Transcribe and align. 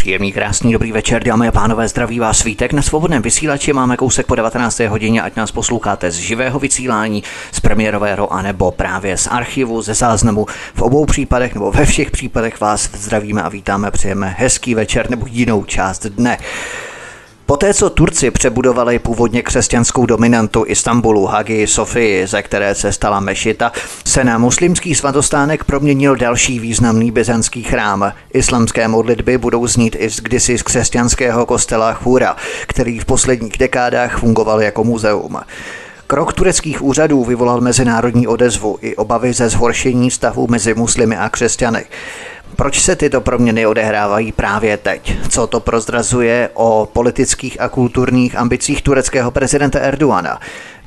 Příjemný, 0.00 0.32
krásný, 0.32 0.72
dobrý 0.72 0.92
večer, 0.92 1.24
dámy 1.24 1.48
a 1.48 1.52
pánové, 1.52 1.88
zdraví 1.88 2.18
vás 2.18 2.38
svítek. 2.38 2.72
Na 2.72 2.82
svobodném 2.82 3.22
vysílači 3.22 3.72
máme 3.72 3.96
kousek 3.96 4.26
po 4.26 4.34
19. 4.34 4.80
hodině, 4.80 5.22
ať 5.22 5.36
nás 5.36 5.52
posloucháte 5.52 6.10
z 6.10 6.14
živého 6.14 6.58
vysílání, 6.58 7.22
z 7.52 7.60
premiérového, 7.60 8.32
anebo 8.32 8.70
právě 8.70 9.16
z 9.16 9.26
archivu, 9.26 9.82
ze 9.82 9.94
záznamu. 9.94 10.46
V 10.74 10.82
obou 10.82 11.06
případech 11.06 11.54
nebo 11.54 11.70
ve 11.70 11.86
všech 11.86 12.10
případech 12.10 12.60
vás 12.60 12.90
zdravíme 12.94 13.42
a 13.42 13.48
vítáme, 13.48 13.90
přejeme 13.90 14.34
hezký 14.38 14.74
večer 14.74 15.10
nebo 15.10 15.26
jinou 15.30 15.64
část 15.64 16.06
dne. 16.06 16.38
Poté, 17.50 17.74
co 17.74 17.90
Turci 17.90 18.30
přebudovali 18.30 18.98
původně 18.98 19.42
křesťanskou 19.42 20.06
dominantu 20.06 20.64
Istanbulu, 20.66 21.26
Hagi 21.26 21.66
Sofii, 21.66 22.26
ze 22.26 22.42
které 22.42 22.74
se 22.74 22.92
stala 22.92 23.20
mešita, 23.20 23.72
se 24.04 24.24
na 24.24 24.38
muslimský 24.38 24.94
svatostánek 24.94 25.64
proměnil 25.64 26.16
další 26.16 26.60
významný 26.60 27.10
byzantský 27.10 27.62
chrám. 27.62 28.12
Islamské 28.32 28.88
modlitby 28.88 29.38
budou 29.38 29.66
znít 29.66 29.96
i 29.98 30.10
z 30.10 30.20
kdysi 30.20 30.58
z 30.58 30.62
křesťanského 30.62 31.46
kostela 31.46 31.92
Chura, 31.92 32.36
který 32.66 32.98
v 32.98 33.04
posledních 33.04 33.58
dekádách 33.58 34.18
fungoval 34.18 34.62
jako 34.62 34.84
muzeum. 34.84 35.40
Krok 36.06 36.32
tureckých 36.32 36.82
úřadů 36.82 37.24
vyvolal 37.24 37.60
mezinárodní 37.60 38.26
odezvu 38.26 38.78
i 38.80 38.96
obavy 38.96 39.32
ze 39.32 39.48
zhoršení 39.48 40.10
stavu 40.10 40.46
mezi 40.50 40.74
muslimy 40.74 41.16
a 41.16 41.28
křesťany. 41.28 41.84
Proč 42.56 42.80
se 42.80 42.96
tyto 42.96 43.20
proměny 43.20 43.66
odehrávají 43.66 44.32
právě 44.32 44.76
teď? 44.76 45.16
Co 45.28 45.46
to 45.46 45.60
prozrazuje 45.60 46.50
o 46.54 46.88
politických 46.92 47.60
a 47.60 47.68
kulturních 47.68 48.36
ambicích 48.36 48.82
tureckého 48.82 49.30
prezidenta 49.30 49.78
Erdoana? 49.78 50.40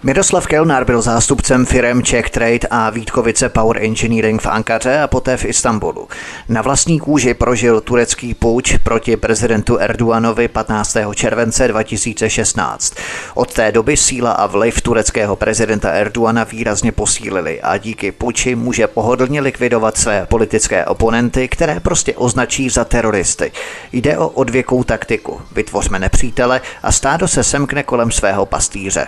Miroslav 0.05 0.47
Kelnar 0.47 0.85
byl 0.85 1.01
zástupcem 1.01 1.65
firem 1.65 2.03
Czech 2.03 2.29
Trade 2.29 2.67
a 2.69 2.89
Vítkovice 2.89 3.49
Power 3.49 3.77
Engineering 3.83 4.41
v 4.41 4.45
Ankaře 4.45 4.99
a 4.99 5.07
poté 5.07 5.37
v 5.37 5.45
Istanbulu. 5.45 6.07
Na 6.49 6.61
vlastní 6.61 6.99
kůži 6.99 7.33
prožil 7.33 7.81
turecký 7.81 8.33
půjč 8.33 8.77
proti 8.77 9.17
prezidentu 9.17 9.77
Erdoganovi 9.77 10.47
15. 10.47 10.97
července 11.15 11.67
2016. 11.67 12.93
Od 13.33 13.53
té 13.53 13.71
doby 13.71 13.97
síla 13.97 14.31
a 14.31 14.45
vliv 14.45 14.81
tureckého 14.81 15.35
prezidenta 15.35 15.89
Erdogana 15.89 16.43
výrazně 16.43 16.91
posílili 16.91 17.61
a 17.61 17.77
díky 17.77 18.11
půjči 18.11 18.55
může 18.55 18.87
pohodlně 18.87 19.41
likvidovat 19.41 19.97
své 19.97 20.25
politické 20.25 20.85
oponenty, 20.85 21.47
které 21.47 21.79
prostě 21.79 22.15
označí 22.15 22.69
za 22.69 22.85
teroristy. 22.85 23.51
Jde 23.91 24.17
o 24.17 24.27
odvěkou 24.27 24.83
taktiku. 24.83 25.41
Vytvořme 25.51 25.99
nepřítele 25.99 26.61
a 26.83 26.91
stádo 26.91 27.27
se 27.27 27.43
semkne 27.43 27.83
kolem 27.83 28.11
svého 28.11 28.45
pastýře. 28.45 29.07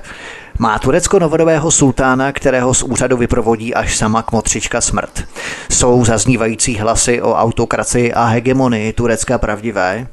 Má 0.59 0.79
Turecko 0.79 1.19
novodobého 1.19 1.71
sultána, 1.71 2.31
kterého 2.31 2.73
z 2.73 2.83
úřadu 2.83 3.17
vyprovodí 3.17 3.73
až 3.73 3.97
sama 3.97 4.21
kmotřička 4.21 4.81
smrt. 4.81 5.23
Jsou 5.71 6.05
zaznívající 6.05 6.77
hlasy 6.77 7.21
o 7.21 7.33
autokracii 7.33 8.13
a 8.13 8.23
hegemonii 8.25 8.93
Turecka 8.93 9.37
pravdivé? 9.37 10.07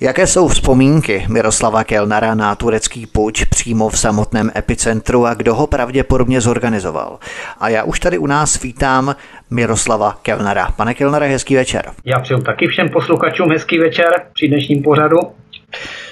Jaké 0.00 0.26
jsou 0.26 0.48
vzpomínky 0.48 1.26
Miroslava 1.28 1.84
Kelnara 1.84 2.34
na 2.34 2.54
turecký 2.54 3.06
puč 3.06 3.44
přímo 3.44 3.88
v 3.88 3.98
samotném 3.98 4.50
epicentru 4.56 5.26
a 5.26 5.34
kdo 5.34 5.54
ho 5.54 5.66
pravděpodobně 5.66 6.40
zorganizoval? 6.40 7.18
A 7.60 7.68
já 7.68 7.82
už 7.82 8.00
tady 8.00 8.18
u 8.18 8.26
nás 8.26 8.62
vítám 8.62 9.16
Miroslava 9.50 10.18
Kelnara. 10.22 10.68
Pane 10.76 10.94
Kelnare, 10.94 11.28
hezký 11.28 11.56
večer. 11.56 11.92
Já 12.04 12.20
přeju 12.20 12.40
taky 12.40 12.66
všem 12.66 12.88
posluchačům 12.88 13.50
hezký 13.50 13.78
večer 13.78 14.08
při 14.32 14.48
dnešním 14.48 14.82
pořadu 14.82 15.18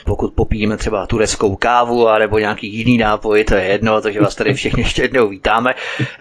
pokud 0.05 0.35
popijeme 0.35 0.77
třeba 0.77 1.07
tureckou 1.07 1.57
kávu 1.57 2.09
a 2.09 2.19
nebo 2.19 2.39
nějaký 2.39 2.75
jiný 2.77 2.99
nápoj, 2.99 3.45
to 3.45 3.55
je 3.55 3.65
jedno, 3.65 4.01
takže 4.01 4.21
vás 4.21 4.35
tady 4.35 4.55
všichni 4.55 4.83
ještě 4.83 5.03
jednou 5.03 5.29
vítáme. 5.29 5.75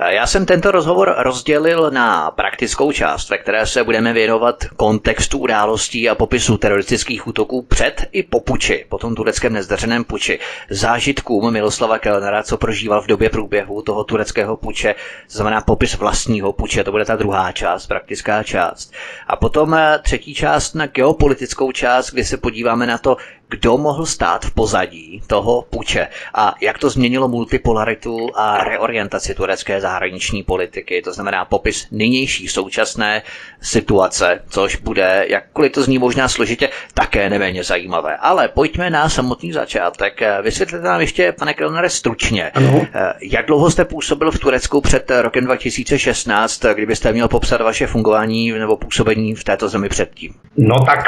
Já 0.09 0.28
jsem 0.28 0.46
tento 0.46 0.72
rozhovor 0.72 1.16
rozdělil 1.18 1.92
na 1.92 2.31
praktickou 2.31 2.92
část, 2.92 3.30
ve 3.30 3.38
které 3.38 3.66
se 3.66 3.84
budeme 3.84 4.14
věnovat 4.14 4.66
kontextu 4.75 5.38
událostí 5.40 6.09
a 6.09 6.16
popisu 6.16 6.58
teroristických 6.58 7.28
útoků 7.28 7.62
před 7.62 8.06
i 8.12 8.24
po 8.24 8.40
puči, 8.40 8.86
po 8.90 8.98
tom 8.98 9.16
tureckém 9.16 9.54
nezdařeném 9.54 10.04
puči, 10.04 10.40
zážitkům 10.69 11.54
Miloslava 11.54 12.00
Kellnera, 12.00 12.44
co 12.44 12.58
prožíval 12.58 13.02
v 13.02 13.08
době 13.08 13.30
průběhu 13.30 13.81
toho 13.81 14.04
tureckého 14.04 14.58
puče, 14.58 14.96
znamená 15.30 15.62
popis 15.62 15.98
vlastního 15.98 16.54
puče, 16.54 16.84
to 16.84 16.92
bude 16.92 17.06
ta 17.06 17.16
druhá 17.16 17.52
část, 17.52 17.88
praktická 17.88 18.44
část. 18.44 18.94
A 19.28 19.36
potom 19.36 19.74
eh, 19.74 20.00
třetí 20.04 20.34
část 20.34 20.74
na 20.75 20.86
geopolitickou 20.88 21.72
část, 21.72 22.12
kdy 22.12 22.24
se 22.24 22.38
podíváme 22.38 22.88
na 22.88 22.98
to, 22.98 23.18
kdo 23.49 23.77
mohl 23.77 24.05
stát 24.05 24.45
v 24.45 24.53
pozadí 24.53 25.21
toho 25.27 25.61
puče 25.61 26.07
a 26.33 26.55
jak 26.61 26.77
to 26.77 26.89
změnilo 26.89 27.27
multipolaritu 27.27 28.29
a 28.35 28.63
reorientaci 28.63 29.35
turecké 29.35 29.81
zahraniční 29.81 30.43
politiky, 30.43 31.01
to 31.01 31.13
znamená 31.13 31.45
popis 31.45 31.88
nynější 31.91 32.47
současné 32.47 33.21
situace, 33.61 34.41
což 34.49 34.75
bude, 34.75 35.25
jakkoliv 35.29 35.71
to 35.71 35.83
zní 35.83 35.97
možná 35.97 36.27
složitě, 36.27 36.69
také 36.93 37.29
neméně 37.29 37.63
zajímavé. 37.63 38.17
Ale 38.17 38.47
pojďme 38.47 38.89
na 38.89 39.09
samotný 39.09 39.53
začátek. 39.53 40.21
Vysvětlete 40.41 40.85
nám 40.88 41.01
ještě, 41.01 41.31
pane 41.31 41.53
Kelnere, 41.53 41.89
stručně, 41.89 42.49
ano. 42.49 42.88
jak 43.21 43.45
dlouho 43.45 43.71
jste 43.71 43.85
působil 43.85 44.31
v 44.31 44.39
Turecku 44.39 44.81
před 44.81 45.11
rokem 45.21 45.45
2016, 45.45 46.65
kdybyste 46.73 47.13
měl 47.13 47.27
popsat 47.27 47.61
vaše 47.61 47.88
fungování 47.88 48.51
nebo 48.51 48.77
působení 48.77 49.35
v 49.35 49.44
této 49.44 49.69
zemi 49.69 49.89
předtím? 49.89 50.33
No 50.57 50.75
tak 50.85 50.99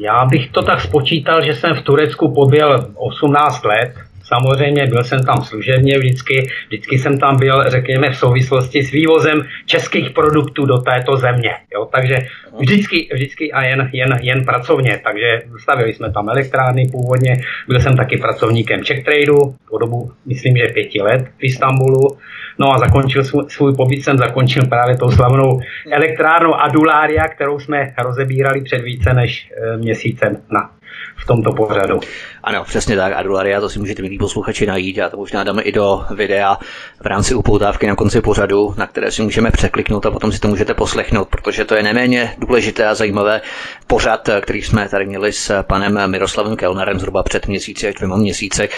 já 0.00 0.24
bych 0.24 0.50
to 0.50 0.62
tak 0.62 0.80
spočítal, 0.80 1.44
že 1.44 1.54
jsem 1.54 1.74
v 1.74 1.82
Turecku 1.82 2.34
pobyl 2.34 2.90
18 2.94 3.64
let. 3.64 3.94
Samozřejmě 4.24 4.86
byl 4.86 5.04
jsem 5.04 5.24
tam 5.24 5.42
služebně 5.42 5.98
vždycky, 5.98 6.48
vždycky 6.66 6.98
jsem 6.98 7.18
tam 7.18 7.36
byl, 7.36 7.70
řekněme, 7.70 8.10
v 8.10 8.16
souvislosti 8.16 8.82
s 8.82 8.90
vývozem 8.90 9.42
českých 9.66 10.10
produktů 10.10 10.66
do 10.66 10.78
této 10.78 11.16
země. 11.16 11.50
Jo? 11.74 11.88
Takže 11.92 12.16
vždycky, 12.60 13.08
vždycky 13.12 13.52
a 13.52 13.62
jen, 13.62 13.90
jen, 13.92 14.18
jen 14.22 14.44
pracovně. 14.44 15.00
Takže 15.04 15.42
stavili 15.62 15.94
jsme 15.94 16.12
tam 16.12 16.28
elektrárny 16.28 16.88
původně, 16.92 17.40
byl 17.68 17.80
jsem 17.80 17.96
taky 17.96 18.16
pracovníkem 18.16 18.84
Czech 18.84 19.04
Tradeu 19.04 19.54
po 19.68 19.78
dobu, 19.78 20.10
myslím, 20.26 20.56
že 20.56 20.72
pěti 20.74 21.02
let 21.02 21.28
v 21.38 21.44
Istanbulu. 21.44 22.18
No 22.58 22.72
a 22.72 22.78
zakončil 22.78 23.24
svůj, 23.24 23.44
svůj 23.48 23.74
pobyt 23.76 24.04
jsem 24.04 24.18
zakončil 24.18 24.66
právě 24.66 24.96
tou 24.96 25.10
slavnou 25.10 25.60
elektrárnou 25.90 26.54
Adulária, 26.54 27.28
kterou 27.28 27.58
jsme 27.58 27.94
rozebírali 27.98 28.60
před 28.60 28.78
více 28.78 29.14
než 29.14 29.52
e, 29.56 29.76
měsícem 29.76 30.36
na 30.50 30.70
v 31.16 31.26
tomto 31.26 31.52
pořadu. 31.52 32.00
Ano, 32.44 32.64
přesně 32.64 32.96
tak, 32.96 33.12
Adularia, 33.12 33.60
to 33.60 33.68
si 33.70 33.78
můžete 33.78 34.02
milí 34.02 34.18
posluchači 34.18 34.66
najít 34.66 34.98
a 34.98 35.08
to 35.08 35.16
možná 35.16 35.44
dáme 35.44 35.62
i 35.62 35.72
do 35.72 36.04
videa 36.14 36.58
v 37.00 37.06
rámci 37.06 37.34
upoutávky 37.34 37.86
na 37.86 37.96
konci 37.96 38.20
pořadu, 38.20 38.74
na 38.76 38.86
které 38.86 39.10
si 39.10 39.22
můžeme 39.22 39.50
překliknout 39.50 40.06
a 40.06 40.10
potom 40.10 40.32
si 40.32 40.38
to 40.40 40.48
můžete 40.48 40.74
poslechnout, 40.74 41.28
protože 41.28 41.64
to 41.64 41.74
je 41.74 41.82
neméně 41.82 42.34
důležité 42.38 42.86
a 42.86 42.94
zajímavé 42.94 43.40
pořad, 43.86 44.28
který 44.40 44.62
jsme 44.62 44.88
tady 44.88 45.06
měli 45.06 45.32
s 45.32 45.62
panem 45.62 46.10
Miroslavem 46.10 46.56
Kelnerem 46.56 46.98
zhruba 46.98 47.22
před 47.22 47.46
měsíci 47.46 47.88
až 47.88 47.94
dvěma 47.94 48.16
měsíci. 48.16 48.68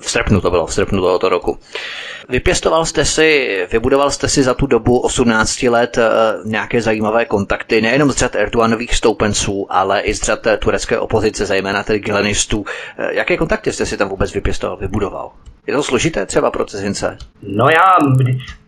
V 0.00 0.10
srpnu 0.10 0.40
to 0.40 0.50
bylo, 0.50 0.66
v 0.66 0.74
srpnu 0.74 1.00
tohoto 1.00 1.28
roku. 1.28 1.58
Vypěstoval 2.28 2.86
jste 2.86 3.04
si, 3.04 3.58
vybudoval 3.72 4.10
jste 4.10 4.28
si 4.28 4.42
za 4.42 4.54
tu 4.54 4.66
dobu 4.66 4.98
18 4.98 5.62
let 5.62 5.98
eh, 5.98 6.10
nějaké 6.44 6.82
zajímavé 6.82 7.24
kontakty, 7.24 7.80
nejenom 7.80 8.12
z 8.12 8.16
řad 8.16 8.34
Erdoganových 8.36 8.94
stoupenců, 8.94 9.66
ale 9.70 10.00
i 10.00 10.14
z 10.14 10.22
řad 10.22 10.46
turecké 10.58 10.98
opozice, 10.98 11.46
zejména 11.46 11.82
tedy 11.82 11.98
gilenistů. 11.98 12.64
Jaké 13.12 13.36
kontakty 13.36 13.72
jste 13.72 13.86
si 13.86 13.96
tam 13.96 14.08
vůbec 14.08 14.34
vypěstoval, 14.34 14.76
vybudoval? 14.76 15.30
Je 15.66 15.74
to 15.74 15.82
složité 15.82 16.26
třeba 16.26 16.50
pro 16.50 16.64
cizince? 16.64 17.18
No 17.42 17.68
já, 17.68 17.96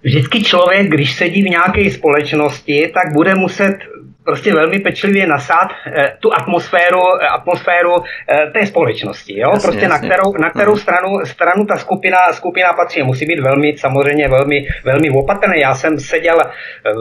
vždycky 0.02 0.42
člověk, 0.44 0.90
když 0.90 1.16
sedí 1.16 1.42
v 1.42 1.50
nějaké 1.50 1.90
společnosti, 1.90 2.90
tak 2.94 3.12
bude 3.12 3.34
muset 3.34 3.78
prostě 4.25 4.55
velmi 4.55 4.78
pečlivě 4.78 5.26
nasát 5.26 5.69
eh, 5.87 6.17
tu 6.20 6.32
atmosféru, 6.32 7.00
eh, 7.22 7.26
atmosféru 7.26 7.94
eh, 8.28 8.50
té 8.50 8.67
společnosti. 8.67 9.40
Jo? 9.40 9.50
Jasně, 9.55 9.67
prostě 9.67 9.84
jasně. 9.84 9.88
na 9.88 9.99
kterou, 9.99 10.37
na 10.37 10.50
kterou 10.50 10.72
hmm. 10.72 10.81
stranu, 10.81 11.08
stranu 11.25 11.67
ta 11.67 11.76
skupina, 11.76 12.19
skupina 12.32 12.72
patří. 12.72 13.02
Musí 13.02 13.26
být 13.26 13.40
velmi, 13.40 13.78
samozřejmě 13.78 14.28
velmi, 14.28 14.67
velmi 14.84 15.11
opatrný. 15.11 15.61
Já 15.61 15.75
jsem 15.75 15.99
seděl 15.99 16.38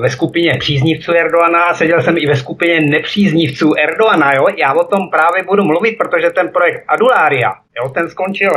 ve 0.02 0.10
skupině 0.10 0.58
příznivců 0.60 1.14
Erdoana, 1.14 1.74
seděl 1.74 2.02
jsem 2.02 2.18
i 2.18 2.28
ve 2.28 2.36
skupině 2.36 2.82
nepříznivců 2.82 3.74
Erdoana. 3.78 4.34
Jo? 4.34 4.48
Já 4.58 4.74
o 4.74 4.84
tom 4.84 5.10
právě 5.10 5.44
budu 5.44 5.64
mluvit, 5.64 5.98
protože 5.98 6.30
ten 6.30 6.50
projekt 6.50 6.84
Adulária, 6.88 7.54
jo, 7.78 7.90
ten 7.90 8.10
skončil 8.10 8.52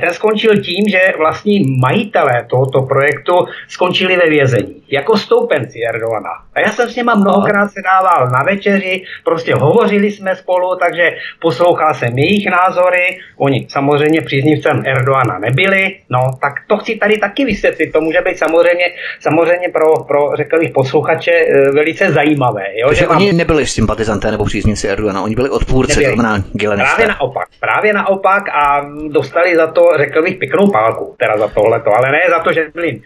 ten 0.00 0.14
skončil 0.14 0.56
tím, 0.56 0.88
že 0.88 1.00
vlastní 1.18 1.78
majitelé 1.80 2.46
tohoto 2.50 2.82
projektu 2.82 3.32
skončili 3.68 4.16
ve 4.16 4.28
vězení, 4.28 4.82
jako 4.88 5.16
stoupenci 5.16 5.78
Erdogana. 5.88 6.30
A 6.54 6.60
já 6.60 6.72
jsem 6.72 6.90
s 6.90 6.96
něma 6.96 7.14
mnohokrát 7.14 7.68
se 7.68 7.80
dával 7.82 8.28
na 8.30 8.42
večeři, 8.42 9.02
prostě 9.24 9.54
hovořili 9.54 10.10
jsme 10.10 10.36
spolu, 10.36 10.76
takže 10.76 11.10
poslouchal 11.40 11.94
jsem 11.94 12.18
jejich 12.18 12.50
názory, 12.50 13.18
oni 13.36 13.66
samozřejmě 13.70 14.20
příznivcem 14.20 14.82
Erdogana 14.86 15.38
nebyli, 15.38 15.96
no 16.10 16.20
tak 16.40 16.52
to 16.66 16.76
chci 16.76 16.96
tady 16.96 17.18
taky 17.18 17.44
vysvětlit, 17.44 17.92
to 17.92 18.00
může 18.00 18.20
být 18.20 18.38
samozřejmě, 18.38 18.84
samozřejmě 19.20 19.68
pro, 19.68 20.04
pro 20.04 20.36
řekl 20.36 20.58
bych, 20.58 20.70
posluchače 20.70 21.32
eh, 21.32 21.70
velice 21.72 22.12
zajímavé. 22.12 22.64
Jo, 22.74 22.94
že 22.94 23.08
oni 23.08 23.26
mám... 23.26 23.36
nebyli 23.36 23.66
sympatizanté 23.66 24.30
nebo 24.30 24.44
příznivci 24.44 24.88
Erdogana, 24.88 25.22
oni 25.22 25.34
byli 25.34 25.50
odpůrci, 25.50 26.04
to 26.04 26.14
znamená 26.14 26.44
Právě 26.96 27.06
naopak, 27.08 27.48
právě 27.60 27.92
naopak 27.92 28.48
a 28.48 28.86
dostali 29.08 29.56
za 29.56 29.63
to, 29.66 29.82
řekl 29.96 30.22
bych, 30.22 30.36
pěknou 30.36 30.70
pálku, 30.72 31.14
teda 31.18 31.38
za 31.38 31.48
tohleto, 31.48 31.90
ale 31.96 32.12
ne 32.12 32.20
za 32.30 32.38
to, 32.38 32.52
že 32.52 32.68
byli 32.74 33.00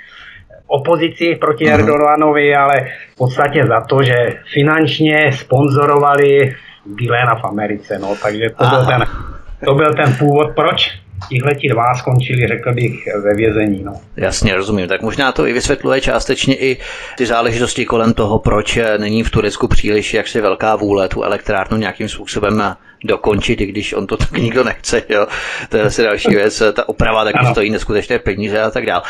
opozici 0.67 1.35
proti 1.41 1.65
uh-huh. 1.65 1.75
Erdoganovi, 1.75 2.55
ale 2.55 2.89
v 3.13 3.17
podstatě 3.17 3.67
za 3.67 3.81
to, 3.81 4.03
že 4.03 4.15
finančně 4.53 5.33
sponzorovali 5.33 6.57
Gilena 6.85 7.35
v 7.35 7.45
Americe, 7.45 7.99
no, 7.99 8.17
takže 8.23 8.51
to 8.51 8.65
byl, 8.65 8.87
ten, 8.87 9.05
to 9.65 9.75
byl 9.75 9.95
ten 9.95 10.17
původ, 10.19 10.51
proč 10.55 10.91
tihleti 11.29 11.69
dva 11.69 11.95
skončili, 11.95 12.49
řekl 12.49 12.75
bych, 12.75 13.09
ve 13.25 13.35
vězení. 13.35 13.83
No. 13.85 13.93
Jasně, 14.17 14.55
rozumím. 14.55 14.89
Tak 14.89 15.03
možná 15.03 15.33
to 15.33 15.47
i 15.47 15.53
vysvětluje 15.53 16.01
částečně 16.01 16.57
i 16.57 16.77
ty 17.17 17.27
záležitosti 17.27 17.85
kolem 17.85 18.15
toho, 18.15 18.39
proč 18.39 18.79
není 18.99 19.23
v 19.23 19.31
Turecku 19.31 19.69
příliš 19.69 20.15
jaksi 20.15 20.41
velká 20.41 20.77
vůle 20.77 21.09
tu 21.09 21.23
elektrárnu 21.23 21.79
nějakým 21.79 22.09
způsobem 22.09 22.63
dokončit, 23.05 23.61
i 23.61 23.67
když 23.67 23.93
on 23.93 24.07
to 24.07 24.17
tak 24.17 24.33
nikdo 24.39 24.65
nechce. 24.65 25.03
Jo. 25.09 25.27
To 25.69 25.77
je 25.77 25.83
asi 25.83 26.03
další 26.03 26.31
věc. 26.31 26.63
Ta 26.73 26.89
oprava 26.89 27.25
taky 27.25 27.39
ano. 27.39 27.51
stojí 27.51 27.71
neskutečné 27.71 28.19
peníze 28.19 28.63
a 28.63 28.71
tak 28.71 28.87
dál. 28.87 29.03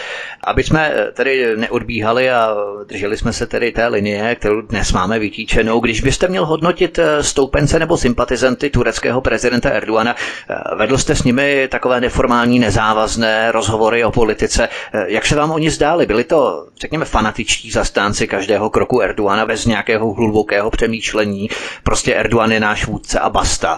Aby 0.44 0.62
jsme 0.62 0.94
tedy 1.12 1.56
neodbíhali 1.56 2.30
a 2.30 2.56
drželi 2.88 3.16
jsme 3.16 3.32
se 3.32 3.46
tedy 3.46 3.72
té 3.72 3.86
linie, 3.86 4.34
kterou 4.34 4.60
dnes 4.60 4.92
máme 4.92 5.18
vytíčenou, 5.18 5.80
když 5.80 6.00
byste 6.00 6.28
měl 6.28 6.46
hodnotit 6.46 6.98
eh, 6.98 7.22
stoupence 7.22 7.78
nebo 7.78 7.96
sympatizanty 7.96 8.70
tureckého 8.70 9.20
prezidenta 9.20 9.70
Erdoana, 9.70 10.14
eh, 10.50 10.54
vedl 10.76 10.98
jste 10.98 11.14
s 11.14 11.22
nimi 11.22 11.68
takové 11.70 12.00
neformální, 12.00 12.58
nezávazné 12.58 13.52
rozhovory 13.52 14.04
o 14.04 14.10
politice. 14.10 14.68
Eh, 14.92 15.04
jak 15.06 15.26
se 15.26 15.36
vám 15.36 15.50
oni 15.50 15.70
zdáli? 15.70 16.06
Byli 16.06 16.24
to, 16.24 16.66
řekněme, 16.80 17.04
fanatičtí 17.04 17.70
zastánci 17.70 18.26
každého 18.26 18.70
kroku 18.70 19.00
Erdoana 19.00 19.46
bez 19.46 19.66
nějakého 19.66 20.12
hlubokého 20.12 20.70
přemýšlení? 20.70 21.48
Prostě 21.82 22.14
Erdogan 22.14 22.52
je 22.52 22.60
náš 22.60 22.86
vůdce 22.86 23.18
a 23.18 23.30
basta. 23.30 23.77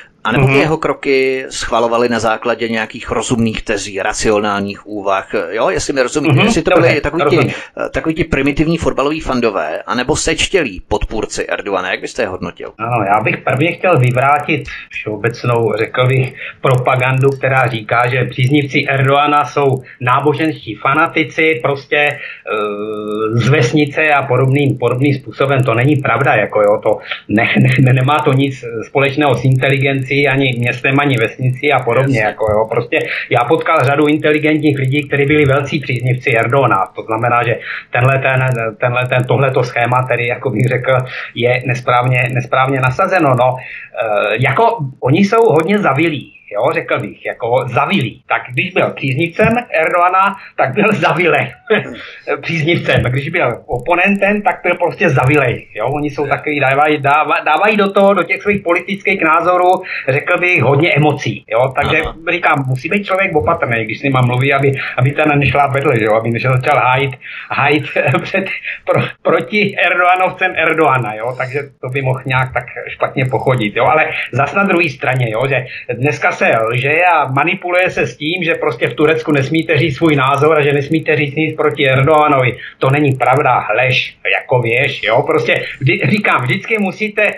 A 0.23 0.31
nebo 0.31 0.47
mm-hmm. 0.47 0.59
jeho 0.59 0.77
kroky 0.77 1.45
schvalovali 1.49 2.09
na 2.09 2.19
základě 2.19 2.69
nějakých 2.69 3.11
rozumných 3.11 3.61
tezí, 3.61 4.01
racionálních 4.01 4.87
úvah. 4.87 5.29
Jo, 5.49 5.69
jestli 5.69 5.93
mi 5.93 6.01
rozumíte, 6.01 6.35
mm-hmm. 6.35 6.45
jestli 6.45 6.61
to 6.61 6.71
byly 6.79 7.01
takový 7.01 7.37
ti, 7.37 7.53
takový 7.93 8.15
ti 8.15 8.23
primitivní 8.23 8.77
fotbaloví 8.77 9.19
fandové, 9.19 9.81
anebo 9.81 10.15
sečtělí 10.15 10.81
podpůrci 10.87 11.45
Erdogana, 11.47 11.91
jak 11.91 12.01
byste 12.01 12.21
je 12.21 12.27
hodnotil? 12.27 12.73
Ano, 12.77 13.05
já 13.05 13.23
bych 13.23 13.37
prvně 13.37 13.71
chtěl 13.71 13.99
vyvrátit 13.99 14.63
všeobecnou, 14.89 15.73
řekl 15.77 16.07
bych, 16.07 16.33
propagandu, 16.61 17.29
která 17.29 17.67
říká, 17.67 18.09
že 18.09 18.25
příznivci 18.29 18.85
Erdogana 18.89 19.45
jsou 19.45 19.83
náboženští 20.01 20.75
fanatici, 20.75 21.59
prostě 21.63 22.09
uh, 22.09 23.39
z 23.39 23.47
vesnice 23.47 24.13
a 24.13 24.23
podobným, 24.23 24.77
podobným 24.77 25.13
způsobem. 25.13 25.63
To 25.63 25.73
není 25.73 25.95
pravda, 25.95 26.35
jako 26.35 26.61
jo, 26.61 26.79
to 26.83 26.97
ne, 27.27 27.49
ne, 27.59 27.93
nemá 27.93 28.19
to 28.19 28.33
nic 28.33 28.65
společného 28.87 29.35
s 29.35 29.43
inteligencí 29.43 30.10
vesnici, 30.11 30.27
ani 30.27 30.59
městem, 30.59 30.99
ani 30.99 31.17
vesnici 31.17 31.71
a 31.71 31.79
podobně. 31.79 32.19
Jako, 32.19 32.51
jo. 32.51 32.67
Prostě 32.69 32.99
já 33.29 33.43
potkal 33.43 33.79
řadu 33.83 34.07
inteligentních 34.07 34.77
lidí, 34.79 35.07
kteří 35.07 35.25
byli 35.25 35.45
velcí 35.45 35.79
příznivci 35.79 36.37
Erdona. 36.37 36.85
To 36.95 37.01
znamená, 37.03 37.43
že 37.43 37.59
tenhle, 37.91 38.19
ten, 38.19 38.39
tenhle, 38.79 39.07
ten, 39.07 39.23
tohleto 39.23 39.63
schéma, 39.63 40.03
který, 40.05 40.27
jako 40.27 40.49
bych 40.49 40.65
řekl, 40.67 40.97
je 41.35 41.63
nesprávně, 41.65 42.29
nesprávně 42.33 42.79
nasazeno. 42.81 43.35
No, 43.35 43.55
e, 43.55 44.37
jako 44.39 44.77
oni 44.99 45.19
jsou 45.19 45.41
hodně 45.49 45.79
zavilí 45.79 46.40
jo, 46.51 46.71
řekl 46.73 46.99
bych, 46.99 47.25
jako 47.25 47.65
zavilý. 47.67 48.23
Tak 48.27 48.41
když 48.51 48.73
byl 48.73 48.91
příznivcem 48.91 49.57
Erdoana, 49.69 50.35
tak 50.57 50.73
byl 50.73 50.91
zavile 50.93 51.51
příznivcem. 52.41 53.03
Když 53.03 53.29
byl 53.29 53.63
oponentem, 53.65 54.41
tak 54.41 54.59
byl 54.63 54.75
prostě 54.75 55.09
zavilej. 55.09 55.67
Jo, 55.75 55.87
oni 55.87 56.09
jsou 56.09 56.27
takový, 56.27 56.59
dávají, 56.59 56.97
dávají, 56.97 57.45
dávají 57.45 57.77
do 57.77 57.91
toho, 57.91 58.13
do 58.13 58.23
těch 58.23 58.41
svých 58.41 58.61
politických 58.61 59.21
názorů, 59.21 59.71
řekl 60.07 60.37
bych, 60.37 60.61
hodně 60.61 60.93
emocí. 60.93 61.45
Jo, 61.47 61.73
takže 61.75 62.01
Aha. 62.01 62.15
říkám, 62.31 62.63
musí 62.67 62.89
být 62.89 63.05
člověk 63.05 63.35
opatrný, 63.35 63.85
když 63.85 63.99
s 63.99 64.03
nima 64.03 64.21
mluví, 64.21 64.53
aby, 64.53 64.71
aby 64.97 65.11
ten 65.11 65.39
nešla 65.39 65.67
vedle, 65.67 66.03
jo, 66.03 66.13
aby 66.13 66.29
než 66.31 66.43
začal 66.43 66.77
hájit, 66.77 67.11
hájit 67.49 67.83
před, 68.21 68.45
pro, 68.85 69.01
proti 69.21 69.75
Erdoanovcem 69.77 70.53
Erdoana, 70.55 71.15
jo, 71.15 71.35
takže 71.37 71.59
to 71.81 71.89
by 71.89 72.01
mohl 72.01 72.21
nějak 72.25 72.53
tak 72.53 72.65
špatně 72.87 73.25
pochodit, 73.25 73.75
jo, 73.75 73.85
ale 73.85 74.09
zas 74.31 74.53
na 74.53 74.63
druhé 74.63 74.89
straně, 74.89 75.31
jo, 75.31 75.47
že 75.47 75.65
dneska 75.93 76.31
se 76.41 76.57
lže 76.69 76.95
a 77.13 77.31
manipuluje 77.31 77.89
se 77.89 78.07
s 78.07 78.17
tím, 78.17 78.43
že 78.43 78.55
prostě 78.55 78.87
v 78.87 78.93
Turecku 78.93 79.31
nesmíte 79.31 79.77
říct 79.77 79.97
svůj 79.97 80.15
názor 80.15 80.57
a 80.57 80.61
že 80.61 80.73
nesmíte 80.73 81.15
říct 81.15 81.35
nic 81.35 81.55
proti 81.55 81.89
Erdoganovi. 81.89 82.57
To 82.79 82.89
není 82.89 83.11
pravda, 83.15 83.67
lež, 83.75 84.17
jako 84.33 84.61
věš, 84.61 85.03
jo, 85.03 85.23
prostě 85.27 85.65
vždy, 85.79 86.01
říkám, 86.09 86.41
vždycky 86.41 86.77
musíte 86.79 87.23
eh, 87.23 87.35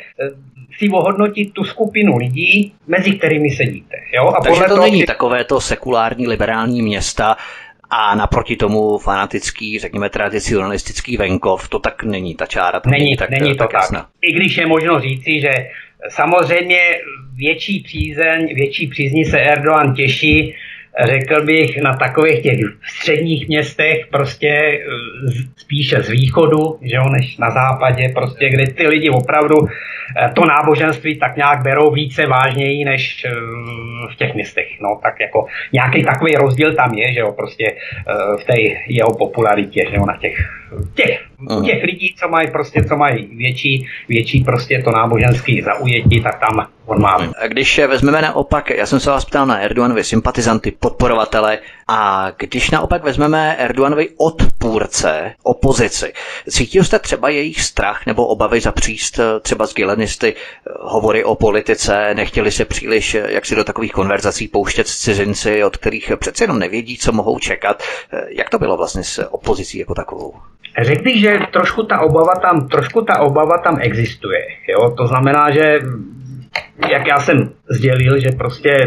si 0.78 0.90
ohodnotit 0.90 1.54
tu 1.54 1.64
skupinu 1.64 2.18
lidí, 2.18 2.74
mezi 2.88 3.12
kterými 3.12 3.50
sedíte. 3.50 3.96
Jo? 4.16 4.28
A 4.28 4.42
Takže 4.44 4.64
to 4.64 4.82
není 4.82 5.06
takové 5.06 5.44
to 5.44 5.62
sekulární 5.62 6.28
liberální 6.28 6.82
města, 6.82 7.36
a 7.96 8.16
naproti 8.16 8.56
tomu 8.56 8.98
fanatický, 8.98 9.80
řekněme 9.80 10.10
tradicionalistický 10.10 11.18
venkov, 11.18 11.70
to 11.70 11.80
tak 11.80 12.04
není 12.04 12.36
ta 12.36 12.46
čára. 12.46 12.80
To 12.80 12.90
není, 12.90 13.04
není, 13.04 13.18
tak, 13.18 13.30
není 13.30 13.52
to 13.56 13.68
tak. 13.68 13.72
tak. 13.92 14.06
I 14.22 14.34
když 14.34 14.58
je 14.58 14.68
možno 14.68 15.00
říci, 15.00 15.42
že 15.42 15.52
samozřejmě 16.10 16.80
větší 17.36 17.84
přízeň, 17.84 18.56
větší 18.56 18.88
přízní 18.88 19.26
se 19.26 19.40
Erdogan 19.40 19.94
těší, 19.94 20.56
řekl 21.02 21.46
bych, 21.46 21.82
na 21.82 21.96
takových 21.96 22.44
těch 22.44 22.60
středních 22.84 23.48
městech, 23.48 24.08
prostě 24.12 24.50
eh, 24.50 24.80
spíše 25.56 26.04
z 26.04 26.10
východu, 26.10 26.80
že 26.82 26.96
jo, 26.96 27.10
než 27.10 27.38
na 27.38 27.52
západě, 27.52 28.10
prostě, 28.16 28.50
kde 28.50 28.68
ty 28.68 28.88
lidi 28.88 29.10
opravdu 29.10 29.56
eh, 29.68 30.30
to 30.34 30.46
náboženství 30.46 31.20
tak 31.20 31.36
nějak 31.36 31.62
berou 31.64 31.92
více 31.92 32.28
vážněji 32.28 32.86
než 32.86 33.26
eh, 33.26 33.30
v 34.14 34.16
těch 34.16 34.34
městech. 34.34 34.68
No, 34.82 35.00
tak 35.04 35.20
jako 35.20 35.46
nějaký 35.74 36.04
takový 36.04 36.36
rozdíl 36.36 36.76
tam 36.76 36.94
je, 36.94 37.14
že 37.14 37.20
jo, 37.20 37.32
prostě 37.32 37.76
v 38.42 38.44
té 38.44 38.54
jeho 38.88 39.16
popularitě, 39.18 39.84
že 39.90 39.96
jo, 39.96 40.06
na 40.06 40.18
těch, 40.18 40.38
těch, 40.94 41.20
těch 41.66 41.84
lidí, 41.84 42.16
co 42.20 42.30
mají 42.30 42.52
prostě, 42.52 42.84
co 42.84 42.96
mají 42.96 43.28
větší, 43.36 43.88
větší 44.10 44.44
prostě 44.44 44.82
to 44.84 44.92
náboženský 44.92 45.62
zaujetí, 45.62 46.22
tak 46.22 46.40
tam 46.40 46.68
on 46.86 47.02
má. 47.02 47.18
A 47.42 47.48
když 47.48 47.80
vezmeme 47.80 48.22
naopak, 48.22 48.70
já 48.70 48.86
jsem 48.86 49.00
se 49.00 49.10
vás 49.10 49.26
ptal 49.26 49.46
na 49.46 49.60
Erdoganovi 49.60 50.04
sympatizanty, 50.04 50.72
podporovatele, 50.72 51.60
a 51.88 52.32
když 52.38 52.72
naopak 52.72 53.04
vezmeme 53.04 53.56
Erdoganovi 53.56 54.10
odpůrce, 54.18 55.34
opozici, 55.44 56.14
cítil 56.50 56.84
jste 56.84 57.00
třeba 57.00 57.30
jejich 57.30 57.62
strach 57.62 58.06
nebo 58.06 58.28
obavy 58.28 58.62
zapříst 58.62 59.20
třeba 59.42 59.68
s 59.68 59.74
gilenisty 59.74 60.36
hovory 60.80 61.24
o 61.24 61.36
politice, 61.36 62.14
nechtěli 62.14 62.52
se 62.52 62.66
příliš 62.66 63.18
jak 63.28 63.46
si 63.46 63.56
do 63.56 63.64
takových 63.64 63.92
konverzací 63.92 64.48
pouštět 64.48 64.88
s 64.88 64.98
cizinci, 64.98 65.64
od 65.64 65.78
kterých 65.78 66.12
přece 66.20 66.44
jenom 66.44 66.60
nevědí, 66.60 66.98
co 66.98 67.12
mohou 67.12 67.40
čekat. 67.40 67.84
Jak 68.28 68.50
to 68.50 68.60
bylo 68.60 68.78
vlastně 68.78 69.04
s 69.04 69.30
opozicí 69.32 69.80
jako 69.80 69.96
takovou? 69.96 70.34
Řekl 70.82 71.04
bych, 71.04 71.20
že 71.20 71.40
trošku 71.54 71.84
ta 71.84 72.00
obava 72.00 72.34
tam, 72.42 72.68
trošku 72.68 73.02
ta 73.02 73.20
obava 73.20 73.58
tam 73.58 73.78
existuje. 73.82 74.40
Jo? 74.70 74.92
To 74.98 75.08
znamená, 75.08 75.52
že 75.52 75.80
jak 76.92 77.08
já 77.08 77.20
jsem 77.20 77.54
sdělil, 77.70 78.20
že 78.20 78.30
prostě 78.38 78.78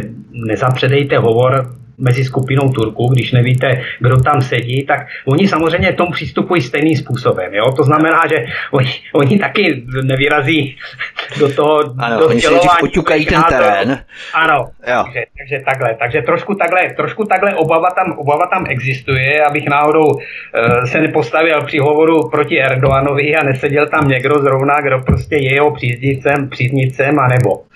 nezapředejte 0.47 1.19
hovor 1.19 1.75
mezi 1.99 2.25
skupinou 2.25 2.69
Turků, 2.69 3.09
když 3.09 3.33
nevíte, 3.33 3.83
kdo 4.01 4.21
tam 4.21 4.43
sedí, 4.43 4.87
tak 4.87 5.07
oni 5.27 5.49
samozřejmě 5.49 5.93
tomu 5.93 6.13
přistupují 6.13 6.63
stejným 6.63 6.97
způsobem. 6.97 7.55
Jo? 7.55 7.73
To 7.73 7.83
znamená, 7.83 8.23
že 8.29 8.47
oni, 8.71 8.93
oni 9.13 9.39
taky 9.39 9.85
nevyrazí 10.03 10.77
do 11.39 11.55
toho 11.55 11.81
ano, 11.99 12.19
do 12.19 12.27
oni 12.27 12.41
si 12.41 12.49
poťukají 12.81 13.27
ten 13.27 13.43
terén. 13.49 14.05
Ano, 14.35 14.71
jo. 14.89 15.03
takže, 15.05 15.25
takže, 15.39 15.65
takhle. 15.65 15.97
Takže 15.99 16.23
trošku 16.23 16.55
takhle, 16.55 16.91
trošku 16.97 17.25
takhle 17.25 17.55
obava, 17.55 17.91
tam, 17.91 18.19
obava 18.19 18.47
tam 18.47 18.67
existuje, 18.69 19.45
abych 19.45 19.67
náhodou 19.69 20.07
uh, 20.07 20.85
se 20.85 21.01
nepostavil 21.01 21.63
při 21.63 21.79
hovoru 21.79 22.29
proti 22.29 22.63
Erdoganovi 22.63 23.37
a 23.37 23.45
neseděl 23.45 23.87
tam 23.87 24.09
někdo 24.09 24.39
zrovna, 24.39 24.81
kdo 24.81 25.01
prostě 25.01 25.37
je 25.37 25.55
jeho 25.55 25.75
příznivcem, 25.75 26.49
příznivcem, 26.49 27.19
anebo 27.19 27.67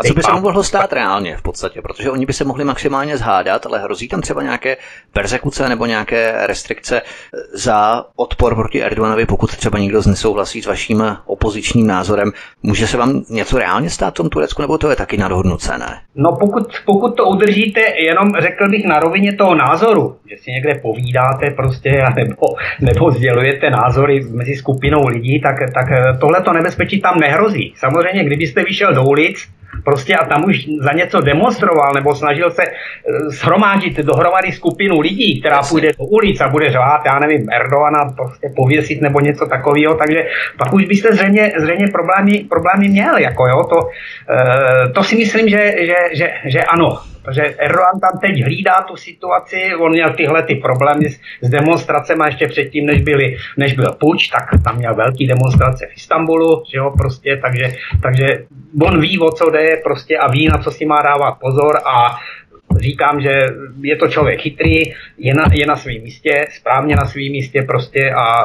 a 0.00 0.02
co 0.06 0.14
by 0.14 0.22
se 0.22 0.32
mu 0.32 0.40
mohlo 0.40 0.62
stát 0.62 0.92
reálně 0.92 1.36
v 1.36 1.42
podstatě? 1.42 1.82
Protože 1.82 2.10
oni 2.10 2.26
by 2.26 2.32
se 2.32 2.44
mohli 2.44 2.64
maximálně 2.64 3.16
zhádat, 3.16 3.55
ale 3.66 3.78
hrozí 3.78 4.08
tam 4.08 4.20
třeba 4.20 4.42
nějaké 4.42 4.76
persekuce 5.12 5.68
nebo 5.68 5.86
nějaké 5.86 6.46
restrikce 6.46 7.02
za 7.54 8.04
odpor 8.16 8.54
proti 8.54 8.82
Erdoganovi, 8.82 9.26
pokud 9.26 9.56
třeba 9.56 9.78
někdo 9.78 10.02
nesouhlasí 10.06 10.62
s 10.62 10.66
vaším 10.66 11.16
opozičním 11.26 11.86
názorem. 11.86 12.32
Může 12.62 12.86
se 12.86 12.96
vám 12.96 13.22
něco 13.30 13.58
reálně 13.58 13.90
stát 13.90 14.10
v 14.10 14.16
tom 14.16 14.28
Turecku, 14.28 14.62
nebo 14.62 14.78
to 14.78 14.90
je 14.90 14.96
taky 14.96 15.16
nadhodnocené? 15.16 16.00
No 16.14 16.32
pokud, 16.40 16.72
pokud 16.84 17.16
to 17.16 17.24
udržíte, 17.24 17.80
jenom 17.80 18.32
řekl 18.38 18.68
bych 18.68 18.84
na 18.84 19.00
rovině 19.00 19.36
toho 19.36 19.54
názoru, 19.54 20.16
že 20.30 20.36
si 20.36 20.50
někde 20.50 20.74
povídáte 20.74 21.50
prostě, 21.50 22.04
nebo, 22.16 22.46
nebo 22.80 23.10
sdělujete 23.10 23.70
názory 23.70 24.24
mezi 24.30 24.54
skupinou 24.54 25.06
lidí, 25.08 25.40
tak, 25.40 25.56
tak 25.74 26.18
tohle 26.20 26.42
to 26.42 26.52
nebezpečí 26.52 27.00
tam 27.00 27.20
nehrozí. 27.20 27.74
Samozřejmě, 27.76 28.24
kdybyste 28.24 28.64
vyšel 28.64 28.94
do 28.94 29.04
ulic, 29.04 29.48
prostě 29.84 30.16
a 30.16 30.26
tam 30.26 30.44
už 30.44 30.56
za 30.80 30.92
něco 30.92 31.20
demonstroval 31.20 31.92
nebo 31.94 32.14
snažil 32.14 32.50
se 32.50 32.62
eh, 32.62 32.72
shromáždit 33.30 33.96
dohromady 33.96 34.52
skupinu 34.52 35.00
lidí, 35.00 35.40
která 35.40 35.62
půjde 35.62 35.88
do 35.98 36.04
ulic 36.04 36.40
a 36.40 36.48
bude 36.48 36.70
řvát, 36.70 37.00
já 37.06 37.18
nevím, 37.18 37.48
Erdogana 37.50 38.12
prostě 38.16 38.48
pověsit 38.56 39.00
nebo 39.00 39.20
něco 39.20 39.46
takového, 39.46 39.94
takže 39.94 40.26
pak 40.58 40.72
už 40.72 40.84
byste 40.84 41.12
zřejmě, 41.12 41.52
zřejmě 41.56 41.86
problémy, 41.88 42.46
problémy 42.48 42.88
měl, 42.88 43.16
jako 43.16 43.46
jo, 43.46 43.64
to, 43.64 43.88
eh, 44.30 44.88
to 44.88 45.02
si 45.02 45.16
myslím, 45.16 45.48
že, 45.48 45.72
že, 45.80 45.96
že, 46.12 46.32
že 46.44 46.60
ano, 46.60 46.98
protože 47.26 47.42
Erdogan 47.42 48.00
tam 48.00 48.18
teď 48.20 48.42
hlídá 48.42 48.74
tu 48.88 48.96
situaci, 48.96 49.74
on 49.78 49.92
měl 49.92 50.12
tyhle 50.12 50.42
ty 50.42 50.54
problémy 50.54 51.10
s, 51.10 51.20
s 51.40 51.48
demonstracemi 51.50 52.24
ještě 52.26 52.48
předtím, 52.48 52.86
než, 52.86 53.02
byli, 53.02 53.36
než 53.56 53.72
byl 53.72 53.92
puč, 54.00 54.28
tak 54.28 54.62
tam 54.64 54.76
měl 54.76 54.94
velký 54.94 55.26
demonstrace 55.26 55.86
v 55.86 55.96
Istanbulu, 55.96 56.62
že 56.72 56.78
jo, 56.78 56.94
prostě, 56.98 57.36
takže, 57.42 57.72
takže 58.02 58.26
on 58.82 59.00
ví, 59.00 59.18
o 59.18 59.30
co 59.30 59.50
jde 59.50 59.76
prostě 59.84 60.18
a 60.18 60.30
ví, 60.30 60.48
na 60.48 60.58
co 60.58 60.70
si 60.70 60.86
má 60.86 61.02
dávat 61.02 61.32
pozor 61.32 61.76
a 61.84 62.16
říkám, 62.76 63.20
že 63.20 63.46
je 63.80 63.96
to 63.96 64.08
člověk 64.08 64.40
chytrý, 64.40 64.82
je 65.18 65.34
na, 65.34 65.44
je 65.52 65.66
na 65.66 65.76
svém 65.76 66.02
místě, 66.02 66.44
správně 66.50 66.96
na 66.96 67.04
svém 67.04 67.32
místě 67.32 67.62
prostě 67.62 68.10
a 68.10 68.44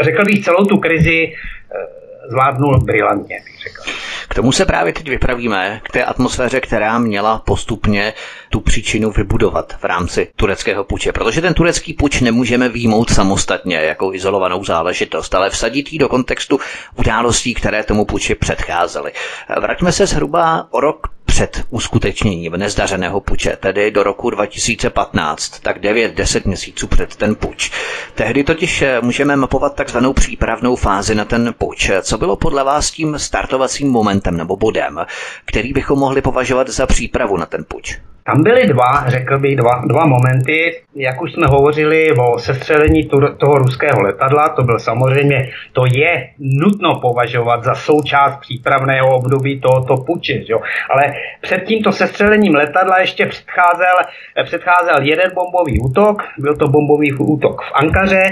řekl 0.00 0.24
bych 0.24 0.44
celou 0.44 0.64
tu 0.64 0.76
krizi 0.76 1.32
eh, 1.32 2.03
zvládnul 2.30 2.80
brilantně, 2.80 3.36
bych 3.44 3.62
řekl. 3.62 3.82
K 4.28 4.34
tomu 4.34 4.52
se 4.52 4.64
právě 4.66 4.92
teď 4.92 5.08
vypravíme, 5.08 5.80
k 5.84 5.92
té 5.92 6.04
atmosféře, 6.04 6.60
která 6.60 6.98
měla 6.98 7.38
postupně 7.38 8.12
tu 8.50 8.60
příčinu 8.60 9.10
vybudovat 9.10 9.72
v 9.80 9.84
rámci 9.84 10.28
tureckého 10.36 10.84
puče. 10.84 11.12
Protože 11.12 11.40
ten 11.40 11.54
turecký 11.54 11.92
puč 11.94 12.20
nemůžeme 12.20 12.68
výjmout 12.68 13.10
samostatně 13.10 13.76
jako 13.76 14.14
izolovanou 14.14 14.64
záležitost, 14.64 15.34
ale 15.34 15.50
vsadit 15.50 15.92
ji 15.92 15.98
do 15.98 16.08
kontextu 16.08 16.60
událostí, 16.96 17.54
které 17.54 17.84
tomu 17.84 18.04
puči 18.04 18.34
předcházely. 18.34 19.12
Vraťme 19.60 19.92
se 19.92 20.06
zhruba 20.06 20.66
o 20.70 20.80
rok 20.80 21.13
před 21.34 21.64
uskutečněním 21.70 22.52
nezdařeného 22.52 23.20
puče, 23.20 23.56
tedy 23.60 23.90
do 23.90 24.02
roku 24.02 24.30
2015, 24.30 25.58
tak 25.60 25.76
9-10 25.80 26.42
měsíců 26.44 26.86
před 26.86 27.16
ten 27.16 27.34
puč. 27.34 27.70
Tehdy 28.14 28.44
totiž 28.44 28.82
eh, 28.82 29.00
můžeme 29.00 29.36
mapovat 29.36 29.74
takzvanou 29.74 30.12
přípravnou 30.12 30.76
fázi 30.76 31.14
na 31.14 31.24
ten 31.24 31.54
puč. 31.58 31.90
Co 32.02 32.18
bylo 32.18 32.36
podle 32.36 32.64
vás 32.64 32.90
tím 32.90 33.18
startovacím 33.18 33.90
momentem 33.90 34.36
nebo 34.36 34.56
bodem, 34.56 35.00
který 35.44 35.72
bychom 35.72 35.98
mohli 35.98 36.22
považovat 36.22 36.68
za 36.68 36.86
přípravu 36.86 37.36
na 37.36 37.46
ten 37.46 37.64
puč? 37.68 37.98
Tam 38.26 38.42
byly 38.42 38.66
dva, 38.66 39.04
řekl 39.06 39.38
bych, 39.38 39.56
dva, 39.56 39.82
dva 39.86 40.06
momenty. 40.06 40.82
Jak 40.94 41.22
už 41.22 41.32
jsme 41.32 41.46
hovořili 41.46 42.12
o 42.12 42.38
sestřelení 42.38 43.08
toho 43.38 43.58
ruského 43.58 44.02
letadla, 44.02 44.48
to 44.48 44.62
byl 44.62 44.78
samozřejmě, 44.78 45.50
to 45.72 45.82
je 45.92 46.30
nutno 46.38 47.00
považovat 47.00 47.64
za 47.64 47.74
součást 47.74 48.36
přípravného 48.36 49.16
období 49.16 49.60
tohoto 49.60 49.96
puče. 49.96 50.40
Jo? 50.48 50.60
Ale 50.90 51.14
před 51.40 51.64
tímto 51.64 51.92
sestřelením 51.92 52.54
letadla 52.54 52.98
ještě 52.98 53.26
předcházel, 53.26 53.94
předcházel 54.44 55.02
jeden 55.02 55.30
bombový 55.34 55.80
útok, 55.80 56.22
byl 56.38 56.56
to 56.56 56.68
bombový 56.68 57.12
útok 57.12 57.62
v 57.62 57.72
Ankaře, 57.74 58.22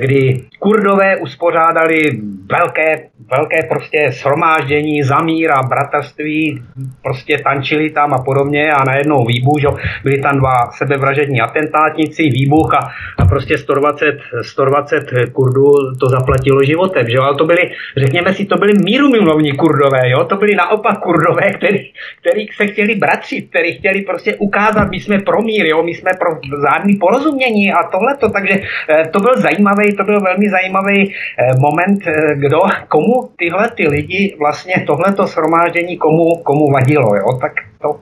kdy 0.00 0.44
kurdové 0.58 1.16
uspořádali 1.16 2.20
velké, 2.52 3.08
velké 3.36 3.62
prostě 3.68 4.10
shromáždění, 4.12 5.02
zamíra, 5.02 5.62
bratrství, 5.62 6.62
prostě 7.02 7.38
tančili 7.44 7.90
tam 7.90 8.14
a 8.14 8.18
podobně 8.18 8.72
a 8.72 8.84
najednou 8.84 9.24
výbuch, 9.24 9.60
že 9.60 9.68
byli 10.04 10.18
tam 10.18 10.38
dva 10.38 10.70
sebevražední 10.72 11.40
atentátníci, 11.40 12.22
výbuch 12.22 12.74
a, 12.74 12.78
a 13.18 13.26
prostě 13.26 13.58
120, 13.58 14.18
120 14.42 15.04
kurdů 15.32 15.70
to 16.00 16.08
zaplatilo 16.08 16.62
životem, 16.62 17.08
že 17.08 17.18
ale 17.18 17.36
to 17.36 17.44
byli, 17.44 17.70
řekněme 17.96 18.34
si, 18.34 18.44
to 18.44 18.56
byli 18.56 18.72
mírumilovní 18.84 19.52
kurdové, 19.52 20.10
jo, 20.10 20.24
to 20.24 20.36
byli 20.36 20.54
naopak 20.54 20.98
kurdové, 20.98 21.52
který, 21.52 21.78
který 22.20 22.46
se 22.56 22.66
chtěli 22.66 22.94
bratřit, 22.94 23.48
který 23.50 23.72
chtěli 23.72 24.02
prostě 24.02 24.34
ukázat, 24.34 24.90
my 24.90 25.00
jsme 25.00 25.18
pro 25.18 25.42
mír, 25.42 25.66
jo, 25.66 25.82
my 25.82 25.94
jsme 25.94 26.10
pro 26.18 26.30
zádný 26.62 26.96
porozumění 26.96 27.72
a 27.72 27.82
tohleto, 27.82 28.30
takže 28.30 28.54
eh, 28.88 29.08
to 29.08 29.20
byl 29.20 29.34
zajímavý 29.36 29.63
zajímavý, 29.64 29.96
to 29.96 30.04
byl 30.04 30.20
velmi 30.20 30.50
zajímavý 30.50 31.14
eh, 31.14 31.52
moment, 31.58 32.06
eh, 32.06 32.34
kdo, 32.34 32.60
komu 32.88 33.30
tyhle 33.36 33.70
ty 33.70 33.88
lidi 33.88 34.36
vlastně 34.38 34.84
tohleto 34.86 35.26
shromáždění 35.26 35.96
komu, 35.96 36.36
komu 36.42 36.70
vadilo, 36.70 37.16
jo, 37.16 37.38
tak 37.40 37.52
to 37.82 38.00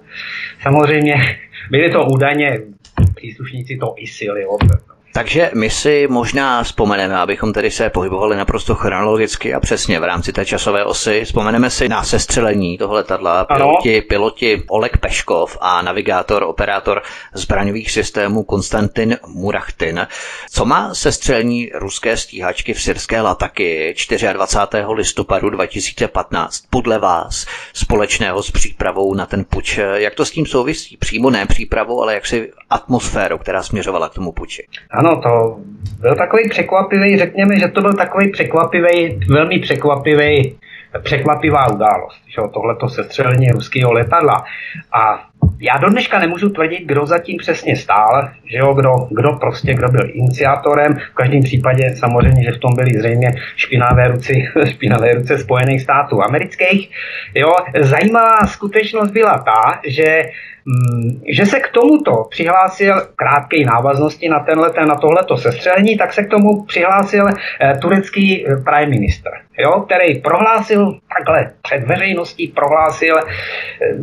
samozřejmě 0.62 1.14
byly 1.71 1.90
to 1.90 2.04
údajně 2.04 2.59
příslušníci 3.14 3.76
toho 3.76 3.95
ISIL, 4.02 4.37
jo, 4.37 4.59
takže 5.12 5.50
my 5.54 5.71
si 5.71 6.07
možná 6.11 6.62
vzpomeneme, 6.62 7.16
abychom 7.16 7.52
tedy 7.52 7.71
se 7.71 7.90
pohybovali 7.90 8.37
naprosto 8.37 8.75
chronologicky 8.75 9.54
a 9.54 9.61
přesně 9.61 10.00
v 10.00 10.04
rámci 10.04 10.33
té 10.33 10.45
časové 10.45 10.85
osy. 10.85 11.25
Vzpomeneme 11.25 11.71
si 11.71 11.88
na 11.88 12.02
sestřelení 12.04 12.78
toho 12.78 12.95
letadla. 12.95 13.45
Piloti, 13.45 14.00
piloti 14.02 14.62
Oleg 14.69 14.99
Peškov 14.99 15.59
a 15.61 15.83
navigátor, 15.83 16.42
operátor 16.42 17.02
zbraňových 17.35 17.90
systémů 17.90 18.42
Konstantin 18.45 19.19
Murachtin. 19.26 20.07
Co 20.50 20.64
má 20.64 20.95
sestřelení 20.95 21.71
ruské 21.75 22.16
stíhačky 22.16 22.75
v 22.75 22.83
syrské 22.83 23.21
Lataky 23.21 23.95
24. 24.33 24.85
listopadu 24.95 25.50
2015 25.50 26.64
podle 26.71 26.99
vás 26.99 27.47
společného 27.73 28.42
s 28.42 28.50
přípravou 28.50 29.14
na 29.14 29.26
ten 29.26 29.45
puč? 29.45 29.78
Jak 29.95 30.14
to 30.14 30.25
s 30.25 30.31
tím 30.31 30.47
souvisí? 30.47 30.97
Přímo 30.97 31.31
ne 31.31 31.47
přípravou, 31.47 32.02
ale 32.02 32.14
jaksi 32.14 32.52
atmosférou, 32.71 33.38
která 33.38 33.62
směřovala 33.62 34.09
k 34.09 34.14
tomu 34.14 34.33
puči. 34.33 34.66
Ano, 35.02 35.16
to 35.16 35.56
byl 36.00 36.14
takový 36.16 36.49
překvapivý, 36.49 37.18
řekněme, 37.18 37.59
že 37.59 37.68
to 37.68 37.80
byl 37.80 37.92
takový 37.92 38.30
překvapivý, 38.30 39.21
velmi 39.28 39.59
překvapivý, 39.59 40.59
překvapivá 41.02 41.73
událost, 41.73 42.23
že 42.26 42.42
tohleto 42.52 42.88
sestřelení 42.88 43.50
ruského 43.50 43.92
letadla. 43.92 44.44
A 44.94 45.26
já 45.61 45.78
do 45.78 45.90
dneška 45.90 46.18
nemůžu 46.18 46.49
tvrdit, 46.49 46.82
kdo 46.87 47.06
zatím 47.06 47.37
přesně 47.37 47.76
stál, 47.76 48.28
že 48.44 48.58
jo, 48.58 48.75
kdo, 48.75 48.90
kdo 49.11 49.32
prostě, 49.32 49.75
kdo 49.75 49.88
byl 49.88 50.11
iniciátorem. 50.12 50.94
V 50.94 51.14
každém 51.14 51.42
případě 51.42 51.96
samozřejmě, 51.96 52.44
že 52.44 52.52
v 52.52 52.58
tom 52.58 52.75
byly 52.75 52.99
zřejmě 52.99 53.34
špinavé 53.56 54.08
ruce, 54.08 54.32
špinavé 54.70 55.14
ruce 55.14 55.38
Spojených 55.38 55.82
států 55.82 56.22
amerických. 56.22 56.90
Jo, 57.34 57.52
zajímavá 57.80 58.46
skutečnost 58.46 59.11
byla 59.11 59.38
ta, 59.38 59.80
že 59.87 60.22
Mm, 60.66 61.20
že 61.28 61.46
se 61.46 61.61
k 61.61 61.68
tomuto 61.68 62.25
přihlásil 62.30 62.94
krátké 63.16 63.64
návaznosti 63.64 64.28
na, 64.28 64.40
tenhle, 64.40 64.70
na 64.87 64.94
tohleto 64.94 65.37
sestřelení, 65.37 65.96
tak 65.96 66.12
se 66.12 66.22
k 66.22 66.30
tomu 66.30 66.64
přihlásil 66.64 67.26
eh, 67.28 67.78
turecký 67.78 68.46
eh, 68.46 68.56
prime 68.56 68.87
minister, 68.87 69.32
jo, 69.62 69.81
který 69.87 70.21
prohlásil 70.21 70.99
takhle 71.16 71.50
před 71.62 71.87
veřejností, 71.87 72.49
prohlásil, 72.49 73.16
eh, 73.19 73.25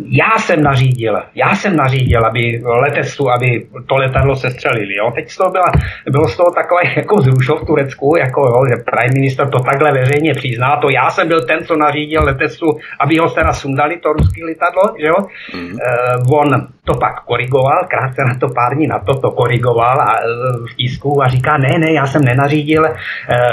já 0.05 0.37
jsem 0.37 0.63
nařídil, 0.63 1.21
já 1.35 1.55
jsem 1.55 1.75
nařídil, 1.75 2.25
aby 2.25 2.61
letectvu, 2.65 3.29
aby 3.29 3.67
to 3.87 3.95
letadlo 3.95 4.35
sestřelili. 4.35 4.95
Jo. 4.95 5.11
Teď 5.15 5.29
z 5.29 5.37
toho 5.37 5.51
byla, 5.51 5.71
bylo 6.09 6.27
z 6.27 6.37
toho 6.37 6.51
takové 6.51 6.81
jako 6.95 7.21
zrušo 7.21 7.55
v 7.55 7.65
Turecku, 7.65 8.15
jako 8.17 8.41
jo, 8.41 8.65
že 8.69 8.83
prime 8.83 9.13
minister 9.13 9.49
to 9.49 9.59
takhle 9.59 9.91
veřejně 9.91 10.33
přizná, 10.33 10.77
to 10.77 10.89
já 10.89 11.09
jsem 11.09 11.27
byl 11.27 11.45
ten, 11.45 11.65
co 11.65 11.75
nařídil 11.75 12.23
letectvu, 12.23 12.79
aby 12.99 13.17
ho 13.17 13.29
teda 13.29 13.53
sundali, 13.53 13.97
to 13.97 14.13
ruský 14.13 14.43
letadlo, 14.43 14.95
že 14.99 15.07
jo. 15.07 15.15
Mm. 15.53 15.73
Uh, 15.73 16.39
on 16.39 16.49
on 16.49 16.67
to 16.89 16.95
pak 16.95 17.23
korigoval, 17.25 17.85
krátce 17.87 18.21
na 18.25 18.35
to 18.35 18.49
pár 18.49 18.75
dní 18.75 18.87
na 18.87 18.99
to 18.99 19.13
to 19.19 19.31
korigoval 19.31 20.01
a, 20.01 20.15
e, 20.17 20.25
v 20.71 20.75
tisku 20.75 21.23
a 21.23 21.27
říká, 21.27 21.57
ne, 21.57 21.77
ne, 21.77 21.93
já 21.93 22.07
jsem 22.07 22.21
nenařídil 22.25 22.85
e, 22.85 22.93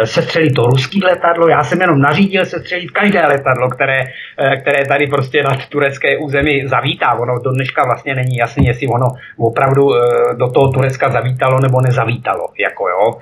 sestřelit 0.07 0.55
to 0.55 0.63
ruský 0.63 1.05
letadlo, 1.05 1.49
já 1.49 1.65
jsem 1.65 1.81
jenom 1.81 2.01
nařídil 2.01 2.45
sestřelit 2.47 2.91
každé 2.91 3.27
letadlo, 3.27 3.69
které, 3.69 4.01
e, 4.39 4.57
které 4.57 4.87
tady 4.87 5.07
prostě 5.07 5.43
na 5.43 5.57
turecké 5.69 6.19
území 6.19 6.67
zavítá. 6.67 7.15
Ono 7.15 7.39
do 7.39 7.53
dneška 7.53 7.85
vlastně 7.85 8.15
není 8.15 8.37
jasný, 8.37 8.67
jestli 8.67 8.87
ono 8.87 9.07
opravdu 9.39 9.93
do 10.37 10.51
toho 10.51 10.73
Turecka 10.73 11.09
zavítalo 11.09 11.61
nebo 11.61 11.81
nezavítalo. 11.81 12.49
Jako 12.59 12.89
jo. 12.89 13.15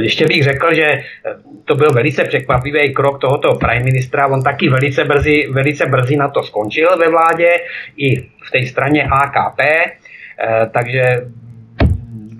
Ještě 0.00 0.26
bych 0.26 0.44
řekl, 0.44 0.74
že 0.74 0.86
to 1.64 1.74
byl 1.74 1.90
velice 1.92 2.24
překvapivý 2.24 2.94
krok 2.94 3.20
tohoto 3.20 3.54
prime 3.54 3.84
ministra. 3.84 4.26
On 4.26 4.42
taky 4.42 4.68
velice 4.68 5.04
brzy, 5.04 5.48
velice 5.52 5.86
brzy 5.86 6.16
na 6.16 6.28
to 6.28 6.42
skončil 6.42 6.96
ve 6.98 7.08
vládě 7.08 7.50
i 7.96 8.20
v 8.20 8.50
té 8.50 8.66
straně 8.66 9.04
AKP, 9.04 9.21
eh, 10.38 10.66
takže 10.72 11.26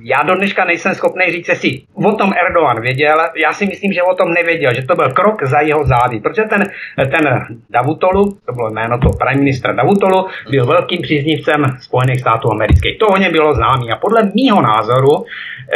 já 0.05 0.23
do 0.23 0.35
dneška 0.35 0.65
nejsem 0.65 0.95
schopný 0.95 1.33
říct, 1.33 1.49
jestli 1.49 1.81
o 1.95 2.13
tom 2.13 2.33
Erdogan 2.47 2.81
věděl, 2.81 3.19
já 3.37 3.53
si 3.53 3.67
myslím, 3.67 3.93
že 3.93 4.03
o 4.03 4.15
tom 4.15 4.33
nevěděl, 4.33 4.75
že 4.75 4.83
to 4.83 4.95
byl 4.95 5.11
krok 5.11 5.43
za 5.43 5.61
jeho 5.61 5.85
zády, 5.85 6.21
protože 6.21 6.43
ten, 6.43 6.71
ten 6.97 7.47
Davutolu, 7.71 8.39
to 8.47 8.53
bylo 8.53 8.71
jméno 8.71 8.99
toho 8.99 9.13
prime 9.13 9.41
ministra 9.41 9.73
Davutolu, 9.73 10.27
byl 10.51 10.67
velkým 10.67 11.03
příznivcem 11.03 11.65
Spojených 11.81 12.21
států 12.21 12.53
amerických. 12.53 12.99
To 12.99 13.07
o 13.07 13.17
něm 13.17 13.33
bylo 13.33 13.55
známý 13.55 13.93
a 13.93 13.97
podle 13.97 14.31
mýho 14.35 14.63
názoru 14.63 15.25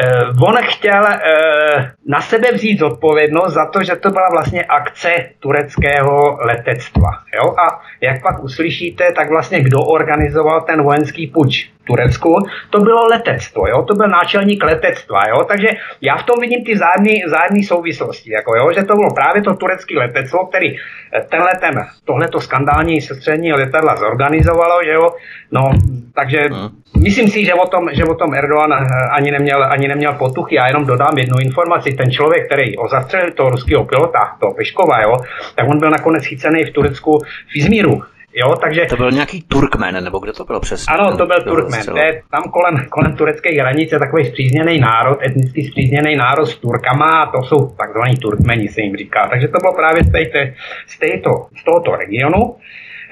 eh, 0.03 0.47
on 0.47 0.57
chtěl 0.63 1.05
eh, 1.07 1.93
na 2.07 2.21
sebe 2.21 2.53
vzít 2.53 2.79
zodpovědnost 2.79 3.53
za 3.53 3.67
to, 3.67 3.83
že 3.83 3.97
to 3.97 4.11
byla 4.11 4.29
vlastně 4.33 4.65
akce 4.65 5.09
tureckého 5.41 6.39
letectva. 6.41 7.11
Jo? 7.37 7.55
A 7.59 7.81
jak 8.01 8.23
pak 8.23 8.45
uslyšíte, 8.45 9.13
tak 9.13 9.31
vlastně 9.31 9.61
kdo 9.61 9.79
organizoval 9.79 10.61
ten 10.61 10.83
vojenský 10.83 11.27
puč 11.27 11.76
Turecku, 11.87 12.39
to 12.71 12.79
bylo 12.81 13.07
letectvo, 13.07 13.67
jo? 13.67 13.83
to 13.83 13.95
byl 13.95 14.09
náčelník 14.09 14.65
letectva, 14.65 15.21
jo? 15.29 15.45
takže 15.49 15.69
já 16.01 16.17
v 16.17 16.23
tom 16.23 16.41
vidím 16.41 16.65
ty 16.65 16.75
vzájemné 16.75 17.63
souvislosti, 17.67 18.33
jako, 18.33 18.57
jo? 18.57 18.73
že 18.73 18.85
to 18.85 18.95
bylo 18.95 19.15
právě 19.15 19.43
to 19.43 19.55
turecké 19.55 19.99
letectvo, 19.99 20.47
který 20.47 20.77
eh, 20.77 21.21
tenhle 21.31 21.51
ten, 21.61 21.87
tohleto 22.05 22.41
skandální 22.41 23.01
sestřední 23.01 23.53
letadla 23.53 23.97
zorganizovalo, 23.97 24.85
že 24.85 24.93
jo? 24.93 25.13
no, 25.53 25.71
takže 26.15 26.49
hmm. 26.53 26.69
myslím 27.03 27.29
si, 27.29 27.45
že 27.45 27.55
o 27.55 27.67
tom, 27.67 27.89
že 27.93 28.05
o 28.05 28.15
tom 28.15 28.35
Erdogan 28.35 28.73
eh, 28.73 28.87
ani 29.11 29.31
neměl, 29.31 29.65
ani 29.65 29.89
neměl 29.89 30.13
potuchy, 30.13 30.55
já 30.55 30.67
jenom 30.67 30.87
dodám 30.87 31.19
jednu 31.19 31.39
informaci, 31.39 31.93
ten 31.93 32.11
člověk, 32.11 32.47
který 32.47 32.77
ozastřelil 32.77 33.33
toho 33.33 33.51
ruského 33.51 33.85
pilota, 33.85 34.37
toho 34.41 34.55
Peškova, 34.55 35.01
jo? 35.01 35.17
tak 35.55 35.69
on 35.69 35.79
byl 35.79 35.91
nakonec 35.91 36.25
chycený 36.25 36.65
v 36.65 36.71
Turecku 36.71 37.19
v 37.53 37.57
Izmíru, 37.57 38.03
Jo, 38.39 38.57
takže... 38.57 38.87
To 38.89 38.97
byl 38.97 39.11
nějaký 39.11 39.43
Turkmen, 39.43 40.05
nebo 40.05 40.19
kde 40.19 40.33
to 40.33 40.45
bylo 40.45 40.61
přesně? 40.61 40.95
Ano, 40.95 41.17
to 41.17 41.27
byl 41.27 41.43
Turkmen. 41.43 41.85
To 41.85 41.99
je 41.99 42.23
tam 42.31 42.43
kolem, 42.43 42.87
kolem 42.89 43.17
turecké 43.17 43.61
hranice 43.61 43.99
takový 43.99 44.25
zpřízněný 44.25 44.81
národ, 44.81 45.19
etnicky 45.23 45.65
zpřízněný 45.65 46.17
národ 46.17 46.47
s 46.47 46.57
Turkama 46.57 47.11
a 47.23 47.31
to 47.31 47.43
jsou 47.43 47.69
takzvaní 47.79 48.17
Turkmeni, 48.17 48.69
se 48.69 48.81
jim 48.81 48.97
říká. 48.97 49.29
Takže 49.31 49.49
to 49.49 49.59
bylo 49.59 49.75
právě 49.75 50.05
z, 50.05 50.13
této, 50.13 50.39
z, 50.87 50.99
této, 50.99 51.31
z 51.61 51.65
tohoto 51.65 51.97
regionu 51.97 52.57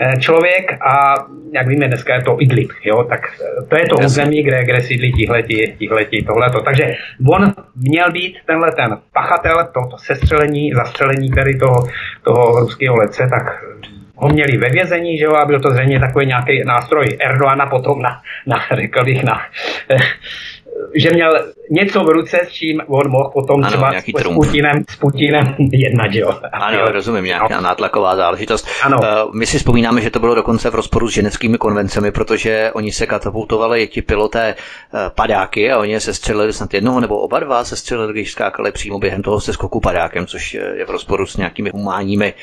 eh, 0.00 0.20
člověk 0.20 0.72
a 0.72 1.14
jak 1.52 1.66
víme, 1.66 1.88
dneska 1.88 2.14
je 2.14 2.22
to 2.22 2.36
Idlib, 2.40 2.70
jo, 2.84 3.04
tak 3.04 3.20
eh, 3.40 3.66
to 3.66 3.76
je 3.76 3.88
to 3.88 3.96
území, 3.96 4.42
kde, 4.42 4.64
kde 4.64 4.80
sídlí 4.80 5.12
tihleti, 5.12 5.74
tihleti, 5.78 6.22
tohleto. 6.22 6.60
Takže 6.60 6.94
on 7.28 7.52
měl 7.76 8.12
být 8.12 8.36
tenhle 8.46 8.72
ten 8.72 8.98
pachatel, 9.12 9.56
to, 9.74 9.80
to 9.90 9.98
sestřelení, 9.98 10.72
zastřelení 10.72 11.30
tedy 11.30 11.58
toho, 11.58 11.88
toho 12.22 12.60
ruského 12.60 12.96
lece, 12.96 13.28
tak 13.30 13.64
ho 14.16 14.28
měli 14.28 14.56
ve 14.56 14.68
vězení, 14.68 15.18
že 15.18 15.24
jo, 15.24 15.34
a 15.34 15.44
byl 15.44 15.60
to 15.60 15.70
zřejmě 15.70 16.00
takový 16.00 16.26
nějaký 16.26 16.64
nástroj 16.64 17.06
Erdoana 17.20 17.66
potom 17.66 18.02
na, 18.02 18.20
na 18.46 18.56
řekl 18.76 19.04
bych, 19.04 19.24
na, 19.24 19.40
že 20.94 21.10
měl 21.10 21.52
něco 21.70 22.04
v 22.04 22.08
ruce, 22.08 22.40
s 22.48 22.52
čím 22.52 22.80
on 22.86 23.10
mohl 23.10 23.30
potom 23.30 23.64
ano, 23.64 23.68
třeba 23.68 23.92
s, 23.92 24.04
s, 24.04 24.34
Putinem, 24.34 24.84
s 24.90 24.96
Putinem 24.96 25.56
jednat, 25.72 26.12
že 26.12 26.20
jo. 26.20 26.40
Ano, 26.52 26.92
rozumím, 26.92 27.24
nějaká 27.24 27.56
no. 27.56 27.60
nátlaková 27.60 28.16
záležitost. 28.16 28.68
Ano. 28.82 28.98
Uh, 28.98 29.34
my 29.34 29.46
si 29.46 29.58
vzpomínáme, 29.58 30.00
že 30.00 30.10
to 30.10 30.20
bylo 30.20 30.34
dokonce 30.34 30.70
v 30.70 30.74
rozporu 30.74 31.08
s 31.08 31.12
ženeckými 31.12 31.58
konvencemi, 31.58 32.12
protože 32.12 32.70
oni 32.74 32.92
se 32.92 33.06
katapultovali, 33.06 33.86
ti 33.86 34.02
piloté 34.02 34.54
uh, 34.54 35.00
padáky 35.14 35.72
a 35.72 35.78
oni 35.78 35.92
je 35.92 36.00
sestřelili 36.00 36.52
snad 36.52 36.74
jednoho 36.74 37.00
nebo 37.00 37.18
oba 37.18 37.38
dva 37.38 37.64
sestřelili, 37.64 38.12
když 38.12 38.32
skákali 38.32 38.72
přímo 38.72 38.98
během 38.98 39.22
toho 39.22 39.40
se 39.40 39.52
skoku 39.52 39.80
padákem, 39.80 40.26
což 40.26 40.54
je 40.54 40.84
v 40.86 40.90
rozporu 40.90 41.26
s 41.26 41.36
nějakými 41.36 41.70
humánními 41.70 42.34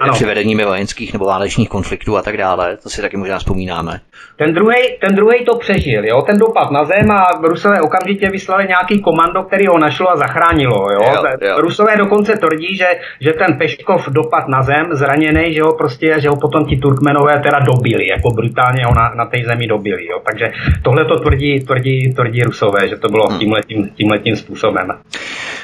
ano. 0.00 0.12
při 0.12 0.24
vedení 0.24 0.54
vojenských 0.54 1.12
nebo 1.12 1.24
válečných 1.24 1.68
konfliktů 1.68 2.16
a 2.16 2.22
tak 2.22 2.36
dále. 2.36 2.76
To 2.76 2.90
si 2.90 3.00
taky 3.00 3.16
možná 3.16 3.38
vzpomínáme. 3.38 4.00
Ten 4.36 4.54
druhý 4.54 4.76
ten 5.00 5.14
druhý 5.14 5.44
to 5.44 5.58
přežil, 5.58 6.04
jo? 6.04 6.22
ten 6.22 6.38
dopad 6.38 6.70
na 6.70 6.84
zem 6.84 7.10
a 7.10 7.24
Rusové 7.42 7.80
okamžitě 7.80 8.30
vyslali 8.30 8.66
nějaký 8.68 9.00
komando, 9.00 9.42
který 9.42 9.66
ho 9.66 9.78
našlo 9.78 10.10
a 10.10 10.16
zachránilo. 10.16 10.90
Jo? 10.92 11.00
Jo, 11.02 11.24
jo. 11.40 11.60
Rusové 11.60 11.96
dokonce 11.96 12.36
tvrdí, 12.36 12.76
že, 12.76 12.86
že 13.20 13.32
ten 13.32 13.58
Peškov 13.58 14.08
dopad 14.08 14.48
na 14.48 14.62
zem, 14.62 14.86
zraněný, 14.92 15.54
že 15.54 15.62
ho 15.62 15.72
prostě, 15.72 16.16
že 16.18 16.28
ho 16.28 16.36
potom 16.36 16.66
ti 16.66 16.76
Turkmenové 16.76 17.40
teda 17.40 17.58
dobili, 17.58 18.08
jako 18.08 18.30
brutálně 18.30 18.84
ho 18.84 18.94
na, 18.94 19.12
na 19.14 19.24
té 19.26 19.38
zemi 19.46 19.66
dobili. 19.66 20.06
Jo? 20.06 20.20
Takže 20.26 20.52
tohle 20.82 21.04
to 21.04 21.20
tvrdí, 21.20 21.60
tvrdí, 21.60 22.14
tvrdí 22.14 22.42
Rusové, 22.42 22.88
že 22.88 22.96
to 22.96 23.08
bylo 23.08 23.26
hmm. 23.26 23.38
tímhletím, 23.38 23.90
tímhletím 23.94 24.36
způsobem. 24.36 24.88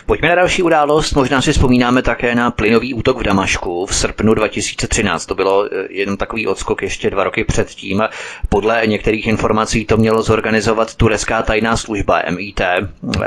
Pojďme 0.07 0.29
na 0.29 0.35
další 0.35 0.63
událost. 0.63 1.15
Možná 1.15 1.43
si 1.43 1.53
vzpomínáme 1.53 2.03
také 2.03 2.35
na 2.35 2.51
plynový 2.51 2.95
útok 2.95 3.19
v 3.19 3.23
Damašku 3.23 3.87
v 3.87 3.95
srpnu 4.07 4.35
2013. 4.35 5.27
To 5.27 5.35
bylo 5.35 5.67
eh, 5.67 5.87
jenom 5.91 6.17
takový 6.17 6.47
odskok 6.47 6.83
ještě 6.83 7.11
dva 7.11 7.25
roky 7.25 7.45
předtím. 7.45 8.03
Podle 8.49 8.83
některých 8.87 9.27
informací 9.27 9.85
to 9.85 9.97
mělo 9.97 10.23
zorganizovat 10.23 10.95
turecká 10.95 11.43
tajná 11.43 11.77
služba 11.77 12.23
MIT. 12.31 12.61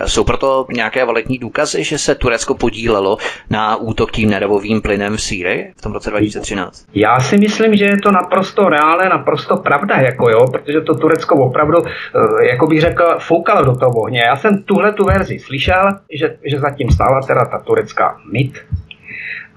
Jsou 0.05 0.23
proto 0.23 0.65
nějaké 0.73 1.05
validní 1.05 1.37
důkazy, 1.37 1.83
že 1.83 1.97
se 1.97 2.15
Turecko 2.15 2.53
podílelo 2.53 3.17
na 3.49 3.75
útok 3.75 4.11
tím 4.11 4.29
nervovým 4.29 4.81
plynem 4.81 5.17
v 5.17 5.21
Sýrii 5.21 5.73
v 5.77 5.81
tom 5.81 5.91
roce 5.91 6.09
2013? 6.09 6.85
Já 6.93 7.19
si 7.19 7.37
myslím, 7.37 7.75
že 7.75 7.85
je 7.85 7.97
to 7.97 8.11
naprosto 8.11 8.69
reálné, 8.69 9.09
naprosto 9.09 9.57
pravda, 9.57 9.95
jako 9.95 10.29
jo, 10.29 10.45
protože 10.51 10.81
to 10.81 10.95
Turecko 10.95 11.35
opravdu, 11.35 11.77
eh, 11.85 12.45
jako 12.51 12.67
bych 12.67 12.81
řekl, 12.81 13.15
foukalo 13.19 13.65
do 13.65 13.75
toho 13.75 13.91
ohně. 13.91 14.21
Já 14.25 14.35
jsem 14.35 14.63
tuhle 14.63 14.93
tu 14.93 15.05
verzi 15.05 15.39
slyšel, 15.39 15.89
že, 16.13 16.37
že 16.43 16.59
zatím 16.59 16.89
stála 16.89 17.21
teda 17.27 17.45
ta 17.45 17.59
turecká 17.59 18.17
MIT, 18.31 18.53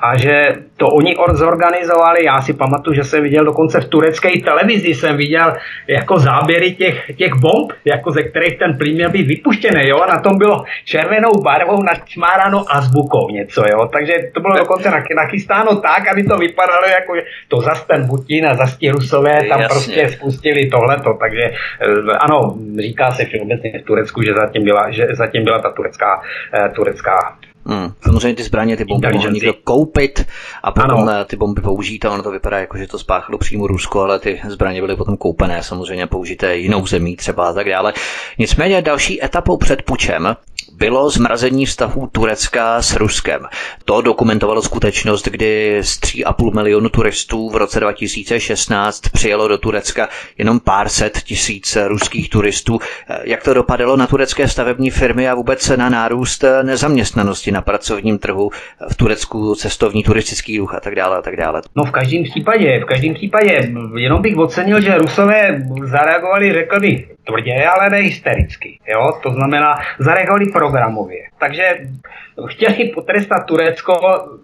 a 0.03 0.17
že 0.17 0.55
to 0.77 0.87
oni 0.87 1.15
zorganizovali. 1.33 2.25
Já 2.25 2.43
si 2.43 2.53
pamatuju, 2.53 2.95
že 2.95 3.05
jsem 3.05 3.23
viděl 3.23 3.45
dokonce 3.45 3.81
v 3.81 3.89
turecké 3.89 4.41
televizi, 4.45 4.95
jsem 4.95 5.17
viděl 5.17 5.53
jako 5.87 6.19
záběry 6.19 6.75
těch, 6.75 7.11
těch 7.17 7.35
bomb, 7.35 7.73
jako 7.85 8.11
ze 8.11 8.23
kterých 8.23 8.59
ten 8.59 8.79
plyn 8.79 8.95
měl 8.95 9.11
být 9.11 9.27
vypuštěný, 9.27 9.89
jo, 9.89 9.99
a 9.99 10.07
na 10.07 10.21
tom 10.21 10.39
bylo 10.39 10.65
červenou 10.85 11.43
barvou 11.43 11.83
načmáráno 11.83 12.65
azbukou 12.69 13.31
něco, 13.31 13.63
jo, 13.71 13.89
takže 13.93 14.15
to 14.35 14.41
bylo 14.41 14.57
dokonce 14.57 14.91
nachystáno 15.17 15.81
tak, 15.81 16.09
aby 16.09 16.25
to 16.25 16.37
vypadalo 16.37 16.87
jako, 16.89 17.13
to 17.49 17.61
zas 17.61 17.87
ten 17.87 18.09
Putin 18.09 18.47
a 18.47 18.55
zas 18.55 18.77
ti 18.77 18.91
Rusové 18.91 19.39
tam 19.49 19.61
Jasně. 19.61 19.69
prostě 19.69 20.09
spustili 20.09 20.67
tohleto, 20.67 21.15
takže 21.21 21.43
eh, 21.43 22.17
ano, 22.21 22.57
říká 22.79 23.11
se 23.11 23.25
všeobecně 23.25 23.79
v 23.83 23.87
Turecku, 23.87 24.23
že 24.23 24.35
zatím 24.35 24.65
byla, 24.65 24.91
že 24.91 25.07
zatím 25.11 25.45
byla 25.45 25.59
ta 25.59 25.71
turecká, 25.71 26.23
eh, 26.55 26.69
turecká 26.69 27.37
Hmm. 27.67 27.93
Samozřejmě 28.05 28.35
ty 28.35 28.43
zbraně, 28.43 28.77
ty 28.77 28.85
bomby 28.85 29.13
mohl 29.13 29.31
někdo 29.31 29.55
koupit 29.65 30.27
a 30.63 30.73
potom 30.73 30.99
ano. 30.99 31.13
Eh, 31.21 31.25
ty 31.25 31.37
bomby 31.37 31.61
použít 31.61 32.05
a 32.05 32.11
ono 32.11 32.23
to 32.23 32.31
vypadá 32.31 32.59
jako, 32.59 32.79
že 32.79 32.87
to 32.87 32.99
spáchalo 32.99 33.39
přímo 33.39 33.67
Rusko, 33.67 34.01
ale 34.01 34.19
ty 34.19 34.41
zbraně 34.49 34.81
byly 34.81 34.97
potom 34.97 35.17
koupené, 35.17 35.63
samozřejmě 35.63 36.07
použité 36.07 36.57
jinou 36.57 36.87
zemí 36.87 37.17
třeba 37.17 37.49
a 37.49 37.53
tak 37.53 37.69
dále. 37.69 37.93
Nicméně 38.39 38.83
další 38.83 39.25
etapou 39.25 39.57
před 39.57 39.83
pučem 39.83 40.37
bylo 40.73 41.11
zmrazení 41.11 41.67
vztahů 41.67 42.09
Turecka 42.13 42.83
s 42.83 42.97
Ruskem. 42.97 43.47
To 43.85 44.01
dokumentovalo 44.01 44.63
skutečnost, 44.63 45.29
kdy 45.29 45.79
z 45.83 46.01
3,5 46.01 46.55
milionu 46.55 46.89
turistů 46.89 47.51
v 47.51 47.57
roce 47.57 47.81
2016 47.81 49.01
přijelo 49.01 49.49
do 49.49 49.59
Turecka 49.59 50.09
jenom 50.39 50.61
pár 50.61 50.89
set 50.89 51.23
tisíc 51.23 51.77
ruských 51.87 52.31
turistů. 52.31 52.79
Jak 53.23 53.43
to 53.43 53.55
dopadalo 53.55 53.97
na 53.97 54.07
turecké 54.07 54.49
stavební 54.49 54.91
firmy 54.91 55.29
a 55.29 55.35
vůbec 55.35 55.69
na 55.69 55.89
nárůst 55.89 56.45
nezaměstnanosti 56.63 57.52
na 57.53 57.63
pracovním 57.63 58.19
trhu 58.19 58.51
v 58.91 58.95
Turecku, 58.97 59.55
cestovní 59.55 60.03
turistický 60.03 60.59
ruch 60.59 60.75
a 60.75 60.81
tak 60.81 60.95
dále 60.95 61.17
a 61.19 61.23
tak 61.23 61.37
dále? 61.37 61.63
No 61.77 61.85
v 61.85 61.91
každém 61.91 62.25
případě, 62.25 62.81
v 62.81 62.85
každém 62.85 63.15
případě, 63.15 63.73
jenom 63.97 64.23
bych 64.23 64.37
ocenil, 64.37 64.81
že 64.81 64.99
Rusové 64.99 65.63
zareagovali, 65.85 66.53
řekl 66.53 66.81
bych, 66.81 67.13
tvrdě, 67.25 67.67
ale 67.67 67.91
ne 67.91 67.99
hystericky. 67.99 68.79
Jo? 68.89 69.13
To 69.23 69.31
znamená, 69.31 69.75
zareagovali 69.99 70.47
programově. 70.47 71.23
Takže 71.39 71.63
chtěli 72.47 72.93
potrestat 72.95 73.47
Turecko 73.47 73.95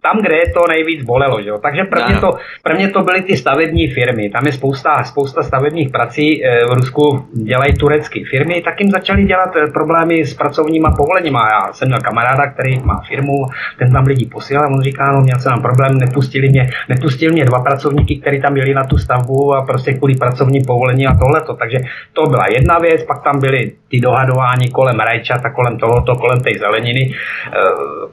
tam, 0.02 0.22
kde 0.22 0.36
je 0.36 0.52
to 0.52 0.60
nejvíc 0.68 1.04
bolelo. 1.04 1.42
Že 1.42 1.48
jo? 1.48 1.58
Takže 1.58 1.84
prvně 1.84 2.20
to, 2.20 2.36
prvně 2.62 2.88
to 2.88 3.02
byly 3.02 3.22
ty 3.22 3.36
stavební 3.36 3.88
firmy. 3.88 4.30
Tam 4.30 4.46
je 4.46 4.52
spousta, 4.52 5.04
spousta 5.04 5.42
stavebních 5.42 5.90
prací 5.90 6.44
eh, 6.44 6.66
v 6.66 6.72
Rusku 6.72 7.26
dělají 7.32 7.74
turecké 7.74 8.20
firmy, 8.30 8.62
tak 8.62 8.80
jim 8.80 8.90
začali 8.90 9.24
dělat 9.24 9.56
eh, 9.56 9.66
problémy 9.66 10.26
s 10.26 10.34
pracovníma 10.34 10.90
povoleníma. 10.96 11.48
Já 11.48 11.72
jsem 11.72 11.88
měl 11.88 12.00
kamaráda, 12.00 12.46
který 12.46 12.78
má 12.78 12.97
firmu, 13.08 13.46
ten 13.78 13.92
tam 13.92 14.04
lidi 14.04 14.26
posílal 14.26 14.64
a 14.64 14.68
on 14.68 14.82
říká, 14.82 15.12
no 15.12 15.20
měl 15.20 15.38
jsem 15.38 15.52
tam 15.52 15.62
problém, 15.62 15.98
nepustili 15.98 16.48
mě, 16.48 16.70
nepustili 16.88 17.32
mě 17.32 17.44
dva 17.44 17.60
pracovníky, 17.60 18.16
kteří 18.16 18.40
tam 18.40 18.54
byli 18.54 18.74
na 18.74 18.84
tu 18.84 18.98
stavbu 18.98 19.54
a 19.54 19.66
prostě 19.66 19.94
kvůli 19.94 20.14
pracovním 20.14 20.64
povolení 20.64 21.06
a 21.06 21.14
tohleto. 21.14 21.54
Takže 21.54 21.78
to 22.12 22.22
byla 22.26 22.46
jedna 22.50 22.78
věc, 22.78 23.04
pak 23.04 23.22
tam 23.22 23.40
byly 23.40 23.72
ty 23.88 24.00
dohadování 24.00 24.68
kolem 24.70 25.00
rajčat 25.00 25.44
a 25.44 25.50
kolem 25.50 25.78
tohoto, 25.78 26.16
kolem 26.16 26.40
té 26.40 26.50
zeleniny. 26.58 27.14
Eh, 27.46 27.52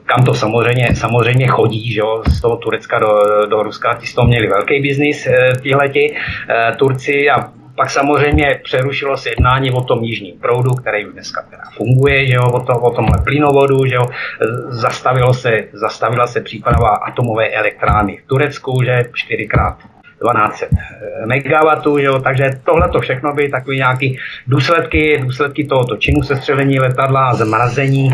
kam 0.06 0.24
to 0.24 0.34
samozřejmě, 0.34 0.94
samozřejmě 0.94 1.46
chodí, 1.46 1.92
že 1.92 2.00
jo, 2.00 2.22
z 2.28 2.40
toho 2.40 2.56
Turecka 2.56 2.98
do, 2.98 3.46
do 3.50 3.62
Ruska, 3.62 3.94
ty 3.94 4.06
z 4.06 4.14
toho 4.14 4.26
měli 4.26 4.46
velký 4.46 4.80
biznis, 4.80 5.26
eh, 5.26 5.52
tihleti 5.62 6.14
eh, 6.14 6.72
Turci 6.76 7.30
a 7.30 7.48
pak 7.76 7.90
samozřejmě 7.90 8.60
přerušilo 8.64 9.16
se 9.16 9.28
jednání 9.28 9.70
o 9.70 9.80
tom 9.80 10.04
jižním 10.04 10.38
proudu, 10.38 10.70
který 10.70 11.04
dneska 11.04 11.42
teda 11.50 11.62
funguje, 11.76 12.26
že 12.26 12.34
jo, 12.34 12.42
o, 12.52 12.60
to, 12.60 12.72
o 12.72 12.90
tomhle 12.90 13.18
plynovodu, 13.24 13.86
že 13.86 13.94
jo, 13.94 14.06
zastavilo 14.68 15.34
se, 15.34 15.64
zastavila 15.72 16.26
se 16.26 16.40
příprava 16.40 16.88
atomové 16.88 17.48
elektrárny 17.48 18.16
v 18.16 18.28
Turecku, 18.28 18.82
že 18.84 19.04
čtyřikrát 19.14 19.78
1200 20.22 20.68
MW, 21.26 21.98
jo, 21.98 22.18
takže 22.18 22.50
tohle 22.64 22.88
to 22.88 23.00
všechno 23.00 23.32
by 23.34 23.48
takový 23.48 23.76
nějaký 23.76 24.18
důsledky, 24.46 25.18
důsledky 25.22 25.64
tohoto 25.64 25.96
činu 25.96 26.22
sestřelení 26.22 26.80
letadla 26.80 27.34
zmrazení, 27.34 28.10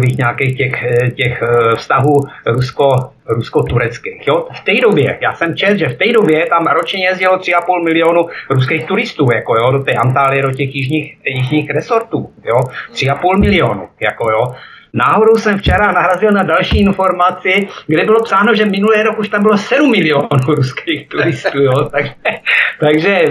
bych, 0.00 0.18
nějakých 0.18 0.56
těch, 0.56 0.84
těch 1.14 1.42
vztahů 1.76 2.20
Rusko, 2.46 3.10
rusko-tureckých. 3.26 4.26
Jo? 4.26 4.48
V 4.52 4.64
té 4.64 4.80
době, 4.80 5.18
já 5.22 5.34
jsem 5.34 5.56
čest, 5.56 5.76
že 5.76 5.88
v 5.88 5.98
té 5.98 6.12
době 6.12 6.46
tam 6.46 6.66
ročně 6.66 7.06
jezdilo 7.06 7.36
3,5 7.36 7.84
milionu 7.84 8.28
ruských 8.50 8.84
turistů, 8.84 9.28
jako 9.34 9.56
jo, 9.56 9.70
do 9.70 9.82
té 9.82 9.92
Antálie, 9.92 10.42
do 10.42 10.52
těch 10.52 10.74
jižních, 10.74 11.16
jižních 11.24 11.70
resortů, 11.70 12.30
jo, 12.44 12.60
3,5 12.92 13.38
milionu, 13.40 13.88
jako 14.00 14.30
jo. 14.30 14.54
Náhodou 14.94 15.36
jsem 15.36 15.58
včera 15.58 15.92
narazil 15.92 16.30
na 16.30 16.42
další 16.42 16.80
informaci, 16.80 17.68
kde 17.86 18.04
bylo 18.04 18.22
psáno, 18.22 18.54
že 18.54 18.64
minulý 18.64 19.02
rok 19.02 19.18
už 19.18 19.28
tam 19.28 19.42
bylo 19.42 19.58
7 19.58 19.90
milionů 19.90 20.28
ruských 20.48 21.08
turistů. 21.08 21.62
Jo? 21.62 21.74
Takže, 21.90 22.14
takže 22.80 23.24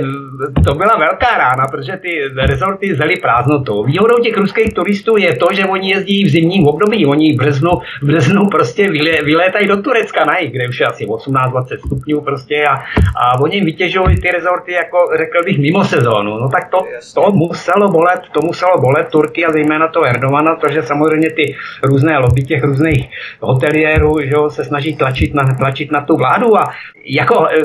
to 0.66 0.76
byla 0.76 0.98
velká 0.98 1.38
rána, 1.38 1.68
protože 1.72 1.98
ty 1.98 2.22
rezorty 2.36 2.96
zely 2.96 3.16
prázdnotou. 3.16 3.84
Výhodou 3.84 4.20
těch 4.20 4.38
ruských 4.38 4.74
turistů 4.74 5.18
je 5.18 5.36
to, 5.36 5.48
že 5.54 5.66
oni 5.66 5.92
jezdí 5.92 6.26
v 6.26 6.30
zimním 6.30 6.68
období. 6.68 7.06
Oni 7.06 7.34
v 7.34 7.38
březnu, 7.38 7.72
v 8.02 8.06
březnu 8.06 8.50
prostě 8.50 8.90
vylé, 8.90 9.22
vylétají 9.24 9.68
do 9.68 9.82
Turecka 9.82 10.26
na 10.26 10.38
jich, 10.38 10.52
kde 10.52 10.68
už 10.68 10.80
je 10.80 10.86
asi 10.86 11.06
18-20 11.06 11.78
stupňů 11.86 12.22
prostě 12.22 12.66
a, 12.66 12.76
a 13.22 13.40
oni 13.42 13.62
vytěžují 13.62 14.22
ty 14.22 14.32
rezorty 14.32 14.72
jako 14.72 14.98
řekl 15.18 15.44
bych 15.46 15.58
mimo 15.60 15.84
sezónu. 15.84 16.40
No 16.40 16.50
tak 16.50 16.70
to, 16.70 16.78
to 17.16 17.32
muselo 17.32 17.92
bolet, 17.92 18.22
to 18.32 18.42
muselo 18.42 18.82
bolet 18.82 19.08
Turky 19.10 19.46
a 19.46 19.52
zejména 19.52 19.88
to 19.88 20.04
Erdovana, 20.04 20.56
protože 20.56 20.82
samozřejmě 20.82 21.30
ty 21.32 21.53
různé 21.84 22.18
lobby 22.18 22.42
těch 22.44 22.64
různých 22.64 23.10
hoteliérů 23.40 24.14
že 24.22 24.36
se 24.48 24.64
snaží 24.64 24.96
tlačit 24.96 25.34
na, 25.34 25.44
tlačit 25.44 25.92
na 25.92 26.02
tu 26.02 26.18
vládu 26.18 26.58
a 26.58 26.74
jako 27.06 27.48
e, 27.48 27.56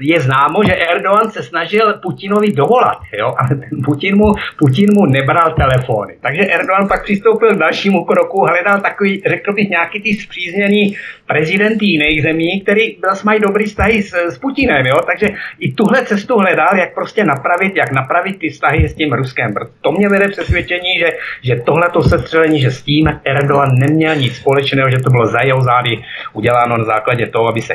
je 0.00 0.20
známo, 0.20 0.64
že 0.64 0.74
Erdogan 0.74 1.30
se 1.30 1.42
snažil 1.42 1.94
Putinovi 2.02 2.52
dovolat, 2.52 2.98
jo, 3.18 3.34
ale 3.38 3.60
Putin 3.84 4.16
mu, 4.16 4.34
Putin 4.58 4.88
mu 4.94 5.06
nebral 5.06 5.54
telefony. 5.54 6.16
Takže 6.22 6.42
Erdogan 6.42 6.88
pak 6.88 7.04
přistoupil 7.04 7.54
k 7.54 7.58
dalšímu 7.58 8.04
kroku, 8.04 8.46
hledal 8.46 8.80
takový, 8.80 9.22
řekl 9.26 9.52
bych, 9.52 9.68
nějaký 9.68 10.02
ty 10.02 10.14
zpřízněný 10.14 10.96
prezident 11.28 11.82
jiných 11.82 12.22
zemí, 12.22 12.60
který 12.60 12.96
zase 13.08 13.22
mají 13.24 13.40
dobrý 13.40 13.64
vztahy 13.64 14.02
s, 14.02 14.14
s 14.14 14.38
Putinem, 14.38 14.86
jo, 14.86 14.96
takže 15.06 15.26
i 15.58 15.72
tuhle 15.72 16.04
cestu 16.04 16.38
hledal, 16.38 16.76
jak 16.76 16.94
prostě 16.94 17.24
napravit, 17.24 17.76
jak 17.76 17.92
napravit 17.92 18.38
ty 18.38 18.48
vztahy 18.48 18.88
s 18.88 18.94
tím 18.94 19.12
Ruskem. 19.12 19.54
To 19.80 19.92
mě 19.92 20.08
vede 20.08 20.28
přesvědčení, 20.28 20.98
že, 20.98 21.08
že 21.42 21.62
tohleto 21.66 22.02
sestřelení, 22.02 22.60
že 22.60 22.70
s 22.70 22.82
tím 22.82 23.20
Erdogan 23.24 23.74
neměl 23.78 24.16
nic 24.16 24.36
společného, 24.36 24.90
že 24.90 24.98
to 24.98 25.10
bylo 25.10 25.26
za 25.26 25.40
jeho 25.42 25.60
zády 25.60 26.02
uděláno 26.32 26.76
na 26.76 26.84
základě 26.84 27.26
toho, 27.26 27.48
aby 27.48 27.62
se 27.62 27.74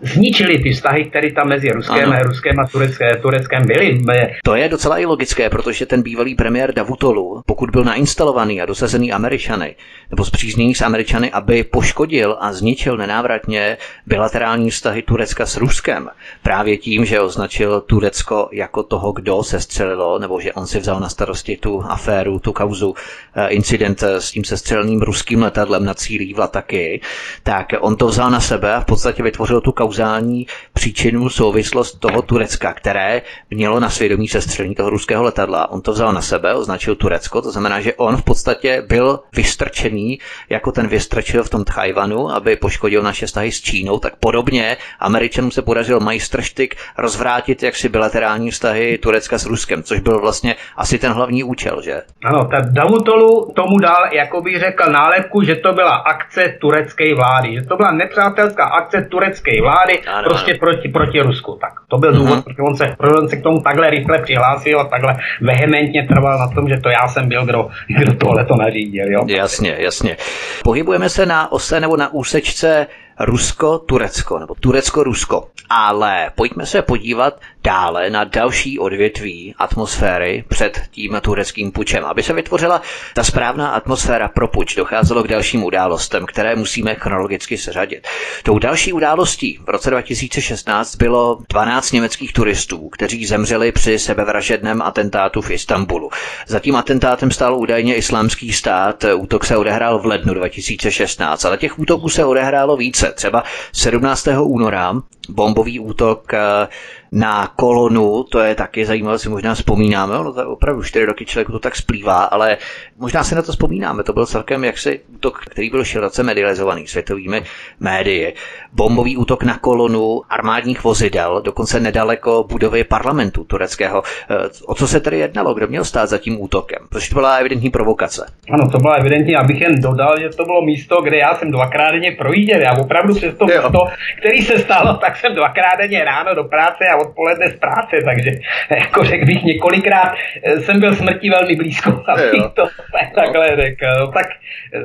zničili 0.00 0.58
ty 0.58 0.70
vztahy, 0.72 1.04
které 1.04 1.32
tam 1.32 1.48
mezi 1.48 1.68
Ruskem, 1.68 2.12
ano. 2.12 2.22
Ruskem 2.22 2.60
a 2.60 2.66
Turecké, 2.66 3.16
Tureckem 3.22 3.66
byly. 3.66 3.98
To 4.44 4.54
je 4.54 4.68
docela 4.68 4.98
i 4.98 5.06
logické, 5.06 5.50
protože 5.50 5.86
ten 5.86 6.02
bývalý 6.02 6.34
premiér 6.34 6.74
Davutolu, 6.74 7.42
pokud 7.46 7.70
byl 7.70 7.84
nainstalovaný 7.84 8.62
a 8.62 8.66
dosazený 8.66 9.12
Američany, 9.12 9.74
nebo 10.10 10.24
zpřízněný 10.24 10.74
s 10.74 10.82
Američany, 10.82 11.30
aby 11.30 11.64
poškodil 11.64 12.36
a 12.40 12.52
zničil 12.52 12.96
nenávratně 12.96 13.76
bilaterální 14.06 14.70
vztahy 14.70 15.02
Turecka 15.02 15.46
s 15.46 15.56
Ruskem, 15.56 16.08
právě 16.42 16.76
tím, 16.76 17.04
že 17.04 17.20
označil 17.20 17.80
Turecko 17.80 18.48
jako 18.52 18.82
toho, 18.82 19.12
kdo 19.12 19.42
se 19.42 19.60
střelilo, 19.60 20.18
nebo 20.18 20.40
že 20.40 20.52
on 20.52 20.66
si 20.66 20.78
vzal 20.78 21.00
na 21.00 21.08
starosti 21.08 21.56
tu 21.56 21.84
aféru, 21.88 22.38
tu 22.38 22.52
kauzu, 22.52 22.94
eh, 23.34 23.48
incident 23.48 24.02
s 24.02 24.30
tím 24.30 24.44
sestřelným 24.44 25.02
ruským 25.02 25.42
letadlem 25.42 25.84
na 25.84 25.94
cílí 25.94 26.34
v 26.34 26.38
Lataky, 26.38 27.00
tak 27.42 27.66
on 27.80 27.96
to 27.96 28.06
vzal 28.06 28.30
na 28.30 28.40
sebe 28.40 28.74
a 28.74 28.80
v 28.80 28.84
podstatě 28.84 29.22
vytvořil 29.22 29.60
tu 29.60 29.69
kauzální 29.72 30.46
příčinu 30.80 31.28
souvislost 31.28 32.00
toho 32.00 32.22
Turecka, 32.22 32.72
které 32.72 33.22
mělo 33.50 33.80
na 33.80 33.90
svědomí 33.90 34.28
sestřelení 34.28 34.74
toho 34.74 34.90
ruského 34.90 35.22
letadla. 35.22 35.70
On 35.70 35.82
to 35.82 35.92
vzal 35.92 36.12
na 36.12 36.22
sebe, 36.22 36.54
označil 36.54 36.94
Turecko, 36.94 37.42
to 37.42 37.50
znamená, 37.50 37.80
že 37.80 37.94
on 37.94 38.16
v 38.16 38.24
podstatě 38.24 38.82
byl 38.88 39.20
vystrčený, 39.36 40.18
jako 40.48 40.72
ten 40.72 40.88
vystrčil 40.88 41.44
v 41.44 41.50
tom 41.50 41.64
Tchajvanu, 41.64 42.30
aby 42.30 42.56
poškodil 42.56 43.02
naše 43.02 43.26
vztahy 43.26 43.52
s 43.52 43.60
Čínou, 43.60 43.98
tak 43.98 44.16
podobně 44.16 44.76
Američanům 45.00 45.50
se 45.50 45.62
podařil 45.62 46.00
majstrštyk 46.00 46.76
rozvrátit 46.98 47.62
jaksi 47.62 47.88
bilaterální 47.88 48.50
vztahy 48.50 48.98
Turecka 48.98 49.38
s 49.38 49.46
Ruskem, 49.46 49.82
což 49.82 50.00
byl 50.00 50.20
vlastně 50.20 50.56
asi 50.76 50.98
ten 50.98 51.12
hlavní 51.12 51.44
účel, 51.44 51.82
že? 51.82 52.02
Ano, 52.24 52.48
tak 52.50 52.72
Davutolu 52.72 53.52
tomu 53.56 53.78
dal, 53.78 54.08
jako 54.12 54.40
bych 54.40 54.60
řekl, 54.60 54.92
nálepku, 54.92 55.42
že 55.42 55.56
to 55.56 55.72
byla 55.72 55.94
akce 55.94 56.56
turecké 56.60 57.14
vlády, 57.14 57.54
že 57.54 57.62
to 57.62 57.76
byla 57.76 57.90
nepřátelská 57.90 58.64
akce 58.64 59.06
turecké 59.10 59.62
vlády, 59.62 60.00
ano, 60.06 60.28
prostě 60.28 60.52
ano. 60.52 60.58
Proti, 60.70 60.88
proti 60.88 61.20
Rusku. 61.20 61.58
Tak 61.60 61.72
to 61.88 61.98
byl 61.98 62.12
důvod, 62.12 62.38
uh-huh. 62.38 62.42
protože 62.42 62.62
on 62.62 62.76
se, 62.76 62.96
on 63.20 63.28
se 63.28 63.36
k 63.36 63.42
tomu 63.42 63.60
takhle 63.60 63.90
rychle 63.90 64.18
přihlásil 64.18 64.80
a 64.80 64.84
takhle 64.84 65.16
vehementně 65.40 66.06
trval 66.06 66.38
na 66.38 66.48
tom, 66.48 66.68
že 66.68 66.80
to 66.80 66.88
já 66.88 67.08
jsem 67.08 67.28
byl, 67.28 67.46
kdo, 67.46 67.68
kdo 67.98 68.14
tohle 68.14 68.44
to 68.44 68.54
nařídil. 68.56 69.12
Jo? 69.12 69.20
Jasně, 69.26 69.76
jasně. 69.78 70.16
Pohybujeme 70.64 71.08
se 71.08 71.26
na 71.26 71.52
ose 71.52 71.80
nebo 71.80 71.96
na 71.96 72.12
úsečce 72.12 72.86
Rusko-Turecko 73.20 74.38
nebo 74.38 74.54
Turecko-Rusko. 74.54 75.48
Ale 75.68 76.30
pojďme 76.34 76.66
se 76.66 76.82
podívat 76.82 77.40
dále 77.64 78.10
na 78.10 78.24
další 78.24 78.78
odvětví 78.78 79.54
atmosféry 79.58 80.44
před 80.48 80.80
tím 80.90 81.18
tureckým 81.22 81.72
pučem. 81.72 82.04
Aby 82.04 82.22
se 82.22 82.32
vytvořila 82.32 82.82
ta 83.14 83.24
správná 83.24 83.70
atmosféra 83.70 84.28
pro 84.28 84.48
puč, 84.48 84.74
docházelo 84.74 85.22
k 85.22 85.28
dalším 85.28 85.64
událostem, 85.64 86.26
které 86.26 86.56
musíme 86.56 86.94
chronologicky 86.94 87.58
seřadit. 87.58 88.08
Tou 88.42 88.58
další 88.58 88.92
událostí 88.92 89.58
v 89.66 89.68
roce 89.68 89.90
2016 89.90 90.96
bylo 90.96 91.38
12 91.48 91.92
německých 91.92 92.32
turistů, 92.32 92.88
kteří 92.88 93.26
zemřeli 93.26 93.72
při 93.72 93.98
sebevražedném 93.98 94.82
atentátu 94.82 95.40
v 95.42 95.50
Istanbulu. 95.50 96.10
Za 96.46 96.60
tím 96.60 96.76
atentátem 96.76 97.30
stál 97.30 97.56
údajně 97.56 97.94
islámský 97.94 98.52
stát. 98.52 99.04
Útok 99.16 99.44
se 99.44 99.56
odehrál 99.56 99.98
v 99.98 100.06
lednu 100.06 100.34
2016, 100.34 101.44
ale 101.44 101.58
těch 101.58 101.78
útoků 101.78 102.08
se 102.08 102.24
odehrálo 102.24 102.76
více. 102.76 103.09
Třeba 103.14 103.44
17. 103.72 104.28
února 104.42 104.94
bombový 105.30 105.80
útok 105.80 106.34
eh, 106.34 106.68
na 107.12 107.52
kolonu, 107.56 108.24
to 108.24 108.38
je 108.38 108.54
taky 108.54 108.86
zajímavé, 108.86 109.18
si 109.18 109.28
možná 109.28 109.54
vzpomínáme, 109.54 110.18
ono 110.18 110.32
to 110.32 110.50
opravdu 110.50 110.82
4 110.82 111.04
roky 111.04 111.26
člověku 111.26 111.52
to 111.52 111.58
tak 111.58 111.76
splývá, 111.76 112.24
ale 112.24 112.56
možná 112.98 113.24
si 113.24 113.34
na 113.34 113.42
to 113.42 113.52
vzpomínáme, 113.52 114.02
to 114.02 114.12
byl 114.12 114.26
celkem 114.26 114.64
jaksi 114.64 115.00
útok, 115.14 115.38
který 115.50 115.70
byl 115.70 115.84
široce 115.84 116.22
medializovaný 116.22 116.86
světovými 116.86 117.42
médii. 117.80 118.34
Bombový 118.72 119.16
útok 119.16 119.42
na 119.42 119.58
kolonu 119.58 120.22
armádních 120.28 120.84
vozidel, 120.84 121.42
dokonce 121.44 121.80
nedaleko 121.80 122.44
budovy 122.48 122.84
parlamentu 122.84 123.44
tureckého. 123.44 124.02
Eh, 124.30 124.34
o 124.66 124.74
co 124.74 124.86
se 124.88 125.00
tedy 125.00 125.18
jednalo? 125.18 125.54
Kdo 125.54 125.66
měl 125.66 125.84
stát 125.84 126.08
za 126.08 126.18
tím 126.18 126.40
útokem? 126.40 126.78
Protože 126.88 127.08
to 127.08 127.14
byla 127.14 127.36
evidentní 127.36 127.70
provokace. 127.70 128.26
Ano, 128.50 128.70
to 128.70 128.78
byla 128.78 128.94
evidentní, 128.94 129.36
abych 129.36 129.60
jen 129.60 129.80
dodal, 129.80 130.20
že 130.20 130.28
to 130.28 130.44
bylo 130.44 130.62
místo, 130.62 131.02
kde 131.02 131.16
já 131.16 131.34
jsem 131.34 131.50
dvakrát 131.50 131.90
denně 131.90 132.12
projížděl. 132.12 132.60
Já 132.60 132.72
opravdu 132.72 133.14
přes 133.14 133.34
to 133.34 133.46
místo, 133.46 133.84
který 134.20 134.42
se 134.42 134.58
stalo, 134.58 134.94
tak 134.94 135.16
jsem 135.20 135.34
dvakrát 135.34 135.78
denně 135.78 136.04
ráno 136.04 136.34
do 136.34 136.44
práce 136.44 136.88
a 136.88 136.96
odpoledne 136.96 137.48
z 137.48 137.56
práce, 137.56 137.96
takže 138.04 138.30
jako 138.70 139.04
řekl 139.04 139.26
bych 139.26 139.42
několikrát 139.42 140.14
eh, 140.42 140.60
jsem 140.60 140.80
byl 140.80 140.94
smrti 140.94 141.30
velmi 141.30 141.56
blízko, 141.56 141.90
abych 142.08 142.52
to 142.54 142.68
takhle 143.14 143.56
řekl. 143.56 143.86
No, 144.00 144.12
tak 144.12 144.26
eh, 144.74 144.80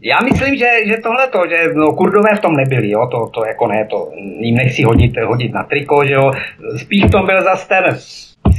já 0.00 0.18
myslím, 0.20 0.56
že, 0.56 0.68
že 0.86 0.96
tohle 0.96 1.28
to, 1.28 1.42
že 1.48 1.74
no, 1.74 1.92
kurdové 1.92 2.36
v 2.36 2.40
tom 2.40 2.56
nebyli, 2.56 2.90
jo, 2.90 3.08
to, 3.10 3.26
to 3.26 3.46
jako 3.46 3.66
ne, 3.66 3.86
to 3.90 4.08
jim 4.38 4.54
nechci 4.54 4.82
hodit, 4.82 5.12
hodit 5.24 5.52
na 5.52 5.62
triko, 5.62 6.04
že 6.04 6.14
jo, 6.14 6.32
spíš 6.76 7.04
v 7.04 7.10
tom 7.10 7.26
byl 7.26 7.42
zase 7.42 7.68
ten 7.68 7.84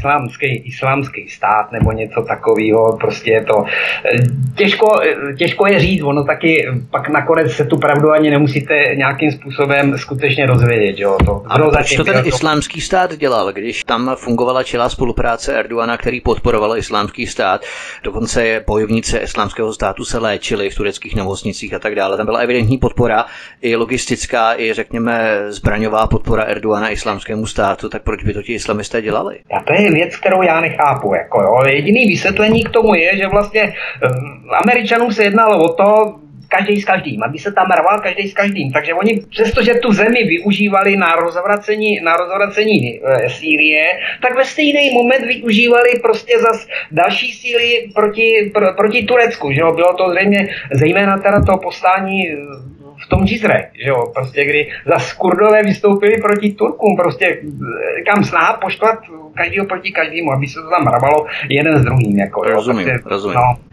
islámský, 0.01 0.47
islámský 0.65 1.29
stát 1.29 1.71
nebo 1.71 1.91
něco 1.91 2.21
takového, 2.21 2.97
prostě 3.01 3.31
je 3.31 3.43
to 3.43 3.63
eh, 4.05 4.17
těžko, 4.57 5.01
eh, 5.01 5.35
těžko 5.35 5.67
je 5.67 5.79
říct, 5.79 6.03
ono 6.03 6.23
taky 6.23 6.67
pak 6.91 7.09
nakonec 7.09 7.51
se 7.51 7.65
tu 7.65 7.77
pravdu 7.77 8.11
ani 8.11 8.29
nemusíte 8.29 8.73
nějakým 8.95 9.31
způsobem 9.31 9.97
skutečně 9.97 10.45
rozvědět, 10.45 10.99
jo. 10.99 11.17
To, 11.25 11.43
a 11.47 11.55
proč 11.55 11.95
to 11.95 12.03
ten 12.03 12.21
to... 12.21 12.27
islámský 12.27 12.81
stát 12.81 13.17
dělal, 13.17 13.53
když 13.53 13.83
tam 13.83 14.15
fungovala 14.15 14.63
čelá 14.63 14.89
spolupráce 14.89 15.53
Erdoana, 15.53 15.97
který 15.97 16.21
podporoval 16.21 16.77
islámský 16.77 17.27
stát, 17.27 17.65
dokonce 18.03 18.63
bojovníci 18.67 19.17
islámského 19.17 19.73
státu 19.73 20.05
se 20.05 20.17
léčili 20.17 20.69
v 20.69 20.75
tureckých 20.75 21.15
nemocnicích 21.15 21.73
a 21.73 21.79
tak 21.79 21.95
dále. 21.95 22.17
Tam 22.17 22.25
byla 22.25 22.39
evidentní 22.39 22.77
podpora, 22.77 23.25
i 23.61 23.75
logistická, 23.75 24.59
i 24.59 24.73
řekněme 24.73 25.37
zbraňová 25.47 26.07
podpora 26.07 26.43
Erdoana 26.43 26.89
islámskému 26.89 27.45
státu, 27.45 27.89
tak 27.89 28.03
proč 28.03 28.23
by 28.23 28.33
to 28.33 28.41
ti 28.41 28.53
islamisté 28.53 29.01
dělali? 29.01 29.39
A 29.57 29.63
to 29.63 29.73
je 29.73 29.90
věc, 29.93 30.15
kterou 30.15 30.41
já 30.41 30.61
nechápu. 30.61 31.13
Jako 31.13 31.41
jo. 31.41 31.59
Jediný 31.67 32.05
vysvětlení 32.05 32.63
k 32.63 32.69
tomu 32.69 32.95
je, 32.95 33.17
že 33.17 33.27
vlastně 33.27 33.63
um, 33.63 34.49
Američanům 34.63 35.13
se 35.13 35.23
jednalo 35.23 35.63
o 35.63 35.73
to, 35.73 36.15
každý 36.51 36.81
s 36.81 36.85
každým, 36.85 37.23
aby 37.23 37.39
se 37.39 37.51
tam 37.51 37.71
rval 37.71 37.99
každý 37.99 38.27
s 38.27 38.33
každým. 38.33 38.71
Takže 38.71 38.93
oni, 38.93 39.23
přestože 39.29 39.73
tu 39.73 39.93
zemi 39.93 40.23
využívali 40.23 40.97
na 40.97 41.15
rozvracení, 41.15 41.99
na 42.03 42.15
rozvracení 42.15 42.99
e, 42.99 43.29
Sýrie, 43.29 43.85
tak 44.21 44.35
ve 44.35 44.45
stejný 44.45 44.91
moment 44.93 45.25
využívali 45.25 45.89
prostě 46.01 46.39
zas 46.39 46.67
další 46.91 47.31
síly 47.31 47.89
proti, 47.95 48.51
pro, 48.53 48.73
proti 48.73 49.03
Turecku. 49.03 49.51
Že 49.51 49.61
jo? 49.61 49.71
Bylo 49.71 49.93
to 49.93 50.09
zřejmě 50.11 50.49
zejména 50.71 51.17
teda 51.17 51.41
to 51.41 51.57
postání 51.57 52.27
v 53.05 53.09
tom 53.09 53.25
Džizre, 53.25 53.69
že 53.83 53.89
jo, 53.89 54.11
prostě 54.13 54.45
kdy 54.45 54.67
za 54.85 54.97
Kurdové 55.17 55.63
vystoupili 55.63 56.21
proti 56.21 56.51
Turkům, 56.51 56.97
prostě 56.97 57.41
kam 58.05 58.23
snaha 58.23 58.53
poštvat 58.53 58.99
každého 59.35 59.65
proti 59.65 59.91
každému, 59.91 60.31
aby 60.31 60.47
se 60.47 60.61
to 60.61 60.69
tam 60.69 60.87
rabalo 60.87 61.25
jeden 61.49 61.79
s 61.79 61.85
druhým. 61.85 62.19
Jako, 62.19 62.45
jo, 62.45 62.55
rozumím, 62.55 62.85
prostě, 62.85 63.09
rozumím. 63.09 63.35
No, 63.35 63.70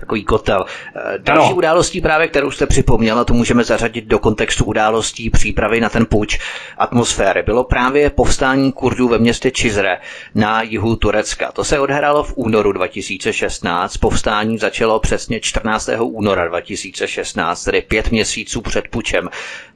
takový 0.00 0.24
kotel. 0.24 0.64
Eh, 0.96 1.18
další 1.18 1.46
ano. 1.46 1.56
událostí 1.56 2.00
právě, 2.00 2.28
kterou 2.28 2.50
jste 2.50 2.66
připomněl, 2.66 3.18
a 3.18 3.24
to 3.24 3.34
můžeme 3.34 3.64
zařadit 3.64 4.04
do 4.04 4.18
kontextu 4.18 4.64
událostí 4.64 5.30
přípravy 5.30 5.80
na 5.80 5.88
ten 5.88 6.06
puč 6.06 6.38
atmosféry, 6.78 7.42
bylo 7.42 7.64
právě 7.64 8.10
povstání 8.10 8.72
Kurdů 8.72 9.08
ve 9.08 9.18
městě 9.18 9.50
Čizre 9.50 9.98
na 10.34 10.62
jihu 10.62 10.96
Turecka. 10.96 11.52
To 11.52 11.64
se 11.64 11.78
odhrálo 11.78 12.24
v 12.24 12.32
únoru 12.36 12.72
2016. 12.72 13.96
Povstání 13.96 14.58
začalo 14.58 15.00
přesně 15.00 15.40
14. 15.40 15.88
února 16.02 16.48
2016, 16.48 17.64
tedy 17.64 17.82
pět 17.82 18.10
měsíců 18.10 18.60
před 18.60 18.88
pučem. 18.88 19.28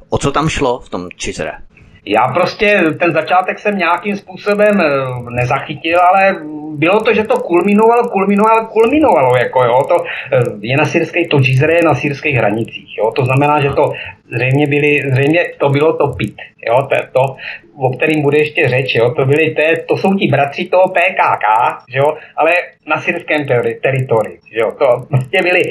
O 0.08 0.18
co 0.18 0.32
tam 0.32 0.48
šlo 0.48 0.80
v 0.80 0.88
tom 0.88 1.08
Čizre? 1.16 1.52
Já 2.06 2.28
prostě 2.28 2.80
ten 2.98 3.12
začátek 3.12 3.58
jsem 3.58 3.78
nějakým 3.78 4.16
způsobem 4.16 4.80
eh, 4.80 4.90
nezachytil, 5.30 5.98
ale 6.00 6.36
bylo 6.76 7.00
to, 7.00 7.14
že 7.14 7.24
to 7.24 7.40
kulminovalo, 7.40 8.08
kulminovalo, 8.08 8.66
kulminovalo, 8.66 9.36
jako 9.36 9.64
jo, 9.64 9.82
to 9.88 9.96
eh, 10.32 10.42
je 10.60 10.76
na 10.76 10.84
syrské, 10.84 11.28
to 11.30 11.38
je 11.68 11.82
na 11.84 11.94
syrských 11.94 12.36
hranicích, 12.36 12.98
jo, 12.98 13.12
to 13.16 13.24
znamená, 13.24 13.60
že 13.60 13.70
to 13.70 13.92
zřejmě 14.34 14.66
byly, 14.66 15.02
zřejmě 15.12 15.44
to 15.58 15.68
bylo 15.68 15.92
to 15.92 16.06
PIT, 16.08 16.36
jo, 16.68 16.88
to, 16.90 16.96
to 17.12 17.36
o 17.76 17.90
kterým 17.90 18.22
bude 18.22 18.38
ještě 18.38 18.68
řeč, 18.68 18.94
jo, 18.94 19.10
to, 19.10 19.24
byly, 19.24 19.54
to, 19.54 19.62
to 19.88 19.96
jsou 19.96 20.14
ti 20.14 20.26
bratři 20.26 20.68
toho 20.68 20.88
PKK, 20.88 21.44
že 21.88 21.98
jo, 21.98 22.16
ale 22.36 22.52
na 22.86 23.00
syrském 23.00 23.46
teritoriu, 23.82 24.38
že 24.52 24.60
jo, 24.60 24.72
to 24.78 25.06
prostě 25.08 25.42
byli 25.42 25.62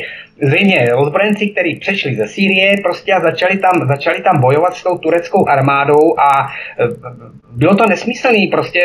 zřejmě 0.41 0.93
ozbrojenci, 0.95 1.47
kteří 1.47 1.75
přešli 1.75 2.15
ze 2.15 2.27
Sýrie 2.27 2.75
prostě 2.83 3.13
a 3.13 3.19
začali 3.19 3.57
tam, 3.57 3.87
začali 3.87 4.21
tam 4.21 4.41
bojovat 4.41 4.73
s 4.73 4.83
tou 4.83 4.97
tureckou 4.97 5.47
armádou 5.47 6.19
a 6.19 6.47
e, 6.79 6.87
bylo 7.55 7.75
to 7.75 7.85
nesmyslný, 7.85 8.47
prostě 8.47 8.79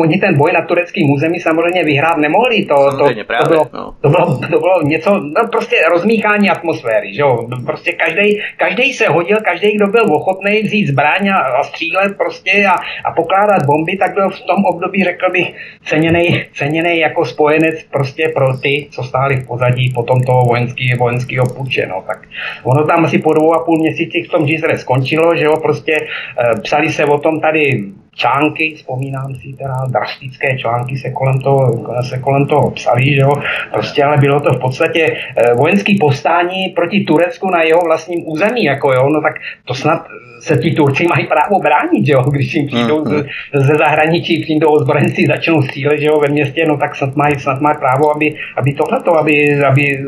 oni 0.00 0.18
ten 0.18 0.38
boj 0.38 0.52
na 0.52 0.62
tureckém 0.62 1.10
území 1.10 1.40
samozřejmě 1.40 1.84
vyhrát 1.84 2.16
nemohli, 2.16 2.64
to, 2.64 2.74
to, 2.74 2.90
to, 2.90 3.08
to, 3.42 3.48
bylo, 3.48 3.66
no. 3.72 3.94
to, 4.00 4.08
bylo, 4.08 4.38
to 4.38 4.58
bylo 4.58 4.82
něco, 4.82 5.10
no 5.10 5.48
prostě 5.52 5.76
rozmíchání 5.90 6.50
atmosféry, 6.50 7.14
že 7.14 7.20
jo, 7.20 7.48
prostě 7.66 7.92
každý, 7.92 8.40
každý 8.56 8.92
se 8.92 9.08
hodil, 9.16 9.38
každý, 9.44 9.76
kdo 9.76 9.86
byl 9.86 10.04
ochotný 10.14 10.62
vzít 10.62 10.86
zbraň 10.86 11.28
a, 11.28 11.38
a 11.38 11.62
střílet 11.62 12.16
prostě 12.16 12.66
a, 12.66 12.76
a 13.04 13.08
pokládat 13.16 13.66
bomby, 13.66 13.96
tak 13.96 14.14
byl 14.14 14.30
v 14.30 14.40
tom 14.40 14.64
období, 14.64 15.04
řekl 15.04 15.30
bych, 15.32 15.48
ceněný, 15.84 16.44
ceněný 16.52 16.98
jako 16.98 17.24
spojenec 17.24 17.76
prostě 17.90 18.28
pro 18.34 18.58
ty, 18.58 18.86
co 18.90 19.02
stáli 19.02 19.36
v 19.36 19.46
pozadí 19.46 19.92
potom 19.94 20.22
toho 20.22 20.42
vojenského 20.44 20.98
vojenského 20.98 21.46
puče, 21.46 21.86
no, 21.86 22.04
tak 22.06 22.18
ono 22.64 22.84
tam 22.86 23.04
asi 23.04 23.18
po 23.18 23.32
dvou 23.32 23.54
a 23.54 23.64
půl 23.64 23.78
měsících 23.78 24.28
v 24.28 24.30
tom 24.30 24.46
Gizre 24.46 24.78
skončilo, 24.78 25.36
že 25.36 25.44
jo, 25.44 25.56
prostě 25.62 25.94
e, 25.96 26.60
psali 26.60 26.92
se 26.92 27.04
o 27.04 27.18
tom 27.18 27.40
tady 27.40 27.84
články, 28.16 28.74
vzpomínám 28.76 29.34
si 29.34 29.52
teda 29.52 29.74
drastické 29.88 30.58
články 30.58 30.96
se 30.96 31.10
kolem 31.10 31.40
toho, 31.40 31.84
se 32.02 32.18
kolem 32.18 32.46
toho 32.46 32.70
psali, 32.70 33.04
že 33.04 33.20
jo, 33.20 33.32
prostě 33.72 34.04
ale 34.04 34.16
bylo 34.16 34.40
to 34.40 34.52
v 34.52 34.60
podstatě 34.60 35.02
e, 35.36 35.54
vojenský 35.54 35.98
povstání 35.98 36.68
proti 36.68 37.00
Turecku 37.00 37.50
na 37.50 37.62
jeho 37.62 37.80
vlastním 37.80 38.28
území, 38.28 38.64
jako 38.64 38.92
jo, 38.92 39.08
no 39.08 39.20
tak 39.20 39.34
to 39.64 39.74
snad 39.74 40.06
se 40.40 40.56
ti 40.56 40.70
Turci 40.70 41.06
mají 41.06 41.26
právo 41.26 41.58
bránit, 41.60 42.06
že 42.06 42.12
jo? 42.12 42.22
když 42.22 42.54
jim 42.54 42.66
přijdou 42.66 43.04
mm, 43.04 43.10
ze, 43.10 43.24
ze 43.54 43.74
zahraničí, 43.74 44.42
přijdou 44.42 44.68
ozbrojenci, 44.68 45.26
začnou 45.26 45.62
střílet 45.62 46.00
že 46.00 46.06
jo, 46.06 46.20
ve 46.20 46.28
městě, 46.28 46.66
no 46.66 46.76
tak 46.76 46.96
snad 46.96 47.16
mají, 47.16 47.40
snad 47.40 47.60
mají 47.60 47.76
právo, 47.78 48.14
aby, 48.14 48.34
aby 48.56 48.72
tohleto, 48.72 49.18
aby, 49.18 49.64
aby 49.64 49.98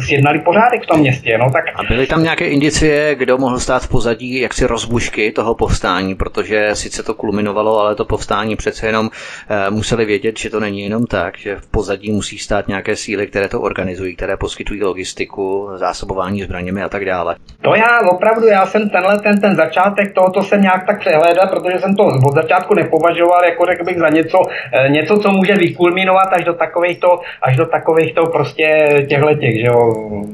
sjednali 0.00 0.38
pořádek 0.38 0.82
v 0.82 0.86
tom 0.86 1.00
městě. 1.00 1.38
No, 1.38 1.50
tak... 1.50 1.64
A 1.74 1.82
byly 1.82 2.06
tam 2.06 2.22
nějaké 2.22 2.48
indicie, 2.48 3.14
kdo 3.14 3.38
mohl 3.38 3.58
stát 3.58 3.82
v 3.82 3.88
pozadí 3.88 4.40
jaksi 4.40 4.66
rozbušky 4.66 5.32
toho 5.32 5.54
povstání, 5.54 6.14
protože 6.14 6.70
sice 6.74 7.02
to 7.02 7.14
kulminovalo, 7.14 7.80
ale 7.80 7.94
to 7.94 8.04
povstání 8.04 8.56
přece 8.56 8.86
jenom 8.86 9.10
e, 9.48 9.70
museli 9.70 10.04
vědět, 10.04 10.38
že 10.38 10.50
to 10.50 10.60
není 10.60 10.82
jenom 10.82 11.06
tak, 11.06 11.38
že 11.38 11.56
v 11.56 11.70
pozadí 11.70 12.12
musí 12.12 12.38
stát 12.38 12.68
nějaké 12.68 12.96
síly, 12.96 13.26
které 13.26 13.48
to 13.48 13.60
organizují, 13.60 14.16
které 14.16 14.36
poskytují 14.36 14.82
logistiku, 14.82 15.68
zásobování 15.74 16.42
zbraněmi 16.42 16.82
a 16.82 16.88
tak 16.88 17.04
dále. 17.04 17.36
To 17.62 17.74
já 17.74 18.00
opravdu, 18.10 18.46
já 18.46 18.66
jsem 18.66 18.90
tenhle 18.90 19.18
ten, 19.18 19.40
ten 19.40 19.56
začátek 19.56 20.14
tohoto 20.14 20.42
jsem 20.42 20.60
nějak 20.60 20.86
tak 20.86 21.00
přehlédl, 21.00 21.40
protože 21.50 21.78
jsem 21.78 21.96
to 21.96 22.02
od 22.04 22.34
začátku 22.34 22.74
nepovažoval, 22.74 23.44
jako 23.44 23.66
řekl 23.66 23.84
bych, 23.84 23.98
za 23.98 24.08
něco, 24.08 24.38
eh, 24.72 24.88
něco 24.88 25.18
co 25.18 25.30
může 25.30 25.54
vykulminovat 25.54 26.32
až 26.32 26.44
do 26.44 26.54
takovýchto, 26.54 27.20
až 27.42 27.56
do 27.56 27.66
takovýchto 27.66 28.26
prostě 28.26 28.86
těchto 29.08 29.34
těch, 29.34 29.60
že 29.60 29.66
jo, 29.66 29.87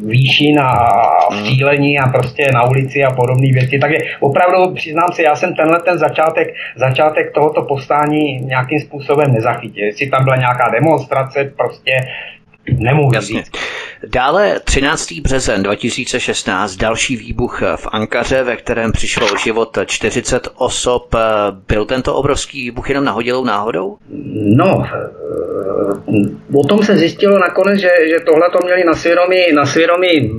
výšin 0.06 0.60
a 0.60 0.88
vstílení 1.30 1.98
a 1.98 2.08
prostě 2.08 2.50
na 2.52 2.62
ulici 2.64 3.04
a 3.04 3.10
podobné 3.10 3.48
věci. 3.52 3.78
Takže 3.78 3.98
opravdu 4.20 4.74
přiznám 4.74 5.08
si, 5.12 5.22
já 5.22 5.36
jsem 5.36 5.54
tenhle 5.54 5.80
ten 5.80 5.98
začátek, 5.98 6.48
začátek 6.76 7.32
tohoto 7.34 7.62
povstání 7.62 8.40
nějakým 8.40 8.80
způsobem 8.80 9.32
nezachytil. 9.32 9.84
Jestli 9.84 10.10
tam 10.10 10.24
byla 10.24 10.36
nějaká 10.36 10.68
demonstrace, 10.68 11.52
prostě 11.56 11.92
Nemůžu 12.72 13.14
Jasně. 13.14 13.38
říct. 13.38 13.52
Dále 14.06 14.60
13. 14.64 15.12
březen 15.12 15.62
2016, 15.62 16.76
další 16.76 17.16
výbuch 17.16 17.62
v 17.76 17.88
Ankaře, 17.92 18.42
ve 18.42 18.56
kterém 18.56 18.92
přišlo 18.92 19.26
o 19.32 19.36
život 19.36 19.78
40 19.86 20.48
osob. 20.56 21.14
Byl 21.68 21.84
tento 21.84 22.14
obrovský 22.14 22.62
výbuch 22.62 22.88
jenom 22.88 23.04
nahodilou 23.04 23.44
náhodou? 23.44 23.96
No, 24.34 24.86
o 26.54 26.66
tom 26.66 26.82
se 26.82 26.96
zjistilo 26.96 27.38
nakonec, 27.38 27.80
že, 27.80 27.90
že 28.08 28.20
tohle 28.26 28.50
to 28.52 28.58
měli 28.64 28.84
na 28.84 28.94
svědomí, 28.94 29.52
na 29.54 29.66
svědomí 29.66 30.30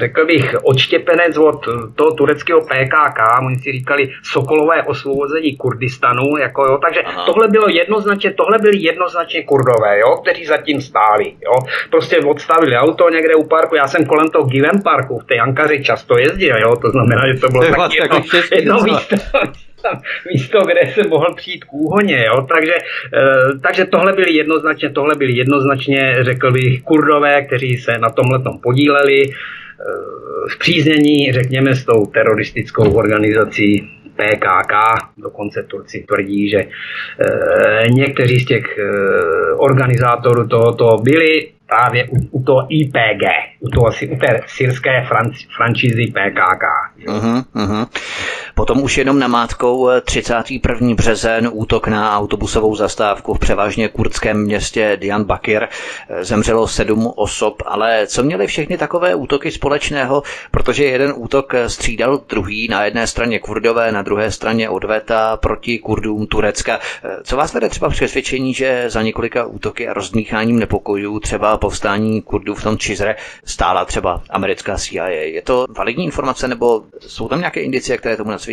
řekl 0.00 0.26
bych, 0.26 0.54
odštěpenec 0.62 1.38
od 1.38 1.68
toho 1.94 2.10
tureckého 2.14 2.60
PKK, 2.60 3.18
oni 3.46 3.56
si 3.58 3.72
říkali 3.72 4.10
Sokolové 4.22 4.82
osvobození 4.82 5.56
Kurdistanu, 5.56 6.36
jako 6.36 6.64
jo, 6.64 6.78
takže 6.84 7.00
Aha. 7.02 7.24
tohle 7.26 7.48
bylo 7.48 7.68
jednoznačně, 7.68 8.34
tohle 8.34 8.58
byli 8.58 8.78
jednoznačně 8.78 9.42
Kurdové, 9.42 9.98
jo, 9.98 10.16
kteří 10.16 10.46
zatím 10.46 10.80
stáli, 10.80 11.24
jo, 11.24 11.52
prostě 11.90 12.18
odstavili 12.18 12.76
auto 12.76 13.10
někde 13.10 13.34
u 13.34 13.44
parku, 13.44 13.74
já 13.74 13.88
jsem 13.88 14.04
kolem 14.04 14.28
toho 14.28 14.44
Given 14.44 14.82
parku 14.82 15.18
v 15.18 15.24
té 15.24 15.34
Ankaři 15.34 15.84
často 15.84 16.18
jezdil, 16.18 16.56
jo, 16.58 16.76
to 16.76 16.90
znamená, 16.90 17.22
že 17.26 17.40
to 17.40 17.48
bylo 17.48 17.64
tak 17.64 17.94
jedno, 17.94 18.22
jedno 18.52 18.80
místo, 18.80 19.16
místo, 20.32 20.58
kde 20.60 20.92
se 20.92 21.08
mohl 21.08 21.34
přijít 21.34 21.64
k 21.64 21.72
úhoně, 21.72 22.24
jo? 22.24 22.46
Takže, 22.54 22.72
e, 22.72 23.58
takže 23.62 23.84
tohle 23.84 24.12
byly 24.12 24.32
jednoznačně, 24.32 24.90
tohle 24.90 25.14
byly 25.14 25.32
jednoznačně, 25.32 26.16
řekl 26.20 26.52
bych, 26.52 26.82
kurdové, 26.82 27.42
kteří 27.42 27.76
se 27.76 27.98
na 27.98 28.10
tomhle 28.10 28.38
podíleli, 28.62 29.22
zpříznění, 30.48 31.32
řekněme, 31.32 31.74
s 31.74 31.84
tou 31.84 32.06
teroristickou 32.06 32.92
organizací 32.92 33.90
PKK, 34.16 34.74
dokonce 35.16 35.62
Turci 35.62 36.04
tvrdí, 36.08 36.50
že 36.50 36.58
e, 36.58 36.68
někteří 37.90 38.40
z 38.40 38.44
těch 38.44 38.78
e, 38.78 38.82
organizátorů 39.52 40.48
tohoto 40.48 40.96
byli 41.02 41.48
právě 41.66 42.08
u, 42.08 42.16
u 42.30 42.42
toho 42.42 42.66
IPG, 42.68 43.24
u, 43.60 43.68
toho, 43.68 43.90
u 44.10 44.16
té 44.16 44.40
syrské 44.46 45.04
franč, 45.08 45.46
franšízy 45.56 46.06
PKK. 46.06 46.64
Uh-huh, 47.06 47.44
uh-huh. 47.54 47.86
Potom 48.58 48.82
už 48.82 48.98
jenom 48.98 49.18
namátkou 49.18 49.88
31. 50.04 50.90
Eh, 50.90 50.94
březen 50.94 51.50
útok 51.52 51.88
na 51.88 52.18
autobusovou 52.18 52.74
zastávku 52.76 53.34
v 53.34 53.38
převážně 53.38 53.88
kurdském 53.88 54.42
městě 54.42 54.96
Diyarbakir. 55.00 55.68
Eh, 56.08 56.24
zemřelo 56.24 56.68
sedm 56.68 57.12
osob, 57.16 57.62
ale 57.66 58.06
co 58.06 58.22
měly 58.22 58.46
všechny 58.46 58.78
takové 58.78 59.14
útoky 59.14 59.50
společného? 59.50 60.22
Protože 60.50 60.84
jeden 60.84 61.12
útok 61.16 61.54
eh, 61.54 61.68
střídal 61.68 62.20
druhý, 62.28 62.68
na 62.68 62.84
jedné 62.84 63.06
straně 63.06 63.38
kurdové, 63.38 63.92
na 63.92 64.02
druhé 64.02 64.30
straně 64.32 64.68
odveta 64.68 65.36
proti 65.36 65.78
kurdům 65.78 66.26
Turecka. 66.26 66.80
Co 67.22 67.36
vás 67.36 67.54
vede 67.54 67.68
třeba 67.68 67.88
přesvědčení, 67.90 68.54
že 68.54 68.84
za 68.90 69.02
několika 69.02 69.46
útoky 69.46 69.88
a 69.88 69.92
rozdmícháním 69.92 70.58
nepokojů 70.58 71.20
třeba 71.20 71.56
povstání 71.56 72.22
Kurdů 72.22 72.54
v 72.54 72.62
tom 72.62 72.78
Čizre 72.78 73.16
stála 73.44 73.84
třeba 73.84 74.22
americká 74.30 74.76
CIA. 74.76 75.08
Je 75.08 75.42
to 75.42 75.66
validní 75.76 76.04
informace 76.04 76.48
nebo 76.48 76.82
jsou 77.00 77.28
tam 77.28 77.38
nějaké 77.38 77.60
indicie, 77.60 77.98
které 77.98 78.16
tomu 78.16 78.30
nasvědčují? 78.30 78.47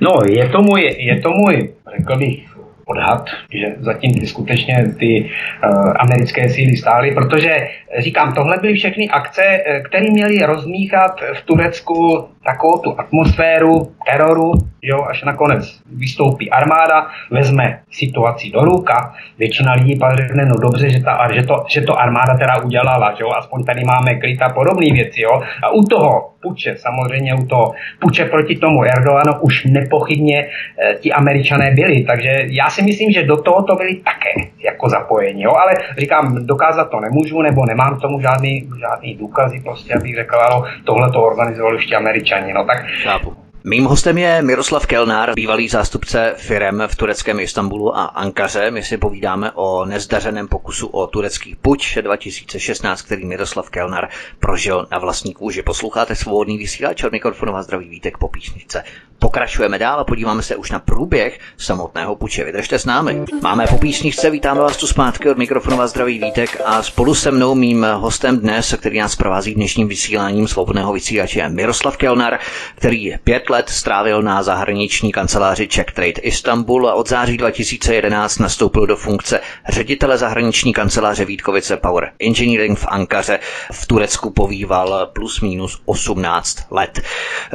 No, 0.00 0.12
je 0.28 0.48
to 0.48 0.62
můj, 0.62 0.96
je 0.98 1.20
to 1.20 1.30
můj 1.30 1.74
řekl 1.98 2.16
bych, 2.18 2.56
odhad, 2.86 3.24
že 3.50 3.74
zatím 3.80 4.14
ty 4.14 4.26
skutečně 4.26 4.94
ty 4.98 5.30
uh, 5.64 5.92
americké 5.98 6.48
síly 6.50 6.76
stály, 6.76 7.10
protože 7.10 7.68
říkám, 7.98 8.32
tohle 8.34 8.58
byly 8.60 8.74
všechny 8.74 9.08
akce, 9.08 9.42
eh, 9.42 9.80
které 9.80 10.10
měly 10.10 10.38
rozmíchat 10.38 11.20
v 11.34 11.42
Turecku 11.42 12.28
takovou 12.44 12.78
tu 12.78 13.00
atmosféru 13.00 13.92
teroru, 14.10 14.52
jo, 14.88 15.06
až 15.08 15.22
nakonec 15.22 15.80
vystoupí 15.96 16.50
armáda, 16.50 17.06
vezme 17.30 17.80
situaci 17.90 18.50
do 18.50 18.60
ruka, 18.60 19.14
většina 19.38 19.72
lidí 19.72 19.96
pak 19.96 20.16
řekne, 20.16 20.44
no 20.44 20.54
dobře, 20.56 20.90
že, 20.90 21.00
ta, 21.02 21.28
že, 21.32 21.42
to, 21.42 21.64
že 21.68 21.80
to 21.80 22.00
armáda 22.00 22.36
teda 22.36 22.62
udělala, 22.62 23.14
že 23.16 23.22
jo, 23.22 23.30
aspoň 23.30 23.64
tady 23.64 23.84
máme 23.84 24.14
klid 24.14 24.42
a 24.42 24.48
podobné 24.48 24.86
věci, 24.92 25.22
jo, 25.22 25.42
a 25.62 25.70
u 25.70 25.82
toho 25.82 26.30
puče, 26.42 26.74
samozřejmě 26.76 27.34
u 27.34 27.46
toho 27.46 27.72
puče 27.98 28.24
proti 28.24 28.56
tomu 28.56 28.84
Erdoganu 28.84 29.32
už 29.40 29.64
nepochybně 29.64 30.38
e, 30.38 30.94
ti 31.00 31.12
američané 31.12 31.70
byli, 31.74 32.02
takže 32.02 32.42
já 32.46 32.70
si 32.70 32.82
myslím, 32.82 33.12
že 33.12 33.22
do 33.22 33.36
toho 33.42 33.62
to 33.62 33.74
byli 33.74 33.94
také 33.94 34.50
jako 34.64 34.88
zapojení, 34.88 35.42
jo? 35.42 35.52
ale 35.62 35.72
říkám, 35.98 36.46
dokázat 36.46 36.90
to 36.90 37.00
nemůžu, 37.00 37.42
nebo 37.42 37.66
nemám 37.66 38.00
tomu 38.00 38.20
žádný, 38.20 38.68
žádný 38.80 39.14
důkazy, 39.14 39.60
prostě, 39.60 39.94
abych 39.94 40.14
řekl, 40.14 40.36
ano, 40.36 40.64
tohle 40.84 41.10
to 41.10 41.22
organizovali 41.22 41.76
ještě 41.76 41.96
američani, 41.96 42.52
no 42.52 42.64
tak 42.64 42.86
Chápu. 43.02 43.45
Mým 43.68 43.84
hostem 43.84 44.18
je 44.18 44.42
Miroslav 44.42 44.86
Kelnár, 44.86 45.34
bývalý 45.34 45.68
zástupce 45.68 46.34
firem 46.36 46.82
v 46.86 46.96
tureckém 46.96 47.40
Istanbulu 47.40 47.96
a 47.96 48.04
Ankaře. 48.04 48.70
My 48.70 48.82
si 48.82 48.98
povídáme 48.98 49.52
o 49.54 49.84
nezdařeném 49.84 50.48
pokusu 50.48 50.86
o 50.86 51.06
turecký 51.06 51.56
puč 51.62 51.98
2016, 52.00 53.02
který 53.02 53.24
Miroslav 53.24 53.70
Kelnár 53.70 54.08
prožil 54.40 54.86
na 54.90 54.98
vlastní 54.98 55.34
kůži. 55.34 55.62
Posloucháte 55.62 56.14
svobodný 56.14 56.58
vysílač 56.58 57.04
od 57.04 57.12
mikrofonová 57.12 57.62
zdraví 57.62 57.88
Vítek 57.88 58.18
po 58.18 58.28
písničce. 58.28 58.84
Pokračujeme 59.18 59.78
dál 59.78 60.00
a 60.00 60.04
podíváme 60.04 60.42
se 60.42 60.56
už 60.56 60.70
na 60.70 60.78
průběh 60.78 61.38
samotného 61.56 62.16
puče. 62.16 62.44
Vydržte 62.44 62.78
s 62.78 62.84
námi. 62.84 63.24
Máme 63.42 63.66
po 63.66 63.78
písničce, 63.78 64.30
vítáme 64.30 64.60
vás 64.60 64.76
tu 64.76 64.86
zpátky 64.86 65.30
od 65.30 65.38
mikrofonova 65.38 65.86
zdraví 65.86 66.18
Vítek 66.18 66.60
a 66.64 66.82
spolu 66.82 67.14
se 67.14 67.30
mnou 67.30 67.54
mým 67.54 67.86
hostem 67.94 68.38
dnes, 68.38 68.74
který 68.78 68.98
nás 68.98 69.16
provází 69.16 69.54
dnešním 69.54 69.88
vysíláním 69.88 70.48
svobodného 70.48 70.92
vysílače, 70.92 71.38
je 71.38 71.48
Miroslav 71.48 71.96
Kelnar, 71.96 72.38
který 72.74 73.04
je 73.04 73.18
pět 73.24 73.50
let 73.50 73.55
strávil 73.64 74.22
na 74.22 74.42
zahraniční 74.42 75.12
kanceláři 75.12 75.68
Czech 75.68 75.86
Trade 75.86 76.10
Istanbul 76.22 76.88
a 76.88 76.94
od 76.94 77.08
září 77.08 77.36
2011 77.36 78.38
nastoupil 78.38 78.86
do 78.86 78.96
funkce 78.96 79.40
ředitele 79.68 80.18
zahraniční 80.18 80.72
kanceláře 80.72 81.24
Vítkovice 81.24 81.76
Power 81.76 82.12
Engineering 82.20 82.78
v 82.78 82.86
Ankaře. 82.88 83.38
V 83.72 83.86
Turecku 83.86 84.30
povýval 84.30 85.06
plus 85.12 85.40
minus 85.40 85.80
18 85.84 86.58
let. 86.70 87.00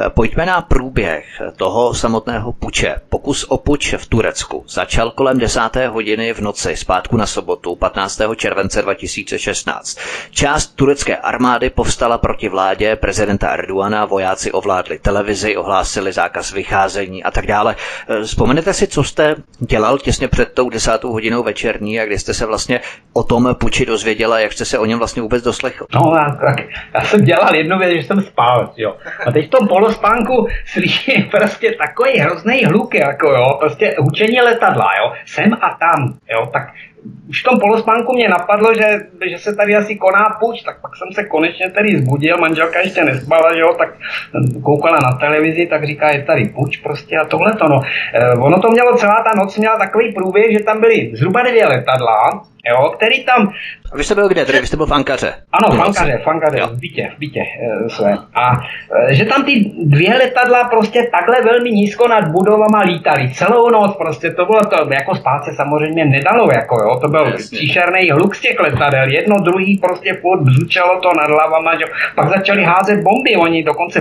Pojďme 0.08 0.46
na 0.46 0.60
průběh 0.60 1.42
toho 1.56 1.94
samotného 1.94 2.52
puče. 2.52 2.96
Pokus 3.08 3.44
o 3.44 3.56
puč 3.58 3.94
v 3.94 4.06
Turecku 4.06 4.64
začal 4.68 5.10
kolem 5.10 5.38
10. 5.38 5.60
hodiny 5.88 6.32
v 6.34 6.40
noci 6.40 6.76
zpátku 6.76 7.16
na 7.16 7.26
sobotu 7.26 7.74
15. 7.76 8.20
července 8.36 8.82
2016. 8.82 9.98
Část 10.30 10.66
turecké 10.66 11.16
armády 11.16 11.70
povstala 11.70 12.18
proti 12.18 12.48
vládě 12.48 12.96
prezidenta 12.96 13.48
Erdoana, 13.48 14.04
vojáci 14.04 14.52
ovládli 14.52 14.98
televizi, 14.98 15.56
ohlásili 15.56 15.81
zákaz 16.12 16.52
vycházení 16.52 17.24
a 17.24 17.30
tak 17.30 17.46
dále. 17.46 17.76
Vzpomenete 18.24 18.74
si, 18.74 18.86
co 18.86 19.04
jste 19.04 19.34
dělal 19.58 19.98
těsně 19.98 20.28
před 20.28 20.52
tou 20.52 20.70
desátou 20.70 21.12
hodinou 21.12 21.42
večerní 21.42 22.00
a 22.00 22.06
kdy 22.06 22.18
jste 22.18 22.34
se 22.34 22.46
vlastně 22.46 22.80
o 23.12 23.22
tom 23.22 23.54
puči 23.54 23.86
dozvěděla, 23.86 24.40
jak 24.40 24.52
jste 24.52 24.64
se 24.64 24.78
o 24.78 24.84
něm 24.84 24.98
vlastně 24.98 25.22
vůbec 25.22 25.42
doslechl? 25.44 25.86
No, 25.94 26.12
tak 26.40 26.66
já 26.94 27.00
jsem 27.00 27.24
dělal 27.24 27.54
jednu 27.54 27.78
věc, 27.78 27.92
že 27.92 28.06
jsem 28.06 28.20
spal, 28.20 28.72
jo. 28.76 28.96
A 29.26 29.32
teď 29.32 29.46
v 29.46 29.50
tom 29.50 29.68
polospánku 29.68 30.46
slyším 30.66 31.24
prostě 31.30 31.74
takový 31.78 32.18
hrozný 32.18 32.64
hluk, 32.64 32.94
jako 32.94 33.28
jo, 33.28 33.56
prostě 33.60 33.94
hučení 33.98 34.40
letadla, 34.40 34.90
jo, 35.02 35.12
sem 35.26 35.52
a 35.52 35.76
tam, 35.80 36.14
jo, 36.32 36.50
tak 36.52 36.62
už 37.28 37.40
v 37.40 37.44
tom 37.44 37.60
polospánku 37.60 38.12
mě 38.12 38.28
napadlo, 38.28 38.74
že, 38.74 39.00
že 39.30 39.38
se 39.38 39.56
tady 39.56 39.76
asi 39.76 39.96
koná 39.96 40.36
puč, 40.40 40.62
tak 40.62 40.80
pak 40.80 40.96
jsem 40.96 41.08
se 41.12 41.24
konečně 41.24 41.70
tady 41.70 41.98
zbudil, 41.98 42.38
manželka 42.38 42.80
ještě 42.80 43.04
nespala, 43.04 43.54
že 43.54 43.60
jo, 43.60 43.74
tak 43.78 43.94
koukala 44.62 44.98
na 45.02 45.18
televizi, 45.18 45.66
tak 45.66 45.86
říká, 45.86 46.10
je 46.10 46.22
tady 46.22 46.44
puč 46.44 46.76
prostě 46.76 47.18
a 47.18 47.24
tohle 47.24 47.52
to, 47.54 47.68
no. 47.68 47.80
E, 48.14 48.32
ono 48.32 48.60
to 48.60 48.70
mělo, 48.70 48.96
celá 48.96 49.22
ta 49.24 49.40
noc 49.40 49.58
měla 49.58 49.78
takový 49.78 50.12
průběh, 50.12 50.52
že 50.52 50.64
tam 50.64 50.80
byly 50.80 51.10
zhruba 51.14 51.42
dvě 51.42 51.66
letadla, 51.66 52.42
jo, 52.70 52.90
který 52.96 53.24
tam... 53.24 53.52
A 53.92 53.96
vy 53.96 54.04
jste 54.04 54.14
byl 54.14 54.28
kde? 54.28 54.44
Tedy 54.44 54.60
vy 54.60 54.66
jste 54.66 54.76
byl 54.76 54.86
v 54.86 54.92
Ankaře? 54.92 55.34
Ano, 55.52 55.76
v 55.76 55.82
Ankaře, 55.82 56.20
v 56.24 56.26
Ankaře, 56.28 56.62
v 56.66 56.78
bytě, 56.80 57.10
v 57.16 57.18
bytě 57.18 57.40
e, 57.40 57.90
své. 57.90 58.12
A 58.34 58.52
e, 59.10 59.14
že 59.14 59.24
tam 59.24 59.44
ty 59.44 59.72
dvě 59.84 60.14
letadla 60.18 60.64
prostě 60.64 61.08
takhle 61.12 61.42
velmi 61.42 61.70
nízko 61.70 62.08
nad 62.08 62.28
budovama 62.28 62.80
lítaly. 62.80 63.30
Celou 63.32 63.70
noc 63.70 63.96
prostě, 63.96 64.30
to 64.30 64.44
bylo 64.46 64.60
to, 64.60 64.92
jako 64.92 65.14
spát 65.14 65.44
se 65.44 65.50
samozřejmě 65.56 66.04
nedalo, 66.04 66.48
jako 66.52 66.74
jo, 66.82 67.00
to 67.00 67.08
byl 67.08 67.32
příšerný 67.32 68.10
hluk 68.10 68.34
z 68.34 68.40
těch 68.40 68.60
letadel. 68.60 69.08
Jedno, 69.08 69.36
druhý 69.36 69.78
prostě 69.78 70.14
furt 70.20 70.40
bzučelo 70.40 71.00
to 71.00 71.08
nad 71.16 71.30
hlavama, 71.30 71.74
že 71.78 71.84
pak 72.14 72.28
začali 72.28 72.64
házet 72.64 73.02
bomby, 73.02 73.36
oni 73.36 73.62
dokonce 73.62 74.00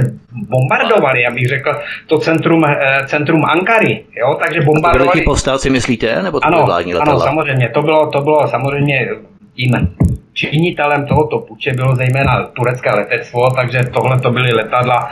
bombardovali, 0.50 1.26
abych 1.26 1.48
řekl, 1.48 1.72
to 2.08 2.18
centrum, 2.18 2.64
centrum 3.06 3.46
Ankary, 3.46 4.06
jo, 4.18 4.38
takže 4.44 4.62
bombardovali. 4.62 5.08
A 5.08 5.12
to 5.12 5.12
byli 5.12 5.22
ti 5.22 5.26
povstalci, 5.26 5.70
myslíte, 5.70 6.24
nebo 6.24 6.40
to 6.40 6.48
ano, 6.48 6.66
vládní 6.66 6.94
letadla? 6.94 7.14
Ano, 7.14 7.22
samozřejmě, 7.22 7.70
to 7.70 7.82
bylo, 7.82 8.10
to 8.10 8.22
bylo 8.22 8.48
samozřejmě 8.52 9.10
tím 9.56 9.96
činitelem 10.34 11.08
tohoto 11.08 11.40
puče 11.40 11.74
bylo 11.74 11.96
zejména 11.96 12.44
turecké 12.44 12.92
letectvo, 12.92 13.50
takže 13.50 13.84
tohle 13.94 14.20
to 14.20 14.32
byly 14.32 14.54
letadla 14.54 15.10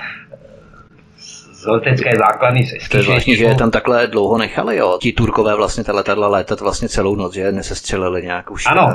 z 1.59 1.65
letecké 1.65 2.11
základny 2.17 2.63
To 2.91 2.97
je 2.97 3.03
zvláštní, 3.03 3.35
že 3.35 3.45
je 3.45 3.55
tam 3.55 3.71
takhle 3.71 4.07
dlouho 4.07 4.37
nechali, 4.37 4.77
jo. 4.77 4.97
Ti 5.01 5.11
Turkové 5.11 5.55
vlastně 5.55 5.83
ta 5.83 5.93
letadla 5.93 6.27
létat 6.27 6.61
vlastně 6.61 6.89
celou 6.89 7.15
noc, 7.15 7.33
že 7.33 7.51
nesestřelili 7.51 8.23
nějak 8.23 8.51
už. 8.51 8.65
Ano, 8.65 8.89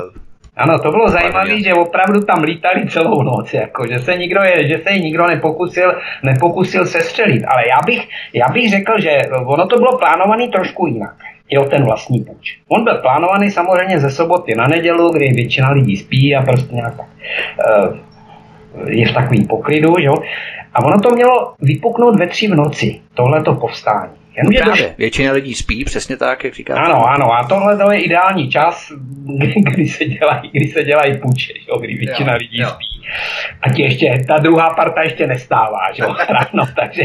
ano, 0.56 0.78
to 0.78 0.90
bylo 0.90 1.08
zajímavé, 1.08 1.60
že 1.60 1.74
opravdu 1.74 2.20
tam 2.20 2.42
lítali 2.42 2.88
celou 2.88 3.22
noc, 3.22 3.54
jako, 3.54 3.86
že 3.86 3.98
se 3.98 4.16
nikdo 4.16 4.42
je, 4.42 4.68
že 4.68 4.80
se 4.88 4.98
nikdo 4.98 5.26
nepokusil, 5.26 5.92
nepokusil 6.22 6.86
sestřelit. 6.86 7.44
Ale 7.48 7.62
já 7.68 7.78
bych, 7.86 8.08
já 8.32 8.48
bych 8.48 8.70
řekl, 8.70 8.92
že 9.00 9.18
ono 9.46 9.66
to 9.66 9.76
bylo 9.76 9.98
plánované 9.98 10.48
trošku 10.48 10.86
jinak 10.86 11.14
jo, 11.50 11.64
ten 11.64 11.84
vlastní 11.84 12.20
půjč. 12.20 12.58
On 12.68 12.84
byl 12.84 12.94
plánovaný 12.94 13.50
samozřejmě 13.50 14.00
ze 14.00 14.10
soboty 14.10 14.54
na 14.54 14.66
nedělu, 14.66 15.12
kdy 15.12 15.28
většina 15.28 15.70
lidí 15.70 15.96
spí 15.96 16.36
a 16.36 16.42
prostě 16.42 16.74
nějak 16.74 16.96
tak 16.96 17.06
uh, 17.86 18.88
je 18.88 19.08
v 19.08 19.14
takovým 19.14 19.46
poklidu, 19.46 19.94
jo. 19.98 20.14
A 20.74 20.84
ono 20.84 21.00
to 21.00 21.10
mělo 21.10 21.54
vypuknout 21.60 22.16
ve 22.16 22.26
tři 22.26 22.46
v 22.46 22.54
noci, 22.54 23.00
tohleto 23.14 23.54
povstání. 23.54 24.12
Jenomže 24.36 24.58
Právě, 24.58 24.82
doš... 24.82 24.96
většina 24.98 25.32
lidí 25.32 25.54
spí, 25.54 25.84
přesně 25.84 26.16
tak, 26.16 26.44
jak 26.44 26.54
říkáte. 26.54 26.80
Ano, 26.80 27.04
ano, 27.08 27.32
a 27.32 27.44
tohle 27.44 27.76
to 27.76 27.92
je 27.92 28.00
ideální 28.00 28.50
čas, 28.50 28.92
kdy, 29.38 29.54
kdy 29.60 29.86
se 29.88 30.04
dělají, 30.04 30.50
kdy 30.52 30.66
se 30.66 30.84
dělají 30.84 31.18
půjče, 31.18 31.52
jo, 31.68 31.78
kdy 31.78 31.94
většina 31.94 32.32
jo, 32.32 32.38
lidí 32.38 32.58
jo. 32.58 32.68
spí. 32.68 32.94
A 33.62 33.68
ti 33.68 33.82
ještě, 33.82 34.24
ta 34.28 34.38
druhá 34.38 34.70
parta 34.70 35.02
ještě 35.02 35.26
nestává, 35.26 35.92
že 35.92 36.02
jo, 36.02 36.14
ráno, 36.28 36.68
takže, 36.76 37.02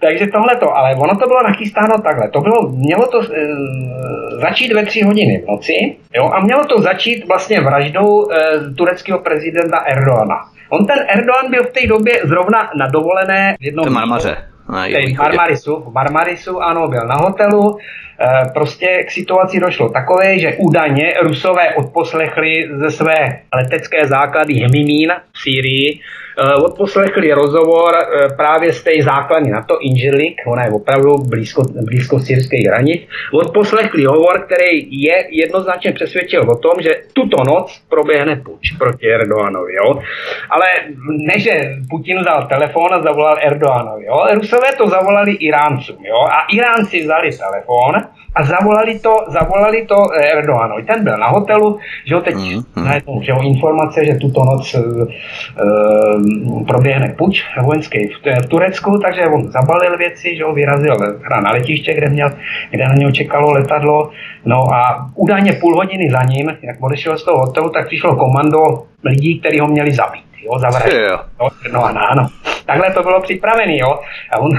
takže 0.00 0.26
tohle 0.26 0.56
to, 0.56 0.76
ale 0.76 0.94
ono 0.94 1.18
to 1.18 1.26
bylo 1.26 1.42
nachystáno 1.42 1.98
takhle, 2.02 2.30
to 2.30 2.40
bylo, 2.40 2.68
mělo 2.68 3.06
to 3.06 3.18
uh, 3.18 3.26
začít 4.40 4.72
ve 4.72 4.86
tři 4.86 5.02
hodiny 5.02 5.42
v 5.44 5.50
noci, 5.50 5.96
jo, 6.14 6.30
a 6.34 6.40
mělo 6.40 6.64
to 6.64 6.80
začít 6.80 7.28
vlastně 7.28 7.60
vraždou 7.60 8.06
uh, 8.06 8.32
tureckého 8.76 9.18
prezidenta 9.18 9.78
Erdoana. 9.78 10.36
On 10.68 10.86
ten 10.86 10.98
Erdogan 11.08 11.50
byl 11.50 11.64
v 11.64 11.72
té 11.72 11.86
době 11.86 12.20
zrovna 12.24 12.70
na 12.78 12.86
dovolené 12.86 13.56
v 13.60 13.64
jednom... 13.64 13.92
Marmaře. 13.92 14.51
V 15.14 15.18
Marmarisu, 15.18 15.76
v 15.76 15.92
Marmarisu, 15.92 16.62
ano, 16.62 16.88
byl 16.88 17.06
na 17.06 17.14
hotelu. 17.14 17.78
E, 18.20 18.50
prostě 18.54 19.04
k 19.06 19.10
situaci 19.10 19.60
došlo 19.60 19.88
takové, 19.88 20.38
že 20.38 20.56
údajně 20.58 21.14
Rusové 21.22 21.74
odposlechli 21.74 22.68
ze 22.74 22.90
své 22.90 23.40
letecké 23.54 24.06
základy 24.06 24.54
Hemimín 24.54 25.12
v 25.32 25.38
Sýrii 25.40 26.00
odposlechli 26.64 27.32
rozhovor 27.32 27.94
eh, 27.94 28.28
právě 28.36 28.72
z 28.72 28.82
té 28.82 28.90
základny 29.02 29.50
na 29.50 29.62
to 29.62 29.78
Inželik, 29.80 30.34
ona 30.46 30.64
je 30.64 30.70
opravdu 30.70 31.18
blízko, 31.18 31.62
blízko 31.84 32.18
syrských 32.18 32.66
hranic, 32.66 33.02
odposlechli 33.32 34.04
hovor, 34.04 34.40
který 34.46 35.02
je 35.02 35.24
jednoznačně 35.30 35.92
přesvědčil 35.92 36.50
o 36.50 36.56
tom, 36.56 36.72
že 36.80 36.90
tuto 37.12 37.44
noc 37.44 37.82
proběhne 37.88 38.36
puč 38.36 38.70
proti 38.78 39.12
Erdoganovi. 39.12 39.74
Jo? 39.74 40.00
Ale 40.50 40.66
ne, 41.26 41.38
že 41.38 41.50
Putin 41.90 42.20
vzal 42.20 42.46
telefon 42.46 42.94
a 42.94 43.02
zavolal 43.02 43.36
Erdoganovi. 43.40 44.04
Jo? 44.04 44.26
Rusové 44.34 44.72
to 44.78 44.88
zavolali 44.88 45.32
Iráncům. 45.32 46.04
Jo? 46.04 46.20
A 46.30 46.46
Iránci 46.52 47.02
vzali 47.02 47.30
telefon 47.30 47.94
a 48.34 48.42
zavolali 48.42 48.98
to, 48.98 49.16
zavolali 49.28 49.86
to 49.86 49.96
eh, 50.16 50.32
Erdoganovi. 50.32 50.82
Ten 50.82 51.04
byl 51.04 51.18
na 51.18 51.28
hotelu, 51.28 51.78
že 52.06 52.14
ho 52.14 52.20
teď 52.20 52.34
mm, 52.34 52.62
mm. 52.76 52.84
najednou, 52.84 53.22
že 53.22 53.32
ho 53.32 53.42
informace, 53.42 54.04
že 54.04 54.14
tuto 54.14 54.44
noc 54.44 54.76
proběhne 56.66 57.14
puč 57.18 57.44
vojenský 57.62 58.08
v, 58.08 58.42
v 58.42 58.46
Turecku, 58.46 58.98
takže 58.98 59.26
on 59.26 59.52
zabalil 59.52 59.98
věci, 59.98 60.36
že 60.36 60.44
ho 60.44 60.52
vyrazil 60.54 60.96
hra 61.24 61.40
na 61.40 61.50
letiště, 61.50 61.94
kde, 61.94 62.08
měl, 62.08 62.30
kde 62.70 62.88
na 62.88 62.94
něho 62.94 63.12
čekalo 63.12 63.52
letadlo. 63.52 64.10
No 64.44 64.74
a 64.74 65.10
údajně 65.14 65.52
půl 65.52 65.76
hodiny 65.76 66.10
za 66.10 66.22
ním, 66.22 66.56
jak 66.62 66.76
odešel 66.80 67.18
z 67.18 67.24
toho 67.24 67.38
hotelu, 67.38 67.70
tak 67.70 67.86
přišlo 67.86 68.16
komando 68.16 68.82
lidí, 69.04 69.40
kteří 69.40 69.60
ho 69.60 69.68
měli 69.68 69.92
zabít. 69.92 70.24
Jo, 70.44 70.58
zavraždit. 70.58 71.02
No 71.72 71.84
a 71.84 71.88
ano. 71.88 72.28
Takhle 72.66 72.90
to 72.90 73.02
bylo 73.02 73.20
připravené, 73.20 73.76
jo. 73.76 73.98
A 74.30 74.38
on 74.38 74.50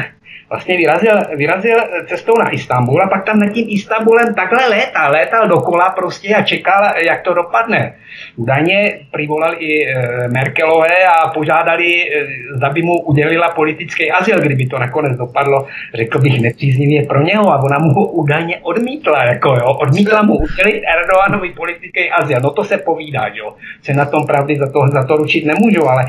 vlastně 0.53 0.77
vyrazil, 0.77 1.15
vyrazil 1.35 1.77
cestou 2.07 2.33
na 2.39 2.49
Istanbul 2.49 3.01
a 3.01 3.09
pak 3.09 3.25
tam 3.25 3.39
nad 3.39 3.49
tím 3.53 3.65
Istanbulem 3.69 4.35
takhle 4.35 4.67
létal, 4.69 5.11
létal 5.11 5.47
dokola 5.47 5.89
prostě 5.89 6.35
a 6.35 6.41
čekal, 6.43 6.93
jak 7.05 7.21
to 7.21 7.33
dopadne. 7.33 7.93
Údajně 8.35 8.99
přivolali 9.13 9.55
i 9.57 9.87
e, 9.87 10.27
Merkelové 10.27 11.05
a 11.05 11.27
požádali, 11.27 11.89
e, 12.01 12.27
zda 12.55 12.69
by 12.69 12.81
mu 12.81 13.01
udělila 13.01 13.49
politický 13.49 14.11
azyl, 14.11 14.39
kdyby 14.41 14.65
to 14.65 14.79
nakonec 14.79 15.17
dopadlo, 15.17 15.67
řekl 15.95 16.19
bych, 16.19 16.41
nepříznivě 16.41 17.05
pro 17.05 17.21
něho 17.21 17.53
a 17.53 17.63
ona 17.63 17.79
mu 17.79 17.93
ho 17.93 18.05
údajně 18.11 18.59
odmítla, 18.61 19.23
jako 19.23 19.49
jo, 19.49 19.65
odmítla 19.65 20.21
mu 20.21 20.35
udělit 20.35 20.83
Erdoganovi 20.93 21.49
politický 21.49 22.09
azyl. 22.11 22.37
No 22.43 22.49
to 22.49 22.63
se 22.63 22.77
povídá, 22.77 23.27
jo. 23.33 23.53
Se 23.81 23.93
na 23.93 24.05
tom 24.05 24.25
pravdy 24.25 24.57
za 24.57 24.67
to, 24.71 24.79
za 24.93 25.03
to 25.03 25.15
ručit 25.17 25.45
nemůžu, 25.45 25.89
ale 25.89 26.03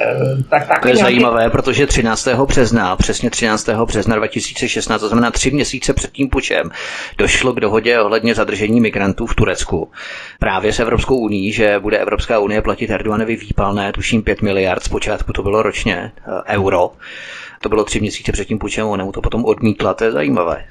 e, 0.00 0.42
tak, 0.50 0.68
tak 0.68 0.82
To 0.82 0.88
je 0.88 0.94
nějaký... 0.94 1.12
zajímavé, 1.12 1.50
protože 1.50 1.86
13. 1.86 2.28
března, 2.28 2.96
přesně 2.96 3.30
13 3.30 3.68
března 3.90 4.16
2016, 4.16 5.00
to 5.00 5.08
znamená 5.08 5.30
tři 5.30 5.50
měsíce 5.50 5.94
před 5.94 6.12
tím 6.12 6.28
pučem, 6.28 6.70
došlo 7.18 7.52
k 7.52 7.60
dohodě 7.60 8.00
ohledně 8.00 8.34
zadržení 8.34 8.80
migrantů 8.80 9.26
v 9.26 9.34
Turecku. 9.34 9.90
Právě 10.38 10.72
s 10.72 10.80
Evropskou 10.80 11.16
unii, 11.18 11.52
že 11.52 11.78
bude 11.78 11.98
Evropská 11.98 12.38
unie 12.38 12.62
platit 12.62 12.90
Erdoganovi 12.90 13.36
výpalné, 13.36 13.92
tuším 13.92 14.22
5 14.22 14.42
miliard, 14.42 14.82
zpočátku 14.82 15.32
to 15.32 15.42
bylo 15.42 15.62
ročně, 15.62 16.12
eh, 16.18 16.54
euro. 16.56 16.90
To 17.62 17.68
bylo 17.68 17.84
tři 17.84 18.00
měsíce 18.00 18.32
před 18.32 18.44
tím 18.44 18.58
pučem, 18.58 18.86
ona 18.86 19.12
to 19.12 19.20
potom 19.20 19.44
odmítla, 19.44 19.94
to 19.94 20.04
je 20.04 20.12
zajímavé. 20.12 20.64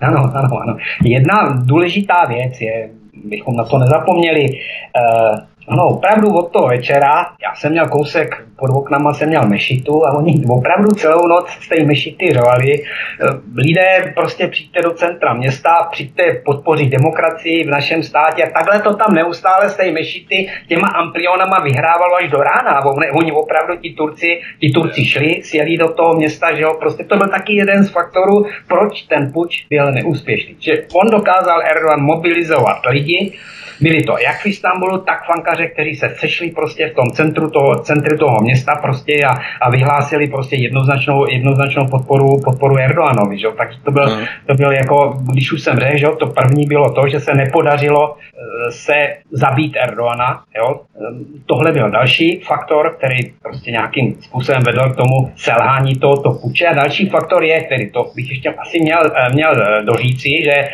Ano, 0.00 0.32
ano, 0.34 0.48
ano. 0.62 0.76
Jedna 1.04 1.62
důležitá 1.64 2.24
věc 2.28 2.60
je, 2.60 2.90
bychom 3.24 3.56
na 3.56 3.64
to 3.64 3.78
nezapomněli, 3.78 4.46
uh, 4.48 5.38
ano, 5.68 5.84
opravdu 5.84 6.34
od 6.34 6.52
toho 6.52 6.68
večera, 6.68 7.26
já 7.42 7.54
jsem 7.54 7.72
měl 7.72 7.88
kousek 7.88 8.46
pod 8.58 8.70
oknama, 8.70 9.14
jsem 9.14 9.28
měl 9.28 9.48
mešitu 9.48 10.06
a 10.06 10.16
oni 10.16 10.44
opravdu 10.48 10.90
celou 10.90 11.28
noc 11.28 11.50
z 11.50 11.68
té 11.68 11.84
mešity 11.84 12.32
řvali. 12.32 12.82
Eh, 12.82 13.26
lidé 13.54 14.12
prostě 14.14 14.48
přijďte 14.48 14.82
do 14.82 14.90
centra 14.90 15.34
města, 15.34 15.88
přijďte 15.90 16.42
podpořit 16.44 16.88
demokracii 16.88 17.64
v 17.64 17.70
našem 17.70 18.02
státě 18.02 18.44
a 18.44 18.50
takhle 18.50 18.80
to 18.80 18.94
tam 18.94 19.14
neustále 19.14 19.68
z 19.68 19.76
té 19.76 19.92
mešity 19.92 20.48
těma 20.68 20.88
amplionama 20.88 21.60
vyhrávalo 21.60 22.14
až 22.16 22.30
do 22.30 22.38
rána. 22.38 22.84
Oni 23.12 23.32
opravdu 23.32 23.76
ti 23.76 23.90
Turci, 23.90 24.40
ti 24.60 24.70
Turci 24.70 25.04
šli, 25.04 25.42
sjeli 25.42 25.76
do 25.76 25.88
toho 25.88 26.14
města, 26.14 26.54
že 26.54 26.62
jo, 26.62 26.76
prostě 26.80 27.04
to 27.04 27.16
byl 27.16 27.28
taky 27.28 27.54
jeden 27.54 27.84
z 27.84 27.90
faktorů, 27.90 28.46
proč 28.68 29.02
ten 29.02 29.32
puč 29.32 29.66
byl 29.70 29.92
neúspěšný. 29.92 30.56
Že 30.60 30.86
on 30.94 31.10
dokázal 31.10 31.62
Erdogan 31.62 32.00
mobilizovat 32.00 32.86
lidi, 32.86 33.32
byli 33.80 34.02
to 34.02 34.18
jak 34.18 34.36
v 34.40 34.46
Istanbulu, 34.46 34.98
tak 34.98 35.26
fankaře, 35.26 35.66
kteří 35.66 35.94
se 35.94 36.14
sešli 36.18 36.50
prostě 36.50 36.88
v 36.88 36.94
tom 36.94 37.10
centru 37.10 37.50
toho, 37.50 37.76
centru 37.76 38.18
toho 38.18 38.40
města 38.40 38.74
prostě 38.74 39.20
a, 39.24 39.34
a 39.60 39.70
vyhlásili 39.70 40.26
prostě 40.28 40.56
jednoznačnou, 40.56 41.30
jednoznačnou 41.30 41.86
podporu, 41.86 42.40
podporu 42.44 42.76
Erdoganovi. 42.76 43.38
Že? 43.38 43.46
Tak 43.56 43.68
to 43.84 43.90
byl, 43.90 44.08
hmm. 44.10 44.24
to 44.46 44.54
byl 44.54 44.72
jako, 44.72 45.18
když 45.32 45.52
už 45.52 45.62
jsem 45.62 45.78
řekl, 45.78 45.98
že? 45.98 46.06
to 46.18 46.26
první 46.26 46.66
bylo 46.66 46.92
to, 46.92 47.08
že 47.08 47.20
se 47.20 47.34
nepodařilo 47.34 48.16
eh, 48.16 48.72
se 48.72 48.94
zabít 49.30 49.76
Erdoana. 49.76 50.42
Jo? 50.56 50.80
Ehm, 51.08 51.24
tohle 51.46 51.72
byl 51.72 51.90
další 51.90 52.40
faktor, 52.46 52.94
který 52.98 53.18
prostě 53.42 53.70
nějakým 53.70 54.16
způsobem 54.20 54.62
vedl 54.62 54.90
k 54.90 54.96
tomu 54.96 55.32
selhání 55.36 55.94
tohoto 55.94 56.30
puče. 56.32 56.66
A 56.66 56.74
další 56.74 57.08
faktor 57.08 57.44
je, 57.44 57.60
který 57.60 57.90
to 57.90 58.10
bych 58.14 58.30
ještě 58.30 58.50
asi 58.50 58.80
měl, 58.80 59.02
měl 59.32 59.52
eh, 59.62 59.82
doříci, 59.82 60.28
že 60.44 60.68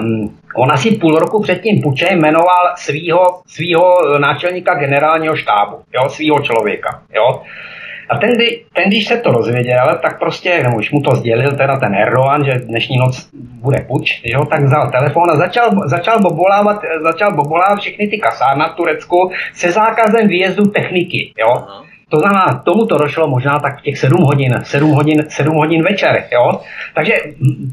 um, 0.00 0.38
On 0.56 0.72
asi 0.72 0.90
půl 0.90 1.18
roku 1.18 1.42
před 1.42 1.62
tím 1.62 1.80
pučem 1.80 2.20
jmenoval 2.20 2.74
svýho, 2.76 3.40
svýho 3.46 4.18
náčelníka 4.18 4.74
generálního 4.74 5.36
štábu, 5.36 5.76
jo, 5.94 6.08
svýho 6.08 6.40
člověka. 6.40 7.02
Jo. 7.14 7.42
A 8.08 8.18
ten, 8.18 8.30
ten, 8.72 8.88
když 8.88 9.06
se 9.06 9.16
to 9.16 9.32
rozvěděl, 9.32 9.98
tak 10.02 10.18
prostě, 10.18 10.62
nebo 10.62 10.76
už 10.76 10.90
mu 10.90 11.00
to 11.00 11.16
sdělil 11.16 11.56
teda 11.56 11.78
ten 11.78 11.94
Erdogan, 11.94 12.44
že 12.44 12.52
dnešní 12.52 12.96
noc 12.96 13.28
bude 13.34 13.80
puč, 13.80 14.20
jo, 14.24 14.44
tak 14.44 14.62
vzal 14.62 14.90
telefon 14.90 15.30
a 15.30 15.36
začal, 15.36 15.70
začal, 15.84 16.20
bobolávat, 16.20 16.80
začal 17.02 17.34
bobolávat 17.34 17.78
všechny 17.78 18.08
ty 18.08 18.18
kasárna 18.18 18.68
v 18.68 18.74
Turecku 18.74 19.30
se 19.54 19.72
zákazem 19.72 20.28
výjezdu 20.28 20.64
techniky. 20.64 21.32
Jo. 21.38 21.66
To 22.10 22.18
znamená, 22.18 22.62
tomu 22.64 22.86
to 22.86 22.98
došlo 22.98 23.28
možná 23.28 23.58
tak 23.58 23.78
v 23.78 23.82
těch 23.82 23.98
7 23.98 24.22
hodin, 24.22 24.60
7 24.62 24.90
hodin, 24.90 25.24
7 25.28 25.54
hodin 25.56 25.82
večer, 25.82 26.24
jo. 26.32 26.60
Takže 26.94 27.12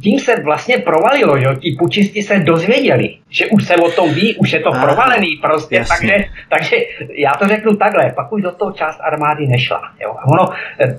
tím 0.04 0.20
se 0.20 0.42
vlastně 0.44 0.78
provalilo, 0.78 1.40
že 1.40 1.48
ti 1.60 1.76
pučisti 1.80 2.22
se 2.22 2.40
dozvěděli, 2.40 3.16
že 3.30 3.46
už 3.48 3.66
se 3.66 3.76
o 3.76 3.92
tom 3.92 4.14
ví, 4.14 4.36
už 4.36 4.54
je 4.54 4.60
to 4.60 4.74
Aha, 4.74 4.86
provalený 4.86 5.36
prostě, 5.42 5.86
takže, 5.88 6.16
takže 6.50 6.76
já 7.18 7.32
to 7.34 7.48
řeknu 7.48 7.76
takhle, 7.76 8.12
pak 8.16 8.34
už 8.34 8.42
do 8.42 8.52
toho 8.52 8.72
část 8.72 9.00
armády 9.02 9.48
nešla, 9.48 9.82
jo. 10.02 10.16
A 10.20 10.28
ono, 10.28 10.50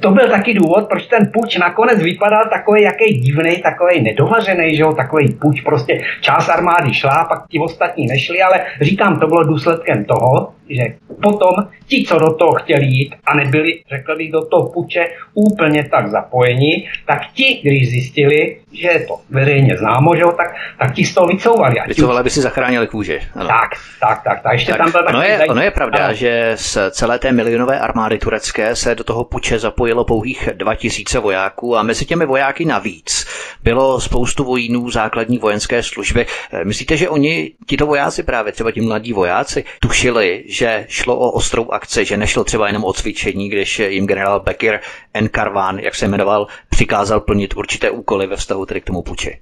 to 0.01 0.11
byl 0.11 0.29
taky 0.29 0.55
důvod, 0.55 0.89
proč 0.89 1.07
ten 1.07 1.31
puč 1.35 1.57
nakonec 1.57 2.03
vypadal 2.03 2.45
takový 2.49 2.83
jaký 2.83 3.15
divný, 3.15 3.57
takový 3.57 4.03
nedovařený, 4.03 4.77
že 4.77 4.83
jo, 4.83 4.93
takový 4.93 5.33
puč, 5.33 5.61
prostě 5.61 6.03
část 6.21 6.49
armády 6.49 6.95
šla, 6.95 7.25
pak 7.29 7.49
ti 7.49 7.59
ostatní 7.59 8.07
nešli, 8.07 8.43
ale 8.43 8.61
říkám, 8.81 9.21
to 9.21 9.27
bylo 9.27 9.45
důsledkem 9.45 10.05
toho, 10.05 10.53
že 10.69 10.83
potom 11.23 11.55
ti, 11.87 12.05
co 12.09 12.19
do 12.19 12.35
toho 12.35 12.53
chtěli 12.53 12.87
jít 12.87 13.15
a 13.27 13.37
nebyli, 13.37 13.83
řekl 13.89 14.17
bych, 14.17 14.33
do 14.33 14.45
toho 14.45 14.69
puče 14.69 15.11
úplně 15.35 15.85
tak 15.91 16.09
zapojení, 16.09 16.89
tak 17.07 17.21
ti, 17.35 17.61
když 17.63 17.91
zjistili, 17.91 18.57
že 18.73 18.89
je 18.89 19.01
to 19.01 19.21
veřejně 19.31 19.77
známo, 19.77 20.17
že 20.17 20.23
jo, 20.23 20.33
tak, 20.33 20.55
tak 20.79 20.95
ti 20.95 21.05
z 21.05 21.15
toho 21.15 21.27
vycouvali. 21.27 21.75
Vycouvali, 21.89 22.21
aby 22.21 22.31
si 22.31 22.41
zachránili 22.41 22.87
kůže. 22.87 23.21
Ano. 23.35 23.49
Tak, 23.49 23.71
tak, 24.01 24.23
tak. 24.25 24.43
tak. 24.43 24.53
Ještě 24.53 24.73
tak, 24.73 24.79
tam 24.79 24.93
byl 24.93 25.05
ono, 25.09 25.23
je, 25.23 25.47
ono 25.49 25.63
je 25.63 25.71
pravda, 25.71 26.05
ano. 26.05 26.15
že 26.15 26.53
z 26.55 26.91
celé 26.91 27.19
té 27.19 27.33
milionové 27.33 27.79
armády 27.79 28.19
turecké 28.19 28.77
se 28.77 28.95
do 28.95 29.05
toho 29.05 29.25
puče 29.25 29.59
zapojilo 29.59 30.05
pouhých 30.05 30.49
2000 30.55 31.19
vojáků 31.19 31.77
a 31.77 31.83
mezi 31.83 32.05
těmi 32.05 32.27
vojáky 32.27 32.65
navíc 32.65 33.27
bylo 33.63 34.01
spoustu 34.01 34.45
vojínů 34.45 34.91
základní 34.91 35.39
vojenské 35.39 35.83
služby. 35.83 36.27
Myslíte, 36.65 36.97
že 36.97 37.09
oni, 37.09 37.53
tito 37.67 37.87
vojáci 37.87 38.23
právě, 38.23 38.53
třeba 38.53 38.71
ti 38.71 38.81
mladí 38.81 39.13
vojáci, 39.13 39.65
tušili, 39.81 40.45
že 40.49 40.85
šlo 40.89 41.17
o 41.17 41.31
ostrou 41.31 41.71
akci, 41.71 42.05
že 42.05 42.17
nešlo 42.17 42.45
třeba 42.45 42.67
jenom 42.67 42.85
o 42.85 42.93
cvičení, 42.93 43.14
když 43.49 43.79
jim 43.79 44.07
generál 44.07 44.41
Bekir 44.41 44.81
Enkarvan, 45.15 45.79
jak 45.79 45.95
se 45.95 46.09
jmenoval, 46.09 46.47
přikázal 46.69 47.21
plnit 47.21 47.57
určité 47.57 47.91
úkoly 47.91 48.27
ve 48.27 48.37
vztahu 48.37 48.67
tedy 48.67 48.81
k 48.81 48.85
tomu 48.85 49.03
puči. 49.03 49.39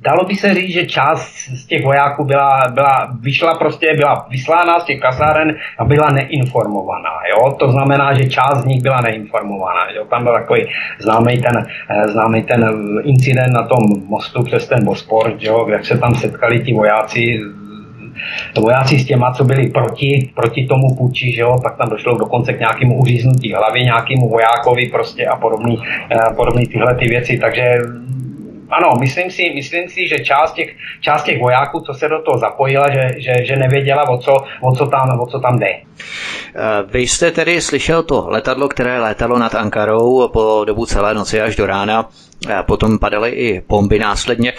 Dalo 0.00 0.24
by 0.24 0.34
se 0.34 0.54
říct, 0.54 0.72
že 0.72 0.86
část 0.86 1.22
z 1.54 1.66
těch 1.66 1.84
vojáků 1.84 2.24
byla, 2.24 2.60
byla, 2.74 3.08
vyšla 3.20 3.54
prostě, 3.54 3.94
byla 3.96 4.26
vyslána 4.30 4.80
z 4.80 4.84
těch 4.84 5.00
kasáren 5.00 5.56
a 5.78 5.84
byla 5.84 6.10
neinformovaná. 6.10 7.10
Jo? 7.30 7.52
To 7.52 7.70
znamená, 7.70 8.14
že 8.14 8.30
část 8.30 8.62
z 8.62 8.64
nich 8.64 8.82
byla 8.82 9.00
neinformovaná. 9.00 9.90
Jo? 9.96 10.04
Tam 10.04 10.24
byl 10.24 10.32
takový 10.32 10.66
známý 10.98 11.40
ten, 11.40 11.66
eh, 11.90 12.08
známý 12.08 12.42
ten 12.42 12.64
incident 13.04 13.52
na 13.52 13.62
tom 13.62 13.82
mostu 14.06 14.42
přes 14.42 14.68
ten 14.68 14.84
Bospor, 14.84 15.34
jo? 15.38 15.68
jak 15.68 15.84
se 15.84 15.98
tam 15.98 16.14
setkali 16.14 16.60
ti 16.60 16.72
vojáci 16.72 17.40
vojáci 18.60 18.98
s 18.98 19.06
těma, 19.06 19.32
co 19.32 19.44
byli 19.44 19.70
proti, 19.70 20.30
proti 20.34 20.66
tomu 20.66 20.94
puči, 20.94 21.32
že 21.32 21.40
jo, 21.40 21.58
pak 21.62 21.76
tam 21.76 21.88
došlo 21.88 22.18
dokonce 22.18 22.52
k 22.52 22.58
nějakému 22.58 22.98
uříznutí 22.98 23.52
hlavy, 23.52 23.80
nějakému 23.80 24.28
vojákovi 24.28 24.86
prostě 24.86 25.26
a 25.26 25.36
podobný, 25.36 25.78
eh, 26.10 26.34
podobný 26.36 26.66
tyhle 26.66 26.94
ty 26.94 27.08
věci, 27.08 27.38
takže 27.38 27.78
ano, 28.70 28.94
myslím 29.00 29.30
si, 29.30 29.50
myslím 29.54 29.88
si, 29.88 30.08
že 30.08 30.18
část 30.18 30.52
těch, 30.52 30.76
část 31.00 31.22
těch 31.22 31.40
vojáků, 31.40 31.80
co 31.80 31.94
se 31.94 32.08
do 32.08 32.22
toho 32.22 32.38
zapojila, 32.38 32.90
že, 32.90 33.10
že, 33.16 33.44
že 33.44 33.56
nevěděla, 33.56 34.08
o 34.08 34.18
co, 34.18 34.36
o, 34.60 34.74
co 34.74 34.86
tam, 34.86 35.20
o 35.20 35.26
co 35.26 35.40
tam 35.40 35.58
jde. 35.58 35.66
Eh, 35.66 35.82
vy 36.90 37.00
jste 37.00 37.30
tedy 37.30 37.60
slyšel 37.60 38.02
to 38.02 38.26
letadlo, 38.28 38.68
které 38.68 39.00
létalo 39.00 39.38
nad 39.38 39.54
Ankarou 39.54 40.28
po 40.28 40.64
dobu 40.64 40.86
celé 40.86 41.14
noci 41.14 41.40
až 41.40 41.56
do 41.56 41.66
rána. 41.66 42.08
Potom 42.66 42.98
padaly 42.98 43.30
i 43.30 43.62
bomby 43.68 43.98
následně. 43.98 44.52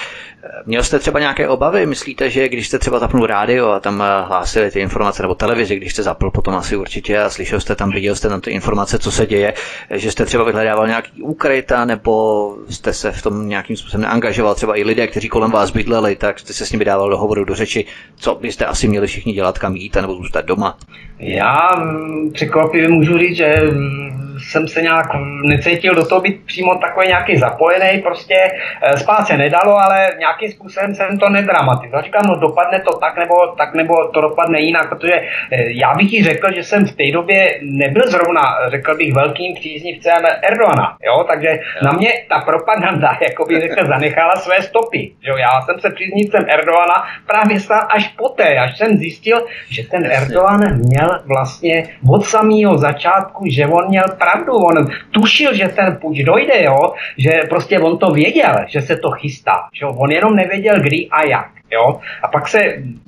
Měl 0.66 0.84
jste 0.84 1.00
třeba 1.00 1.20
nějaké 1.20 1.48
obavy? 1.48 1.86
Myslíte, 1.86 2.30
že 2.30 2.50
když 2.50 2.68
jste 2.68 2.80
třeba 2.80 3.00
zapnul 3.00 3.28
rádio 3.28 3.68
a 3.70 3.80
tam 3.80 4.02
eh, 4.02 4.06
hlásili 4.28 4.72
ty 4.72 4.80
informace, 4.80 5.22
nebo 5.24 5.36
televizi, 5.36 5.76
když 5.76 5.94
jste 5.94 6.04
zapl 6.04 6.32
potom 6.32 6.56
asi 6.56 6.76
určitě 6.76 7.20
a 7.20 7.30
slyšel 7.30 7.60
jste 7.60 7.76
tam, 7.76 7.92
viděl 7.92 8.16
jste 8.16 8.30
tam 8.30 8.42
ty 8.42 8.52
informace, 8.52 9.00
co 9.00 9.12
se 9.12 9.26
děje, 9.26 9.54
že 9.92 10.12
jste 10.12 10.26
třeba 10.26 10.44
vyhledával 10.44 10.88
nějaký 10.88 11.22
úkryt, 11.22 11.72
nebo 11.86 12.56
jste 12.70 12.94
se 12.94 13.12
v 13.12 13.22
tom 13.22 13.50
nějakým 13.50 13.78
způsobem 13.78 14.02
neangažoval, 14.02 14.56
třeba 14.56 14.80
i 14.80 14.84
lidé, 14.84 15.08
kteří 15.08 15.30
kolem 15.30 15.52
vás 15.52 15.72
bydleli, 15.72 16.16
tak 16.16 16.40
jste 16.40 16.54
se 16.54 16.66
s 16.66 16.72
nimi 16.72 16.86
dával 16.86 17.10
do 17.10 17.18
hovoru, 17.18 17.46
do 17.46 17.56
řeči, 17.56 17.86
co 18.16 18.36
byste 18.36 18.66
asi 18.66 18.88
měli 18.88 19.08
všichni 19.08 19.34
dělat, 19.34 19.60
kam 19.60 19.76
jít, 19.76 19.96
nebo 19.96 20.16
zůstat 20.16 20.46
doma? 20.46 20.78
Já 21.20 21.70
mm, 21.78 22.32
překvapivě 22.34 22.90
můžu 22.90 23.18
říct, 23.18 23.36
že 23.36 23.56
jsem 24.40 24.68
se 24.68 24.82
nějak 24.82 25.08
necítil 25.44 25.96
do 25.96 26.08
toho 26.08 26.22
být 26.22 26.46
přímo 26.46 26.76
takový 26.76 27.08
nějaký 27.08 27.38
zapojený, 27.38 28.02
prostě 28.02 28.36
eh, 28.82 28.98
spát 28.98 29.28
se 29.28 29.38
nedalo, 29.38 29.78
ale 29.78 30.10
nějakým 30.20 30.52
způsobem 30.52 30.96
jsem 30.96 31.20
to 31.20 31.30
nedramatizoval. 31.30 32.04
Říkám, 32.04 32.22
no 32.28 32.36
dopadne 32.36 32.80
to 32.80 32.98
tak 32.98 33.18
nebo, 33.18 33.36
tak 33.58 33.74
nebo 33.74 34.08
to 34.08 34.22
dopadne 34.22 34.60
jinak, 34.60 34.90
protože 34.90 35.14
eh, 35.14 35.64
já 35.68 35.94
bych 35.94 36.10
ti 36.10 36.24
řekl, 36.24 36.54
že 36.54 36.64
jsem 36.64 36.86
v 36.86 36.96
té 36.96 37.12
době 37.12 37.60
nebyl 37.62 38.04
zrovna, 38.08 38.42
řekl 38.68 38.96
bych, 38.98 39.14
velkým 39.14 39.56
příznivcem 39.56 40.26
Erdoana, 40.42 40.98
jo, 41.06 41.26
takže 41.30 41.60
na 41.84 41.92
mě 41.92 42.10
ta 42.30 42.40
propaganda, 42.40 43.18
jako 43.22 43.46
bych 43.46 43.62
řekl, 43.62 43.88
zanechala 43.88 44.36
své 44.36 44.62
stopy, 44.62 45.12
jo, 45.22 45.38
já 45.38 45.62
jsem 45.62 45.80
se 45.80 45.90
příznivcem 45.90 46.46
Erdoana 46.50 47.04
právě 47.28 47.60
stal 47.60 47.88
až 47.90 48.08
poté, 48.08 48.60
až 48.60 48.78
jsem 48.78 48.98
zjistil, 48.98 49.46
že 49.70 49.84
ten 49.84 50.12
Erdogan 50.12 50.78
měl 50.78 51.09
vlastně 51.26 51.84
od 52.10 52.26
samého 52.26 52.78
začátku, 52.78 53.46
že 53.52 53.68
on 53.68 53.88
měl 53.88 54.06
pravdu, 54.18 54.54
on 54.54 54.88
tušil, 55.12 55.54
že 55.54 55.68
ten 55.68 55.98
puč 56.02 56.24
dojde, 56.24 56.64
jo, 56.64 56.94
že 57.18 57.32
prostě 57.50 57.80
on 57.80 57.98
to 57.98 58.12
věděl, 58.12 58.56
že 58.68 58.82
se 58.82 58.96
to 58.96 59.12
chystá, 59.12 59.70
že 59.74 59.86
on 59.86 60.12
jenom 60.12 60.36
nevěděl 60.36 60.80
kdy 60.82 61.08
a 61.12 61.26
jak. 61.26 61.59
Jo? 61.72 62.00
A 62.24 62.28
pak 62.28 62.48
se, 62.48 62.60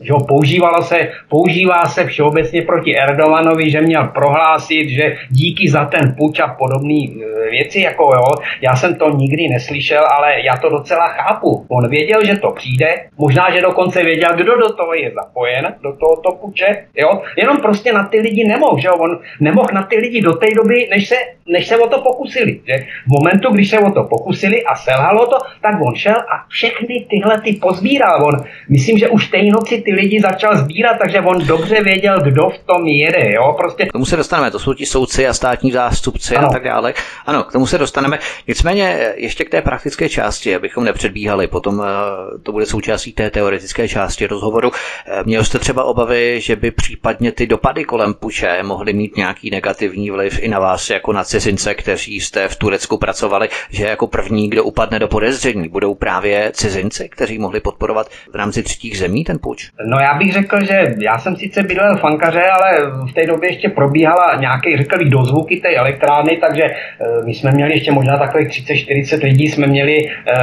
jo, 0.02 0.20
používalo 0.20 0.82
se, 0.82 1.12
používá 1.30 1.86
se 1.86 2.06
všeobecně 2.06 2.62
proti 2.62 2.98
Erdoganovi, 3.00 3.72
že 3.72 3.82
měl 3.82 4.08
prohlásit, 4.08 4.90
že 4.90 5.18
díky 5.30 5.70
za 5.70 5.86
ten 5.86 6.16
puč 6.18 6.40
a 6.40 6.48
podobné 6.48 6.94
e, 6.94 7.50
věci, 7.50 7.82
jako 7.82 8.04
jo, 8.04 8.24
já 8.62 8.76
jsem 8.76 8.96
to 8.96 9.10
nikdy 9.10 9.48
neslyšel, 9.48 10.04
ale 10.12 10.46
já 10.46 10.58
to 10.58 10.70
docela 10.70 11.08
chápu. 11.08 11.66
On 11.70 11.90
věděl, 11.90 12.26
že 12.26 12.38
to 12.38 12.52
přijde, 12.52 12.96
možná, 13.18 13.52
že 13.52 13.62
dokonce 13.62 14.04
věděl, 14.04 14.30
kdo 14.36 14.58
do 14.58 14.74
toho 14.74 14.94
je 14.94 15.12
zapojen, 15.12 15.76
do 15.84 15.94
tohoto 15.94 16.32
puče, 16.32 16.86
jo, 16.98 17.22
jenom 17.38 17.58
prostě 17.58 17.94
na 17.94 18.08
ty 18.08 18.20
lidi 18.20 18.48
nemohl, 18.48 18.80
že 18.80 18.88
jo, 18.88 18.94
on 18.96 19.20
nemohl 19.40 19.68
na 19.74 19.84
ty 19.84 19.98
lidi 19.98 20.22
do 20.22 20.34
té 20.34 20.48
doby, 20.56 20.88
než 20.92 21.10
se, 21.10 21.16
než 21.48 21.68
se 21.68 21.78
o 21.78 21.88
to 21.88 22.02
pokusili, 22.02 22.60
že 22.68 22.78
v 23.08 23.12
momentu, 23.20 23.50
když 23.50 23.70
se 23.70 23.80
o 23.80 23.92
to 23.92 24.04
pokusili 24.04 24.64
a 24.64 24.76
selhalo 24.76 25.28
to, 25.28 25.38
tak 25.62 25.82
on 25.82 25.96
šel 25.96 26.16
a 26.16 26.46
všechny 26.50 27.06
tyhle 27.10 27.42
ty 27.42 27.54
pozbíral, 27.54 28.26
on 28.26 28.36
myslím, 28.70 28.98
že 28.98 29.10
už 29.10 29.28
té 29.28 29.44
noci 29.44 29.82
ty 29.82 29.94
lidi 29.94 30.22
začal 30.22 30.58
sbírat, 30.58 30.98
takže 30.98 31.22
on 31.22 31.46
dobře 31.46 31.84
věděl, 31.84 32.20
kdo 32.20 32.50
v 32.50 32.58
tom 32.58 32.88
jede. 32.88 33.32
Jo? 33.34 33.56
Prostě... 33.58 33.86
K 33.86 33.92
tomu 33.92 34.06
se 34.06 34.18
dostaneme, 34.18 34.52
to 34.52 34.60
jsou 34.60 34.74
ti 34.74 34.86
soudci 34.86 35.28
a 35.28 35.34
státní 35.34 35.72
zástupci 35.72 36.36
ano. 36.36 36.48
a 36.48 36.52
tak 36.52 36.64
dále. 36.64 36.94
Ano, 37.26 37.44
k 37.44 37.52
tomu 37.52 37.68
se 37.68 37.78
dostaneme. 37.78 38.20
Nicméně 38.48 39.14
ještě 39.16 39.46
k 39.46 39.50
té 39.50 39.62
praktické 39.62 40.10
části, 40.10 40.56
abychom 40.56 40.84
nepředbíhali, 40.84 41.48
potom 41.48 41.84
eh, 41.86 42.40
to 42.44 42.52
bude 42.52 42.66
součástí 42.66 43.14
té 43.14 43.30
teoretické 43.30 43.88
části 43.88 44.28
rozhovoru. 44.28 44.72
Eh, 45.06 45.24
měl 45.24 45.44
jste 45.44 45.60
třeba 45.60 45.84
obavy, 45.84 46.42
že 46.42 46.56
by 46.56 46.72
případně 46.72 47.32
ty 47.32 47.48
dopady 47.48 47.86
kolem 47.86 48.14
puče 48.14 48.64
mohly 48.64 48.94
mít 48.94 49.18
nějaký 49.18 49.50
negativní 49.50 50.12
vliv 50.12 50.40
i 50.40 50.48
na 50.48 50.60
vás 50.60 50.90
jako 50.90 51.14
na 51.14 51.24
cizince, 51.24 51.74
kteří 51.76 52.20
jste 52.20 52.48
v 52.48 52.56
Turecku 52.56 52.98
pracovali, 52.98 53.50
že 53.70 53.86
jako 53.86 54.08
první, 54.08 54.50
kdo 54.50 54.64
upadne 54.64 55.00
do 55.00 55.08
podezření, 55.08 55.70
budou 55.70 55.96
právě 55.96 56.52
cizinci, 56.54 57.10
kteří 57.10 57.40
mohli 57.40 57.60
podporovat 57.60 58.10
v 58.32 58.36
rámci 58.42 58.64
třetích 58.64 58.98
zemí 58.98 59.24
ten 59.24 59.38
puč? 59.42 59.70
No 59.86 60.00
já 60.00 60.14
bych 60.14 60.34
řekl, 60.34 60.66
že 60.66 60.96
já 61.00 61.18
jsem 61.18 61.36
sice 61.36 61.64
bydlel 61.64 61.98
v 61.98 62.04
Ankaře, 62.04 62.44
ale 62.44 62.92
v 63.10 63.14
té 63.14 63.26
době 63.26 63.50
ještě 63.50 63.70
probíhala 63.70 64.36
nějaké, 64.40 64.78
řekl 64.78 64.98
bych, 64.98 65.10
dozvuky 65.10 65.58
té 65.58 65.76
elektrárny, 65.76 66.38
takže 66.38 66.64
eh, 66.64 67.26
my 67.26 67.34
jsme 67.34 67.52
měli 67.52 67.74
ještě 67.74 67.92
možná 67.92 68.18
takových 68.18 68.48
30-40 68.48 69.24
lidí 69.24 69.48
jsme 69.48 69.68
měli 69.68 69.98
eh, 70.08 70.34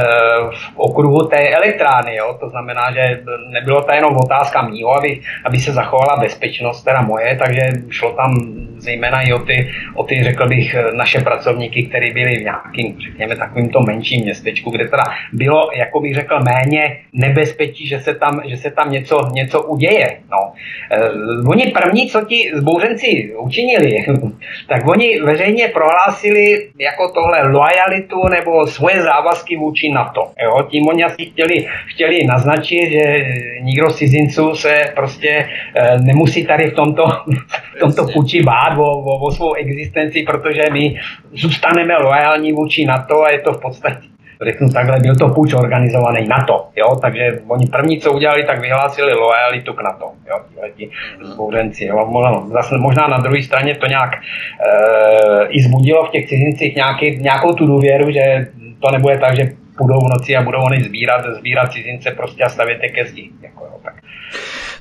v 0.51 0.73
okruhu 0.75 1.27
té 1.27 1.49
elektrárny, 1.49 2.15
jo? 2.15 2.37
to 2.39 2.49
znamená, 2.49 2.91
že 2.93 3.19
nebylo 3.49 3.81
to 3.81 3.91
jenom 3.91 4.17
otázka 4.17 4.61
mýho, 4.61 4.97
aby, 4.97 5.19
aby 5.45 5.59
se 5.59 5.71
zachovala 5.73 6.17
bezpečnost, 6.21 6.83
teda 6.83 7.01
moje, 7.01 7.35
takže 7.35 7.61
šlo 7.89 8.11
tam 8.11 8.35
zejména 8.77 9.21
i 9.21 9.33
o 9.33 9.39
ty, 9.39 9.69
o 9.95 10.03
ty, 10.03 10.23
řekl 10.23 10.47
bych, 10.47 10.75
naše 10.93 11.21
pracovníky, 11.21 11.83
kteří 11.83 12.11
byli 12.13 12.35
v 12.35 12.43
nějakým, 12.43 12.99
řekněme, 13.01 13.35
takovýmto 13.35 13.79
menším 13.79 14.21
městečku, 14.21 14.69
kde 14.71 14.87
teda 14.87 15.03
bylo, 15.33 15.69
jako 15.75 15.99
bych 15.99 16.15
řekl, 16.15 16.39
méně 16.39 16.97
nebezpečí, 17.13 17.87
že 17.89 17.99
se 17.99 18.15
tam, 18.15 18.41
že 18.45 18.57
se 18.57 18.71
tam 18.71 18.91
něco, 18.91 19.29
něco 19.33 19.63
uděje. 19.63 20.07
No. 20.31 20.53
Eh, 20.91 21.09
oni 21.47 21.71
první, 21.71 22.09
co 22.09 22.21
ti 22.25 22.51
zbouřenci 22.53 23.33
učinili, 23.37 24.05
tak 24.69 24.87
oni 24.87 25.21
veřejně 25.21 25.67
prohlásili 25.67 26.69
jako 26.79 27.11
tohle 27.13 27.51
lojalitu 27.51 28.27
nebo 28.29 28.67
svoje 28.67 29.01
závazky 29.01 29.57
vůči 29.57 29.91
NATO. 29.91 30.31
Jo? 30.43 30.67
Tím 30.69 30.87
oni 30.87 31.03
asi 31.03 31.25
chtěli, 31.25 31.65
chtěli 31.87 32.23
naznačit, 32.27 32.91
že 32.91 33.25
nikdo 33.61 33.89
z 33.89 33.95
cizinců 33.95 34.55
se 34.55 34.85
prostě 34.95 35.49
eh, 35.75 35.97
nemusí 35.99 36.45
tady 36.45 36.69
v 36.69 36.73
tomto, 36.73 37.03
v 37.75 37.79
tomto 37.79 38.07
puči 38.13 38.41
bát 38.41 38.77
o, 38.77 38.83
o, 38.83 39.19
o 39.25 39.31
svou 39.31 39.53
existenci, 39.53 40.23
protože 40.23 40.63
my 40.71 40.99
zůstaneme 41.33 41.97
lojální 41.97 42.53
vůči 42.53 42.85
NATO 42.85 43.23
a 43.23 43.31
je 43.31 43.39
to 43.39 43.53
v 43.53 43.61
podstatě 43.61 44.09
řeknu 44.43 44.69
takhle, 44.69 44.99
byl 44.99 45.15
to 45.15 45.29
půjč 45.29 45.53
organizovaný 45.53 46.27
NATO, 46.27 46.67
jo, 46.75 46.95
takže 47.01 47.39
oni 47.47 47.67
první, 47.67 47.99
co 47.99 48.13
udělali, 48.13 48.43
tak 48.43 48.61
vyhlásili 48.61 49.13
lojalitu 49.13 49.73
k 49.73 49.81
NATO, 49.81 50.05
jo, 50.29 50.39
ti 50.77 50.89
zbouřenci, 51.21 51.85
jo, 51.85 52.05
možná, 52.09 52.47
zase 52.47 52.77
možná 52.77 53.07
na 53.07 53.17
druhé 53.17 53.43
straně 53.43 53.75
to 53.75 53.87
nějak 53.87 54.11
e, 54.15 55.47
i 55.47 55.61
zbudilo 55.61 56.05
v 56.05 56.09
těch 56.09 56.27
cizincích 56.27 56.75
nějaký, 56.75 57.17
nějakou 57.17 57.53
tu 57.53 57.67
důvěru, 57.67 58.11
že 58.11 58.47
to 58.79 58.91
nebude 58.91 59.17
tak, 59.17 59.35
že 59.35 59.51
půjdou 59.79 59.99
v 59.99 60.09
noci 60.13 60.35
a 60.35 60.41
budou 60.41 60.59
oni 60.59 60.83
sbírat, 60.83 61.21
sbírat 61.37 61.71
cizince 61.71 62.11
prostě 62.11 62.43
a 62.43 62.49
stavět 62.49 62.79
ke 62.95 63.05
zdi, 63.05 63.29
jako, 63.41 63.63
jo, 63.65 63.79
tak. 63.83 63.93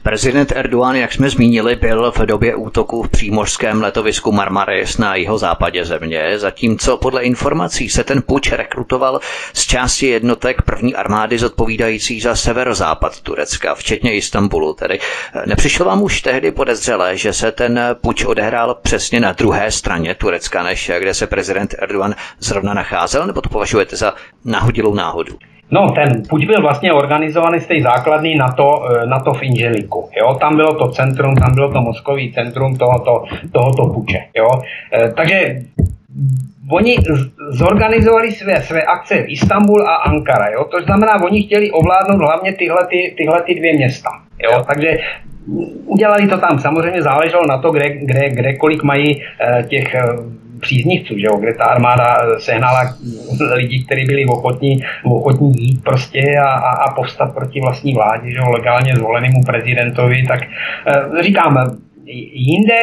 Prezident 0.02 0.52
Erdogan, 0.56 0.96
jak 0.96 1.12
jsme 1.12 1.30
zmínili, 1.30 1.76
byl 1.76 2.12
v 2.12 2.18
době 2.18 2.54
útoku 2.54 3.02
v 3.02 3.08
přímořském 3.08 3.82
letovisku 3.82 4.32
Marmaris 4.32 4.98
na 4.98 5.14
jeho 5.14 5.38
západě 5.38 5.84
země, 5.84 6.38
zatímco 6.38 6.96
podle 6.96 7.22
informací 7.22 7.88
se 7.88 8.04
ten 8.04 8.22
puč 8.22 8.52
rekrutoval 8.52 9.20
z 9.52 9.66
části 9.66 10.06
jednotek 10.06 10.62
první 10.62 10.94
armády 10.94 11.38
zodpovídající 11.38 12.20
za 12.20 12.36
severozápad 12.36 13.20
Turecka, 13.20 13.74
včetně 13.74 14.14
Istanbulu. 14.14 14.74
Tedy 14.74 14.98
nepřišlo 15.46 15.86
vám 15.86 16.02
už 16.02 16.22
tehdy 16.22 16.50
podezřelé, 16.50 17.16
že 17.16 17.32
se 17.32 17.52
ten 17.52 17.80
puč 18.00 18.24
odehrál 18.24 18.74
přesně 18.82 19.20
na 19.20 19.32
druhé 19.32 19.70
straně 19.70 20.14
Turecka, 20.14 20.62
než 20.62 20.90
kde 20.98 21.14
se 21.14 21.26
prezident 21.26 21.74
Erdogan 21.78 22.14
zrovna 22.38 22.74
nacházel, 22.74 23.26
nebo 23.26 23.40
to 23.40 23.48
považujete 23.48 23.96
za 23.96 24.14
nahodilou 24.94 24.94
náhodu? 24.94 25.48
No, 25.70 25.90
ten 25.90 26.22
puč 26.28 26.44
byl 26.44 26.60
vlastně 26.60 26.92
organizovaný 26.92 27.60
z 27.60 27.66
té 27.66 27.80
základny 27.82 28.34
na 28.34 28.48
to, 28.52 28.88
eh, 28.88 29.06
na 29.06 29.20
to 29.20 29.32
v 29.32 29.42
Inželiku. 29.42 30.08
Jo? 30.20 30.34
Tam 30.40 30.56
bylo 30.56 30.74
to 30.74 30.88
centrum, 30.88 31.36
tam 31.36 31.54
bylo 31.54 31.72
to 31.72 31.80
mozkový 31.80 32.32
centrum 32.32 32.76
tohoto, 32.76 33.24
tohoto 33.52 33.86
puče. 33.86 34.18
Jo? 34.36 34.48
E, 34.92 35.12
takže 35.12 35.60
oni 36.70 36.96
zorganizovali 37.50 38.32
své, 38.32 38.62
své 38.62 38.82
akce 38.82 39.22
v 39.22 39.28
Istanbul 39.28 39.88
a 39.88 39.94
Ankara. 39.94 40.48
Jo? 40.48 40.64
To 40.64 40.82
znamená, 40.82 41.22
oni 41.22 41.42
chtěli 41.42 41.70
ovládnout 41.70 42.20
hlavně 42.20 42.52
tyhle, 42.52 42.86
ty, 42.86 43.14
tyhle 43.16 43.42
ty 43.42 43.54
dvě 43.54 43.76
města. 43.76 44.10
Jo? 44.44 44.64
Takže 44.66 44.98
udělali 45.84 46.28
to 46.28 46.38
tam. 46.38 46.58
Samozřejmě 46.58 47.02
záleželo 47.02 47.46
na 47.46 47.58
to, 47.58 47.70
kde, 47.70 47.88
kde, 47.90 48.28
kde 48.28 48.54
kolik 48.56 48.82
mají 48.82 49.22
e, 49.22 49.62
těch 49.62 49.94
příznivců, 50.60 51.18
že 51.18 51.26
jo, 51.26 51.36
kde 51.36 51.54
ta 51.54 51.64
armáda 51.64 52.16
sehnala 52.38 52.94
lidi, 53.54 53.84
kteří 53.84 54.04
byli 54.04 54.24
ochotní, 54.24 54.82
ochotní 55.04 55.52
jít 55.56 55.84
prostě 55.84 56.38
a, 56.38 56.48
a, 56.48 56.70
a 56.70 56.94
povstat 56.94 57.34
proti 57.34 57.60
vlastní 57.60 57.94
vládě, 57.94 58.30
že 58.30 58.38
jo, 58.38 58.50
legálně 58.50 58.96
zvolenému 58.96 59.42
prezidentovi, 59.46 60.24
tak 60.28 60.40
e, 60.42 61.22
říkám, 61.22 61.78
jinde 62.32 62.74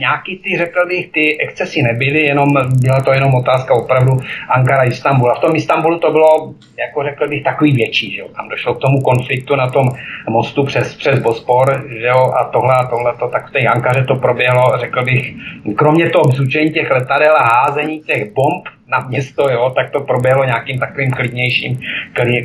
nějaký 0.00 0.38
ty, 0.38 0.58
řekl 0.58 0.86
bych, 0.88 1.12
ty 1.12 1.38
excesy 1.40 1.82
nebyly, 1.82 2.20
jenom 2.20 2.48
byla 2.82 3.00
to 3.00 3.12
jenom 3.12 3.34
otázka 3.34 3.74
opravdu 3.74 4.12
Ankara, 4.48 4.84
Istanbul. 4.84 5.30
A 5.30 5.34
v 5.34 5.40
tom 5.40 5.56
Istanbulu 5.56 5.98
to 5.98 6.10
bylo, 6.10 6.54
jako 6.78 7.02
řekl 7.02 7.28
bych, 7.28 7.44
takový 7.44 7.72
větší, 7.72 8.14
že 8.14 8.20
jo. 8.20 8.28
Tam 8.36 8.48
došlo 8.48 8.74
k 8.74 8.80
tomu 8.80 9.00
konfliktu 9.00 9.56
na 9.56 9.68
tom 9.70 9.88
mostu 10.28 10.64
přes, 10.64 10.96
přes 10.96 11.18
Bospor, 11.18 11.84
že 12.00 12.06
jo, 12.06 12.32
a 12.40 12.44
tohle 12.44 12.74
a 12.74 12.86
tohle 12.86 13.12
to, 13.18 13.28
tak 13.28 13.48
v 13.48 13.52
té 13.52 13.58
Ankaře 13.58 14.04
to 14.04 14.14
proběhlo, 14.14 14.72
řekl 14.80 15.04
bych, 15.04 15.34
kromě 15.76 16.10
toho 16.10 16.24
vzúčení 16.24 16.70
těch 16.70 16.90
letadel 16.90 17.36
a 17.36 17.48
házení 17.54 18.00
těch 18.00 18.32
bomb 18.32 18.64
na 18.88 19.00
město, 19.08 19.50
jo, 19.50 19.72
tak 19.74 19.90
to 19.90 20.00
proběhlo 20.00 20.44
nějakým 20.44 20.78
takovým 20.78 21.10
klidnějším, 21.10 21.80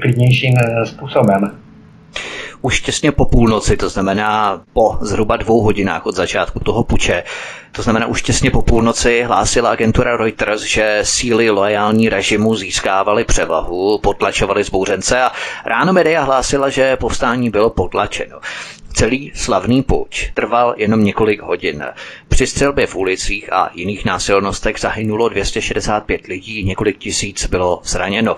klidnějším 0.02 0.54
eh, 0.58 0.86
způsobem 0.86 1.66
už 2.66 2.82
těsně 2.82 3.12
po 3.12 3.26
půlnoci, 3.26 3.78
to 3.78 3.90
znamená 3.90 4.62
po 4.74 4.98
zhruba 5.02 5.38
dvou 5.38 5.62
hodinách 5.62 6.06
od 6.06 6.16
začátku 6.16 6.60
toho 6.60 6.84
puče. 6.84 7.24
To 7.72 7.82
znamená, 7.82 8.06
už 8.06 8.22
těsně 8.22 8.52
po 8.52 8.62
půlnoci 8.62 9.24
hlásila 9.24 9.70
agentura 9.72 10.18
Reuters, 10.18 10.62
že 10.62 11.00
síly 11.04 11.50
loajální 11.50 12.10
režimu 12.10 12.56
získávaly 12.56 13.24
převahu, 13.24 14.00
potlačovaly 14.04 14.64
zbouřence 14.64 15.22
a 15.22 15.32
ráno 15.66 15.94
média 15.94 16.24
hlásila, 16.24 16.70
že 16.70 16.98
povstání 16.98 17.50
bylo 17.50 17.70
potlačeno. 17.70 18.40
Celý 18.96 19.32
slavný 19.34 19.84
puč 19.84 20.32
trval 20.34 20.74
jenom 20.78 21.04
několik 21.04 21.42
hodin. 21.42 21.84
Při 22.28 22.48
střelbě 22.48 22.88
v 22.88 22.96
ulicích 22.96 23.54
a 23.54 23.70
jiných 23.74 24.06
násilnostech 24.06 24.80
zahynulo 24.80 25.30
265 25.30 26.28
lidí, 26.28 26.64
několik 26.64 26.98
tisíc 26.98 27.48
bylo 27.48 27.80
zraněno. 27.84 28.36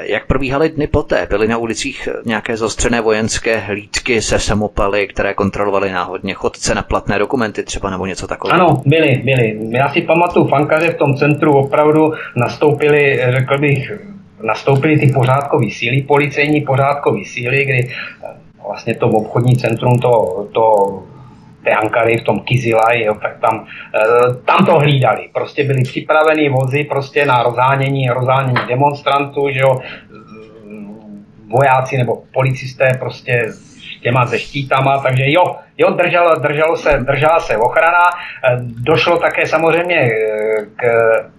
Jak 0.00 0.26
probíhaly 0.26 0.68
dny 0.68 0.86
poté? 0.86 1.26
Byly 1.30 1.48
na 1.48 1.56
ulicích 1.56 2.08
nějaké 2.24 2.56
zostřené 2.56 3.00
vojenské 3.00 3.58
hlídky 3.58 4.22
se 4.22 4.38
samopaly, 4.38 5.06
které 5.06 5.34
kontrolovaly 5.34 5.92
náhodně 5.92 6.34
chodce 6.34 6.74
na 6.74 6.82
platné 6.82 7.18
dokumenty 7.18 7.62
třeba 7.62 7.90
nebo 7.90 8.06
něco 8.06 8.26
takového? 8.26 8.60
Ano, 8.60 8.82
byly, 8.86 9.22
byly. 9.24 9.58
Já 9.70 9.88
si 9.88 10.02
pamatuju, 10.02 10.48
fankaře 10.48 10.90
v 10.90 10.98
tom 10.98 11.14
centru 11.14 11.52
opravdu 11.52 12.12
nastoupili, 12.36 13.20
řekl 13.38 13.58
bych, 13.58 13.92
nastoupily 14.42 14.98
ty 14.98 15.12
pořádkové 15.12 15.70
síly, 15.70 16.02
policejní 16.02 16.60
pořádkové 16.60 17.20
síly, 17.24 17.64
kdy 17.64 17.90
vlastně 18.66 18.94
to 18.94 19.06
obchodní 19.06 19.56
centrum 19.56 19.98
to, 19.98 20.46
to 20.52 20.62
té 21.64 21.70
Ankary, 21.70 22.18
v 22.18 22.24
tom 22.24 22.40
Kizilaj, 22.40 23.02
jo, 23.02 23.14
tak 23.22 23.40
tam, 23.40 23.66
e, 23.94 24.34
tam 24.44 24.66
to 24.66 24.78
hlídali. 24.78 25.28
Prostě 25.34 25.64
byly 25.64 25.82
připraveny 25.82 26.48
vozy 26.48 26.84
prostě 26.84 27.26
na 27.26 27.42
rozhánění, 27.42 28.08
rozhánění 28.08 28.60
demonstrantů, 28.68 29.50
že 29.50 29.60
jo, 29.60 29.80
vojáci 31.50 31.98
nebo 31.98 32.22
policisté 32.32 32.96
prostě 32.98 33.44
s 33.48 34.00
těma 34.02 34.26
ze 34.26 34.38
štítama, 34.38 34.98
takže 34.98 35.24
jo, 35.26 35.56
Jo, 35.80 35.90
držalo, 35.90 36.34
držalo 36.34 36.76
se, 36.76 36.98
držela 36.98 37.40
se 37.40 37.56
ochrana, 37.56 38.04
eh, 38.44 38.58
došlo 38.60 39.18
také 39.18 39.46
samozřejmě 39.46 39.96
eh, 39.96 40.10
k 40.76 40.82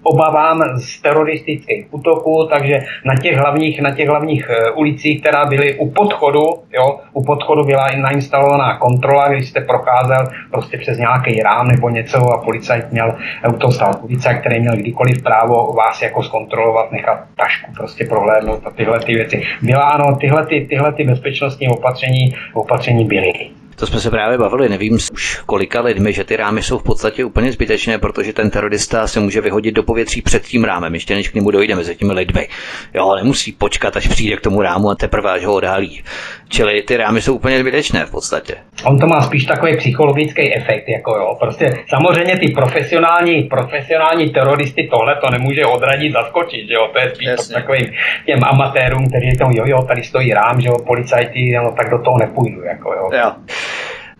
obavám 0.03 0.63
z 0.79 1.01
teroristických 1.01 1.93
útoků, 1.93 2.47
takže 2.51 2.79
na 3.05 3.15
těch 3.15 3.37
hlavních, 3.37 3.81
na 3.81 3.91
těch 3.95 4.07
hlavních 4.07 4.49
eh, 4.49 4.71
ulicích, 4.71 5.21
která 5.21 5.45
byly 5.45 5.75
u 5.75 5.91
podchodu, 5.91 6.45
jo, 6.73 6.99
u 7.13 7.25
podchodu 7.25 7.63
byla 7.63 7.87
nainstalovaná 7.97 8.77
kontrola, 8.77 9.27
když 9.29 9.49
jste 9.49 9.61
procházel 9.61 10.27
prostě 10.51 10.77
přes 10.77 10.97
nějaký 10.97 11.41
rám 11.41 11.67
nebo 11.67 11.89
něco 11.89 12.33
a 12.33 12.37
policajt 12.37 12.91
měl, 12.91 13.15
u 13.49 13.57
toho 13.57 13.71
stál 13.71 13.93
policajt, 13.93 14.39
který 14.39 14.59
měl 14.59 14.75
kdykoliv 14.75 15.23
právo 15.23 15.73
vás 15.73 16.01
jako 16.01 16.23
zkontrolovat, 16.23 16.91
nechat 16.91 17.19
tašku 17.37 17.71
prostě 17.77 18.05
prohlédnout 18.05 18.61
a 18.65 18.69
tyhle 18.71 18.99
ty 18.99 19.13
věci. 19.13 19.43
Byla 19.61 19.83
ano, 19.83 20.15
tyhle, 20.15 20.45
ty, 20.45 20.67
tyhle 20.69 20.93
ty 20.93 21.03
bezpečnostní 21.03 21.69
opatření, 21.69 22.35
opatření 22.53 23.05
byly. 23.05 23.60
To 23.75 23.87
jsme 23.87 23.99
se 23.99 24.09
právě 24.09 24.37
bavili, 24.37 24.69
nevím 24.69 24.97
už 25.13 25.41
kolika 25.45 25.81
lidmi, 25.81 26.13
že 26.13 26.23
ty 26.23 26.35
rámy 26.35 26.63
jsou 26.63 26.77
v 26.77 26.83
podstatě 26.83 27.25
úplně 27.25 27.51
zbytečné, 27.51 27.97
protože 27.97 28.33
ten 28.33 28.49
terorista 28.49 29.07
se 29.07 29.19
může 29.19 29.41
vyhodit 29.41 29.75
do 29.75 29.83
povětří 29.83 30.21
před 30.21 30.43
tím 30.43 30.63
rámem, 30.63 30.93
ještě 30.93 31.15
než 31.15 31.29
k 31.29 31.33
němu 31.33 31.51
dojde 31.51 31.75
mezi 31.75 31.95
těmi 31.95 32.13
lidmi. 32.13 32.47
Jo, 32.93 33.15
nemusí 33.15 33.51
počkat, 33.51 33.97
až 33.97 34.07
přijde 34.07 34.37
k 34.37 34.41
tomu 34.41 34.61
rámu 34.61 34.89
a 34.89 34.95
teprve 34.95 35.31
až 35.31 35.45
ho 35.45 35.53
odhalí. 35.53 36.03
Čili 36.51 36.81
ty 36.81 36.97
rámy 36.97 37.21
jsou 37.21 37.35
úplně 37.35 37.59
zbytečné 37.59 38.05
v 38.05 38.11
podstatě. 38.11 38.55
On 38.85 38.99
to 38.99 39.07
má 39.07 39.21
spíš 39.21 39.45
takový 39.45 39.77
psychologický 39.77 40.55
efekt, 40.55 40.89
jako 40.89 41.15
jo. 41.15 41.37
Prostě 41.39 41.73
samozřejmě 41.89 42.37
ty 42.37 42.51
profesionální, 42.51 43.43
profesionální 43.43 44.29
teroristy 44.29 44.89
tohle 44.91 45.15
to 45.15 45.31
nemůže 45.31 45.65
odradit, 45.65 46.13
zaskočit, 46.13 46.69
jo. 46.69 46.89
To 46.93 46.99
je 46.99 47.15
spíš 47.15 47.29
takový 47.53 47.91
těm 48.25 48.39
amatérům, 48.43 49.09
kteří 49.09 49.37
to, 49.37 49.45
jo, 49.51 49.63
jo, 49.67 49.81
tady 49.81 50.03
stojí 50.03 50.33
rám, 50.33 50.61
že 50.61 50.67
jo, 50.67 50.75
policajti, 50.87 51.51
no, 51.63 51.71
tak 51.77 51.89
do 51.89 52.03
toho 52.03 52.17
nepůjdu, 52.17 52.63
jako 52.63 52.93
jo. 52.93 53.09
jo. 53.13 53.31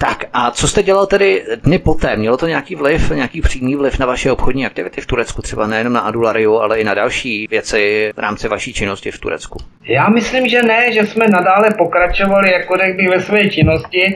Tak 0.01 0.25
a 0.33 0.51
co 0.51 0.67
jste 0.67 0.83
dělal 0.83 1.05
tedy 1.05 1.43
dny 1.63 1.79
poté? 1.79 2.15
Mělo 2.15 2.37
to 2.37 2.47
nějaký 2.47 2.75
vliv, 2.75 3.11
nějaký 3.11 3.41
přímý 3.41 3.75
vliv 3.75 3.99
na 3.99 4.05
vaše 4.05 4.31
obchodní 4.31 4.65
aktivity 4.65 5.01
v 5.01 5.05
Turecku, 5.05 5.41
třeba 5.41 5.67
nejen 5.67 5.93
na 5.93 5.99
Adulariu, 5.99 6.55
ale 6.55 6.79
i 6.79 6.83
na 6.83 6.93
další 6.93 7.47
věci 7.49 8.11
v 8.15 8.19
rámci 8.19 8.47
vaší 8.47 8.73
činnosti 8.73 9.11
v 9.11 9.19
Turecku? 9.19 9.59
Já 9.83 10.09
myslím, 10.09 10.47
že 10.47 10.63
ne, 10.63 10.91
že 10.91 11.05
jsme 11.05 11.27
nadále 11.27 11.69
pokračovali, 11.77 12.51
jako 12.51 12.77
bych, 12.97 13.09
ve 13.09 13.21
své 13.21 13.49
činnosti 13.49 14.15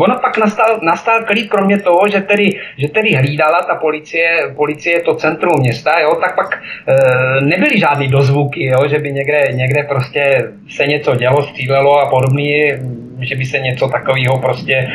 ono 0.00 0.18
pak 0.18 0.38
nastal, 0.38 0.78
nastal 0.82 1.24
klid, 1.24 1.50
kromě 1.50 1.78
toho, 1.78 2.08
že 2.12 2.20
tedy, 2.20 2.50
že 2.78 2.88
tedy 2.88 3.14
hlídala 3.14 3.60
ta 3.68 3.74
policie, 3.74 4.54
policie 4.56 5.00
to 5.00 5.14
centrum 5.14 5.60
města, 5.60 6.00
jo, 6.00 6.14
tak 6.20 6.34
pak 6.36 6.54
e, 6.54 7.40
nebyly 7.40 7.78
žádný 7.78 8.08
dozvuky, 8.08 8.64
jo, 8.64 8.88
že 8.88 8.98
by 8.98 9.12
někde, 9.12 9.48
někde 9.52 9.82
prostě 9.82 10.50
se 10.70 10.86
něco 10.86 11.14
dělo, 11.14 11.42
střílelo 11.42 11.98
a 12.00 12.10
podobně, 12.10 12.78
že 13.24 13.36
by 13.36 13.44
se 13.44 13.58
něco 13.58 13.88
takového 13.88 14.38
prostě 14.38 14.74
e, 14.74 14.88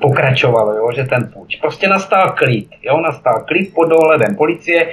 pokračovalo, 0.00 0.72
jo, 0.72 0.92
že 0.96 1.04
ten 1.04 1.30
půjč. 1.34 1.56
Prostě 1.56 1.88
nastal 1.88 2.30
klid, 2.30 2.68
jo, 2.82 3.00
nastal 3.00 3.44
klid 3.48 3.74
pod 3.74 3.88
dohledem 3.88 4.36
policie 4.36 4.86
e, 4.86 4.90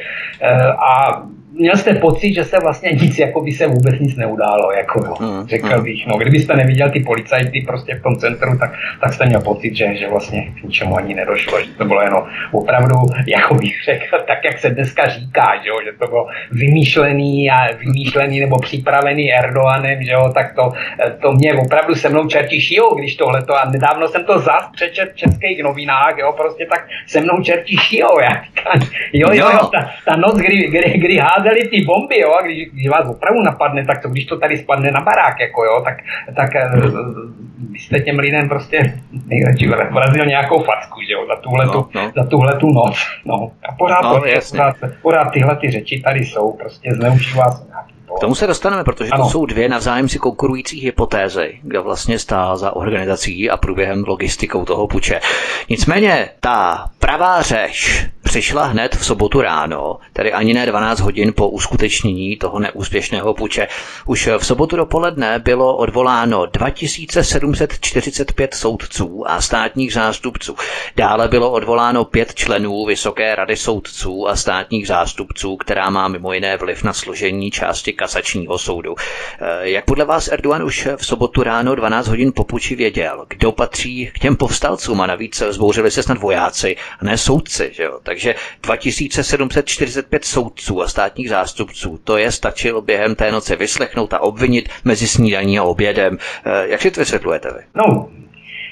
a 0.71 1.23
měl 1.59 1.77
jste 1.77 1.93
pocit, 1.93 2.33
že 2.33 2.43
se 2.43 2.59
vlastně 2.59 2.91
nic, 3.01 3.19
jako 3.19 3.41
by 3.41 3.51
se 3.51 3.67
vůbec 3.67 3.99
nic 3.99 4.15
neudálo, 4.15 4.71
jako 4.71 5.05
jo, 5.05 5.13
mm, 5.19 5.47
řekl 5.47 5.77
mm. 5.77 5.83
bych. 5.83 6.07
No, 6.07 6.17
kdybyste 6.17 6.55
neviděl 6.55 6.89
ty 6.89 6.99
policajty 6.99 7.61
prostě 7.67 7.95
v 7.95 8.03
tom 8.03 8.15
centru, 8.15 8.57
tak, 8.57 8.71
tak 9.01 9.13
jste 9.13 9.25
měl 9.25 9.41
pocit, 9.41 9.75
že, 9.75 9.95
že 9.95 10.07
vlastně 10.07 10.53
k 10.59 10.63
ničemu 10.63 10.97
ani 10.97 11.13
nedošlo, 11.13 11.61
že 11.61 11.71
to 11.77 11.85
bylo 11.85 12.01
jenom 12.01 12.23
opravdu, 12.51 12.95
jako 13.27 13.53
bych 13.55 13.83
řekl, 13.85 14.17
tak 14.27 14.37
jak 14.45 14.59
se 14.59 14.69
dneska 14.69 15.09
říká, 15.09 15.47
že, 15.63 15.69
jo, 15.69 15.75
že 15.85 15.91
to 15.99 16.07
bylo 16.07 16.27
vymýšlený 16.51 17.51
a 17.51 17.75
vymýšlený 17.77 18.39
nebo 18.39 18.59
připravený 18.59 19.33
Erdoganem, 19.33 20.03
že 20.03 20.11
jo, 20.11 20.31
tak 20.33 20.55
to, 20.55 20.71
to 21.21 21.31
mě 21.31 21.53
opravdu 21.53 21.95
se 21.95 22.09
mnou 22.09 22.27
čerti 22.27 22.61
šijou, 22.61 22.95
když 22.95 23.15
tohle 23.15 23.43
to, 23.43 23.55
a 23.55 23.69
nedávno 23.69 24.07
jsem 24.07 24.25
to 24.25 24.39
zas 24.39 24.69
přečet 24.75 25.11
v 25.13 25.15
českých 25.15 25.63
novinách, 25.63 26.17
jo, 26.17 26.33
prostě 26.37 26.65
tak 26.65 26.87
se 27.07 27.21
mnou 27.21 27.41
čerti 27.43 27.77
šijou, 27.77 28.19
já 28.19 28.43
říkám, 28.43 28.89
jo, 29.13 29.27
jo, 29.31 29.49
jo, 29.53 29.69
ta, 29.73 29.91
ta 30.05 30.15
noc, 30.15 30.37
kdy, 30.37 30.67
kdy, 30.67 30.93
kdy 30.97 31.17
házeli 31.17 31.48
házeli 31.49 31.67
ty 31.67 31.85
bomby, 31.85 32.19
jo, 32.19 32.33
a 32.39 32.41
když, 32.41 32.69
když 32.73 32.89
vás 32.89 33.09
opravdu 33.09 33.41
napadne, 33.41 33.85
tak 33.85 34.01
co 34.01 34.09
když 34.09 34.25
to 34.25 34.37
tady 34.37 34.57
spadne 34.57 34.91
na 34.91 35.01
barák, 35.01 35.39
jako 35.39 35.63
jo, 35.63 35.81
tak, 35.85 35.97
tak 36.35 36.49
vy 37.71 37.79
jste 37.79 37.99
těm 37.99 38.19
lidem 38.19 38.49
prostě 38.49 39.01
nejradši 39.25 39.67
vrazil 39.67 40.25
nějakou 40.25 40.63
facku, 40.63 41.01
že 41.07 41.13
jo, 41.13 41.25
za 41.27 41.35
tuhle, 41.35 41.65
no, 41.65 41.89
no. 41.95 42.11
za 42.15 42.23
tuhle 42.23 42.55
tu 42.55 42.73
noc, 42.73 42.97
no. 43.25 43.51
A 43.69 43.75
pořád, 43.77 44.01
no, 44.01 44.21
prostě, 44.21 44.39
pořád, 44.51 44.75
pořád 45.01 45.31
tyhle 45.31 45.55
ty 45.55 45.71
řeči 45.71 46.01
tady 46.01 46.19
jsou, 46.19 46.51
prostě 46.51 46.93
zneužívá 46.93 47.51
se 47.51 47.67
nějaký 47.67 47.93
k 48.17 48.19
tomu 48.19 48.35
se 48.35 48.47
dostaneme, 48.47 48.83
protože 48.83 49.11
ano. 49.11 49.23
to 49.23 49.29
jsou 49.29 49.45
dvě 49.45 49.69
navzájem 49.69 50.09
si 50.09 50.19
konkurující 50.19 50.79
hypotézy, 50.79 51.59
kdo 51.63 51.83
vlastně 51.83 52.19
stál 52.19 52.57
za 52.57 52.75
organizací 52.75 53.49
a 53.49 53.57
průběhem 53.57 54.03
logistikou 54.07 54.65
toho 54.65 54.87
puče. 54.87 55.19
Nicméně 55.69 56.29
ta 56.39 56.89
pravá 56.99 57.41
řeš 57.41 58.05
přišla 58.23 58.65
hned 58.65 58.95
v 58.95 59.05
sobotu 59.05 59.41
ráno, 59.41 59.97
tedy 60.13 60.33
ani 60.33 60.53
ne 60.53 60.65
12 60.65 60.99
hodin 60.99 61.33
po 61.35 61.49
uskutečnění 61.49 62.37
toho 62.37 62.59
neúspěšného 62.59 63.33
puče. 63.33 63.67
Už 64.05 64.29
v 64.37 64.45
sobotu 64.45 64.75
dopoledne 64.75 65.39
bylo 65.39 65.77
odvoláno 65.77 66.45
2745 66.45 68.53
soudců 68.53 69.29
a 69.29 69.41
státních 69.41 69.93
zástupců. 69.93 70.55
Dále 70.95 71.27
bylo 71.27 71.51
odvoláno 71.51 72.05
pět 72.05 72.35
členů 72.35 72.85
Vysoké 72.85 73.35
rady 73.35 73.55
soudců 73.55 74.27
a 74.27 74.35
státních 74.35 74.87
zástupců, 74.87 75.57
která 75.57 75.89
má 75.89 76.07
mimo 76.07 76.33
jiné 76.33 76.57
vliv 76.57 76.83
na 76.83 76.93
složení 76.93 77.51
části 77.51 77.93
kasačního 77.99 78.57
soudu. 78.57 78.95
Eh, 79.41 79.69
jak 79.69 79.85
podle 79.85 80.05
vás 80.05 80.27
Erdogan 80.31 80.63
už 80.63 80.87
v 80.95 81.05
sobotu 81.05 81.43
ráno 81.43 81.75
12 81.75 82.07
hodin 82.07 82.31
po 82.35 82.43
puči 82.43 82.75
věděl, 82.75 83.25
kdo 83.29 83.51
patří 83.51 84.11
k 84.13 84.19
těm 84.19 84.35
povstalcům 84.35 85.01
a 85.01 85.07
navíc 85.07 85.43
zbouřili 85.49 85.91
se 85.91 86.03
snad 86.03 86.17
vojáci 86.17 86.75
a 86.99 87.05
ne 87.05 87.17
soudci, 87.17 87.71
že 87.73 87.83
jo? 87.83 87.99
Takže 88.03 88.35
2745 88.63 90.25
soudců 90.25 90.81
a 90.81 90.87
státních 90.87 91.29
zástupců, 91.29 91.99
to 92.03 92.17
je 92.17 92.31
stačilo 92.31 92.81
během 92.81 93.15
té 93.15 93.31
noci 93.31 93.55
vyslechnout 93.55 94.13
a 94.13 94.19
obvinit 94.19 94.69
mezi 94.83 95.07
snídaní 95.07 95.59
a 95.59 95.63
obědem. 95.63 96.17
Eh, 96.45 96.67
jak 96.67 96.81
si 96.81 96.91
to 96.91 97.01
vysvětlujete 97.01 97.49
vy? 97.51 97.63
No, 97.75 98.09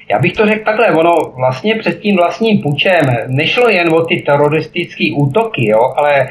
já 0.09 0.19
bych 0.19 0.33
to 0.33 0.45
řekl 0.45 0.65
takhle, 0.65 0.91
ono 0.91 1.13
vlastně 1.35 1.75
před 1.75 1.99
tím 1.99 2.15
vlastním 2.15 2.61
pučem 2.61 3.01
nešlo 3.27 3.69
jen 3.69 3.93
o 3.93 4.05
ty 4.05 4.23
teroristické 4.25 5.05
útoky, 5.17 5.69
jo, 5.69 5.93
ale 5.97 6.29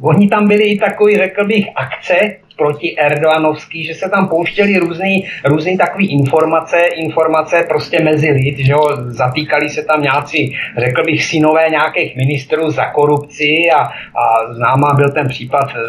oni 0.00 0.28
tam 0.28 0.48
byli 0.48 0.64
i 0.64 0.78
takový, 0.78 1.16
řekl 1.16 1.46
bych, 1.46 1.66
akce, 1.76 2.36
proti 2.56 2.98
Erdoganovský, 2.98 3.84
že 3.84 3.94
se 3.94 4.10
tam 4.10 4.28
pouštěly 4.28 4.78
různý, 4.78 5.28
různý 5.44 5.78
takový 5.78 6.12
informace, 6.12 6.76
informace 6.94 7.64
prostě 7.68 8.02
mezi 8.02 8.30
lid, 8.30 8.58
že 8.58 8.72
jo, 8.72 8.88
zatýkali 8.96 9.68
se 9.68 9.82
tam 9.82 10.02
nějací, 10.02 10.56
řekl 10.78 11.02
bych, 11.04 11.24
synové 11.24 11.68
nějakých 11.70 12.16
ministrů 12.16 12.70
za 12.70 12.86
korupci 12.86 13.70
a, 13.74 13.80
a 13.80 14.54
známá 14.54 14.94
byl 14.94 15.12
ten 15.12 15.28
případ 15.28 15.68
eh, 15.76 15.80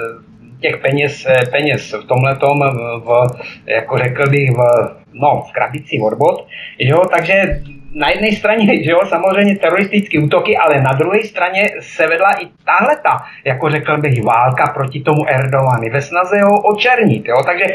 těch 0.62 0.78
peněz, 0.78 1.26
eh, 1.30 1.45
peněz 1.51 1.95
v 2.03 2.08
tomhletom, 2.08 2.60
v, 3.05 3.28
jako 3.66 3.97
řekl 3.97 4.30
bych, 4.30 4.51
v, 4.51 4.60
no, 5.14 5.45
v 5.49 5.53
krabici 5.53 5.99
odbod, 6.03 6.47
jo, 6.80 7.01
takže 7.16 7.62
na 7.97 8.09
jedné 8.09 8.31
straně, 8.31 8.83
že 8.83 8.91
jo, 8.91 8.99
samozřejmě 9.09 9.57
teroristické 9.57 10.19
útoky, 10.19 10.57
ale 10.57 10.81
na 10.81 10.93
druhé 10.93 11.23
straně 11.23 11.69
se 11.79 12.07
vedla 12.07 12.31
i 12.41 12.47
tahle 12.65 12.95
ta, 12.95 13.23
jako 13.45 13.69
řekl 13.69 13.97
bych, 13.97 14.23
válka 14.23 14.67
proti 14.73 15.01
tomu 15.01 15.29
Erdogany 15.29 15.89
ve 15.89 16.01
snaze 16.01 16.41
ho 16.41 16.61
očernit, 16.61 17.25
jo, 17.27 17.43
takže 17.45 17.65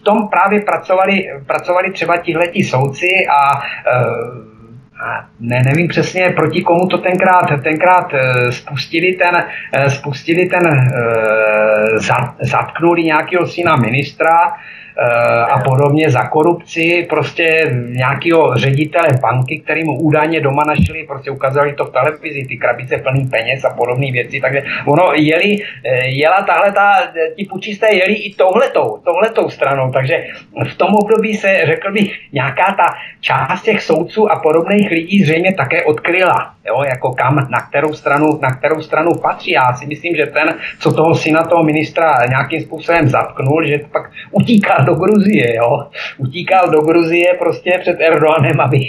v 0.00 0.04
tom 0.04 0.28
právě 0.28 0.60
pracovali, 0.60 1.28
pracovali 1.46 1.92
třeba 1.92 2.16
tihleti 2.16 2.64
soudci 2.64 3.26
a 3.30 3.60
e, 3.60 4.04
ne, 5.40 5.62
nevím 5.64 5.88
přesně, 5.88 6.30
proti 6.30 6.62
komu 6.62 6.86
to 6.86 6.98
tenkrát, 6.98 7.62
tenkrát 7.62 8.14
e, 8.14 8.52
spustili 8.52 9.12
ten, 9.12 9.44
spustili 9.88 10.46
ten, 10.46 10.90
zatknuli 12.40 13.02
nějakého 13.02 13.46
syna 13.46 13.76
ministra, 13.76 14.52
Eh, 14.87 14.87
a 15.50 15.58
podobně 15.64 16.10
za 16.10 16.22
korupci 16.22 17.06
prostě 17.08 17.70
nějakého 17.88 18.58
ředitele 18.58 19.08
banky, 19.20 19.60
který 19.60 19.84
mu 19.84 20.00
údajně 20.00 20.40
doma 20.40 20.62
našli, 20.66 21.06
prostě 21.06 21.30
ukázali 21.30 21.72
to 21.72 21.84
v 21.84 21.92
televizi, 21.92 22.46
ty 22.48 22.56
krabice 22.56 22.98
plný 22.98 23.26
peněz 23.26 23.64
a 23.64 23.70
podobné 23.70 24.12
věci, 24.12 24.40
takže 24.40 24.62
ono 24.86 25.12
jeli, 25.14 25.58
eh, 25.84 26.06
jela 26.06 26.42
tahle 26.42 26.72
ta, 26.72 27.12
ti 27.36 27.44
pučisté 27.44 27.94
jeli 27.94 28.14
i 28.14 28.34
tohletou, 28.34 28.98
tohletou 29.04 29.50
stranou, 29.50 29.92
takže 29.92 30.24
v 30.70 30.74
tom 30.76 30.94
období 30.94 31.34
se, 31.34 31.60
řekl 31.66 31.92
bych, 31.92 32.18
nějaká 32.32 32.64
ta 32.72 32.94
část 33.20 33.62
těch 33.62 33.82
soudců 33.82 34.32
a 34.32 34.38
podobných 34.38 34.90
lidí 34.90 35.22
zřejmě 35.24 35.54
také 35.54 35.84
odkryla, 35.84 36.54
jo, 36.68 36.82
jako 36.82 37.12
kam, 37.12 37.46
na 37.50 37.60
kterou 37.60 37.92
stranu, 37.92 38.38
na 38.42 38.50
kterou 38.50 38.82
stranu 38.82 39.10
patří. 39.22 39.50
Já 39.50 39.72
si 39.74 39.86
myslím, 39.86 40.16
že 40.16 40.26
ten, 40.26 40.54
co 40.80 40.92
toho 40.92 41.14
syna 41.14 41.42
toho 41.44 41.62
ministra 41.64 42.26
nějakým 42.28 42.60
způsobem 42.60 43.08
zatknul, 43.08 43.66
že 43.66 43.78
pak 43.92 44.10
utíkal 44.30 44.84
do 44.84 44.94
Gruzie, 44.94 45.56
jo, 45.56 45.88
utíkal 46.18 46.70
do 46.70 46.80
Gruzie 46.80 47.34
prostě 47.38 47.78
před 47.80 48.00
Erdoganem, 48.00 48.60
aby, 48.60 48.78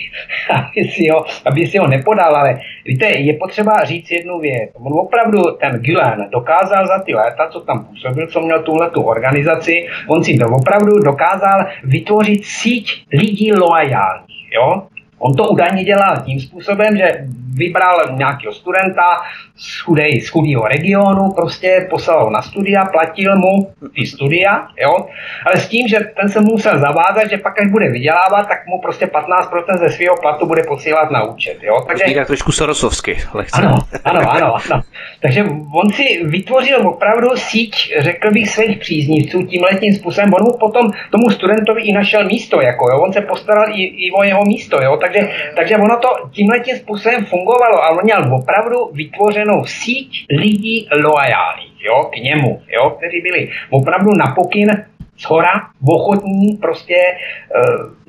aby, 0.53 0.87
si 0.89 1.09
ho, 1.09 1.25
aby 1.45 1.67
si 1.67 1.77
ho 1.77 1.87
nepodal, 1.87 2.35
ale 2.35 2.59
víte, 2.85 3.05
je 3.05 3.33
potřeba 3.33 3.83
říct 3.83 4.11
jednu 4.11 4.39
věc. 4.39 4.69
On 4.73 4.93
opravdu 4.99 5.41
ten 5.61 5.79
Gülen 5.81 6.27
dokázal 6.31 6.87
za 6.87 6.99
ty 6.99 7.13
léta, 7.13 7.47
co 7.49 7.59
tam 7.59 7.85
působil, 7.85 8.27
co 8.27 8.41
měl 8.41 8.63
tuhle 8.63 8.89
tu 8.89 9.01
organizaci, 9.01 9.87
on 10.07 10.23
si 10.23 10.37
to 10.37 10.45
opravdu 10.45 10.99
dokázal 10.99 11.65
vytvořit 11.83 12.45
síť 12.45 13.05
lidí 13.13 13.53
loajálních. 13.53 14.51
Jo? 14.51 14.83
On 15.19 15.35
to 15.35 15.49
údajně 15.49 15.83
dělal 15.83 16.21
tím 16.25 16.39
způsobem, 16.39 16.97
že 16.97 17.27
vybral 17.53 18.17
nějakého 18.17 18.53
studenta 18.53 19.21
z, 19.55 19.79
chudej, 19.79 20.21
z 20.21 20.29
chudého 20.29 20.67
regionu, 20.67 21.31
prostě 21.31 21.87
poslal 21.89 22.23
ho 22.23 22.29
na 22.29 22.41
studia, 22.41 22.85
platil 22.85 23.35
mu 23.35 23.73
ty 23.95 24.05
studia, 24.05 24.67
jo, 24.81 25.07
ale 25.45 25.57
s 25.57 25.67
tím, 25.67 25.87
že 25.87 25.99
ten 26.21 26.29
se 26.29 26.41
musel 26.41 26.79
zavázat, 26.79 27.29
že 27.29 27.37
pak, 27.37 27.61
až 27.61 27.71
bude 27.71 27.89
vydělávat, 27.89 28.47
tak 28.47 28.67
mu 28.67 28.81
prostě 28.81 29.05
15% 29.05 29.77
ze 29.79 29.89
svého 29.89 30.15
platu 30.21 30.45
bude 30.45 30.63
posílat 30.63 31.11
na 31.11 31.23
účet, 31.23 31.57
jo. 31.61 31.83
Takže... 31.87 32.03
Tak 32.15 32.27
trošku 32.27 32.51
sorosovsky, 32.51 33.17
lehce. 33.33 33.61
Ano, 33.61 33.77
ano, 34.03 34.31
ano, 34.31 34.55
ano. 34.71 34.81
Takže 35.21 35.43
on 35.73 35.89
si 35.89 36.23
vytvořil 36.23 36.87
opravdu 36.87 37.29
síť, 37.35 37.93
řekl 37.99 38.31
bych, 38.31 38.49
svých 38.49 38.77
příznivců 38.77 39.43
tím 39.43 39.63
letním 39.63 39.93
způsobem. 39.95 40.33
On 40.33 40.43
mu 40.43 40.57
potom 40.57 40.91
tomu 41.11 41.29
studentovi 41.29 41.81
i 41.81 41.91
našel 41.93 42.25
místo, 42.25 42.61
jako 42.61 42.89
jo. 42.91 42.99
On 42.99 43.13
se 43.13 43.21
postaral 43.21 43.69
i, 43.69 43.83
i 43.83 44.11
o 44.11 44.23
jeho 44.23 44.45
místo, 44.45 44.81
jo. 44.81 44.97
Takže, 44.97 45.29
takže 45.55 45.77
ono 45.77 45.97
to 45.97 46.09
tím 46.31 46.49
letním 46.49 46.75
způsobem 46.75 47.25
fungovalo 47.49 47.83
a 47.83 47.89
on 47.89 48.03
měl 48.03 48.35
opravdu 48.35 48.89
vytvořenou 48.93 49.65
síť 49.65 50.25
lidí 50.29 50.89
loajálních, 51.03 51.81
jo, 51.81 52.09
k 52.13 52.15
němu, 52.17 52.61
jo, 52.67 52.89
kteří 52.89 53.21
byli 53.21 53.51
opravdu 53.69 54.11
na 54.17 54.35
pokyn 54.35 54.85
z 55.17 55.23
hora, 55.25 55.51
ochotní 55.87 56.57
prostě 56.57 56.95
uh, 57.55 57.99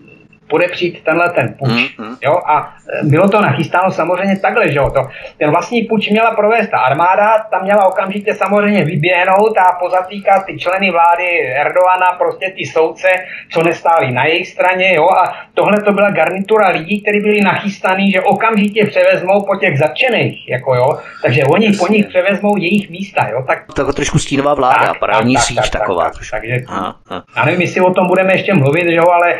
podepřít 0.48 1.04
tenhle 1.04 1.30
ten 1.30 1.54
puč. 1.58 1.70
Mm-hmm. 1.70 2.16
Jo? 2.22 2.40
A 2.46 2.56
e, 2.58 2.79
bylo 3.02 3.28
to 3.28 3.40
nachystáno 3.40 3.90
samozřejmě 3.90 4.36
takhle, 4.36 4.72
že 4.72 4.78
jo? 4.78 4.90
To, 4.90 5.08
ten 5.38 5.50
vlastní 5.50 5.82
puč 5.82 6.10
měla 6.10 6.30
provést 6.30 6.68
ta 6.68 6.78
armáda, 6.78 7.38
tam 7.50 7.62
měla 7.62 7.86
okamžitě 7.86 8.34
samozřejmě 8.34 8.84
vyběhnout 8.84 9.58
a 9.58 9.72
pozatýkat 9.80 10.46
ty 10.46 10.58
členy 10.58 10.90
vlády 10.90 11.24
Erdoana, 11.40 12.12
prostě 12.18 12.52
ty 12.56 12.66
soudce, 12.66 13.08
co 13.52 13.62
nestáli 13.62 14.12
na 14.12 14.24
jejich 14.24 14.48
straně, 14.48 14.94
jo? 14.94 15.08
A 15.08 15.32
tohle 15.54 15.82
to 15.82 15.92
byla 15.92 16.10
garnitura 16.10 16.68
lidí, 16.68 17.02
kteří 17.02 17.20
byli 17.20 17.40
nachystaní, 17.40 18.10
že 18.10 18.20
okamžitě 18.20 18.86
převezmou 18.86 19.42
po 19.42 19.56
těch 19.56 19.78
zatčených, 19.78 20.48
jako 20.48 20.74
jo? 20.74 20.98
Takže 21.22 21.44
oni 21.44 21.72
po 21.72 21.86
nich 21.86 22.06
převezmou 22.06 22.56
jejich 22.56 22.90
místa, 22.90 23.28
jo? 23.32 23.44
Tak, 23.46 23.64
to 23.74 23.92
trošku 23.92 24.18
stínová 24.18 24.54
vláda, 24.54 24.86
tak, 24.86 24.98
paralelní 24.98 25.36
síť 25.36 25.56
tak, 25.56 25.70
taková. 25.70 26.04
Tak, 26.04 26.12
tak, 26.12 26.40
takže, 26.40 26.56
aha, 26.68 26.96
aha. 27.08 27.24
já 27.36 27.44
nevím, 27.44 27.60
jestli 27.60 27.80
o 27.80 27.94
tom 27.94 28.06
budeme 28.06 28.32
ještě 28.32 28.54
mluvit, 28.54 28.88
že 28.88 28.96
jo, 28.96 29.04
ale 29.08 29.32
e, 29.32 29.38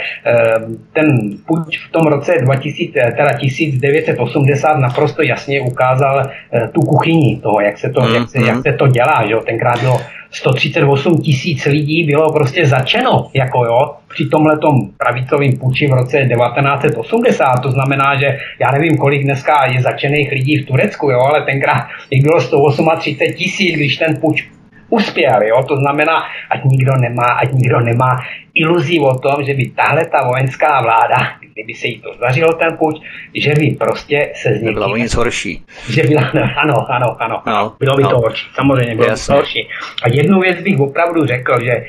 ten 0.93 1.07
puč 1.47 1.79
v 1.89 1.93
tom 1.93 2.07
roce 2.07 2.35
2000, 2.41 3.01
eh, 3.01 3.13
teda 3.13 3.31
1980 3.41 4.77
naprosto 4.77 5.23
jasně 5.23 5.61
ukázal 5.61 6.23
eh, 6.53 6.69
tu 6.69 6.81
kuchyni 6.81 7.41
toho, 7.43 7.61
jak 7.61 7.79
se 7.79 7.91
to, 7.91 8.01
mm, 8.01 8.15
jak 8.15 8.29
se, 8.29 8.39
mm. 8.39 8.47
jak 8.47 8.63
se 8.63 8.73
to 8.73 8.87
dělá. 8.87 9.27
Že 9.27 9.33
jo? 9.33 9.41
Tenkrát 9.47 9.81
bylo 9.81 10.01
138 10.31 11.19
tisíc 11.19 11.65
lidí 11.65 12.05
bylo 12.05 12.33
prostě 12.33 12.67
začeno, 12.67 13.31
jako 13.35 13.65
jo, 13.65 13.95
při 14.09 14.29
tomhletom 14.29 14.91
pravicovým 14.97 15.59
puči 15.59 15.87
v 15.87 15.93
roce 15.93 16.19
1980. 16.19 17.55
To 17.63 17.71
znamená, 17.71 18.17
že 18.21 18.39
já 18.61 18.71
nevím, 18.71 18.97
kolik 18.97 19.23
dneska 19.23 19.67
je 19.67 19.83
začených 19.83 20.33
lidí 20.33 20.57
v 20.57 20.67
Turecku, 20.67 21.11
jo, 21.11 21.21
ale 21.21 21.43
tenkrát 21.43 21.87
jich 22.11 22.23
bylo 22.23 22.41
138 22.41 23.35
tisíc, 23.35 23.77
když 23.77 23.97
ten 23.97 24.17
puč 24.17 24.49
uspěl, 24.91 25.43
jo? 25.43 25.65
to 25.69 25.77
znamená, 25.77 26.23
ať 26.51 26.65
nikdo 26.65 26.93
nemá, 26.97 27.25
ať 27.25 27.53
nikdo 27.53 27.81
nemá 27.81 28.21
iluzí 28.55 29.01
o 29.01 29.19
tom, 29.19 29.45
že 29.45 29.55
by 29.55 29.65
tahle 29.71 30.05
ta 30.05 30.27
vojenská 30.27 30.83
vláda, 30.83 31.17
kdyby 31.53 31.75
se 31.75 31.87
jí 31.87 32.01
to 32.01 32.15
zdařilo 32.15 32.53
ten 32.53 32.77
puč, 32.77 32.97
že 33.35 33.55
by 33.55 33.67
prostě 33.71 34.33
se 34.35 34.55
z 34.55 34.63
něj... 34.63 34.75
Bylo 34.75 34.97
nic 34.97 35.15
horší. 35.15 35.65
Že 35.91 36.03
byla, 36.03 36.23
ano, 36.63 36.87
ano, 36.91 37.17
ano, 37.23 37.43
no, 37.47 37.73
bylo 37.79 37.97
by 37.97 38.03
no. 38.03 38.11
to 38.11 38.19
horší, 38.19 38.47
samozřejmě 38.55 38.95
bylo 38.95 39.09
Jasně. 39.09 39.33
by 39.33 39.37
to 39.37 39.43
horší. 39.43 39.69
A 40.03 40.09
jednu 40.09 40.41
věc 40.41 40.61
bych 40.61 40.81
opravdu 40.81 41.27
řekl, 41.27 41.65
že 41.65 41.85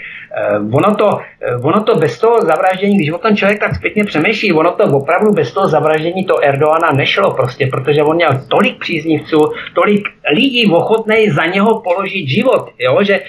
ono, 0.74 0.96
to, 0.96 1.08
uh, 1.08 1.66
ono 1.66 1.84
to 1.84 1.96
bez 1.96 2.20
toho 2.20 2.42
zavraždění, 2.42 2.96
když 2.96 3.12
o 3.12 3.18
tom 3.18 3.36
člověk 3.36 3.60
tak 3.60 3.76
zpětně 3.76 4.04
přemýšlí, 4.04 4.54
ono 4.54 4.72
to 4.72 4.84
opravdu 4.84 5.32
bez 5.32 5.54
toho 5.54 5.68
zavraždění 5.68 6.26
to 6.26 6.44
Erdoana 6.44 6.92
nešlo 6.92 7.34
prostě, 7.34 7.68
protože 7.68 8.04
on 8.04 8.16
měl 8.16 8.42
tolik 8.48 8.80
příznivců, 8.80 9.52
tolik 9.74 10.04
lidí 10.36 10.72
ochotnej 10.72 11.30
za 11.30 11.46
něho 11.46 11.82
položit 11.82 12.28
život, 12.28 12.70
jo, 12.80 13.04
že 13.04 13.20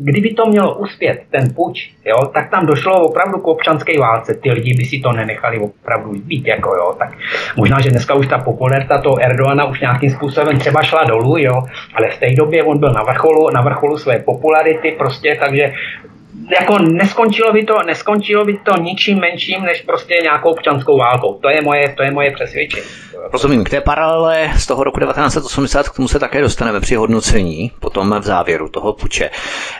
kdyby 0.00 0.34
to 0.34 0.46
mělo 0.46 0.74
uspět, 0.74 1.22
ten 1.30 1.54
puč, 1.56 1.90
jo, 2.04 2.26
tak 2.34 2.50
tam 2.50 2.66
došlo 2.66 3.02
opravdu 3.02 3.38
k 3.38 3.46
občanské 3.46 3.98
válce. 3.98 4.34
Ty 4.34 4.52
lidi 4.52 4.74
by 4.74 4.84
si 4.84 4.98
to 4.98 5.12
nenechali 5.12 5.58
opravdu 5.58 6.12
být, 6.24 6.46
jako 6.46 6.74
jo, 6.74 6.94
tak 6.98 7.12
možná, 7.56 7.80
že 7.80 7.90
dneska 7.90 8.14
už 8.14 8.26
ta 8.26 8.38
popularita 8.38 8.98
toho 8.98 9.22
Erdoana 9.22 9.64
už 9.64 9.80
nějakým 9.80 10.10
způsobem 10.10 10.58
třeba 10.58 10.82
šla 10.82 11.04
dolů, 11.04 11.38
jo, 11.38 11.62
ale 11.94 12.10
v 12.10 12.18
té 12.18 12.30
době 12.30 12.64
on 12.64 12.78
byl 12.78 12.92
na 12.92 13.02
vrcholu, 13.02 13.50
na 13.50 13.60
vrcholu 13.60 13.98
své 13.98 14.18
popularity 14.18 14.94
prostě, 14.98 15.36
takže 15.40 15.72
jako 16.60 16.78
neskončilo 16.78 17.52
by 17.52 17.64
to, 17.64 17.82
neskončilo 17.86 18.44
by 18.44 18.58
to 18.58 18.82
ničím 18.82 19.18
menším, 19.20 19.62
než 19.62 19.82
prostě 19.82 20.14
nějakou 20.22 20.50
občanskou 20.50 20.98
válkou. 20.98 21.34
To 21.34 21.48
je 21.48 21.62
moje, 21.62 21.94
to 21.96 22.02
je 22.02 22.10
moje 22.10 22.30
přesvědčení. 22.30 22.86
Rozumím, 23.32 23.64
k 23.64 23.70
té 23.70 23.80
paralele 23.80 24.50
z 24.56 24.66
toho 24.66 24.84
roku 24.84 25.00
1980 25.00 25.88
k 25.88 25.96
tomu 25.96 26.08
se 26.08 26.18
také 26.18 26.40
dostaneme 26.40 26.80
při 26.80 26.94
hodnocení, 26.94 27.72
potom 27.80 28.14
v 28.20 28.22
závěru 28.22 28.68
toho 28.68 28.92
puče. 28.92 29.30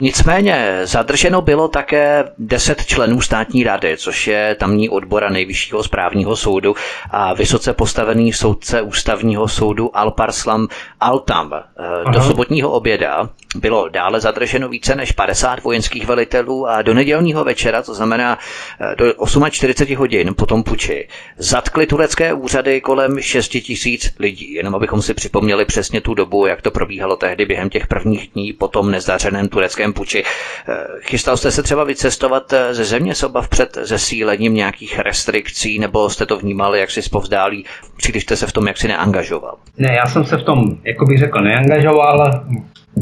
Nicméně 0.01 0.81
zadrženo 0.83 1.41
bylo 1.41 1.67
také 1.67 2.23
10 2.37 2.85
členů 2.85 3.21
státní 3.21 3.63
rady, 3.63 3.97
což 3.97 4.27
je 4.27 4.55
tamní 4.59 4.89
odbora 4.89 5.29
nejvyššího 5.29 5.83
správního 5.83 6.35
soudu 6.35 6.75
a 7.11 7.33
vysoce 7.33 7.73
postavený 7.73 8.33
soudce 8.33 8.81
ústavního 8.81 9.47
soudu 9.47 9.97
Alparslam 9.97 10.67
Altam. 10.99 11.53
Aha. 11.53 12.11
Do 12.11 12.21
sobotního 12.21 12.71
oběda 12.71 13.29
bylo 13.55 13.89
dále 13.89 14.19
zadrženo 14.19 14.69
více 14.69 14.95
než 14.95 15.11
50 15.11 15.63
vojenských 15.63 16.05
velitelů 16.05 16.58
a 16.67 16.81
do 16.81 16.93
nedělního 16.93 17.43
večera, 17.43 17.81
to 17.81 17.93
znamená 17.93 18.39
eh, 18.81 18.95
do 18.95 19.13
48 19.49 19.95
hodin 19.95 20.33
po 20.35 20.45
tom 20.45 20.63
puči, 20.63 21.07
zatkli 21.37 21.85
turecké 21.87 22.33
úřady 22.33 22.81
kolem 22.81 23.21
6 23.21 23.47
tisíc 23.47 24.13
lidí. 24.19 24.53
Jenom 24.53 24.75
abychom 24.75 25.01
si 25.01 25.13
připomněli 25.13 25.65
přesně 25.65 26.01
tu 26.01 26.13
dobu, 26.13 26.45
jak 26.45 26.61
to 26.61 26.71
probíhalo 26.71 27.15
tehdy 27.15 27.45
během 27.45 27.69
těch 27.69 27.87
prvních 27.87 28.29
dní 28.33 28.53
po 28.53 28.67
tom 28.67 28.91
nezdařeném 28.91 29.47
tureckém 29.47 29.93
puči. 29.93 30.23
Eh, 30.23 30.75
chystal 31.01 31.37
jste 31.37 31.51
se 31.51 31.63
třeba 31.63 31.83
vycestovat 31.83 32.53
eh, 32.53 32.73
ze 32.73 32.85
země 32.85 33.15
s 33.15 33.23
obav 33.23 33.47
před 33.47 33.77
zesílením 33.81 34.53
nějakých 34.53 34.99
restrikcí, 34.99 35.79
nebo 35.79 36.09
jste 36.09 36.25
to 36.25 36.37
vnímali 36.37 36.79
jaksi 36.79 37.01
zpovzdálí, 37.01 37.65
když 38.07 38.23
jste 38.23 38.35
se 38.35 38.47
v 38.47 38.51
tom 38.51 38.67
jaksi 38.67 38.87
neangažoval? 38.87 39.57
Ne, 39.77 39.93
já 39.93 40.05
jsem 40.05 40.25
se 40.25 40.37
v 40.37 40.43
tom, 40.43 40.77
jako 40.83 41.05
bych 41.05 41.19
řekl, 41.19 41.41
neangažoval 41.41 42.43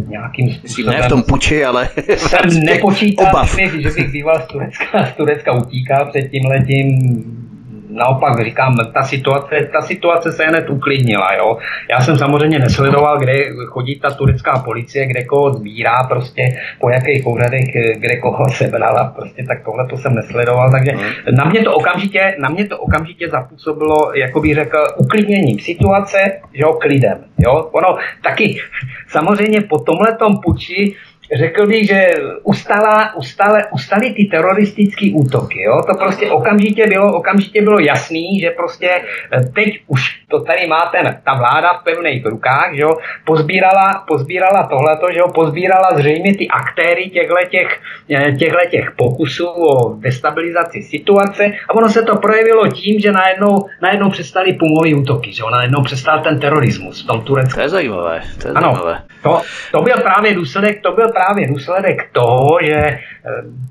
nějakým 0.08 0.54
způsobem. 0.54 0.93
Ne 0.93 1.02
v 1.02 1.10
tom 1.10 1.24
puči, 1.24 1.66
ale 1.66 1.89
jsem 2.18 2.64
nepočítal, 2.64 3.28
obav. 3.30 3.56
že 3.80 3.89
bych 3.89 4.12
býval 4.12 4.41
z 4.41 4.48
Turecka, 4.48 5.06
z 5.06 5.14
Turecka 5.18 5.54
utíkal 5.54 6.06
před 6.10 6.32
tím 6.32 6.45
letím 6.45 7.47
naopak 7.98 8.43
říkám, 8.43 8.76
ta 8.93 9.04
situace, 9.04 9.70
ta 9.74 9.82
situace 9.82 10.32
se 10.32 10.45
hned 10.45 10.70
uklidnila. 10.70 11.34
Jo? 11.34 11.58
Já 11.89 12.00
jsem 12.02 12.18
samozřejmě 12.18 12.60
nesledoval, 12.60 13.20
kde 13.20 13.34
chodí 13.66 14.00
ta 14.00 14.10
turecká 14.10 14.60
policie, 14.60 15.06
kde 15.08 15.24
koho 15.24 15.54
sbírá, 15.54 16.04
prostě 16.04 16.41
po 16.80 16.89
jakých 16.89 17.28
úřadech, 17.28 17.66
kde 17.98 18.16
koho 18.16 18.50
sebrala, 18.50 19.14
prostě 19.16 19.43
tak 19.43 19.64
tohle 19.66 19.88
to 19.88 19.98
jsem 19.98 20.16
nesledoval, 20.16 20.72
takže 20.72 20.91
na 21.32 21.45
mě 21.45 21.64
to 21.64 21.74
okamžitě, 21.74 22.36
na 22.39 22.50
mě 22.50 22.68
to 22.68 22.78
okamžitě 22.78 23.30
zapůsobilo, 23.30 24.12
jako 24.16 24.39
bych 24.39 24.56
řekl, 24.56 24.78
uklidněním 24.98 25.60
situace, 25.60 26.18
jo, 26.54 26.74
klidem. 26.74 27.18
Jo? 27.38 27.70
Ono 27.72 27.98
taky 28.24 28.58
samozřejmě 29.08 29.62
po 29.62 29.80
tomhletom 29.80 30.41
puči 30.43 30.95
řekl 31.36 31.67
bych, 31.67 31.88
že 31.88 32.11
ustala, 32.43 33.15
ustale, 33.15 33.63
ustaly 33.71 34.13
ty 34.13 34.25
teroristické 34.25 35.11
útoky. 35.13 35.61
Jo? 35.61 35.82
To 35.91 35.97
prostě 35.97 36.32
okamžitě 36.32 36.88
bylo, 36.88 37.13
okamžitě 37.13 37.61
bylo 37.61 37.80
jasný, 37.80 38.39
že 38.39 38.49
prostě 38.49 38.89
eh, 39.34 39.43
teď 39.55 39.80
už 39.88 40.01
to 40.30 40.41
tady 40.41 40.67
má 40.67 40.89
ten, 40.91 41.21
ta 41.25 41.34
vláda 41.34 41.73
v 41.73 41.84
pevných 41.84 42.25
rukách, 42.25 42.75
že 42.75 42.82
jo? 42.82 42.97
Pozbírala, 43.25 44.05
pozbírala 44.07 44.67
tohleto, 44.67 45.07
že 45.11 45.19
jo? 45.19 45.28
pozbírala 45.28 45.89
zřejmě 45.95 46.36
ty 46.36 46.47
aktéry 46.47 47.09
těchto 47.09 47.36
eh, 48.09 48.69
těch 48.71 48.91
pokusů 48.97 49.47
o 49.47 49.93
destabilizaci 49.93 50.82
situace 50.82 51.45
a 51.69 51.73
ono 51.73 51.89
se 51.89 52.03
to 52.03 52.15
projevilo 52.17 52.67
tím, 52.67 52.99
že 52.99 53.11
najednou, 53.11 53.65
najednou 53.82 54.09
přestali 54.09 54.53
pumové 54.53 54.95
útoky, 54.95 55.34
že 55.34 55.43
jo? 55.43 55.49
najednou 55.49 55.84
přestal 55.84 56.19
ten 56.23 56.39
terorismus 56.39 57.03
v 57.03 57.07
tom 57.07 57.21
Turecku. 57.21 57.55
To 57.55 57.61
je 57.61 57.69
zajímavé. 57.69 58.21
To 58.41 58.47
je 58.47 58.53
ano, 58.53 58.73
zajímavé. 58.73 59.01
To, 59.28 59.41
to 59.71 59.82
byl 59.82 59.97
právě 60.01 60.36
důsledek, 60.36 60.82
to 60.82 60.91
byl 60.91 61.09
právě 61.11 61.47
důsledek 61.47 62.09
toho, 62.11 62.57
že 62.61 62.73
eh, 62.75 62.99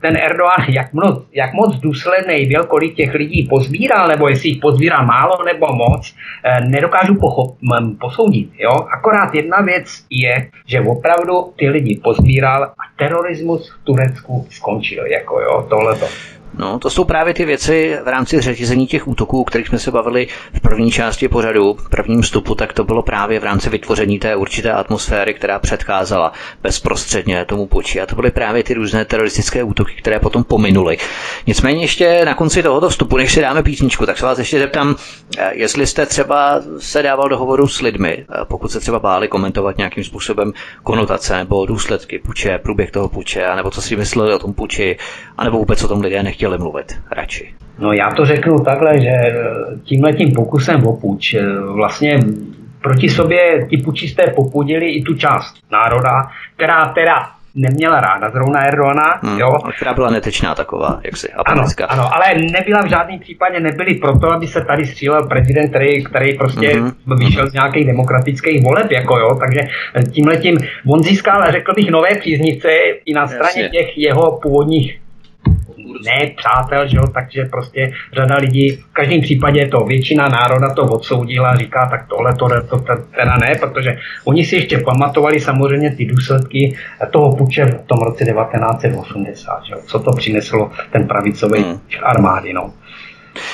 ten 0.01 0.17
Erdogan, 0.17 0.65
jak 0.69 0.93
moc, 0.93 1.25
jak 1.33 1.53
moc 1.53 1.77
důsledný 1.77 2.47
byl, 2.47 2.65
kolik 2.65 2.95
těch 2.95 3.15
lidí 3.15 3.47
pozbíral, 3.51 4.09
nebo 4.09 4.29
jestli 4.29 4.49
jich 4.49 4.61
pozbíral 4.61 5.07
málo 5.07 5.45
nebo 5.45 5.67
moc, 5.67 6.15
eh, 6.45 6.61
nedokážu 6.61 7.15
pochop, 7.15 7.57
posoudit. 8.01 8.51
Jo? 8.59 8.73
Akorát 8.99 9.35
jedna 9.35 9.61
věc 9.61 9.87
je, 10.11 10.49
že 10.67 10.81
opravdu 10.81 11.53
ty 11.57 11.69
lidi 11.69 12.01
pozbíral 12.05 12.63
a 12.65 12.83
terorismus 12.99 13.71
v 13.71 13.85
Turecku 13.85 14.47
skončil. 14.51 15.07
Jako 15.07 15.41
jo, 15.41 15.67
tohleto. 15.69 16.07
No, 16.59 16.79
to 16.79 16.91
jsou 16.91 17.05
právě 17.05 17.35
ty 17.35 17.45
věci 17.45 17.99
v 18.05 18.09
rámci 18.09 18.41
řetězení 18.41 18.87
těch 18.87 19.09
útoků, 19.09 19.41
o 19.41 19.45
kterých 19.45 19.69
jsme 19.69 19.79
se 19.79 19.91
bavili 19.91 20.29
v 20.55 20.61
první 20.61 20.91
části 20.91 21.29
pořadu, 21.29 21.75
v 21.75 21.89
prvním 21.89 22.23
vstupu, 22.23 22.55
tak 22.55 22.73
to 22.73 22.85
bylo 22.85 23.03
právě 23.03 23.41
v 23.41 23.45
rámci 23.45 23.71
vytvoření 23.71 24.19
té 24.19 24.37
určité 24.37 24.73
atmosféry, 24.73 25.35
která 25.35 25.59
předcházela 25.59 26.33
bezprostředně 26.63 27.45
tomu 27.45 27.67
poči. 27.67 28.01
A 28.01 28.07
to 28.07 28.17
byly 28.17 28.31
právě 28.31 28.63
ty 28.65 28.75
různé 28.75 29.05
teroristické 29.05 29.63
útoky, 29.63 29.93
které 29.99 30.21
potom 30.21 30.45
pominuly. 30.45 30.99
Nicméně 31.47 31.85
ještě 31.85 32.23
na 32.25 32.35
konci 32.35 32.63
tohoto 32.63 32.89
vstupu, 32.89 33.17
než 33.17 33.33
si 33.33 33.41
dáme 33.41 33.63
písničku, 33.63 34.07
tak 34.07 34.19
se 34.19 34.25
vás 34.27 34.39
ještě 34.39 34.59
zeptám, 34.59 34.97
eh, 35.39 35.51
jestli 35.55 35.87
jste 35.87 36.07
třeba 36.07 36.61
se 36.79 37.03
dával 37.03 37.29
do 37.29 37.39
hovoru 37.39 37.69
s 37.69 37.81
lidmi, 37.81 38.27
eh, 38.31 38.45
pokud 38.45 38.73
se 38.73 38.81
třeba 38.81 38.99
báli 38.99 39.29
komentovat 39.29 39.77
nějakým 39.79 40.05
způsobem 40.05 40.53
konotace 40.83 41.37
nebo 41.37 41.67
důsledky 41.67 42.19
puče, 42.19 42.59
průběh 42.59 42.91
toho 42.91 43.09
puče, 43.09 43.47
nebo 43.57 43.71
co 43.71 43.83
si 43.83 43.97
mysleli 43.97 44.35
o 44.35 44.39
tom 44.39 44.53
puči, 44.55 44.97
anebo 45.39 45.59
vůbec 45.59 45.85
o 45.85 45.89
tom 45.89 46.01
lidé 46.01 46.23
nechtěli 46.23 46.36
chtěli 46.37 46.59
mluvit 46.59 46.93
radši? 47.13 47.55
No 47.79 47.93
já 47.93 48.11
to 48.11 48.27
řeknu 48.27 48.59
takhle, 48.59 49.01
že 49.01 49.13
tímhletím 49.85 50.33
pokusem 50.33 50.87
o 50.87 50.97
půjč 50.97 51.35
eh, 51.35 51.43
vlastně 51.61 52.21
proti 52.83 53.09
sobě 53.09 53.67
ti 53.71 53.77
pučisté 53.77 54.23
popudili 54.37 54.87
i 54.91 55.03
tu 55.03 55.15
část 55.15 55.55
národa, 55.71 56.31
která 56.57 56.89
teda 56.89 57.37
neměla 57.55 58.01
ráda 58.01 58.31
zrovna 58.31 58.61
Erdogana, 58.61 59.21
hmm, 59.23 59.39
jo. 59.39 59.59
Která 59.77 59.95
byla 59.95 60.11
netečná 60.11 60.55
taková, 60.55 61.01
jak 61.05 61.17
si 61.17 61.33
ano, 61.33 61.65
ano, 61.89 62.15
ale 62.15 62.35
nebyla 62.53 62.83
v 62.83 62.89
žádném 62.89 63.19
případě, 63.19 63.61
nebyli 63.61 63.95
proto, 63.95 64.33
aby 64.33 64.47
se 64.47 64.65
tady 64.65 64.87
střílel 64.87 65.27
prezident, 65.27 65.69
který, 65.69 66.05
který 66.05 66.39
prostě 66.39 66.69
hmm, 66.69 66.93
vyšel 67.19 67.51
z 67.51 67.53
nějakých 67.53 67.87
demokratických 67.87 68.63
voleb, 68.63 68.91
jako 68.91 69.19
jo, 69.19 69.39
takže 69.41 69.61
tímhletím 70.13 70.59
on 70.89 71.03
získal, 71.03 71.53
řekl 71.53 71.73
bych, 71.75 71.91
nové 71.91 72.15
příznivce 72.21 72.69
i 73.05 73.15
na 73.15 73.27
straně 73.27 73.63
Jasně. 73.63 73.69
těch 73.69 73.99
jeho 73.99 74.39
původních 74.43 75.01
ne 76.05 76.31
přátel, 76.37 76.89
že 76.89 76.97
jo, 76.97 77.07
takže 77.15 77.45
prostě 77.45 77.93
řada 78.13 78.37
lidí, 78.37 78.71
v 78.71 78.93
každém 78.93 79.21
případě 79.21 79.69
to 79.69 79.81
většina 79.81 80.29
národa 80.29 80.75
to 80.75 80.83
odsoudila 80.83 81.51
a 81.51 81.57
říká, 81.57 81.87
tak 81.91 82.07
tohle 82.09 82.35
to, 82.35 82.49
to, 82.49 82.81
to 82.81 82.97
teda 83.17 83.37
ne, 83.37 83.55
protože 83.61 83.99
oni 84.25 84.45
si 84.45 84.57
ještě 84.57 84.79
pamatovali 84.79 85.41
samozřejmě 85.41 85.91
ty 85.97 86.05
důsledky 86.05 86.77
toho 87.11 87.37
puče 87.37 87.65
v 87.65 87.87
tom 87.87 87.99
roce 87.99 88.25
1980, 88.25 89.65
že 89.65 89.73
jo, 89.73 89.81
co 89.87 89.99
to 89.99 90.11
přineslo 90.13 90.71
ten 90.93 91.09
pravicový 91.09 91.63
hmm. 91.63 91.81
armády, 92.03 92.53
no. 92.53 92.73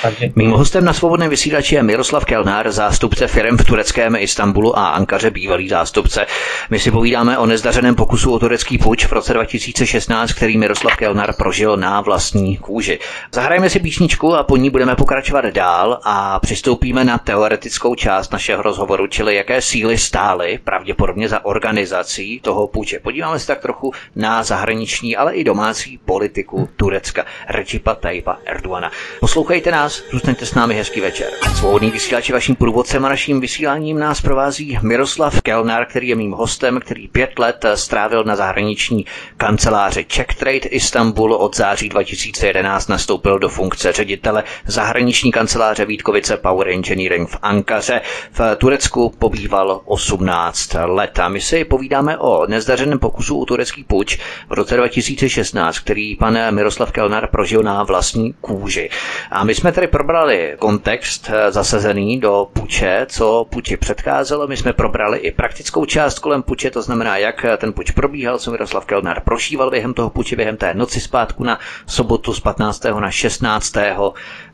Takže... 0.01 0.31
Mým 0.35 0.51
hostem 0.51 0.85
na 0.85 0.93
svobodném 0.93 1.29
vysílači 1.29 1.75
je 1.75 1.83
Miroslav 1.83 2.25
Kelnár, 2.25 2.71
zástupce 2.71 3.27
firm 3.27 3.57
v 3.57 3.65
tureckém 3.65 4.15
Istanbulu 4.15 4.79
a 4.79 4.89
Ankaře, 4.89 5.31
bývalý 5.31 5.69
zástupce. 5.69 6.25
My 6.69 6.79
si 6.79 6.91
povídáme 6.91 7.37
o 7.37 7.45
nezdařeném 7.45 7.95
pokusu 7.95 8.33
o 8.33 8.39
turecký 8.39 8.77
puč 8.77 9.05
v 9.05 9.11
roce 9.11 9.33
2016, 9.33 10.31
který 10.33 10.57
Miroslav 10.57 10.95
Kelnár 10.95 11.33
prožil 11.33 11.77
na 11.77 12.01
vlastní 12.01 12.57
kůži. 12.57 12.99
Zahrajeme 13.33 13.69
si 13.69 13.79
písničku 13.79 14.35
a 14.35 14.43
po 14.43 14.57
ní 14.57 14.69
budeme 14.69 14.95
pokračovat 14.95 15.45
dál 15.45 15.99
a 16.03 16.39
přistoupíme 16.39 17.03
na 17.03 17.17
teoretickou 17.17 17.95
část 17.95 18.31
našeho 18.31 18.61
rozhovoru, 18.63 19.07
čili 19.07 19.35
jaké 19.35 19.61
síly 19.61 19.97
stály 19.97 20.59
pravděpodobně 20.63 21.29
za 21.29 21.45
organizací 21.45 22.39
toho 22.39 22.67
puče. 22.67 22.99
Podíváme 22.99 23.39
se 23.39 23.47
tak 23.47 23.61
trochu 23.61 23.91
na 24.15 24.43
zahraniční, 24.43 25.15
ale 25.15 25.33
i 25.33 25.43
domácí 25.43 25.99
politiku 26.05 26.69
Turecka, 26.75 27.25
Recipa 27.49 27.95
Tayyipa 27.95 28.37
Erdoana. 28.45 28.91
Poslouchejte 29.19 29.71
nás, 29.73 30.03
zůstaňte 30.11 30.45
s 30.45 30.53
námi 30.53 30.75
hezký 30.75 31.01
večer. 31.01 31.27
Svobodný 31.55 31.91
vysílač 31.91 32.29
vaším 32.29 32.55
průvodcem 32.55 33.05
a 33.05 33.09
naším 33.09 33.41
vysíláním 33.41 33.99
nás 33.99 34.21
provází 34.21 34.77
Miroslav 34.81 35.41
Kelnar, 35.41 35.85
který 35.85 36.07
je 36.07 36.15
mým 36.15 36.31
hostem, 36.31 36.79
který 36.79 37.07
pět 37.07 37.39
let 37.39 37.65
strávil 37.75 38.23
na 38.23 38.35
zahraniční 38.35 39.05
kanceláři 39.37 40.05
Czech 40.05 40.27
Trade 40.27 40.57
Istanbul. 40.57 41.33
Od 41.33 41.55
září 41.55 41.89
2011 41.89 42.87
nastoupil 42.87 43.39
do 43.39 43.49
funkce 43.49 43.91
ředitele 43.91 44.43
zahraniční 44.65 45.31
kanceláře 45.31 45.85
Vítkovice 45.85 46.37
Power 46.37 46.69
Engineering 46.69 47.29
v 47.29 47.37
Ankaře. 47.41 48.01
V 48.31 48.55
Turecku 48.57 49.13
pobýval 49.19 49.81
18 49.85 50.75
let. 50.85 51.19
A 51.19 51.29
my 51.29 51.41
si 51.41 51.65
povídáme 51.65 52.17
o 52.17 52.45
nezdařeném 52.47 52.99
pokusu 52.99 53.41
o 53.41 53.45
turecký 53.45 53.83
puč 53.83 54.19
v 54.49 54.53
roce 54.53 54.77
2016, 54.77 55.79
který 55.79 56.15
pan 56.15 56.55
Miroslav 56.55 56.91
Kelnar 56.91 57.27
prožil 57.27 57.63
na 57.63 57.83
vlastní 57.83 58.33
kůži. 58.41 58.89
A 59.31 59.43
my 59.43 59.55
jsme 59.55 59.62
tady 59.71 59.87
probrali 59.87 60.55
kontext 60.59 61.29
eh, 61.33 61.51
zasazený 61.51 62.19
do 62.19 62.47
puče, 62.53 63.05
co 63.09 63.45
puči 63.49 63.77
předcházelo. 63.77 64.47
My 64.47 64.57
jsme 64.57 64.73
probrali 64.73 65.17
i 65.17 65.31
praktickou 65.31 65.85
část 65.85 66.19
kolem 66.19 66.43
puče, 66.43 66.71
to 66.71 66.81
znamená, 66.81 67.17
jak 67.17 67.45
eh, 67.45 67.57
ten 67.57 67.73
puč 67.73 67.91
probíhal, 67.91 68.37
co 68.37 68.51
Miroslav 68.51 68.85
Kelnár 68.85 69.21
prošíval 69.21 69.69
během 69.69 69.93
toho 69.93 70.09
puče, 70.09 70.35
během 70.35 70.57
té 70.57 70.73
noci 70.73 70.99
zpátku 70.99 71.43
na 71.43 71.59
sobotu 71.87 72.33
z 72.33 72.39
15. 72.39 72.83
na 72.99 73.11
16 73.11 73.75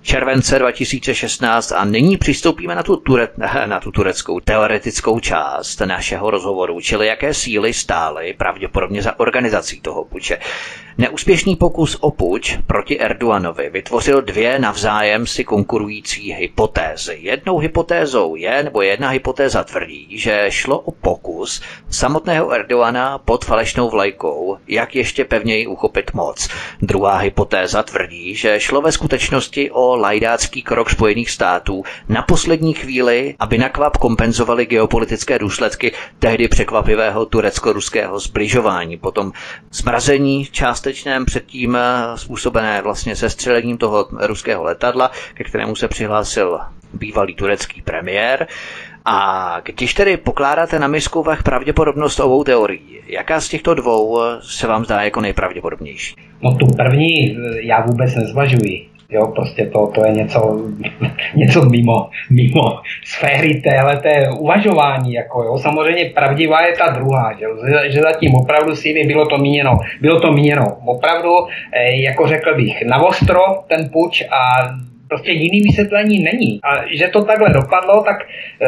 července 0.02 0.60
2016 0.60 1.72
a 1.72 1.86
nyní 1.86 2.18
přistoupíme 2.18 2.76
na 2.76 2.84
tu, 2.84 2.96
ture, 2.96 3.28
na 3.66 3.80
tu 3.80 3.92
tureckou 3.92 4.40
teoretickou 4.40 5.20
část 5.20 5.80
našeho 5.82 6.32
rozhovoru, 6.32 6.82
čili 6.82 7.08
jaké 7.08 7.34
síly 7.34 7.74
stály 7.74 8.34
pravděpodobně 8.38 9.02
za 9.02 9.20
organizací 9.20 9.82
toho 9.82 10.06
puče. 10.06 10.38
Neúspěšný 10.98 11.56
pokus 11.56 11.98
o 12.00 12.12
puč 12.12 12.58
proti 12.68 13.00
Erdoganovi 13.00 13.70
vytvořil 13.70 14.22
dvě 14.22 14.60
navzájem 14.60 15.28
si 15.28 15.44
konkurující 15.44 16.34
hypotézy. 16.34 17.18
Jednou 17.22 17.58
hypotézou 17.58 18.36
je, 18.36 18.64
nebo 18.64 18.82
jedna 18.82 19.10
hypotéza 19.10 19.64
tvrdí, 19.64 20.18
že 20.18 20.46
šlo 20.50 20.80
o 20.80 20.92
pokus 20.92 21.62
samotného 21.90 22.52
Erdogana 22.52 23.18
pod 23.18 23.46
falešnou 23.46 23.90
vlajkou, 23.90 24.58
jak 24.68 24.96
ještě 24.96 25.26
pevněji 25.26 25.68
uchopit 25.68 26.14
moc. 26.14 26.50
Druhá 26.82 27.18
hypotéza 27.18 27.84
tvrdí, 27.84 28.36
že 28.36 28.60
šlo 28.60 28.82
ve 28.82 28.92
skutečnosti 28.92 29.72
o 29.72 29.89
lajdácký 29.96 30.62
krok 30.62 30.90
Spojených 30.90 31.30
států 31.32 31.84
na 32.10 32.22
poslední 32.22 32.74
chvíli, 32.74 33.36
aby 33.40 33.58
nakvap 33.58 33.98
kompenzovali 33.98 34.66
geopolitické 34.66 35.40
důsledky 35.40 35.92
tehdy 36.20 36.48
překvapivého 36.48 37.26
turecko-ruského 37.26 38.20
zbližování. 38.20 38.98
Potom 38.98 39.32
zmrazení 39.72 40.46
částečném 40.46 41.26
předtím 41.26 41.78
způsobené 42.16 42.82
vlastně 42.82 43.16
sestřelením 43.16 43.78
toho 43.78 44.08
ruského 44.12 44.64
letadla, 44.64 45.12
ke 45.34 45.44
kterému 45.44 45.76
se 45.76 45.88
přihlásil 45.88 46.60
bývalý 46.94 47.36
turecký 47.36 47.82
premiér. 47.82 48.48
A 49.06 49.60
když 49.66 49.94
tedy 49.94 50.18
pokládáte 50.18 50.80
na 50.80 50.88
misku 50.88 51.24
vach 51.24 51.44
pravděpodobnost 51.44 52.20
obou 52.20 52.44
teorií, 52.44 53.00
jaká 53.08 53.42
z 53.42 53.50
těchto 53.50 53.74
dvou 53.74 54.20
se 54.42 54.68
vám 54.68 54.86
zdá 54.86 55.02
jako 55.02 55.22
nejpravděpodobnější? 55.22 56.16
No 56.42 56.56
tu 56.56 56.66
první 56.78 57.38
já 57.62 57.82
vůbec 57.82 58.16
nezvažuji. 58.16 58.90
Jo, 59.12 59.28
prostě 59.28 59.66
to, 59.66 59.88
to 59.88 60.06
je 60.06 60.12
něco, 60.12 60.62
něco 61.36 61.66
mimo, 61.70 62.10
mimo 62.30 62.82
sféry 63.06 63.62
téhleté 63.62 64.30
uvažování. 64.40 65.14
Jako, 65.14 65.44
jo. 65.44 65.58
Samozřejmě 65.58 66.06
pravdivá 66.06 66.66
je 66.66 66.78
ta 66.78 66.90
druhá, 66.90 67.34
že, 67.40 67.46
že 67.92 68.02
zatím 68.02 68.36
opravdu 68.36 68.76
si 68.76 69.04
bylo 69.08 69.26
to 69.26 69.38
míněno. 69.38 69.80
Bylo 70.02 70.20
to 70.20 70.32
míněno 70.32 70.78
opravdu, 70.86 71.32
eh, 71.74 72.02
jako 72.02 72.28
řekl 72.28 72.56
bych, 72.56 72.82
na 72.86 73.04
ostro 73.04 73.42
ten 73.68 73.90
puč 73.90 74.22
a 74.22 74.70
prostě 75.10 75.32
jiný 75.32 75.62
vysvětlení 75.62 76.24
není. 76.24 76.60
A 76.64 76.70
že 76.98 77.08
to 77.08 77.26
takhle 77.26 77.50
dopadlo, 77.50 78.04
tak 78.04 78.18
eh, 78.62 78.68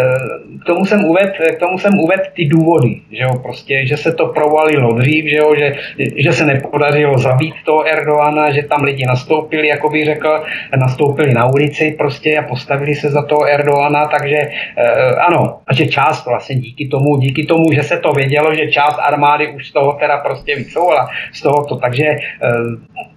k 0.62 0.66
tomu 0.66 0.86
jsem 0.86 1.06
uved, 1.06 1.34
k 1.56 1.60
tomu 1.60 1.78
jsem 1.78 2.00
uved 2.00 2.22
ty 2.36 2.46
důvody, 2.46 3.02
že 3.12 3.24
jo, 3.24 3.34
prostě, 3.44 3.86
že 3.88 3.98
se 3.98 4.14
to 4.14 4.26
provalilo 4.28 4.94
dřív, 4.94 5.26
že 5.26 5.38
jo, 5.38 5.56
že, 5.56 5.74
že 6.16 6.34
se 6.34 6.46
nepodařilo 6.46 7.18
zabít 7.18 7.54
toho 7.66 7.88
Erdoana, 7.88 8.52
že 8.52 8.64
tam 8.64 8.84
lidi 8.84 9.06
nastoupili, 9.06 9.68
jako 9.68 9.90
bych 9.90 10.06
řekl, 10.06 10.44
nastoupili 10.78 11.34
na 11.34 11.46
ulici 11.46 11.96
prostě 11.98 12.38
a 12.38 12.48
postavili 12.48 12.96
se 12.96 13.10
za 13.10 13.22
toho 13.22 13.46
Erdoana, 13.46 14.06
takže 14.06 14.38
eh, 14.78 15.16
ano, 15.16 15.60
a 15.68 15.74
že 15.74 15.88
část 15.88 16.26
vlastně 16.26 16.56
díky 16.56 16.88
tomu, 16.88 17.18
díky 17.18 17.46
tomu, 17.46 17.72
že 17.74 17.84
se 17.84 17.98
to 17.98 18.12
vědělo, 18.12 18.56
že 18.56 18.72
část 18.72 19.00
armády 19.00 19.48
už 19.48 19.68
z 19.68 19.74
toho 19.74 19.94
teda 19.94 20.18
prostě 20.18 20.56
vycouvala 20.56 21.10
z 21.34 21.42
tohoto, 21.42 21.76
takže 21.76 22.06
eh, 22.06 23.12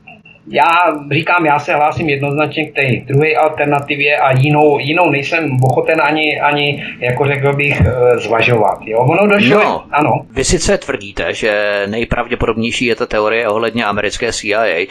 já 0.46 0.68
říkám, 1.12 1.46
já 1.46 1.58
se 1.58 1.74
hlásím 1.74 2.08
jednoznačně 2.08 2.66
k 2.66 2.74
té 2.74 2.82
druhé 3.06 3.34
alternativě 3.34 4.16
a 4.16 4.38
jinou, 4.38 4.78
jinou 4.78 5.10
nejsem 5.10 5.56
ochoten 5.62 6.00
ani, 6.02 6.40
ani 6.40 6.84
jako 7.00 7.26
řekl 7.26 7.52
bych, 7.52 7.80
eh, 7.80 8.18
zvažovat. 8.18 8.78
Jo? 8.84 8.98
Ono 8.98 9.26
došlo, 9.26 9.58
no, 9.62 9.84
ano. 9.90 10.10
Vy 10.30 10.44
sice 10.44 10.78
tvrdíte, 10.78 11.34
že 11.34 11.82
nejpravděpodobnější 11.86 12.86
je 12.86 12.96
ta 12.96 13.06
teorie 13.06 13.48
ohledně 13.48 13.84
americké 13.84 14.32
CIA. 14.32 14.86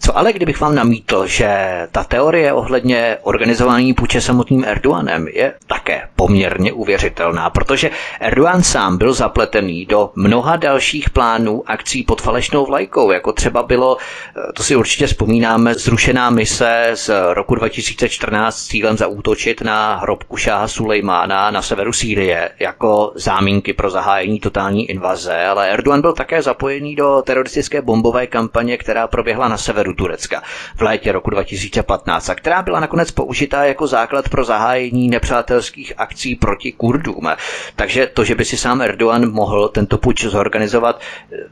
Co 0.00 0.18
ale 0.18 0.32
kdybych 0.32 0.60
vám 0.60 0.74
namítl, 0.74 1.26
že 1.26 1.48
ta 1.92 2.04
teorie 2.04 2.52
ohledně 2.52 3.16
organizování 3.22 3.94
puče 3.94 4.20
samotným 4.20 4.64
Erdoganem 4.64 5.28
je 5.28 5.52
také 5.66 6.02
poměrně 6.16 6.72
uvěřitelná, 6.72 7.50
protože 7.50 7.90
Erdogan 8.20 8.62
sám 8.62 8.98
byl 8.98 9.12
zapletený 9.12 9.86
do 9.86 10.10
mnoha 10.14 10.56
dalších 10.56 11.10
plánů 11.10 11.62
akcí 11.66 12.02
pod 12.02 12.22
falešnou 12.22 12.66
vlajkou, 12.66 13.10
jako 13.10 13.32
třeba 13.32 13.62
bylo, 13.62 13.96
eh, 14.36 14.52
to 14.52 14.62
si 14.62 14.76
určitě 14.76 14.97
vzpomínáme, 15.06 15.74
zrušená 15.74 16.30
mise 16.30 16.90
z 16.94 17.10
roku 17.34 17.54
2014 17.54 18.58
s 18.58 18.66
cílem 18.66 18.96
zaútočit 18.96 19.60
na 19.60 19.96
hrobku 19.96 20.36
šáha 20.36 20.68
Sulejmána 20.68 21.50
na 21.50 21.62
severu 21.62 21.92
Sýrie 21.92 22.50
jako 22.60 23.12
zámínky 23.14 23.72
pro 23.72 23.90
zahájení 23.90 24.40
totální 24.40 24.90
invaze, 24.90 25.44
ale 25.44 25.70
Erdogan 25.70 26.00
byl 26.00 26.12
také 26.12 26.42
zapojený 26.42 26.94
do 26.96 27.22
teroristické 27.26 27.82
bombové 27.82 28.26
kampaně, 28.26 28.76
která 28.76 29.06
proběhla 29.06 29.48
na 29.48 29.58
severu 29.58 29.94
Turecka 29.94 30.42
v 30.76 30.82
létě 30.82 31.12
roku 31.12 31.30
2015 31.30 32.28
a 32.30 32.34
která 32.34 32.62
byla 32.62 32.80
nakonec 32.80 33.10
použitá 33.10 33.64
jako 33.64 33.86
základ 33.86 34.28
pro 34.28 34.44
zahájení 34.44 35.08
nepřátelských 35.08 35.92
akcí 35.96 36.34
proti 36.34 36.72
Kurdům. 36.72 37.28
Takže 37.76 38.06
to, 38.06 38.24
že 38.24 38.34
by 38.34 38.44
si 38.44 38.56
sám 38.56 38.80
Erdogan 38.82 39.32
mohl 39.32 39.68
tento 39.68 39.98
puč 39.98 40.24
zorganizovat, 40.24 41.00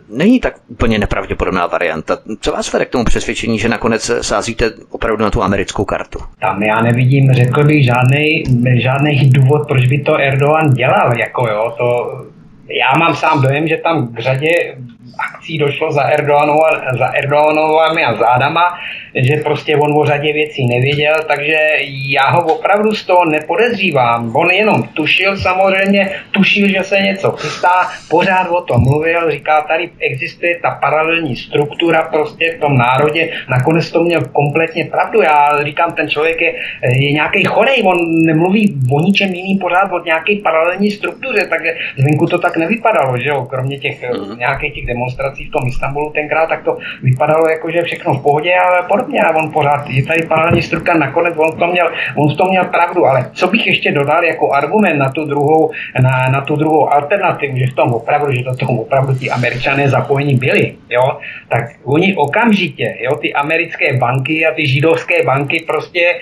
není 0.08 0.40
tak 0.40 0.54
úplně 0.68 0.98
nepravděpodobná 0.98 1.66
varianta. 1.66 2.18
Co 2.40 2.52
vás 2.52 2.72
vede 2.72 2.84
k 2.84 2.90
tomu 2.90 3.04
přesvědčení, 3.04 3.35
že 3.58 3.68
nakonec 3.68 4.10
sázíte 4.20 4.70
opravdu 4.90 5.24
na 5.24 5.30
tu 5.30 5.42
americkou 5.42 5.84
kartu? 5.84 6.18
Tam 6.40 6.62
já 6.62 6.80
nevidím, 6.80 7.32
řekl 7.32 7.64
bych, 7.64 7.84
žádný, 7.84 8.42
žádný 8.82 9.30
důvod, 9.30 9.68
proč 9.68 9.86
by 9.86 9.98
to 9.98 10.20
Erdogan 10.20 10.70
dělal. 10.70 11.18
Jako 11.18 11.48
jo, 11.48 11.74
to, 11.78 12.20
já 12.68 12.98
mám 12.98 13.14
sám 13.14 13.42
dojem, 13.42 13.68
že 13.68 13.76
tam 13.76 14.08
k 14.14 14.18
řadě 14.18 14.76
akcí 15.18 15.58
došlo 15.58 15.92
za, 15.92 16.02
Erdoganova, 16.02 16.70
za 16.98 17.06
Erdoganovami 17.06 18.04
a 18.04 18.14
zádama, 18.14 18.78
že 19.14 19.36
prostě 19.36 19.76
on 19.76 19.98
o 19.98 20.04
řadě 20.04 20.32
věcí 20.32 20.66
nevěděl, 20.66 21.14
takže 21.28 21.58
já 22.10 22.30
ho 22.30 22.40
opravdu 22.54 22.94
z 22.94 23.06
toho 23.06 23.24
nepodezřívám. 23.24 24.36
On 24.36 24.50
jenom 24.50 24.82
tušil 24.82 25.36
samozřejmě, 25.36 26.10
tušil, 26.30 26.68
že 26.68 26.82
se 26.82 27.00
něco 27.00 27.30
chystá, 27.32 27.88
pořád 28.10 28.48
o 28.48 28.60
tom 28.60 28.82
mluvil, 28.82 29.30
říká, 29.30 29.62
tady 29.62 29.90
existuje 30.00 30.58
ta 30.62 30.70
paralelní 30.70 31.36
struktura 31.36 32.02
prostě 32.02 32.54
v 32.56 32.60
tom 32.60 32.78
národě, 32.78 33.32
nakonec 33.48 33.90
to 33.90 34.04
měl 34.04 34.20
kompletně 34.32 34.84
pravdu. 34.84 35.22
Já 35.22 35.64
říkám, 35.64 35.92
ten 35.92 36.08
člověk 36.08 36.40
je, 36.40 36.54
je 36.82 37.12
nějaký 37.12 37.44
chorej, 37.44 37.82
on 37.84 37.98
nemluví 38.26 38.74
o 38.92 39.00
ničem 39.00 39.34
jiným 39.34 39.58
pořád 39.58 39.92
od 39.92 40.04
nějaké 40.04 40.36
paralelní 40.42 40.90
struktuře, 40.90 41.46
takže 41.46 41.76
zvenku 41.98 42.26
to 42.26 42.38
tak 42.38 42.56
nevypadalo, 42.56 43.18
že 43.18 43.28
jo, 43.28 43.44
kromě 43.44 43.78
těch 43.78 44.02
mm. 44.02 44.38
nějakých 44.38 44.74
těch 44.74 44.86
demonstrací 44.86 45.05
v 45.48 45.50
tom 45.50 45.68
Istanbulu 45.68 46.10
tenkrát, 46.10 46.46
tak 46.46 46.64
to 46.64 46.78
vypadalo 47.02 47.48
jako, 47.48 47.70
že 47.70 47.82
všechno 47.82 48.14
v 48.14 48.22
pohodě, 48.22 48.54
ale 48.54 48.82
podobně. 48.88 49.20
A 49.20 49.36
on 49.36 49.52
pořád 49.52 49.88
je 49.88 50.06
tady 50.06 50.22
paralelní 50.22 50.62
struktura, 50.62 50.96
nakonec 50.98 51.34
on 51.36 51.52
v 51.52 51.58
tom 51.58 51.70
měl, 51.70 51.90
on 52.16 52.34
v 52.34 52.36
tom 52.36 52.48
měl 52.48 52.64
pravdu. 52.64 53.06
Ale 53.06 53.30
co 53.32 53.48
bych 53.48 53.66
ještě 53.66 53.92
dodal 53.92 54.24
jako 54.24 54.52
argument 54.52 54.98
na 54.98 55.10
tu 55.10 55.24
druhou, 55.24 55.70
na, 56.02 56.28
na 56.30 56.40
tu 56.40 56.56
druhou 56.56 56.92
alternativu, 56.92 57.56
že 57.56 57.66
v 57.66 57.74
tom 57.74 57.92
opravdu, 57.92 58.32
že 58.32 58.42
do 58.42 58.56
toho 58.56 58.72
opravdu 58.72 59.14
ti 59.14 59.30
američané 59.30 59.88
zapojení 59.88 60.34
byli, 60.34 60.74
jo, 60.90 61.18
tak 61.48 61.64
oni 61.84 62.16
okamžitě, 62.16 62.96
jo, 63.00 63.16
ty 63.16 63.34
americké 63.34 63.96
banky 63.96 64.46
a 64.46 64.54
ty 64.54 64.66
židovské 64.66 65.22
banky 65.22 65.64
prostě 65.66 66.14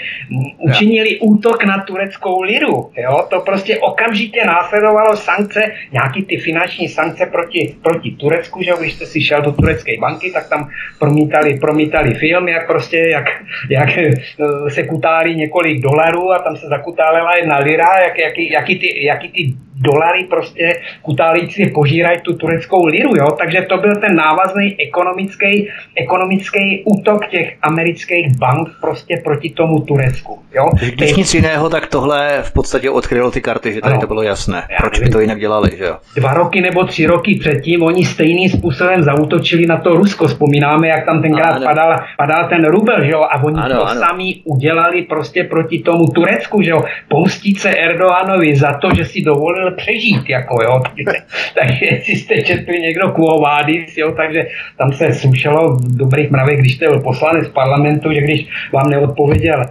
učinili 0.59 1.18
útok 1.20 1.64
na 1.64 1.85
tureckou 1.87 2.43
liru, 2.43 2.91
jo, 2.97 3.26
to 3.30 3.41
prostě 3.41 3.78
okamžitě 3.78 4.45
následovalo 4.45 5.16
sankce, 5.16 5.72
nějaký 5.93 6.22
ty 6.22 6.37
finanční 6.37 6.89
sankce 6.89 7.26
proti, 7.26 7.74
proti 7.82 8.11
Turecku, 8.11 8.62
že 8.62 8.74
když 8.81 8.93
jste 8.93 9.07
si 9.07 9.20
šel 9.20 9.43
do 9.43 9.53
turecké 9.53 9.93
banky, 10.01 10.31
tak 10.31 10.49
tam 10.49 10.68
promítali, 10.99 11.59
promítali 11.59 12.14
film, 12.14 12.49
jak 12.49 12.66
prostě, 12.66 12.99
jak, 12.99 13.25
jak 13.70 13.99
eh, 13.99 14.12
se 14.68 14.83
kutálí 14.83 15.37
několik 15.37 15.83
dolarů 15.83 16.33
a 16.33 16.39
tam 16.39 16.57
se 16.57 16.66
zakutálela 16.66 17.37
jedna 17.37 17.59
lira, 17.59 18.01
jak, 18.01 18.18
jaký, 18.18 18.51
jaký, 18.51 18.79
ty, 18.79 19.05
jaký 19.05 19.29
ty 19.29 19.55
dolary 19.75 20.25
prostě 20.25 20.81
kutálíci 21.03 21.70
požírají 21.75 22.20
tu 22.20 22.35
tureckou 22.37 22.87
liru, 22.87 23.16
jo? 23.16 23.27
takže 23.39 23.62
to 23.62 23.77
byl 23.77 23.97
ten 23.97 24.16
návazný 24.16 24.77
ekonomický, 24.81 25.68
ekonomický 25.97 26.83
útok 26.85 27.27
těch 27.27 27.57
amerických 27.62 28.39
bank 28.39 28.68
prostě 28.81 29.20
proti 29.25 29.51
tomu 29.51 29.81
Turecku. 29.81 30.39
Jo? 30.55 30.70
Když 30.79 31.11
Teď... 31.11 31.16
nic 31.16 31.35
jiného, 31.35 31.70
tak 31.70 31.87
tohle 31.87 32.43
v 32.43 32.53
podstatě 32.53 32.91
odkrylo 32.91 33.31
ty 33.31 33.41
karty, 33.41 33.72
že 33.72 33.81
tady 33.81 33.93
ano. 33.93 34.01
to 34.01 34.07
bylo 34.07 34.22
jasné. 34.22 34.66
Já 34.70 34.77
Proč 34.81 35.01
by 35.01 35.09
to 35.09 35.20
jinak 35.20 35.41
dělali? 35.41 35.70
Že 35.77 35.85
jo? 35.85 35.97
Dva 36.16 36.35
roky 36.35 36.61
nebo 36.61 36.85
tři 36.85 37.07
roky 37.07 37.35
předtím 37.35 37.83
oni 37.83 38.05
stejným 38.05 38.49
způsobem 38.49 39.03
zautočili 39.03 39.66
na 39.66 39.77
to 39.77 39.91
Rusko. 39.91 40.27
Vzpomínáme, 40.27 40.89
jak 40.89 41.05
tam 41.05 41.22
tenkrát 41.22 41.64
padal, 41.64 42.01
padal 42.16 42.49
ten 42.49 42.66
rubel, 42.66 43.05
že 43.05 43.11
jo? 43.11 43.22
a 43.22 43.43
oni 43.43 43.61
ano, 43.61 43.77
to 43.77 43.87
ano. 43.87 44.01
sami 44.01 44.35
udělali 44.45 45.03
prostě 45.03 45.45
proti 45.45 45.79
tomu 45.79 46.07
Turecku, 46.07 46.62
že 46.62 46.70
jo? 46.70 46.85
pomstit 47.09 47.61
se 47.61 47.70
Erdoganovi 47.70 48.57
za 48.57 48.72
to, 48.72 48.89
že 48.97 49.05
si 49.05 49.22
dovolil 49.22 49.63
přežít, 49.70 50.28
jako 50.28 50.62
jo. 50.62 50.82
takže 51.60 51.86
jestli 51.90 52.16
jste 52.16 52.42
četli 52.42 52.80
někdo 52.80 53.10
Kuovádis, 53.10 53.96
jo, 53.96 54.12
takže 54.16 54.46
tam 54.78 54.92
se 54.92 55.14
slušelo 55.14 55.78
dobrých 55.96 56.30
mravech, 56.30 56.58
když 56.58 56.74
jste 56.74 56.86
byl 56.88 57.00
poslanec 57.00 57.48
parlamentu, 57.48 58.12
že 58.12 58.20
když 58.20 58.46
vám 58.72 58.90
neodpověděl 58.90 59.64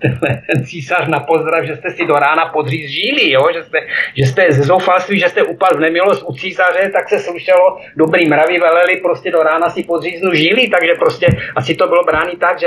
ten 0.46 0.64
císař 0.64 1.08
na 1.08 1.20
pozdrav, 1.20 1.64
že 1.64 1.76
jste 1.76 1.90
si 1.90 2.06
do 2.06 2.14
rána 2.14 2.46
podříz 2.46 2.90
žíli, 2.90 3.30
jo? 3.30 3.48
Že, 3.54 3.62
jste, 3.62 3.78
že 4.14 4.26
jste 4.26 4.52
ze 4.52 4.62
zoufalství, 4.62 5.20
že 5.20 5.28
jste 5.28 5.42
upal 5.42 5.70
v 5.76 5.80
nemilost 5.80 6.24
u 6.28 6.32
císaře, 6.34 6.90
tak 6.92 7.08
se 7.08 7.18
slušelo, 7.18 7.78
dobrý 7.96 8.28
mraví 8.28 8.58
veleli 8.58 8.96
prostě 8.96 9.30
do 9.30 9.42
rána 9.42 9.70
si 9.70 9.82
podříznu 9.82 10.34
žíli, 10.34 10.68
takže 10.68 10.92
prostě 10.98 11.26
asi 11.56 11.74
to 11.74 11.88
bylo 11.88 12.04
brány 12.04 12.32
tak, 12.40 12.60
že 12.60 12.66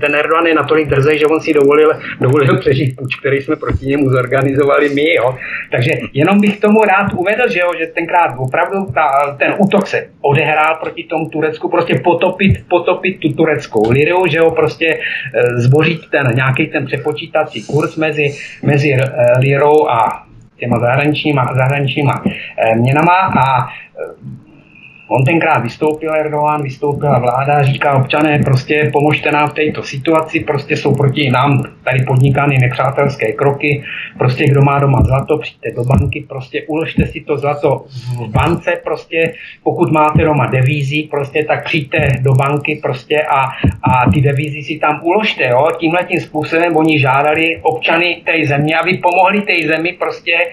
ten 0.00 0.14
Erdogan 0.14 0.46
je 0.46 0.54
natolik 0.54 0.88
drzej, 0.88 1.18
že 1.18 1.26
on 1.26 1.40
si 1.40 1.52
dovolil, 1.52 1.92
dovolil 2.20 2.58
přežít 2.58 2.96
puč, 2.96 3.16
který 3.16 3.40
jsme 3.40 3.56
proti 3.56 3.86
němu 3.86 4.10
zorganizovali 4.10 4.88
my, 4.88 5.14
jo? 5.14 5.38
Takže 5.70 5.90
jenom 6.12 6.40
bych 6.40 6.60
tomu 6.60 6.84
rád 6.84 7.12
uvedl, 7.12 7.48
že, 7.48 7.60
jo, 7.60 7.70
že 7.78 7.86
tenkrát 7.86 8.34
opravdu 8.38 8.86
ta, 8.94 9.36
ten 9.38 9.54
útok 9.58 9.86
se 9.86 10.08
odehrál 10.20 10.76
proti 10.80 11.04
tomu 11.04 11.28
Turecku, 11.28 11.68
prostě 11.68 11.94
potopit, 12.04 12.52
potopit 12.68 13.20
tu 13.20 13.28
tureckou 13.32 13.90
liru, 13.90 14.26
že 14.26 14.38
jo, 14.38 14.50
prostě 14.50 14.86
e, 14.86 14.98
zbořit 15.56 16.00
ten 16.14 16.36
nějaký 16.36 16.66
ten 16.66 16.86
přepočítací 16.86 17.62
kurz 17.62 17.96
mezi, 17.96 18.34
mezi 18.62 18.94
eh, 18.94 19.38
lirou 19.38 19.88
a 19.88 20.26
těma 20.56 20.78
zahraničníma, 20.78 21.54
zahraničníma 21.54 22.22
eh, 22.24 22.76
měnama 22.76 23.16
a 23.16 23.66
eh, 23.66 24.43
On 25.08 25.24
tenkrát 25.24 25.58
vystoupil, 25.58 26.14
Erdogan, 26.14 26.62
vystoupila 26.62 27.18
vláda, 27.18 27.62
říká 27.62 27.96
občané, 27.96 28.38
prostě 28.38 28.90
pomožte 28.92 29.30
nám 29.30 29.48
v 29.48 29.52
této 29.52 29.82
situaci, 29.82 30.40
prostě 30.40 30.76
jsou 30.76 30.94
proti 30.94 31.30
nám 31.30 31.62
tady 31.84 32.04
podnikány 32.04 32.58
nepřátelské 32.58 33.32
kroky, 33.32 33.84
prostě 34.18 34.44
kdo 34.44 34.62
má 34.62 34.78
doma 34.78 35.02
zlato, 35.02 35.38
přijďte 35.38 35.70
do 35.76 35.84
banky, 35.84 36.24
prostě 36.28 36.62
uložte 36.66 37.06
si 37.06 37.20
to 37.20 37.36
zlato 37.36 37.84
v 38.16 38.30
bance, 38.30 38.80
prostě 38.84 39.32
pokud 39.62 39.92
máte 39.92 40.24
doma 40.24 40.46
devízy, 40.46 41.08
prostě 41.10 41.44
tak 41.44 41.64
přijďte 41.64 42.08
do 42.20 42.32
banky 42.32 42.80
prostě 42.82 43.22
a, 43.22 43.40
a 43.82 44.10
ty 44.10 44.20
devízy 44.20 44.62
si 44.62 44.78
tam 44.78 45.00
uložte, 45.02 45.48
jo. 45.48 45.68
Tímhle 45.78 46.04
tím 46.04 46.20
způsobem 46.20 46.76
oni 46.76 46.98
žádali 46.98 47.60
občany 47.62 48.22
té 48.24 48.46
země, 48.46 48.76
aby 48.76 48.94
pomohli 48.94 49.40
té 49.40 49.66
zemi 49.66 49.92
prostě, 49.92 50.32
e, 50.32 50.48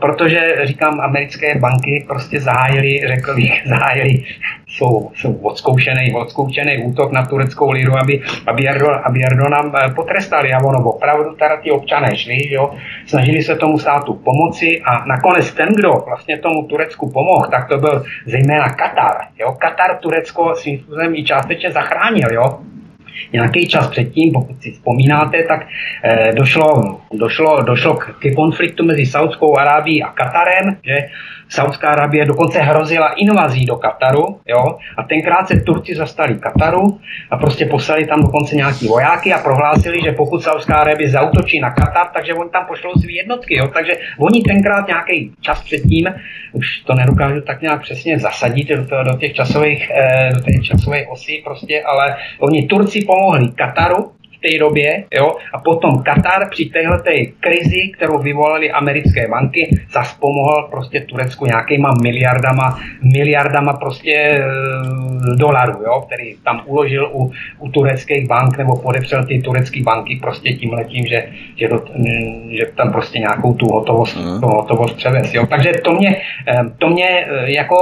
protože 0.00 0.56
říkám, 0.64 1.00
americké 1.00 1.58
banky 1.58 2.04
prostě 2.08 2.40
zahájili, 2.40 3.00
řekl 3.08 3.34
bych, 3.34 3.57
zahájili 3.64 4.24
jsou, 4.68 5.10
jsou 5.14 5.32
odzkoušený, 5.32 6.14
odzkoušený 6.14 6.78
útok 6.78 7.12
na 7.12 7.26
tureckou 7.26 7.70
liru, 7.70 7.96
aby, 7.96 8.22
aby, 8.46 8.68
Erdogan, 8.68 9.00
aby 9.04 9.24
Erdogan 9.24 9.72
eh, 9.74 9.94
potrestali. 9.94 10.52
A 10.52 10.58
ono 10.64 10.90
opravdu 10.90 11.34
teda 11.34 11.56
ty 11.56 11.70
občané 11.70 12.16
šli, 12.16 12.52
jo, 12.52 12.74
snažili 13.06 13.42
se 13.42 13.56
tomu 13.56 13.78
státu 13.78 14.14
pomoci 14.14 14.80
a 14.80 15.04
nakonec 15.06 15.52
ten, 15.52 15.68
kdo 15.68 15.92
vlastně 16.06 16.38
tomu 16.38 16.62
Turecku 16.62 17.10
pomohl, 17.10 17.48
tak 17.50 17.68
to 17.68 17.78
byl 17.78 18.04
zejména 18.26 18.68
Katar. 18.68 19.16
Jo. 19.38 19.52
Katar 19.58 19.96
Turecko 19.96 20.54
svým 20.54 20.78
způsobem 20.78 21.14
i 21.14 21.24
částečně 21.24 21.70
zachránil. 21.70 22.28
Jo 22.32 22.58
nějaký 23.32 23.68
čas 23.68 23.88
předtím, 23.88 24.32
pokud 24.32 24.62
si 24.62 24.70
vzpomínáte, 24.70 25.42
tak 25.42 25.66
eh, 26.04 26.32
došlo, 26.32 27.00
došlo, 27.12 27.62
došlo 27.62 27.94
k, 27.94 28.14
k 28.18 28.34
konfliktu 28.34 28.84
mezi 28.84 29.06
Saudskou 29.06 29.58
Arábií 29.58 30.02
a 30.02 30.08
Katarem, 30.08 30.76
že 30.84 30.98
Saudská 31.48 31.88
Arabie 31.88 32.24
dokonce 32.24 32.60
hrozila 32.60 33.08
invazí 33.08 33.66
do 33.66 33.76
Kataru, 33.76 34.40
jo, 34.46 34.78
a 34.96 35.02
tenkrát 35.02 35.48
se 35.48 35.60
Turci 35.60 35.94
zastali 35.94 36.34
Kataru 36.34 37.00
a 37.30 37.36
prostě 37.36 37.66
poslali 37.66 38.06
tam 38.06 38.22
dokonce 38.22 38.56
nějaký 38.56 38.86
vojáky 38.88 39.32
a 39.32 39.38
prohlásili, 39.38 40.00
že 40.04 40.12
pokud 40.12 40.42
Saudská 40.42 40.76
Arabie 40.76 41.10
zautočí 41.10 41.60
na 41.60 41.70
Katar, 41.70 42.06
takže 42.14 42.34
oni 42.34 42.50
tam 42.50 42.66
pošlou 42.66 42.92
své 42.92 43.12
jednotky, 43.12 43.56
jo, 43.56 43.68
takže 43.68 43.92
oni 44.18 44.42
tenkrát 44.42 44.86
nějaký 44.86 45.32
čas 45.40 45.62
předtím, 45.62 46.06
už 46.52 46.80
to 46.80 46.94
nedokážu 46.94 47.40
tak 47.40 47.62
nějak 47.62 47.82
přesně 47.82 48.18
zasadit 48.18 48.68
do, 48.68 49.04
do 49.04 49.18
těch 49.18 49.34
časových, 49.34 49.90
eh, 49.90 50.30
do 50.34 50.40
těch 50.40 50.62
časových 50.62 51.08
osí 51.08 51.42
prostě, 51.44 51.82
ale 51.82 52.16
oni 52.38 52.66
Turci 52.66 53.00
pomohli 53.04 53.48
Kataru, 53.48 54.17
v 54.38 54.48
té 54.48 54.58
době, 54.58 55.04
jo, 55.14 55.36
a 55.52 55.58
potom 55.58 56.02
Katar 56.02 56.48
při 56.50 56.64
téhle 56.64 57.02
krizi, 57.40 57.92
kterou 57.96 58.18
vyvolaly 58.18 58.70
americké 58.70 59.28
banky, 59.28 59.70
zas 59.92 60.14
pomohl 60.14 60.68
prostě 60.70 61.00
Turecku 61.00 61.46
nějakýma 61.46 61.94
miliardama, 62.02 62.78
miliardama 63.02 63.72
prostě 63.72 64.12
e, 64.12 64.42
dolarů, 65.36 65.82
jo, 65.82 66.00
který 66.06 66.36
tam 66.44 66.62
uložil 66.66 67.10
u, 67.12 67.32
u 67.58 67.68
tureckých 67.68 68.28
bank 68.28 68.58
nebo 68.58 68.76
podepřel 68.76 69.24
ty 69.24 69.38
turecké 69.38 69.82
banky 69.82 70.18
prostě 70.22 70.52
tím 70.52 70.72
letím, 70.72 71.06
že, 71.06 71.28
že, 71.56 71.68
do, 71.68 71.84
že 72.50 72.66
tam 72.76 72.92
prostě 72.92 73.18
nějakou 73.18 73.54
tu 73.54 73.66
hotovost, 73.72 74.16
mm. 74.16 74.40
tu 74.40 74.46
hotovost 74.46 74.96
převez, 74.96 75.34
jo. 75.34 75.46
Takže 75.46 75.72
to 75.84 75.92
mě, 75.92 76.16
e, 76.48 76.64
to 76.78 76.88
mě 76.88 77.08
e, 77.08 77.52
jako 77.52 77.76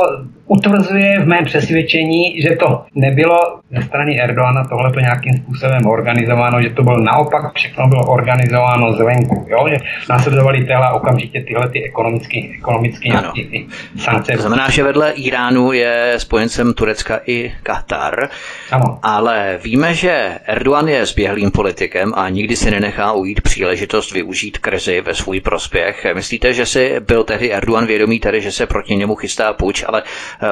utvrzuje 0.46 1.20
v 1.20 1.26
mém 1.26 1.44
přesvědčení, 1.44 2.42
že 2.42 2.56
to 2.56 2.84
nebylo 2.94 3.38
ze 3.76 3.82
strany 3.82 4.20
Erdoana 4.20 4.64
tohleto 4.64 5.00
nějakým 5.00 5.34
způsobem 5.36 5.86
organizováno, 5.86 6.62
že 6.62 6.70
to 6.70 6.82
bylo 6.82 7.00
naopak, 7.00 7.54
všechno 7.54 7.88
bylo 7.88 8.02
organizováno 8.02 8.92
zvenku, 8.92 9.46
jo? 9.48 9.68
že 9.68 9.76
následovali 10.10 10.64
téhle 10.64 10.92
okamžitě 10.92 11.40
tyhle 11.40 11.68
ty 11.68 11.84
ekonomické, 11.84 12.40
ekonomické 12.58 13.08
sankce. 13.96 14.32
To 14.32 14.40
znamená, 14.40 14.70
že 14.70 14.82
vedle 14.82 15.12
Iránu 15.12 15.72
je 15.72 16.14
spojencem 16.16 16.74
Turecka 16.74 17.20
i 17.26 17.52
Katar, 17.62 18.28
ano. 18.70 18.98
ale 19.02 19.58
víme, 19.64 19.94
že 19.94 20.38
Erdogan 20.44 20.88
je 20.88 21.06
zběhlým 21.06 21.50
politikem 21.50 22.12
a 22.16 22.28
nikdy 22.28 22.56
si 22.56 22.70
nenechá 22.70 23.12
ujít 23.12 23.40
příležitost 23.40 24.12
využít 24.12 24.58
krizi 24.58 25.00
ve 25.00 25.14
svůj 25.14 25.40
prospěch. 25.40 26.06
Myslíte, 26.14 26.54
že 26.54 26.66
si 26.66 27.00
byl 27.00 27.24
tehdy 27.24 27.52
Erdogan 27.52 27.86
vědomý 27.86 28.20
tedy, 28.20 28.40
že 28.40 28.52
se 28.52 28.66
proti 28.66 28.96
němu 28.96 29.14
chystá 29.14 29.52
puč, 29.52 29.84
ale 29.86 30.02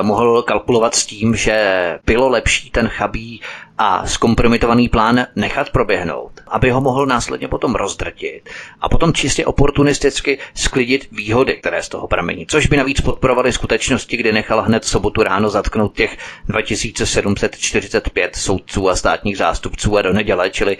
mohl 0.03 0.43
kalkulovat 0.43 0.95
s 0.95 1.07
tím, 1.07 1.35
že 1.37 1.99
bylo 2.07 2.28
lepší 2.28 2.70
ten 2.70 2.89
chabý 2.89 3.41
a 3.78 4.07
zkompromitovaný 4.07 4.89
plán 4.89 5.26
nechat 5.37 5.70
proběhnout, 5.70 6.32
aby 6.49 6.70
ho 6.70 6.80
mohl 6.80 7.07
následně 7.07 7.49
potom 7.49 7.74
rozdrtit 7.74 8.49
a 8.80 8.89
potom 8.89 9.12
čistě 9.12 9.47
oportunisticky 9.47 10.39
sklidit 10.55 11.09
výhody, 11.12 11.57
které 11.57 11.82
z 11.82 11.89
toho 11.89 12.09
pramení, 12.09 12.47
což 12.47 12.66
by 12.66 12.76
navíc 12.76 13.01
podporovaly 13.01 13.53
skutečnosti, 13.53 14.16
kdy 14.16 14.32
nechal 14.32 14.62
hned 14.62 14.85
sobotu 14.85 15.22
ráno 15.22 15.51
zatknout 15.51 15.95
těch 15.95 16.16
2745 16.49 18.37
soudců 18.37 18.89
a 18.89 18.97
státních 18.97 19.37
zástupců 19.39 19.97
a 19.97 20.03
do 20.03 20.12
neděle, 20.12 20.51
čili 20.51 20.76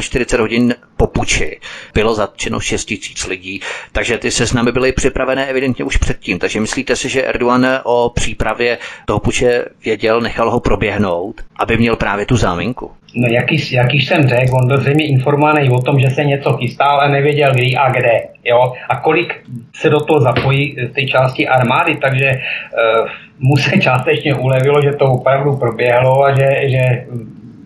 48 0.00 0.40
hodin 0.40 0.74
po 1.00 1.06
puči, 1.06 1.60
bylo 1.94 2.14
zatčeno 2.14 2.60
6 2.60 2.90
000 2.90 3.00
lidí, 3.28 3.60
takže 3.92 4.18
ty 4.18 4.30
se 4.30 4.46
s 4.46 4.52
námi 4.52 4.72
byly 4.72 4.92
připravené 4.92 5.46
evidentně 5.46 5.84
už 5.84 5.96
předtím. 5.96 6.38
Takže 6.38 6.60
myslíte 6.60 6.96
si, 6.96 7.08
že 7.08 7.22
Erdogan 7.22 7.66
o 7.84 8.10
přípravě 8.14 8.78
toho 9.06 9.20
puče 9.20 9.64
věděl, 9.84 10.20
nechal 10.20 10.50
ho 10.50 10.60
proběhnout, 10.60 11.40
aby 11.56 11.76
měl 11.76 11.96
právě 11.96 12.26
tu 12.26 12.36
záminku? 12.36 12.90
No 13.14 13.28
jak 13.28 13.52
již, 13.52 13.72
jak 13.72 13.94
již 13.94 14.06
jsem 14.08 14.28
řekl, 14.28 14.56
on 14.62 14.68
byl 14.68 14.80
zřejmě 14.80 15.06
informovaný 15.06 15.70
o 15.70 15.80
tom, 15.80 16.00
že 16.00 16.10
se 16.10 16.24
něco 16.24 16.52
chystá, 16.52 16.84
ale 16.84 17.08
nevěděl 17.08 17.52
kdy 17.54 17.76
a 17.76 17.90
kde. 17.90 18.20
Jo? 18.44 18.72
A 18.88 18.96
kolik 19.00 19.34
se 19.74 19.90
do 19.90 20.00
toho 20.00 20.20
zapojí 20.20 20.76
z 20.90 20.94
té 20.94 21.06
části 21.06 21.48
armády, 21.48 21.96
takže 21.96 22.30
uh, 22.30 23.08
mu 23.38 23.56
se 23.56 23.78
částečně 23.78 24.34
ulevilo, 24.34 24.82
že 24.82 24.92
to 24.92 25.04
opravdu 25.04 25.56
proběhlo 25.56 26.24
a 26.24 26.34
že, 26.34 26.48
že, 26.68 26.82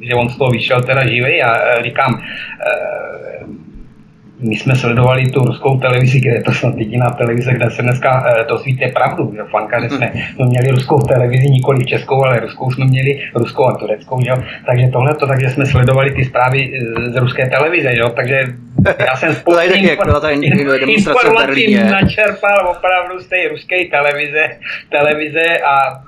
že 0.09 0.15
on 0.15 0.29
z 0.29 0.37
toho 0.37 0.51
vyšel 0.51 0.83
teda 0.83 1.07
živý 1.07 1.43
a 1.43 1.51
uh, 1.53 1.83
říkám, 1.83 2.15
uh, 2.15 3.25
my 4.45 4.57
jsme 4.57 4.77
sledovali 4.77 5.31
tu 5.31 5.45
ruskou 5.45 5.79
televizi, 5.79 6.21
kde 6.21 6.31
je 6.31 6.43
to 6.43 6.53
snad 6.53 6.75
jediná 6.77 7.11
televize, 7.11 7.53
kde 7.53 7.71
se 7.71 7.83
dneska 7.83 8.25
e, 8.41 8.45
to 8.45 8.59
svíte 8.59 8.89
pravdu. 8.89 9.33
Že 9.37 9.43
fankaře 9.51 9.89
jsme, 9.89 10.13
jsme 10.35 10.47
měli 10.47 10.71
ruskou 10.71 10.99
televizi, 10.99 11.51
nikoli 11.51 11.85
českou, 11.85 12.25
ale 12.25 12.41
ruskou 12.41 12.71
jsme 12.71 12.85
měli, 12.85 13.21
ruskou 13.35 13.67
a 13.67 13.77
tureckou. 13.77 14.21
Že? 14.21 14.33
Takže 14.67 14.89
tohle 14.93 15.15
to, 15.15 15.27
takže 15.27 15.51
jsme 15.51 15.67
sledovali 15.67 16.11
ty 16.11 16.25
zprávy 16.25 16.81
z 17.13 17.17
ruské 17.17 17.47
televize. 17.47 17.95
Že? 17.95 18.03
Takže 18.17 18.45
já 18.99 19.17
jsem 19.17 19.35
spoustu 19.41 19.61
informací 20.89 21.75
načerpal 21.75 22.75
opravdu 22.77 23.19
z 23.21 23.27
té 23.27 23.49
ruské 23.49 23.85
televize, 23.85 24.49
televize 24.91 25.59
a 25.67 26.01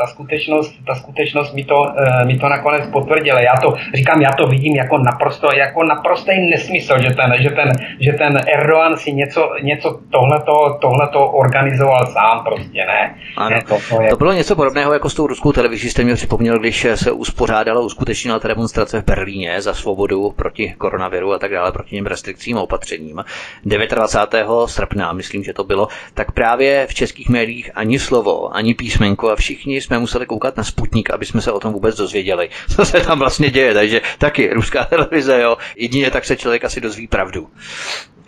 ta 0.00 0.06
skutečnost, 0.06 0.74
ta 0.86 0.94
skutečnost 0.94 1.54
mi 1.54 1.64
to, 1.64 1.80
uh, 1.80 2.26
mi 2.26 2.38
to 2.38 2.48
nakonec 2.48 2.86
potvrdila. 2.92 3.40
Já 3.40 3.54
to 3.62 3.74
říkám, 3.94 4.22
já 4.22 4.32
to 4.32 4.46
vidím 4.46 4.76
jako 4.76 4.98
naprosto, 4.98 5.48
jako 5.56 5.84
naprostý 5.84 6.50
nesmysl, 6.50 6.94
že 6.98 7.10
ten, 7.14 7.34
že 7.38 7.50
ten, 7.50 7.72
že 8.00 8.12
ten 8.12 8.40
Erdogan 8.54 8.96
si 8.96 9.12
něco, 9.12 9.50
něco 9.62 10.00
tohleto, 10.10 10.78
tohleto 10.80 11.20
organizoval 11.26 12.06
sám 12.06 12.44
prostě, 12.44 12.78
ne? 12.86 13.14
Ano. 13.36 13.50
Ne, 13.50 13.62
to, 13.68 13.78
to, 13.90 14.02
je... 14.02 14.10
to, 14.10 14.16
bylo 14.16 14.32
něco 14.32 14.56
podobného 14.56 14.92
jako 14.92 15.10
s 15.10 15.14
tou 15.14 15.26
ruskou 15.26 15.52
televizí, 15.52 15.90
jste 15.90 16.04
mi 16.04 16.14
připomněl, 16.14 16.58
když 16.58 16.86
se 16.94 17.12
uspořádala, 17.12 17.80
uskutečnila 17.80 18.38
ta 18.38 18.48
demonstrace 18.48 19.00
v 19.00 19.04
Berlíně 19.04 19.62
za 19.62 19.74
svobodu 19.74 20.30
proti 20.30 20.74
koronaviru 20.78 21.32
a 21.32 21.38
tak 21.38 21.52
dále, 21.52 21.72
proti 21.72 21.96
něm 21.96 22.06
restrikcím 22.06 22.58
a 22.58 22.62
opatřením. 22.62 23.24
29. 23.64 24.46
srpna, 24.66 25.12
myslím, 25.12 25.44
že 25.44 25.52
to 25.52 25.64
bylo, 25.64 25.88
tak 26.14 26.32
právě 26.32 26.86
v 26.86 26.94
českých 26.94 27.28
médiích 27.28 27.70
ani 27.74 27.98
slovo, 27.98 28.56
ani 28.56 28.74
písmenko 28.74 29.30
a 29.30 29.36
všichni 29.36 29.80
jsme 29.90 29.98
museli 29.98 30.26
koukat 30.26 30.56
na 30.56 30.64
Sputnik, 30.64 31.10
aby 31.10 31.26
jsme 31.26 31.40
se 31.42 31.52
o 31.52 31.60
tom 31.60 31.72
vůbec 31.72 31.96
dozvěděli, 31.96 32.50
co 32.76 32.84
se 32.84 33.00
tam 33.00 33.18
vlastně 33.18 33.50
děje. 33.50 33.74
Takže 33.74 34.00
taky 34.18 34.52
ruská 34.54 34.84
televize, 34.90 35.40
jo. 35.40 35.56
Jedině 35.76 36.10
tak 36.10 36.24
se 36.24 36.36
člověk 36.36 36.64
asi 36.64 36.80
dozví 36.80 37.06
pravdu. 37.06 37.50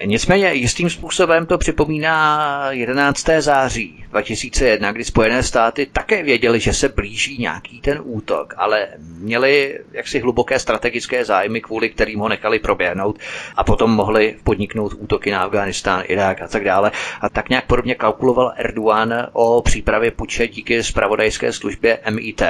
Nicméně 0.05 0.53
jistým 0.53 0.91
způsobem 0.91 1.47
to 1.47 1.59
připomíná 1.59 2.67
11. 2.71 3.27
září 3.39 4.05
2001, 4.11 4.93
kdy 4.93 5.05
Spojené 5.05 5.43
státy 5.43 5.87
také 5.93 6.23
věděli, 6.23 6.61
že 6.61 6.73
se 6.73 6.89
blíží 6.89 7.39
nějaký 7.39 7.81
ten 7.81 8.01
útok, 8.05 8.55
ale 8.57 8.89
měli 8.99 9.81
jaksi 9.93 10.19
hluboké 10.21 10.59
strategické 10.59 11.25
zájmy, 11.25 11.61
kvůli 11.61 11.91
kterým 11.91 12.19
ho 12.21 12.29
nechali 12.29 12.59
proběhnout 12.59 13.19
a 13.57 13.65
potom 13.65 13.91
mohli 13.91 14.37
podniknout 14.45 14.93
útoky 14.99 15.31
na 15.31 15.43
Afganistán, 15.43 16.03
Irák 16.07 16.43
a 16.43 16.49
tak 16.49 16.65
dále. 16.65 16.93
A 17.21 17.29
tak 17.29 17.49
nějak 17.49 17.67
podobně 17.67 17.95
kalkuloval 17.95 18.53
Erdogan 18.57 19.27
o 19.33 19.63
přípravě 19.63 20.11
puče 20.11 20.49
díky 20.49 20.83
spravodajské 20.83 21.53
službě 21.53 21.99
MIT. 22.11 22.43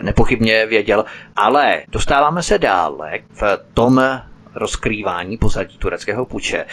Nepochybně 0.00 0.66
věděl, 0.66 1.04
ale 1.36 1.82
dostáváme 1.88 2.42
se 2.42 2.58
dále 2.58 3.18
v 3.30 3.42
tom 3.74 4.00
rozkrývání 4.56 5.36
pozadí 5.36 5.78
tureckého 5.78 6.26
puče. 6.26 6.64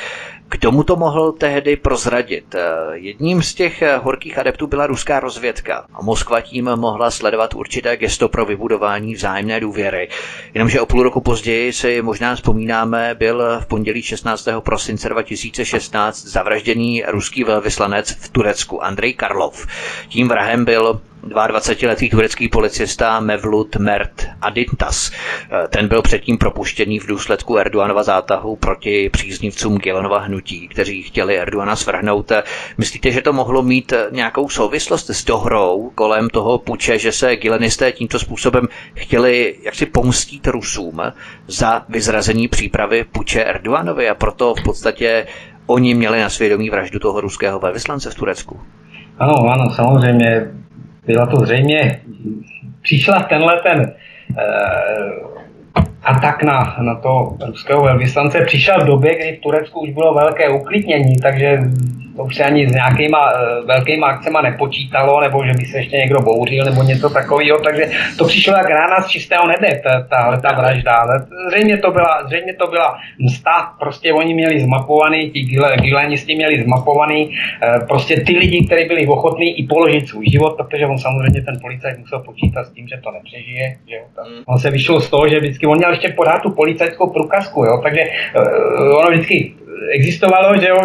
Kdo 0.49 0.71
mu 0.71 0.83
to 0.83 0.95
mohl 0.95 1.31
tehdy 1.31 1.75
prozradit? 1.75 2.55
Jedním 2.93 3.41
z 3.43 3.53
těch 3.53 3.83
horkých 4.01 4.37
adeptů 4.37 4.67
byla 4.67 4.87
ruská 4.87 5.19
rozvědka 5.19 5.85
a 5.93 6.01
Moskva 6.01 6.41
tím 6.41 6.65
mohla 6.75 7.11
sledovat 7.11 7.53
určité 7.53 7.97
gesto 7.97 8.29
pro 8.29 8.45
vybudování 8.45 9.13
vzájemné 9.15 9.59
důvěry. 9.59 10.09
Jenomže 10.53 10.81
o 10.81 10.85
půl 10.85 11.03
roku 11.03 11.21
později 11.21 11.73
si 11.73 12.01
možná 12.01 12.35
vzpomínáme, 12.35 13.15
byl 13.19 13.59
v 13.59 13.65
pondělí 13.65 14.01
16. 14.01 14.47
prosince 14.59 15.09
2016 15.09 16.23
zavražděný 16.25 17.03
ruský 17.07 17.43
velvyslanec 17.43 18.09
v 18.11 18.29
Turecku 18.29 18.83
Andrej 18.83 19.13
Karlov. 19.13 19.67
Tím 20.09 20.27
vrahem 20.27 20.65
byl 20.65 21.01
22-letý 21.27 22.09
turecký 22.09 22.49
policista 22.49 23.19
Mevlut 23.19 23.75
Mert 23.75 24.27
Adintas. 24.41 25.11
Ten 25.69 25.87
byl 25.87 26.01
předtím 26.01 26.37
propuštěný 26.37 26.99
v 26.99 27.07
důsledku 27.07 27.57
Erdoganova 27.57 28.03
zátahu 28.03 28.55
proti 28.55 29.09
příznivcům 29.09 29.77
Gilanova 29.77 30.19
hnutí, 30.19 30.67
kteří 30.67 31.03
chtěli 31.03 31.39
Erdogana 31.39 31.75
svrhnout. 31.75 32.31
Myslíte, 32.77 33.11
že 33.11 33.21
to 33.21 33.33
mohlo 33.33 33.61
mít 33.63 33.93
nějakou 34.11 34.49
souvislost 34.49 35.09
s 35.09 35.25
dohrou 35.25 35.91
kolem 35.95 36.29
toho 36.29 36.57
puče, 36.57 36.99
že 36.99 37.11
se 37.11 37.35
Gilenisté 37.35 37.91
tímto 37.91 38.19
způsobem 38.19 38.67
chtěli 38.93 39.55
jaksi 39.63 39.85
pomstít 39.85 40.47
Rusům 40.47 41.01
za 41.47 41.85
vyzrazení 41.89 42.47
přípravy 42.47 43.03
puče 43.11 43.43
Erdoganovi 43.43 44.09
a 44.09 44.15
proto 44.15 44.55
v 44.55 44.63
podstatě 44.63 45.27
oni 45.65 45.95
měli 45.95 46.21
na 46.21 46.29
svědomí 46.29 46.69
vraždu 46.69 46.99
toho 46.99 47.21
ruského 47.21 47.59
velvyslance 47.59 48.09
v 48.09 48.15
Turecku? 48.15 48.59
Ano, 49.19 49.33
ano, 49.53 49.73
samozřejmě 49.75 50.51
byla 51.05 51.25
to 51.25 51.35
zřejmě, 51.35 52.01
přišla 52.81 53.23
tenhle 53.23 53.59
ten 53.63 53.93
eh, 54.37 54.43
atak 56.03 56.43
na, 56.43 56.75
na 56.81 56.95
to 56.95 57.35
ruského 57.45 57.83
velvyslance 57.83 58.41
přišel 58.45 58.83
v 58.83 58.87
době, 58.87 59.15
kdy 59.15 59.37
v 59.37 59.41
Turecku 59.41 59.79
už 59.79 59.89
bylo 59.89 60.13
velké 60.13 60.49
uklidnění, 60.49 61.15
takže 61.15 61.59
to 62.15 62.23
už 62.23 62.35
se 62.35 62.43
ani 62.43 62.69
s 62.69 62.71
nějakýma 62.71 63.31
uh, 63.31 63.67
velkýma 63.67 64.07
akcema 64.07 64.41
nepočítalo, 64.41 65.21
nebo 65.21 65.45
že 65.45 65.51
by 65.53 65.65
se 65.65 65.77
ještě 65.77 65.97
někdo 65.97 66.19
bouřil, 66.21 66.65
nebo 66.65 66.83
něco 66.83 67.09
takového, 67.09 67.59
takže 67.59 67.89
to 68.17 68.25
přišlo 68.25 68.53
jak 68.57 68.69
rána 68.69 69.01
z 69.01 69.07
čistého 69.07 69.47
nebe, 69.47 69.81
ta, 70.09 70.37
ta, 70.37 70.51
vražda. 70.51 71.07
Zřejmě 71.49 71.77
to 71.77 71.91
byla, 71.91 72.27
zřejmě 72.27 72.53
to 72.53 72.67
byla 72.67 72.97
msta, 73.19 73.73
prostě 73.79 74.13
oni 74.13 74.33
měli 74.33 74.61
zmapovaný, 74.61 75.31
ti 75.31 75.39
gilenisti 75.81 76.35
měli 76.35 76.63
zmapovaný, 76.63 77.27
uh, 77.27 77.87
prostě 77.87 78.21
ty 78.21 78.37
lidi, 78.37 78.65
kteří 78.65 78.87
byli 78.87 79.07
ochotní 79.07 79.59
i 79.59 79.67
položit 79.67 80.07
svůj 80.07 80.29
život, 80.29 80.57
protože 80.57 80.85
on 80.85 80.99
samozřejmě 80.99 81.41
ten 81.41 81.59
policajt 81.61 81.99
musel 81.99 82.19
počítat 82.19 82.63
s 82.63 82.71
tím, 82.71 82.87
že 82.87 82.97
to 83.03 83.11
nepřežije. 83.11 83.75
Že 83.89 83.95
jo? 83.95 84.03
Mm. 84.29 84.43
On 84.45 84.59
se 84.59 84.71
vyšlo 84.71 85.01
z 85.01 85.09
toho, 85.09 85.27
že 85.27 85.39
vždycky 85.39 85.67
on 85.67 85.77
měl 85.77 85.92
ještě 85.93 86.09
pořád 86.09 86.41
tu 86.41 86.51
policajskou 86.51 87.07
průkazku, 87.09 87.65
jo? 87.65 87.79
takže 87.83 88.03
uh, 88.37 88.97
ono 88.97 89.09
vždycky 89.09 89.53
existovalo, 89.91 90.57
že 90.57 90.67
jo, 90.67 90.77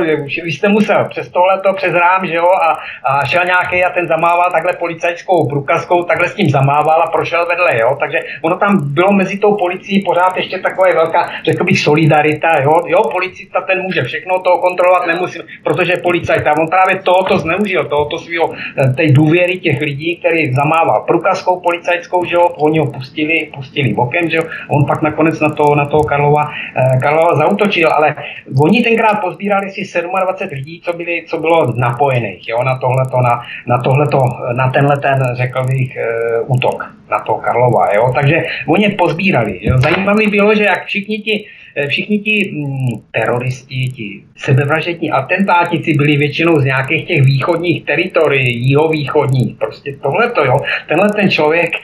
vy 0.45 0.53
jste 0.53 0.69
musel 0.69 1.05
přes 1.11 1.29
tohleto, 1.29 1.73
přes 1.73 1.95
rám, 1.95 2.27
že 2.27 2.35
jo, 2.35 2.49
a, 2.69 2.79
a 3.11 3.25
šel 3.25 3.45
nějaký 3.45 3.85
a 3.85 3.91
ten 3.91 4.07
zamával 4.09 4.51
takhle 4.53 4.73
policajskou 4.73 5.49
průkazkou, 5.49 6.05
takhle 6.05 6.29
s 6.29 6.35
tím 6.35 6.51
zamával 6.51 7.03
a 7.03 7.11
prošel 7.11 7.47
vedle, 7.47 7.79
jo, 7.81 7.97
takže 8.01 8.19
ono 8.43 8.57
tam 8.57 8.95
bylo 8.95 9.13
mezi 9.13 9.39
tou 9.39 9.57
policií 9.57 10.03
pořád 10.03 10.37
ještě 10.37 10.59
taková 10.59 10.89
velká, 10.95 11.31
řekl 11.45 11.65
bych, 11.65 11.81
solidarita, 11.81 12.49
jo, 12.63 12.75
jo, 12.87 13.03
policista 13.13 13.61
ten 13.61 13.83
může 13.83 14.03
všechno 14.03 14.39
to 14.39 14.59
kontrolovat, 14.59 15.07
nemusí, 15.07 15.39
protože 15.65 15.97
policajt, 15.97 16.47
a 16.47 16.53
on 16.59 16.69
právě 16.69 17.03
tohoto 17.03 17.39
zneužil, 17.39 17.85
tohoto 17.85 18.19
svého, 18.19 18.53
eh, 18.53 18.93
té 18.93 19.07
důvěry 19.13 19.59
těch 19.59 19.81
lidí, 19.81 20.17
který 20.17 20.55
zamával 20.55 21.05
průkazkou 21.07 21.61
policajskou, 21.61 22.25
že 22.25 22.35
jo, 22.35 22.43
oni 22.57 22.79
ho 22.79 22.87
pustili, 22.87 23.51
pustili 23.55 23.95
bokem, 23.95 24.31
že 24.31 24.37
jo, 24.37 24.43
on 24.69 24.87
pak 24.87 25.03
nakonec 25.03 25.41
na 25.41 25.49
to, 25.49 25.75
na 25.75 25.87
toho 25.87 26.03
Karlova, 26.03 26.45
eh, 26.77 26.99
Karlova 27.03 27.35
zautočil, 27.35 27.89
ale 27.93 28.15
oni 28.61 28.83
tenkrát 28.89 29.21
pozbírali 29.21 29.71
si 29.71 29.83
27 29.85 30.49
lidí, 30.53 30.81
co, 30.85 30.93
byli, 30.93 31.25
co 31.27 31.39
bylo 31.39 31.73
napojených 31.77 32.49
jo, 32.49 32.63
na 32.65 32.79
tohleto, 32.79 33.17
na, 33.21 33.43
na 33.67 33.79
tohleto, 33.83 34.21
na 34.57 34.71
tenhle 34.71 34.97
ten, 34.99 35.23
řekl 35.33 35.65
bych, 35.65 35.93
uh, 35.97 36.57
útok 36.57 36.95
na 37.11 37.19
to 37.19 37.35
Karlova. 37.35 37.95
Jo. 37.95 38.13
Takže 38.15 38.37
oni 38.67 38.85
je 38.85 38.91
pozbírali. 38.91 39.59
Jo. 39.63 39.79
Zajímavé 39.79 40.27
bylo, 40.31 40.55
že 40.55 40.65
jak 40.65 40.85
všichni 40.87 41.19
ti, 41.19 41.45
eh, 41.77 41.87
všichni 41.87 42.19
ti 42.19 42.53
mm, 42.53 42.89
teroristi, 43.11 43.89
ti 43.97 44.25
sebevražední 44.37 45.11
atentátici 45.11 45.95
byli 45.95 46.17
většinou 46.17 46.61
z 46.61 46.65
nějakých 46.65 47.07
těch 47.07 47.23
východních 47.23 47.85
teritorií, 47.85 48.69
jihovýchodních. 48.69 49.57
Prostě 49.57 49.97
tohleto, 50.03 50.45
jo. 50.45 50.57
Tenhle 50.89 51.09
ten 51.13 51.31
člověk 51.31 51.71
e, 51.75 51.81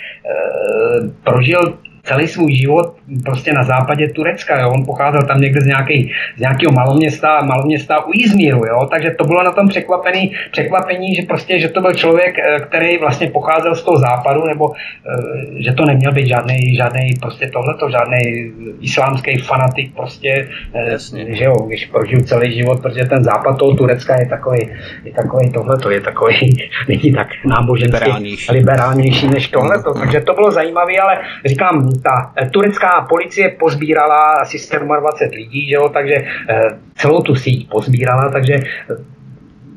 prožil 1.25 1.79
celý 2.05 2.29
svůj 2.29 2.53
život 2.53 2.95
prostě 3.25 3.53
na 3.53 3.65
západě 3.65 4.09
Turecka. 4.09 4.61
Jo. 4.61 4.71
On 4.71 4.85
pocházel 4.85 5.23
tam 5.23 5.41
někde 5.41 5.61
z, 5.61 5.67
nějaký, 5.67 6.13
z 6.37 6.41
nějakého 6.41 6.73
maloměsta, 6.73 7.41
maloměsta 7.45 8.07
u 8.07 8.11
Izmíru, 8.15 8.67
jo. 8.67 8.89
takže 8.91 9.11
to 9.11 9.25
bylo 9.25 9.43
na 9.43 9.51
tom 9.51 9.69
překvapený, 9.69 10.33
překvapení, 10.51 11.15
že 11.15 11.23
prostě, 11.23 11.59
že 11.59 11.69
to 11.69 11.81
byl 11.81 11.93
člověk, 11.93 12.39
eh, 12.39 12.61
který 12.61 12.99
vlastně 12.99 13.31
pocházel 13.31 13.75
z 13.75 13.83
toho 13.83 13.99
západu, 13.99 14.45
nebo 14.45 14.73
eh, 14.73 15.63
že 15.63 15.73
to 15.73 15.85
neměl 15.85 16.13
být 16.13 16.27
žádný, 16.27 16.77
žádný 16.77 17.11
prostě 17.21 17.51
tohleto, 17.51 17.91
žádný 17.91 18.53
islámský 18.81 19.39
fanatik 19.39 19.95
prostě, 19.95 20.49
eh, 20.75 20.91
Jasně. 20.91 21.35
že 21.37 21.45
jo, 21.45 21.55
když 21.67 21.87
prožil 21.87 22.21
celý 22.21 22.53
život, 22.53 22.83
protože 22.83 23.05
ten 23.05 23.25
západ 23.25 23.59
toho 23.59 23.75
Turecka 23.75 24.21
je 24.21 24.27
takový, 24.27 24.61
je 25.05 25.13
takový 25.13 25.53
tohleto, 25.53 25.91
je 25.91 26.01
takový, 26.01 26.57
není 26.89 27.13
tak 27.13 27.29
náboženský, 27.45 27.95
liberálnější, 27.95 28.53
liberálnější 28.53 29.27
než 29.29 29.49
tohleto, 29.49 29.95
takže 29.95 30.21
to 30.21 30.35
bylo 30.35 30.51
zajímavé, 30.51 30.99
ale 30.99 31.19
říkám, 31.45 31.94
ta 32.03 32.33
turecká 32.51 33.07
policie 33.09 33.51
pozbírala 33.51 34.33
asi 34.43 34.59
27 34.59 35.31
lidí, 35.37 35.69
že 35.69 35.75
jo, 35.75 35.89
takže 35.89 36.15
eh, 36.15 36.63
celou 36.97 37.23
tu 37.23 37.35
síť 37.35 37.69
pozbírala, 37.69 38.31
takže 38.31 38.55
eh, 38.55 39.15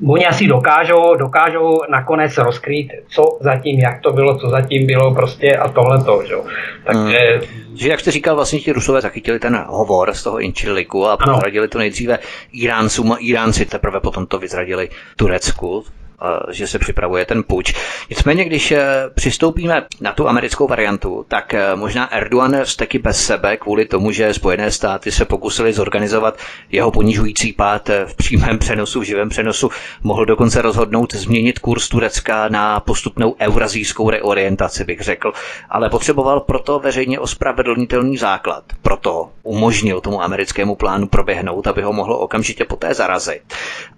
oni 0.08 0.26
asi 0.26 0.48
dokážou, 0.48 1.16
dokážou 1.16 1.82
nakonec 1.90 2.38
rozkrýt, 2.38 2.92
co 3.08 3.38
zatím, 3.42 3.80
jak 3.80 4.02
to 4.02 4.14
bylo, 4.14 4.38
co 4.38 4.50
zatím 4.50 4.88
bylo 4.88 5.16
prostě 5.16 5.58
a 5.58 5.70
tohle 5.70 6.04
to, 6.04 6.24
že? 6.28 6.36
Takže... 6.84 7.18
Hmm. 7.18 7.76
Že 7.76 7.90
jak 7.90 8.00
jste 8.00 8.12
říkal, 8.12 8.36
vlastně 8.36 8.60
ti 8.60 8.72
Rusové 8.72 9.02
zachytili 9.02 9.40
ten 9.40 9.66
hovor 9.68 10.14
z 10.14 10.24
toho 10.24 10.40
Inčiliku 10.40 11.08
a 11.08 11.18
vyzradili 11.34 11.68
to 11.68 11.78
nejdříve 11.78 12.20
Iráncům 12.52 13.12
a 13.12 13.18
Iránci 13.20 13.66
teprve 13.66 14.00
potom 14.00 14.26
to 14.26 14.40
vyzradili 14.40 14.90
Turecku 15.16 15.84
že 16.52 16.68
se 16.68 16.80
připravuje 16.80 17.26
ten 17.26 17.44
puč. 17.44 17.74
Nicméně, 18.10 18.46
když 18.46 18.72
eh, 18.72 18.86
přistoupíme 19.16 19.86
na 20.02 20.12
tu 20.14 20.30
americkou 20.30 20.68
variantu, 20.68 21.26
tak 21.28 21.54
eh, 21.54 21.76
možná 21.76 22.14
Erdogan 22.14 22.64
vzteky 22.64 23.00
bez 23.00 23.26
sebe 23.26 23.58
kvůli 23.58 23.86
tomu, 23.86 24.12
že 24.12 24.34
Spojené 24.34 24.72
státy 24.72 25.12
se 25.12 25.26
pokusili 25.26 25.74
zorganizovat 25.74 26.38
jeho 26.72 26.92
ponižující 26.92 27.54
pád 27.54 27.90
eh, 27.90 28.06
v 28.06 28.16
přímém 28.16 28.58
přenosu, 28.60 29.00
v 29.00 29.04
živém 29.04 29.30
přenosu, 29.30 29.70
mohl 30.04 30.26
dokonce 30.26 30.62
rozhodnout 30.62 31.14
změnit 31.14 31.60
kurz 31.60 31.90
Turecka 31.90 32.50
na 32.50 32.80
postupnou 32.80 33.36
eurazijskou 33.40 34.10
reorientaci, 34.10 34.84
bych 34.84 35.02
řekl, 35.02 35.34
ale 35.70 35.90
potřeboval 35.90 36.40
proto 36.40 36.80
veřejně 36.80 37.20
ospravedlnitelný 37.20 38.18
základ. 38.18 38.64
Proto 38.82 39.30
umožnil 39.44 40.02
tomu 40.02 40.24
americkému 40.24 40.76
plánu 40.76 41.08
proběhnout, 41.08 41.68
aby 41.68 41.82
ho 41.82 41.94
mohlo 41.94 42.20
okamžitě 42.20 42.66
poté 42.66 42.94
zarazit. 42.94 43.42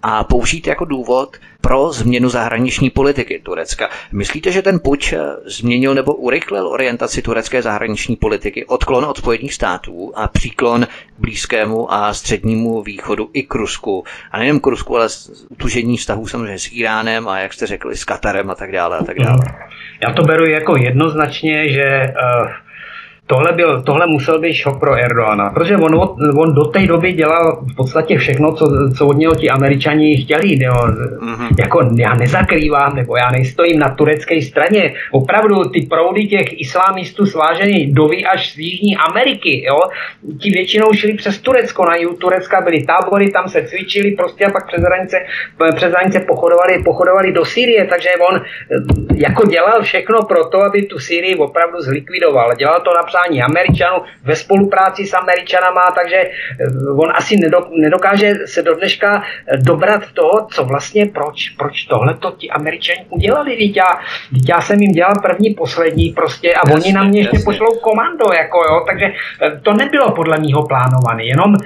A 0.02 0.24
použít 0.24 0.66
jako 0.66 0.84
důvod 0.84 1.36
pro 1.60 1.92
změnu 1.92 2.28
zahraniční 2.28 2.90
politiky 2.90 3.40
Turecka. 3.42 3.88
Myslíte, 4.12 4.52
že 4.52 4.62
ten 4.62 4.80
puč 4.80 5.12
eh, 5.12 5.18
změnil 5.44 5.94
nebo 5.94 6.14
urychlil 6.14 6.68
orientaci 6.68 7.22
turecké 7.22 7.62
zahraniční 7.62 8.16
politiky, 8.16 8.64
odklon 8.64 9.04
od 9.04 9.18
Spojených 9.18 9.54
států 9.54 10.12
a 10.14 10.28
příklon 10.28 10.86
k 10.86 11.20
Blízkému 11.20 11.92
a 11.92 12.14
střednímu 12.14 12.82
východu 12.82 13.30
i 13.32 13.42
k 13.42 13.54
Rusku? 13.54 14.04
A 14.30 14.38
nejen 14.38 14.60
k 14.60 14.66
Rusku, 14.66 14.96
ale 14.96 15.08
utužení 15.48 15.96
vztahů 15.96 16.26
samozřejmě 16.26 16.58
s 16.58 16.72
Iránem 16.72 17.28
a 17.28 17.38
jak 17.38 17.52
jste 17.52 17.66
řekli, 17.66 17.96
s 17.96 18.04
Katarem 18.04 18.50
a 18.50 18.54
tak 18.54 18.72
dále 18.72 18.98
a 18.98 19.04
tak 19.04 19.18
dále. 19.18 19.40
Já 20.06 20.12
to 20.12 20.22
beru 20.22 20.46
jako 20.46 20.76
jednoznačně, 20.76 21.72
že 21.72 22.12
uh 22.42 22.69
tohle, 23.30 23.52
byl, 23.52 23.82
tohle 23.82 24.06
musel 24.06 24.38
být 24.38 24.54
šok 24.54 24.80
pro 24.80 24.94
Erdoana, 24.94 25.50
protože 25.50 25.76
on, 25.76 25.94
on 26.36 26.54
do 26.54 26.64
té 26.64 26.86
doby 26.86 27.12
dělal 27.12 27.62
v 27.72 27.74
podstatě 27.76 28.18
všechno, 28.18 28.52
co, 28.52 28.66
co 28.96 29.06
od 29.06 29.16
něho 29.16 29.34
ti 29.34 29.50
američani 29.50 30.16
chtěli. 30.16 30.62
Jo. 30.64 30.74
Mm-hmm. 30.74 31.48
Jako 31.58 31.90
já 31.96 32.14
nezakrývám, 32.14 32.96
nebo 32.96 33.16
já 33.16 33.30
nejstojím 33.30 33.78
na 33.78 33.88
turecké 33.88 34.42
straně. 34.42 34.94
Opravdu 35.12 35.64
ty 35.64 35.80
proudy 35.82 36.26
těch 36.26 36.60
islámistů 36.60 37.26
svážený 37.26 37.92
doví 37.92 38.26
až 38.26 38.52
z 38.54 38.58
Jižní 38.58 38.96
Ameriky. 38.96 39.64
Jo. 39.66 39.78
Ti 40.38 40.50
většinou 40.50 40.92
šli 40.92 41.14
přes 41.14 41.38
Turecko, 41.38 41.84
na 41.84 41.96
jihu 41.96 42.14
Turecka 42.16 42.60
byly 42.60 42.82
tábory, 42.82 43.30
tam 43.30 43.48
se 43.48 43.62
cvičili 43.62 44.10
prostě 44.10 44.44
a 44.44 44.50
pak 44.50 44.66
přes 44.66 44.82
hranice, 44.82 45.16
přes 45.74 45.92
hranice 45.92 46.20
pochodovali, 46.20 46.82
pochodovali 46.84 47.32
do 47.32 47.44
Sýrie, 47.44 47.86
takže 47.86 48.08
on 48.30 48.36
eh, 48.36 48.44
jako 49.14 49.46
dělal 49.46 49.82
všechno 49.82 50.22
pro 50.22 50.44
to, 50.44 50.58
aby 50.62 50.82
tu 50.82 50.98
Sýrii 50.98 51.36
opravdu 51.36 51.80
zlikvidoval. 51.80 52.54
Dělal 52.58 52.80
to 52.80 52.90
například 52.94 53.19
zaměstnání 53.20 53.42
Američanů 53.42 54.02
ve 54.24 54.36
spolupráci 54.36 55.06
s 55.06 55.14
Američanama, 55.14 55.90
takže 55.94 56.16
eh, 56.16 56.30
on 56.98 57.12
asi 57.14 57.36
nedokáže 57.70 58.34
se 58.46 58.62
do 58.62 58.74
dneška 58.74 59.22
eh, 59.22 59.56
dobrat 59.56 60.02
toho, 60.14 60.46
co 60.52 60.64
vlastně, 60.64 61.06
proč, 61.06 61.50
proč 61.50 61.84
tohle 61.84 62.14
to 62.14 62.30
ti 62.30 62.50
Američani 62.50 63.06
udělali. 63.10 63.56
Teď 63.56 63.76
já, 63.76 64.00
teď 64.32 64.48
já 64.48 64.60
jsem 64.60 64.80
jim 64.80 64.92
dělal 64.92 65.14
první, 65.22 65.54
poslední 65.54 66.10
prostě 66.10 66.54
a 66.54 66.68
jasně, 66.68 66.74
oni 66.74 66.92
na 66.92 67.04
mě 67.04 67.20
ještě 67.20 67.38
pošlou 67.44 67.78
komando, 67.82 68.24
jako 68.32 68.58
jo, 68.58 68.84
takže 68.86 69.06
eh, 69.06 69.60
to 69.62 69.72
nebylo 69.72 70.12
podle 70.12 70.38
mého 70.38 70.66
plánované, 70.66 71.24
jenom 71.24 71.56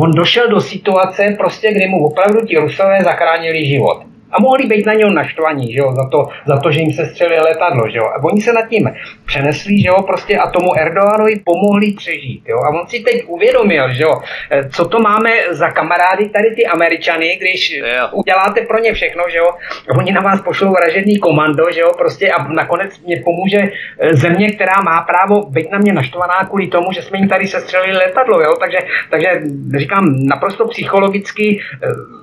on 0.00 0.10
došel 0.10 0.48
do 0.48 0.60
situace, 0.60 1.34
prostě, 1.38 1.72
kdy 1.72 1.88
mu 1.88 2.06
opravdu 2.06 2.46
ti 2.46 2.56
Rusové 2.56 3.04
zachránili 3.04 3.66
život 3.66 4.09
a 4.32 4.40
mohli 4.40 4.66
být 4.66 4.86
na 4.86 4.94
něho 4.94 5.10
naštvaní, 5.10 5.72
že 5.72 5.78
jo, 5.78 5.92
za 5.92 6.08
to, 6.08 6.28
za 6.46 6.56
to, 6.60 6.72
že 6.72 6.80
jim 6.80 6.92
se 6.92 7.06
střelí 7.06 7.36
letadlo, 7.36 7.88
že 7.88 7.98
jo. 7.98 8.04
A 8.04 8.24
oni 8.24 8.40
se 8.40 8.52
nad 8.52 8.68
tím 8.68 8.90
přenesli, 9.26 9.80
že 9.80 9.88
jo, 9.88 10.02
prostě 10.02 10.38
a 10.38 10.50
tomu 10.50 10.78
Erdoganovi 10.78 11.40
pomohli 11.44 11.92
přežít, 11.92 12.42
jo. 12.48 12.58
A 12.58 12.68
on 12.68 12.86
si 12.86 13.00
teď 13.00 13.24
uvědomil, 13.26 13.92
že 13.92 14.02
jo, 14.02 14.14
eh, 14.50 14.68
co 14.68 14.88
to 14.88 14.98
máme 14.98 15.30
za 15.50 15.70
kamarády 15.70 16.28
tady 16.28 16.54
ty 16.54 16.66
Američany, 16.66 17.36
když 17.40 17.70
yeah. 17.70 18.14
uděláte 18.14 18.60
pro 18.60 18.78
ně 18.78 18.92
všechno, 18.92 19.24
že 19.28 19.38
jo. 19.38 19.50
Oni 19.98 20.12
na 20.12 20.20
vás 20.20 20.40
pošlou 20.40 20.72
vražedný 20.72 21.18
komando, 21.18 21.64
že 21.74 21.80
jo, 21.80 21.92
prostě 21.98 22.30
a 22.30 22.48
nakonec 22.48 23.00
mě 23.00 23.22
pomůže 23.24 23.58
eh, 23.58 24.14
země, 24.16 24.52
která 24.52 24.82
má 24.84 25.02
právo 25.02 25.50
být 25.50 25.70
na 25.70 25.78
mě 25.78 25.92
naštvaná 25.92 26.44
kvůli 26.48 26.66
tomu, 26.66 26.92
že 26.92 27.02
jsme 27.02 27.18
jim 27.18 27.28
tady 27.28 27.46
sestřelili 27.46 27.92
letadlo, 27.92 28.40
jo. 28.40 28.56
Takže, 28.60 28.78
takže 29.10 29.28
říkám, 29.76 30.04
naprosto 30.26 30.68
psychologicky 30.68 31.60
eh, 31.82 32.20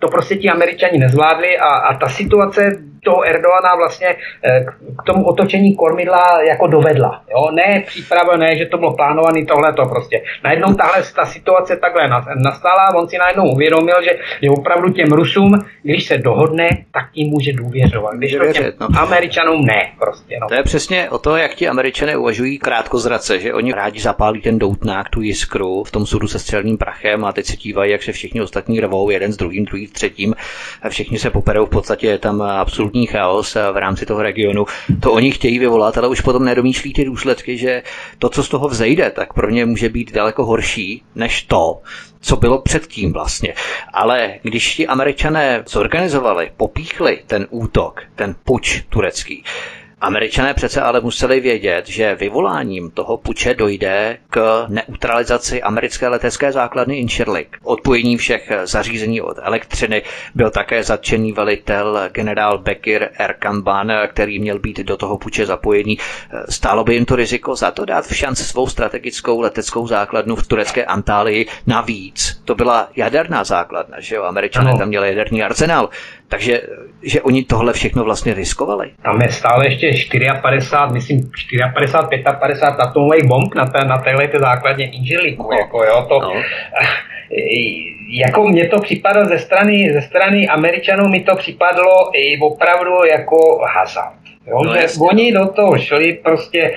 to 0.00 0.08
prostě 0.08 0.36
ti 0.36 0.50
američani 0.50 0.98
nezvládli 0.98 1.58
a, 1.58 1.68
a 1.68 1.94
ta 1.98 2.08
situace 2.08 2.89
toho 3.04 3.26
Erdoana 3.26 3.74
vlastně 3.76 4.08
eh, 4.44 4.64
k 4.98 5.02
tomu 5.06 5.26
otočení 5.26 5.74
kormidla 5.74 6.42
jako 6.48 6.66
dovedla. 6.66 7.22
Jo? 7.30 7.50
Ne 7.50 7.82
příprava, 7.86 8.36
ne, 8.36 8.56
že 8.56 8.66
to 8.66 8.78
bylo 8.78 8.96
plánované, 8.96 9.44
tohle 9.44 9.72
to 9.72 9.82
prostě. 9.86 10.22
Najednou 10.44 10.74
tahle 10.74 11.02
ta 11.16 11.26
situace 11.26 11.76
takhle 11.76 12.08
nastala, 12.44 12.94
on 12.94 13.08
si 13.08 13.18
najednou 13.18 13.52
uvědomil, 13.52 14.02
že, 14.02 14.10
že 14.42 14.50
opravdu 14.50 14.92
těm 14.92 15.08
Rusům, 15.08 15.64
když 15.82 16.06
se 16.06 16.18
dohodne, 16.18 16.68
tak 16.92 17.12
tím 17.12 17.28
může 17.28 17.52
důvěřovat. 17.52 18.14
Když 18.14 18.32
to 18.32 18.52
těm 18.52 18.72
no. 18.80 18.88
Američanům 19.00 19.64
ne, 19.64 19.92
prostě. 19.98 20.38
No. 20.40 20.48
To 20.48 20.54
je 20.54 20.62
přesně 20.62 21.10
o 21.10 21.18
to, 21.18 21.36
jak 21.36 21.54
ti 21.54 21.68
Američané 21.68 22.16
uvažují 22.16 22.58
krátkozrace, 22.58 23.38
že 23.38 23.54
oni 23.54 23.72
rádi 23.72 24.00
zapálí 24.00 24.40
ten 24.40 24.58
doutnák, 24.58 25.08
tu 25.08 25.20
jiskru 25.20 25.84
v 25.84 25.90
tom 25.90 26.06
sudu 26.06 26.28
se 26.28 26.38
střelným 26.38 26.78
prachem 26.78 27.24
a 27.24 27.32
teď 27.32 27.46
se 27.46 27.56
dívají, 27.56 27.92
jak 27.92 28.02
se 28.02 28.12
všichni 28.12 28.40
ostatní 28.40 28.80
rvou, 28.80 29.10
jeden 29.10 29.32
s 29.32 29.36
druhým, 29.36 29.64
druhý 29.64 29.86
s 29.86 29.92
třetím. 29.92 30.34
A 30.82 30.88
všichni 30.88 31.18
se 31.18 31.30
poperou, 31.30 31.66
v 31.66 31.70
podstatě 31.70 32.06
je 32.06 32.18
tam 32.18 32.42
absolutní 32.90 33.06
chaos 33.06 33.54
v 33.54 33.76
rámci 33.76 34.06
toho 34.06 34.22
regionu. 34.22 34.66
To 35.00 35.12
oni 35.12 35.30
chtějí 35.30 35.58
vyvolat, 35.58 35.98
ale 35.98 36.08
už 36.08 36.20
potom 36.20 36.44
nedomýšlí 36.44 36.92
ty 36.92 37.04
důsledky, 37.04 37.58
že 37.58 37.82
to, 38.18 38.28
co 38.28 38.42
z 38.44 38.48
toho 38.48 38.68
vzejde, 38.68 39.10
tak 39.10 39.32
pro 39.32 39.50
ně 39.50 39.66
může 39.66 39.88
být 39.88 40.12
daleko 40.12 40.44
horší 40.44 41.02
než 41.14 41.42
to, 41.42 41.80
co 42.20 42.36
bylo 42.36 42.62
předtím 42.62 43.12
vlastně. 43.12 43.54
Ale 43.92 44.38
když 44.42 44.74
ti 44.76 44.86
američané 44.86 45.62
zorganizovali, 45.68 46.50
popíchli 46.56 47.22
ten 47.26 47.46
útok, 47.50 48.02
ten 48.16 48.34
puč 48.44 48.82
turecký, 48.88 49.44
Američané 50.00 50.54
přece 50.54 50.80
ale 50.80 51.00
museli 51.00 51.40
vědět, 51.40 51.88
že 51.88 52.14
vyvoláním 52.14 52.90
toho 52.90 53.16
puče 53.16 53.54
dojde 53.54 54.18
k 54.30 54.66
neutralizaci 54.68 55.62
americké 55.62 56.08
letecké 56.08 56.52
základny 56.52 56.98
Incirlik. 56.98 57.56
Odpojení 57.62 58.16
všech 58.16 58.52
zařízení 58.64 59.20
od 59.20 59.36
elektřiny 59.42 60.02
byl 60.34 60.50
také 60.50 60.82
zatčený 60.82 61.32
velitel 61.32 62.00
generál 62.12 62.58
Bekir 62.58 63.08
Erkamban, 63.18 63.92
který 64.08 64.38
měl 64.38 64.58
být 64.58 64.78
do 64.78 64.96
toho 64.96 65.18
puče 65.18 65.46
zapojený. 65.46 65.98
Stálo 66.48 66.84
by 66.84 66.94
jim 66.94 67.04
to 67.04 67.16
riziko 67.16 67.56
za 67.56 67.70
to 67.70 67.84
dát 67.84 68.06
v 68.06 68.16
šanci 68.16 68.44
svou 68.44 68.66
strategickou 68.66 69.40
leteckou 69.40 69.86
základnu 69.86 70.36
v 70.36 70.46
turecké 70.46 70.84
Antálii 70.84 71.46
navíc. 71.66 72.40
To 72.44 72.54
byla 72.54 72.88
jaderná 72.96 73.44
základna, 73.44 74.00
že 74.00 74.14
jo? 74.16 74.24
Američané 74.24 74.70
ano. 74.70 74.78
tam 74.78 74.88
měli 74.88 75.08
jaderný 75.08 75.42
arzenál. 75.42 75.88
Takže 76.30 76.60
že 77.02 77.22
oni 77.22 77.44
tohle 77.44 77.72
všechno 77.72 78.04
vlastně 78.04 78.34
riskovali. 78.34 78.90
Tam 79.02 79.22
je 79.22 79.32
stále 79.32 79.66
ještě 79.66 79.90
54, 80.42 80.92
myslím 80.92 81.30
54, 81.74 82.22
55 82.40 82.80
atomových 82.80 83.24
bomb 83.24 83.54
na, 83.54 83.66
té, 83.66 83.84
na 83.84 83.98
téhle 83.98 84.28
té 84.28 84.38
základně 84.38 84.90
Inželiku. 84.90 85.42
No. 85.42 85.58
Jako, 85.58 85.84
jo, 85.84 86.06
to, 86.08 86.20
no. 86.20 86.32
jako 88.08 88.48
mně 88.48 88.68
to 88.68 88.80
připadlo 88.80 89.24
ze 89.24 89.38
strany, 89.38 89.92
ze 89.92 90.02
strany 90.02 90.48
Američanů, 90.48 91.08
mi 91.08 91.20
to 91.20 91.36
připadlo 91.36 92.10
i 92.14 92.38
opravdu 92.38 93.04
jako 93.04 93.60
hazard. 93.74 94.29
Jo, 94.50 94.62
no, 94.64 94.74
že 94.74 94.86
oni 95.00 95.32
do 95.32 95.48
toho 95.48 95.78
šli 95.78 96.12
prostě, 96.12 96.74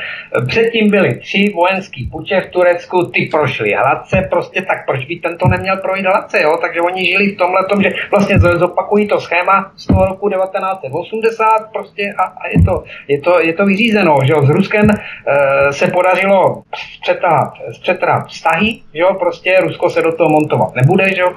předtím 0.48 0.90
byly 0.90 1.16
tři 1.16 1.54
vojenský 1.56 2.10
puče 2.12 2.42
v 2.42 2.50
Turecku, 2.50 3.06
ty 3.06 3.30
prošly 3.32 3.74
hladce, 3.74 4.28
prostě 4.30 4.62
tak 4.62 4.86
proč 4.86 5.06
by 5.06 5.16
tento 5.16 5.48
neměl 5.48 5.78
projít 5.78 6.06
hladce, 6.06 6.42
jo? 6.42 6.58
Takže 6.62 6.82
oni 6.82 7.06
žili 7.06 7.36
v 7.36 7.38
tomhle 7.38 7.66
tom, 7.66 7.84
že 7.84 7.90
vlastně 8.12 8.40
zopakují 8.40 9.08
to 9.08 9.20
schéma 9.20 9.72
z 9.76 9.88
toho 9.88 10.06
roku 10.06 10.30
1980 10.30 11.46
prostě 11.74 12.14
a, 12.18 12.24
a 12.24 12.48
je, 12.48 12.64
to, 12.64 12.84
je, 13.08 13.22
to, 13.22 13.40
je 13.40 13.54
to 13.54 13.66
vyřízeno, 13.66 14.18
že 14.24 14.34
jo? 14.34 14.46
S 14.46 14.50
Ruskem 14.50 14.90
e, 14.90 15.74
se 15.74 15.88
podařilo 15.88 16.64
zpřetrat, 16.98 17.54
zpřetrat 17.72 18.28
vztahy, 18.28 18.80
že 18.94 19.02
jo? 19.02 19.14
Prostě 19.20 19.58
Rusko 19.62 19.90
se 19.90 20.02
do 20.02 20.12
toho 20.12 20.30
montovat 20.30 20.76
nebude, 20.76 21.16
že 21.16 21.22
jo? 21.22 21.34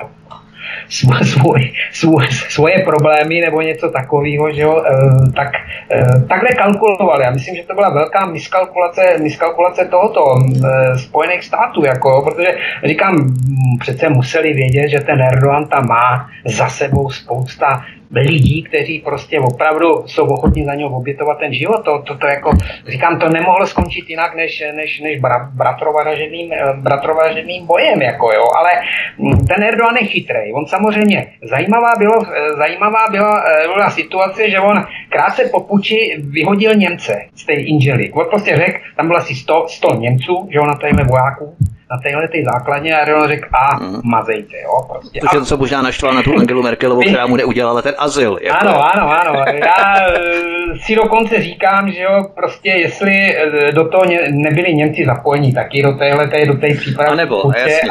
Svůj, 1.22 1.72
svůj, 1.92 2.26
svoje 2.30 2.78
problémy 2.84 3.40
nebo 3.40 3.60
něco 3.60 3.90
takového, 3.90 4.52
že 4.52 4.62
jo, 4.62 4.82
eh, 4.86 5.32
tak 5.36 5.48
eh, 5.90 6.20
takhle 6.28 6.48
kalkulovali. 6.48 7.24
Já 7.24 7.30
myslím, 7.30 7.56
že 7.56 7.62
to 7.62 7.74
byla 7.74 7.90
velká 7.90 8.26
miskalkulace, 8.26 9.18
miskalkulace 9.22 9.84
tohoto 9.84 10.20
eh, 10.40 10.98
Spojených 10.98 11.44
států, 11.44 11.84
jako, 11.84 12.22
protože 12.22 12.58
říkám, 12.84 13.34
přece 13.80 14.08
museli 14.08 14.52
vědět, 14.52 14.88
že 14.88 15.00
ten 15.00 15.22
Erdogan 15.22 15.66
tam 15.66 15.88
má 15.88 16.28
za 16.44 16.68
sebou 16.68 17.10
spousta 17.10 17.84
lidí, 18.14 18.62
kteří 18.62 18.98
prostě 18.98 19.40
opravdu 19.40 20.02
jsou 20.06 20.26
ochotní 20.26 20.64
za 20.64 20.74
něho 20.74 20.90
obětovat 20.96 21.38
ten 21.38 21.54
život. 21.54 21.84
To, 21.84 22.02
to, 22.02 22.18
to 22.18 22.26
jako, 22.26 22.50
říkám, 22.88 23.18
to 23.18 23.28
nemohlo 23.28 23.66
skončit 23.66 24.10
jinak, 24.10 24.36
než, 24.36 24.64
než, 24.76 25.00
než 25.00 25.20
bra, 25.20 25.50
bratrovaženým, 25.54 26.52
eh, 26.52 26.72
bratrovaženým 26.76 27.66
bojem, 27.66 28.02
jako 28.02 28.32
jo. 28.32 28.44
Ale 28.56 28.70
hm, 29.18 29.46
ten 29.46 29.62
Erdogan 29.62 29.96
je 29.96 30.06
chytrý. 30.06 30.52
On 30.54 30.66
samozřejmě, 30.66 31.26
zajímavá, 31.42 31.92
bylo, 31.98 32.14
eh, 32.22 32.52
zajímavá 32.56 33.06
byla, 33.10 33.44
eh, 33.48 33.68
byla 33.74 33.90
situace, 33.90 34.50
že 34.50 34.60
on 34.60 34.84
krátce 35.08 35.48
po 35.52 35.60
puči 35.60 36.16
vyhodil 36.18 36.74
Němce 36.74 37.20
z 37.34 37.46
té 37.46 37.52
Inžely. 37.52 38.12
On 38.12 38.26
prostě 38.30 38.56
řekl, 38.56 38.78
tam 38.96 39.06
bylo 39.06 39.18
asi 39.18 39.34
100, 39.34 39.66
100 39.68 39.94
Němců, 39.94 40.48
že 40.52 40.60
on 40.60 40.68
na 40.68 40.74
téhle 40.74 41.04
vojáků, 41.04 41.56
na 41.90 41.98
téhle 42.02 42.28
ty 42.28 42.44
základně 42.44 42.96
a 42.96 42.98
Erdogan 42.98 43.28
řekl 43.28 43.48
a 43.54 43.78
mm. 43.78 44.00
mazejte, 44.04 44.56
jo. 44.64 44.86
Prostě. 44.92 45.20
To, 45.20 45.40
a... 45.40 45.44
co 45.44 45.56
možná 45.56 45.82
naštvalo 45.82 46.14
na 46.14 46.22
tu 46.22 46.38
Angelu 46.38 46.62
Merkelovou, 46.62 47.02
která 47.02 47.26
mu 47.26 47.36
neudělala 47.36 47.82
ten 47.82 47.94
azyl. 47.98 48.38
Jako. 48.42 48.58
Ano, 48.60 48.94
ano, 48.94 49.20
ano. 49.20 49.44
Já 49.54 50.06
eh, 50.06 50.78
si 50.78 50.94
dokonce 50.94 51.42
říkám, 51.42 51.90
že 51.90 52.02
jo, 52.02 52.24
prostě 52.34 52.70
jestli 52.70 53.36
eh, 53.36 53.72
do 53.72 53.88
toho 53.88 54.04
nebyli 54.30 54.74
Němci 54.74 55.04
zapojení 55.04 55.52
taky 55.52 55.82
do 55.82 55.92
téhle, 55.92 56.26
do 56.46 56.54
té 56.54 56.74
přípravy 56.74 57.10
a, 57.10 57.14
nebo, 57.14 57.42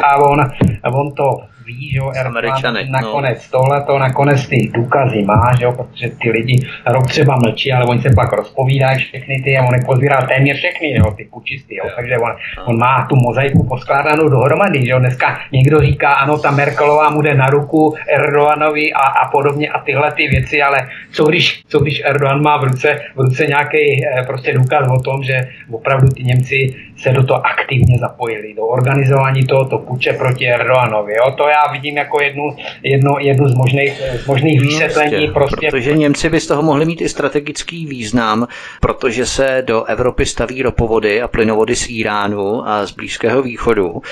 a 0.02 0.16
on, 0.16 0.50
on 0.88 1.12
to 1.12 1.40
ví, 1.66 1.90
že 1.90 1.98
jo, 1.98 2.12
Američany, 2.26 2.88
nakonec 2.90 3.50
no. 3.52 3.60
tohle 3.60 3.82
to 3.82 3.98
nakonec 3.98 4.48
ty 4.48 4.70
důkazy 4.74 5.22
má, 5.22 5.52
že 5.58 5.64
jo, 5.64 5.72
protože 5.72 6.08
ty 6.08 6.30
lidi 6.30 6.68
rok 6.86 7.06
třeba 7.06 7.36
mlčí, 7.36 7.72
ale 7.72 7.84
oni 7.86 8.00
se 8.00 8.10
pak 8.14 8.32
rozpovídají 8.32 8.98
všechny 8.98 9.42
ty 9.44 9.58
a 9.58 9.62
on 9.62 9.74
pozbírá 9.86 10.26
téměř 10.26 10.56
všechny, 10.56 10.94
jo, 10.96 11.14
ty 11.16 11.24
pučisty, 11.24 11.76
jo, 11.76 11.84
takže 11.96 12.18
on, 12.18 12.32
no. 12.58 12.64
on 12.64 12.78
má 12.78 13.06
tu 13.08 13.16
mozaiku 13.16 13.66
poskládanou 13.66 14.28
dohromady, 14.28 14.84
že 14.84 14.90
jo, 14.90 14.98
dneska 14.98 15.38
někdo 15.52 15.80
říká, 15.80 16.12
ano, 16.12 16.38
ta 16.38 16.50
Merkelová 16.50 17.10
mu 17.10 17.22
jde 17.22 17.34
na 17.34 17.46
ruku 17.46 17.94
Erdoganovi 18.08 18.92
a, 18.92 19.02
a 19.02 19.30
podobně 19.30 19.68
a 19.68 19.78
tyhle 19.78 20.12
ty 20.12 20.28
věci, 20.28 20.62
ale 20.62 20.88
co 21.12 21.24
když, 21.24 21.62
co 21.68 21.78
když 21.78 22.02
Erdogan 22.04 22.42
má 22.42 22.56
v 22.56 22.64
ruce, 22.64 23.00
v 23.14 23.20
ruce 23.20 23.46
nějaký 23.46 24.06
eh, 24.06 24.22
prostě 24.26 24.52
důkaz 24.52 24.88
o 24.90 25.00
tom, 25.00 25.22
že 25.22 25.48
opravdu 25.70 26.08
ty 26.08 26.24
Němci 26.24 26.74
se 26.96 27.12
do 27.12 27.26
toho 27.26 27.46
aktivně 27.46 27.98
zapojili, 27.98 28.54
do 28.54 28.66
organizování 28.66 29.46
tohoto 29.46 29.78
puče 29.78 30.12
proti 30.12 30.48
Erdoganovi, 30.48 31.12
jo, 31.12 31.34
to 31.36 31.48
já 31.48 31.72
vidím 31.72 31.96
jako 31.96 32.22
jednu, 32.22 32.56
jednu, 32.82 33.18
jednu 33.18 33.48
z 33.48 33.54
možných, 33.54 34.02
z 34.24 34.26
možných 34.26 34.60
no, 34.60 34.66
vysvětlení. 34.66 35.26
No, 35.26 35.32
prostě. 35.32 35.68
Protože 35.70 35.96
Němci 35.96 36.30
by 36.30 36.40
z 36.40 36.46
toho 36.46 36.62
mohli 36.62 36.84
mít 36.84 37.00
i 37.00 37.08
strategický 37.08 37.86
význam, 37.86 38.46
protože 38.80 39.26
se 39.26 39.62
do 39.66 39.84
Evropy 39.84 40.26
staví 40.26 40.62
ropovody 40.62 41.22
a 41.22 41.28
plynovody 41.28 41.76
z 41.76 41.86
Iránu 41.90 42.68
a 42.68 42.86
z 42.86 42.92
Blízkého 42.92 43.42
východu 43.42 44.02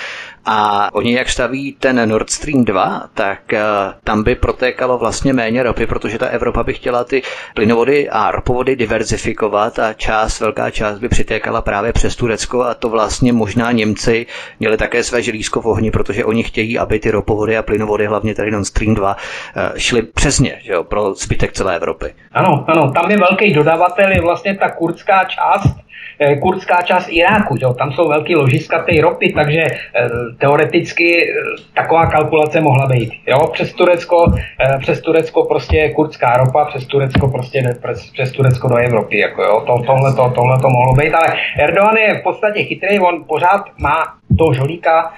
a 0.46 0.88
oni 0.94 1.14
jak 1.14 1.28
staví 1.28 1.76
ten 1.80 2.08
Nord 2.08 2.30
Stream 2.30 2.64
2, 2.64 3.02
tak 3.14 3.40
uh, 3.52 3.58
tam 4.04 4.22
by 4.22 4.34
protékalo 4.34 4.98
vlastně 4.98 5.32
méně 5.32 5.62
ropy, 5.62 5.86
protože 5.86 6.18
ta 6.18 6.26
Evropa 6.26 6.62
by 6.62 6.74
chtěla 6.74 7.04
ty 7.04 7.22
plynovody 7.54 8.10
a 8.10 8.30
ropovody 8.30 8.76
diverzifikovat 8.76 9.78
a 9.78 9.92
část, 9.92 10.40
velká 10.40 10.70
část 10.70 10.98
by 10.98 11.08
přitékala 11.08 11.62
právě 11.62 11.92
přes 11.92 12.16
Turecko 12.16 12.62
a 12.62 12.74
to 12.74 12.88
vlastně 12.88 13.32
možná 13.32 13.72
Němci 13.72 14.26
měli 14.60 14.76
také 14.76 15.02
své 15.02 15.22
želízko 15.22 15.60
v 15.60 15.66
ohni, 15.66 15.90
protože 15.90 16.24
oni 16.24 16.42
chtějí, 16.42 16.78
aby 16.78 16.98
ty 16.98 17.10
ropovody 17.10 17.56
a 17.56 17.62
plynovody, 17.62 18.06
hlavně 18.06 18.34
tady 18.34 18.50
Nord 18.50 18.66
Stream 18.66 18.94
2, 18.94 19.10
uh, 19.10 19.16
eh, 19.56 19.80
šly 19.80 20.02
přes 20.02 20.40
ně, 20.40 20.58
že 20.62 20.72
jo, 20.72 20.84
pro 20.84 21.14
zbytek 21.14 21.52
celé 21.52 21.76
Evropy. 21.76 22.14
Ano, 22.32 22.64
ano, 22.68 22.92
tam 22.92 23.10
je 23.10 23.18
velký 23.18 23.52
dodavatel, 23.52 24.12
je 24.12 24.20
vlastně 24.20 24.56
ta 24.56 24.70
kurdská 24.70 25.24
část, 25.24 25.84
Eh, 25.84 25.93
kurdská 26.40 26.82
část 26.82 27.08
Iráku. 27.08 27.56
Že? 27.56 27.66
Tam 27.78 27.92
jsou 27.92 28.08
velký 28.08 28.36
ložiska 28.36 28.82
té 28.82 29.00
ropy, 29.00 29.32
takže 29.32 29.60
eh, 29.60 30.08
teoreticky 30.38 31.30
eh, 31.30 31.34
taková 31.74 32.06
kalkulace 32.06 32.60
mohla 32.60 32.86
být. 32.86 33.12
Jo? 33.26 33.46
Přes, 33.52 33.72
Turecko, 33.72 34.32
přes 34.80 35.00
Turecko 35.00 35.44
prostě 35.44 35.90
kurdská 35.90 36.36
ropa, 36.36 36.64
přes 36.64 36.86
Turecko 36.86 37.28
prostě 37.28 37.74
přes, 37.82 38.10
přes 38.10 38.32
Turecko 38.32 38.68
do 38.68 38.76
Evropy. 38.76 39.18
Jako, 39.18 39.42
jo? 39.42 39.62
To, 39.66 39.82
tohle, 39.86 40.14
to, 40.14 40.32
tohle 40.34 40.58
to 40.60 40.68
mohlo 40.68 40.92
být, 40.92 41.14
ale 41.14 41.36
Erdogan 41.58 41.96
je 41.96 42.14
v 42.14 42.22
podstatě 42.22 42.62
chytrý, 42.62 43.00
on 43.00 43.24
pořád 43.28 43.64
má 43.80 44.04
toho 44.39 44.55
žolíka, 44.55 45.12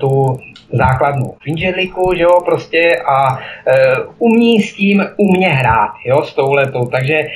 tu 0.00 0.38
základnu 0.72 1.34
finžerliku, 1.42 2.14
že 2.14 2.22
jo, 2.22 2.40
prostě 2.44 2.96
a 3.08 3.38
umí 4.18 4.62
s 4.62 4.74
tím 4.74 5.06
umě 5.16 5.48
hrát, 5.48 5.90
jo, 6.06 6.22
s 6.22 6.34
touhletou, 6.34 6.86
takže 6.86 7.26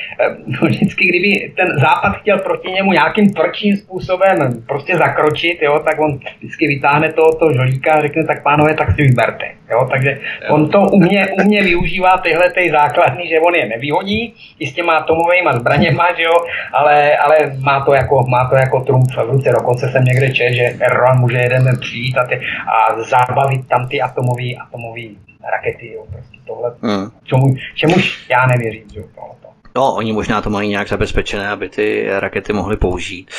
vždycky, 0.61 1.05
kdyby 1.05 1.53
ten 1.57 1.79
západ 1.79 2.17
chtěl 2.17 2.39
proti 2.39 2.71
němu 2.71 2.91
nějakým 2.91 3.33
tvrdším 3.33 3.77
způsobem 3.77 4.63
prostě 4.67 4.97
zakročit, 4.97 5.61
jo, 5.61 5.79
tak 5.79 5.99
on 5.99 6.19
vždycky 6.37 6.67
vytáhne 6.67 7.13
toho, 7.13 7.35
toho 7.35 7.53
žolíka 7.53 7.93
a 7.93 8.01
řekne, 8.01 8.25
tak 8.25 8.43
pánové, 8.43 8.73
tak 8.73 8.95
si 8.95 9.01
vyberte. 9.01 9.45
Jo, 9.71 9.87
takže 9.91 10.19
on 10.49 10.69
to 10.69 10.79
umě, 10.81 11.27
umě 11.43 11.63
využívá 11.63 12.17
tyhle 12.17 12.51
ty 12.51 12.71
základny, 12.71 13.27
že 13.27 13.39
on 13.39 13.55
je 13.55 13.65
nevyhodí, 13.65 14.33
i 14.59 14.67
s 14.67 14.73
těma 14.73 14.97
atomovými 14.97 15.49
zbraněma, 15.53 16.07
že 16.17 16.23
jo, 16.23 16.33
ale, 16.73 17.17
ale 17.17 17.37
má, 17.59 17.85
to 17.85 17.93
jako, 17.93 18.23
má 18.27 18.49
to 18.49 18.55
jako 18.55 18.81
trumf 18.81 19.17
v 19.17 19.29
ruce. 19.29 19.51
Dokonce 19.51 19.89
jsem 19.89 20.03
někde 20.03 20.31
čet, 20.31 20.53
že 20.53 20.77
může 21.19 21.37
jeden 21.37 21.65
den 21.65 21.79
přijít 21.79 22.17
a, 22.17 22.25
ty, 22.25 22.41
a 22.67 23.03
zabavit 23.03 23.67
tam 23.67 23.87
ty 23.87 24.01
atomové 24.01 24.53
atomové 24.61 25.07
rakety. 25.51 25.93
Jo, 25.93 26.05
prostě 26.11 26.37
tohle, 26.47 26.71
hmm. 26.81 27.11
čemu, 27.23 27.55
čemuž 27.75 28.25
já 28.29 28.45
nevěřím. 28.45 28.89
Že 28.93 28.99
jo, 28.99 29.05
tohle. 29.15 29.35
No, 29.77 29.95
oni 29.95 30.13
možná 30.13 30.41
to 30.41 30.49
mají 30.49 30.69
nějak 30.69 30.87
zabezpečené, 30.87 31.49
aby 31.49 31.69
ty 31.69 32.07
rakety 32.19 32.53
mohly 32.53 32.77
použít 32.77 33.31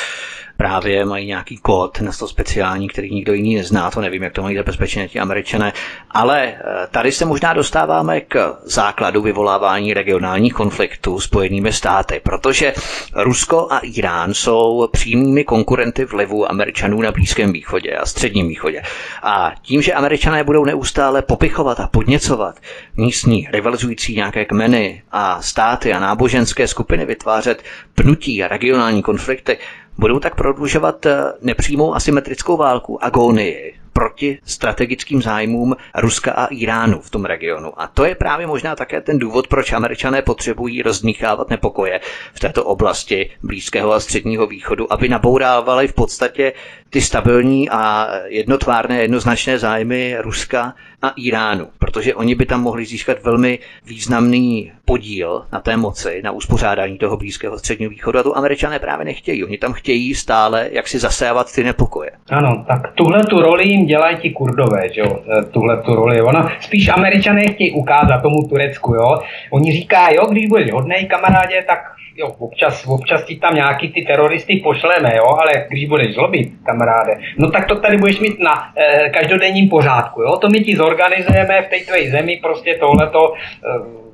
právě 0.57 1.05
mají 1.05 1.27
nějaký 1.27 1.57
kód 1.57 2.01
na 2.01 2.11
to 2.19 2.27
speciální, 2.27 2.87
který 2.87 3.11
nikdo 3.15 3.33
jiný 3.33 3.55
nezná, 3.55 3.91
to 3.91 4.01
nevím, 4.01 4.23
jak 4.23 4.33
to 4.33 4.41
mají 4.41 4.57
zabezpečené 4.57 5.07
ti 5.07 5.19
američané, 5.19 5.73
ale 6.11 6.43
eh, 6.47 6.87
tady 6.91 7.11
se 7.11 7.25
možná 7.25 7.53
dostáváme 7.53 8.21
k 8.21 8.57
základu 8.63 9.21
vyvolávání 9.21 9.93
regionálních 9.93 10.53
konfliktů 10.53 11.19
spojenými 11.19 11.73
státy, 11.73 12.21
protože 12.23 12.73
Rusko 13.15 13.67
a 13.71 13.79
Irán 13.79 14.33
jsou 14.33 14.87
přímými 14.91 15.43
konkurenty 15.43 16.05
vlivu 16.05 16.51
Američanů 16.51 17.01
na 17.01 17.11
Blízkém 17.11 17.51
východě 17.53 17.91
a 17.91 18.05
Středním 18.05 18.47
východě. 18.47 18.81
A 19.23 19.51
tím, 19.61 19.81
že 19.81 19.93
Američané 19.93 20.43
budou 20.43 20.65
neustále 20.65 21.21
popichovat 21.21 21.79
a 21.79 21.87
podněcovat 21.87 22.59
místní 22.97 23.47
rivalizující 23.51 24.15
nějaké 24.15 24.45
kmeny 24.45 25.03
a 25.11 25.41
státy 25.41 25.93
a 25.93 25.99
náboženské 25.99 26.67
skupiny 26.67 27.05
vytvářet 27.05 27.63
pnutí 27.95 28.43
a 28.43 28.47
regionální 28.47 29.01
konflikty, 29.01 29.57
budou 29.97 30.19
tak 30.19 30.35
prodlužovat 30.35 31.05
eh, 31.05 31.23
nepřímou 31.41 31.95
asymetrickou 31.95 32.57
válku, 32.57 33.03
agónii, 33.03 33.73
proti 33.97 34.39
strategickým 34.45 35.21
zájmům 35.21 35.75
Ruska 35.95 36.31
a 36.31 36.45
Iránu 36.45 37.01
v 37.01 37.09
tom 37.09 37.25
regionu. 37.25 37.81
A 37.81 37.87
to 37.87 38.05
je 38.05 38.15
právě 38.15 38.47
možná 38.47 38.75
také 38.75 39.01
ten 39.01 39.19
důvod, 39.19 39.47
proč 39.47 39.73
američané 39.73 40.21
potřebují 40.21 40.81
rozdmíchávat 40.81 41.49
nepokoje 41.49 41.99
v 42.33 42.39
této 42.39 42.65
oblasti 42.65 43.29
Blízkého 43.43 43.93
a 43.93 43.99
Středního 43.99 44.47
východu, 44.47 44.93
aby 44.93 45.09
nabourávali 45.09 45.87
v 45.87 45.93
podstatě 45.93 46.53
ty 46.89 47.01
stabilní 47.01 47.69
a 47.69 48.09
jednotvárné, 48.25 49.01
jednoznačné 49.01 49.59
zájmy 49.59 50.17
Ruska 50.19 50.73
a 51.01 51.09
Iránu, 51.09 51.67
protože 51.79 52.15
oni 52.15 52.35
by 52.35 52.45
tam 52.45 52.61
mohli 52.61 52.85
získat 52.85 53.23
velmi 53.23 53.59
významný 53.85 54.71
podíl 54.85 55.45
na 55.51 55.59
té 55.59 55.77
moci, 55.77 56.21
na 56.23 56.31
uspořádání 56.31 56.97
toho 56.97 57.17
Blízkého 57.17 57.57
středního 57.57 57.89
východu 57.89 58.19
a 58.19 58.23
to 58.23 58.37
američané 58.37 58.79
právě 58.79 59.05
nechtějí. 59.05 59.43
Oni 59.43 59.57
tam 59.57 59.73
chtějí 59.73 60.15
stále 60.15 60.69
jak 60.71 60.87
si 60.87 60.99
zasévat 60.99 61.53
ty 61.55 61.63
nepokoje. 61.63 62.11
Ano, 62.29 62.65
tak 62.67 62.93
tuhle 62.93 63.23
tu 63.23 63.41
roli 63.41 63.67
jim 63.67 63.85
dělají 63.85 64.17
ti 64.17 64.29
kurdové, 64.29 64.93
že 64.93 65.01
jo, 65.01 65.19
e, 65.39 65.43
tuhle 65.43 65.81
tu 65.81 65.95
roli. 65.95 66.21
Ona 66.21 66.49
spíš 66.61 66.87
američané 66.87 67.47
chtějí 67.47 67.71
ukázat 67.71 68.21
tomu 68.21 68.47
Turecku, 68.49 68.93
jo. 68.93 69.19
Oni 69.51 69.71
říká, 69.71 70.09
jo, 70.09 70.25
když 70.25 70.47
budeš 70.47 70.71
hodnej 70.71 71.05
kamarádě, 71.05 71.63
tak 71.67 71.79
jo, 72.17 72.27
občas, 72.39 72.85
občas 72.87 73.23
ti 73.23 73.35
tam 73.35 73.55
nějaký 73.55 73.93
ty 73.93 74.01
teroristy 74.01 74.61
pošleme, 74.63 75.15
jo, 75.15 75.25
ale 75.25 75.51
když 75.69 75.89
budeš 75.89 76.15
zlobit, 76.15 76.53
kamaráde, 76.65 77.13
no 77.37 77.51
tak 77.51 77.67
to 77.67 77.75
tady 77.75 77.97
budeš 77.97 78.19
mít 78.19 78.39
na 78.39 78.53
e, 78.75 79.09
každodenním 79.09 79.69
pořádku, 79.69 80.21
jo, 80.21 80.37
to 80.37 80.49
my 80.49 80.59
ti 80.59 80.75
zorganizujeme 80.75 81.61
v 81.61 81.69
té 81.69 81.79
tvé 81.79 82.11
zemi, 82.11 82.39
prostě 82.43 82.77
tohleto, 82.79 83.33
e, 83.33 84.07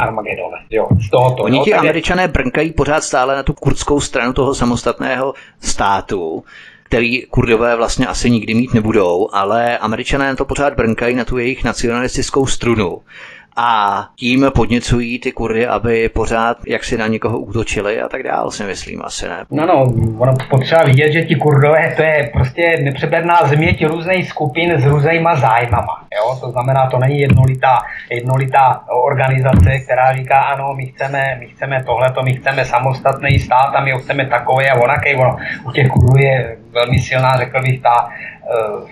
Armagedon, 0.00 0.50
jo, 0.70 0.88
z 1.06 1.10
tohoto. 1.10 1.42
Oni 1.42 1.58
ti 1.58 1.70
takže... 1.70 1.80
američané 1.80 2.28
brnkají 2.28 2.72
pořád 2.72 3.04
stále 3.04 3.36
na 3.36 3.42
tu 3.42 3.52
kurdskou 3.52 4.00
stranu 4.00 4.32
toho 4.32 4.54
samostatného 4.54 5.34
státu, 5.60 6.44
který 6.82 7.22
kurdové 7.22 7.76
vlastně 7.76 8.06
asi 8.06 8.30
nikdy 8.30 8.54
mít 8.54 8.74
nebudou, 8.74 9.28
ale 9.32 9.78
američané 9.78 10.36
to 10.36 10.44
pořád 10.44 10.74
brnkají 10.74 11.14
na 11.16 11.24
tu 11.24 11.38
jejich 11.38 11.64
nacionalistickou 11.64 12.46
strunu 12.46 12.98
a 13.56 14.08
tím 14.16 14.46
podněcují 14.54 15.18
ty 15.18 15.32
kurdy, 15.32 15.66
aby 15.66 16.08
pořád 16.08 16.56
jak 16.66 16.84
si 16.84 16.98
na 16.98 17.06
někoho 17.06 17.38
útočili 17.38 18.02
a 18.02 18.08
tak 18.08 18.22
dál, 18.22 18.50
si 18.50 18.64
myslím 18.64 19.02
asi 19.04 19.28
ne. 19.28 19.44
No 19.50 19.66
no, 19.66 19.82
ono 20.18 20.34
potřeba 20.50 20.82
vidět, 20.82 21.12
že 21.12 21.22
ti 21.22 21.34
kurdové 21.34 21.94
to 21.96 22.02
je 22.02 22.30
prostě 22.32 22.76
nepřeberná 22.82 23.36
změť 23.44 23.86
různých 23.86 24.28
skupin 24.28 24.80
s 24.80 24.86
různýma 24.86 25.36
zájmama. 25.36 26.06
Jo? 26.16 26.36
To 26.40 26.50
znamená, 26.50 26.86
to 26.90 26.98
není 26.98 27.20
jednolitá, 27.20 27.78
jednolitá 28.10 28.84
organizace, 29.04 29.78
která 29.78 30.16
říká, 30.16 30.38
ano, 30.40 30.74
my 30.74 30.86
chceme, 30.86 31.36
my 31.40 31.46
chceme 31.46 31.84
tohleto, 31.84 32.22
my 32.22 32.34
chceme 32.34 32.64
samostatný 32.64 33.38
stát 33.38 33.74
a 33.74 33.84
my 33.84 33.92
ho 33.92 33.98
chceme 33.98 34.26
takový 34.26 34.66
a 34.66 34.80
onaký. 34.80 35.14
Ono, 35.14 35.36
u 35.68 35.72
těch 35.72 35.88
kurdů 35.88 36.18
je 36.18 36.56
velmi 36.70 36.98
silná, 36.98 37.36
řekl 37.36 37.62
bych, 37.62 37.82
ta 37.82 38.08
uh, 38.08 38.88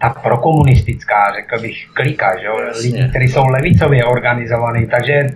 ta 0.00 0.10
prokomunistická, 0.10 1.32
řekl 1.34 1.62
bych, 1.62 1.88
klika, 1.92 2.38
že 2.40 2.46
jo? 2.46 2.56
lidi, 2.82 3.08
kteří 3.10 3.28
jsou 3.28 3.46
levicově 3.46 4.04
organizovaní, 4.04 4.86
takže 4.86 5.26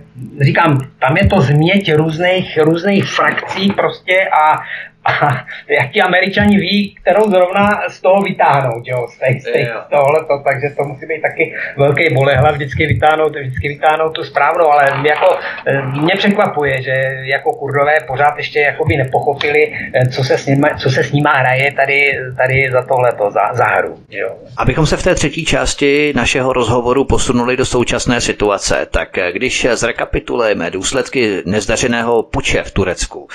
říkám, 0.41 0.79
tam 0.99 1.17
je 1.17 1.27
to 1.27 1.41
změť 1.41 1.93
různých, 1.93 2.57
různých 2.57 3.05
frakcí 3.05 3.71
prostě 3.71 4.29
a 4.29 4.61
a 5.05 5.45
jak 5.79 5.91
ti 5.91 6.01
američani 6.01 6.57
ví, 6.57 6.95
kterou 7.01 7.29
zrovna 7.29 7.81
z 7.89 8.01
toho 8.01 8.21
vytáhnout, 8.21 8.83
jo, 8.87 9.07
z, 9.09 9.19
těch, 9.19 9.41
z, 9.41 9.45
těch, 9.45 9.67
z 9.87 9.89
tohleto, 9.89 10.43
takže 10.43 10.75
to 10.77 10.83
musí 10.83 11.05
být 11.05 11.21
taky 11.21 11.55
velký 11.77 12.13
bolehla 12.13 12.51
vždycky 12.51 12.85
vytáhnout, 12.85 13.35
vždycky 13.35 13.67
vytáhnout 13.67 14.13
tu 14.13 14.23
správnou, 14.23 14.71
ale 14.71 14.83
jako 15.07 15.37
eh, 15.67 15.81
mě 15.81 16.15
překvapuje, 16.17 16.81
že 16.81 16.93
jako 17.23 17.53
kurdové 17.53 17.99
pořád 18.07 18.37
ještě 18.37 18.59
jakoby 18.59 18.97
nepochopili, 18.97 19.73
eh, 19.93 20.07
co 20.07 20.23
se 20.23 20.37
s 20.37 20.45
nima, 20.45 20.69
co 20.77 20.89
se 20.89 21.03
s 21.03 21.11
nima 21.11 21.33
hraje 21.33 21.71
tady, 21.71 22.19
tady 22.37 22.69
za 22.71 22.81
tohleto, 22.81 23.31
za, 23.31 23.53
za 23.53 23.65
hru. 23.65 23.97
Jo. 24.09 24.29
Abychom 24.57 24.85
se 24.85 24.97
v 24.97 25.03
té 25.03 25.15
třetí 25.15 25.45
části 25.45 26.13
našeho 26.15 26.53
rozhovoru 26.53 27.05
posunuli 27.05 27.57
do 27.57 27.65
současné 27.65 28.21
situace, 28.21 28.87
tak 28.91 29.17
eh, 29.17 29.31
když 29.31 29.67
zrekapitulujeme 29.73 30.71
důsledky 30.71 31.41
nezdařeného 31.45 32.23
puče 32.23 32.63
v 32.63 32.71
Turecku, 32.71 33.27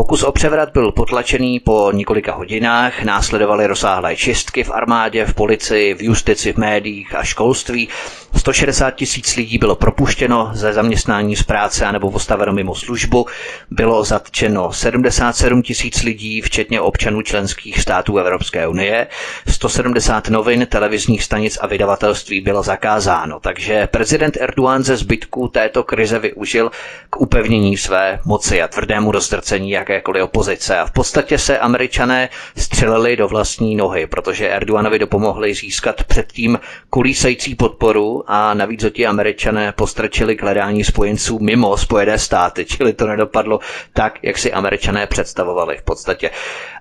Pokus 0.00 0.22
o 0.22 0.32
převrat 0.32 0.68
byl 0.72 0.92
potlačený 0.92 1.60
po 1.60 1.90
několika 1.94 2.34
hodinách, 2.34 3.02
následovaly 3.02 3.66
rozsáhlé 3.66 4.16
čistky 4.16 4.64
v 4.64 4.70
armádě, 4.70 5.24
v 5.26 5.34
policii, 5.34 5.94
v 5.94 6.02
justici, 6.02 6.52
v 6.52 6.56
médiích 6.56 7.14
a 7.14 7.22
školství. 7.22 7.88
160 8.36 8.90
tisíc 8.90 9.36
lidí 9.36 9.58
bylo 9.58 9.76
propuštěno 9.76 10.50
ze 10.52 10.72
zaměstnání 10.72 11.36
z 11.36 11.42
práce 11.42 11.86
anebo 11.86 12.10
postaveno 12.10 12.52
mimo 12.52 12.74
službu. 12.74 13.26
Bylo 13.70 14.04
zatčeno 14.04 14.72
77 14.72 15.62
tisíc 15.62 16.02
lidí, 16.02 16.40
včetně 16.40 16.80
občanů 16.80 17.22
členských 17.22 17.80
států 17.80 18.18
Evropské 18.18 18.68
unie. 18.68 19.06
170 19.48 20.28
novin, 20.28 20.66
televizních 20.66 21.22
stanic 21.24 21.58
a 21.60 21.66
vydavatelství 21.66 22.40
bylo 22.40 22.62
zakázáno. 22.62 23.40
Takže 23.40 23.86
prezident 23.86 24.36
Erdogan 24.40 24.82
ze 24.82 24.96
zbytku 24.96 25.48
této 25.48 25.82
krize 25.82 26.18
využil 26.18 26.70
k 27.10 27.20
upevnění 27.20 27.76
své 27.76 28.20
moci 28.24 28.62
a 28.62 28.68
tvrdému 28.68 29.12
rozdrcení 29.12 29.70
jakékoliv 29.90 30.22
opozice. 30.24 30.78
A 30.78 30.86
v 30.86 30.90
podstatě 30.90 31.38
se 31.38 31.58
američané 31.58 32.28
střelili 32.56 33.16
do 33.16 33.28
vlastní 33.28 33.76
nohy, 33.76 34.06
protože 34.06 34.48
Erdoganovi 34.48 34.98
dopomohli 34.98 35.54
získat 35.54 36.04
předtím 36.04 36.58
kulísající 36.90 37.54
podporu 37.54 38.24
a 38.26 38.54
navíc 38.54 38.84
ti 38.92 39.06
američané 39.06 39.72
postrčili 39.72 40.36
k 40.36 40.42
hledání 40.42 40.84
spojenců 40.84 41.38
mimo 41.38 41.76
Spojené 41.76 42.18
státy, 42.18 42.64
čili 42.64 42.92
to 42.92 43.06
nedopadlo 43.06 43.60
tak, 43.92 44.18
jak 44.22 44.38
si 44.38 44.52
američané 44.52 45.06
představovali 45.06 45.76
v 45.76 45.82
podstatě. 45.82 46.30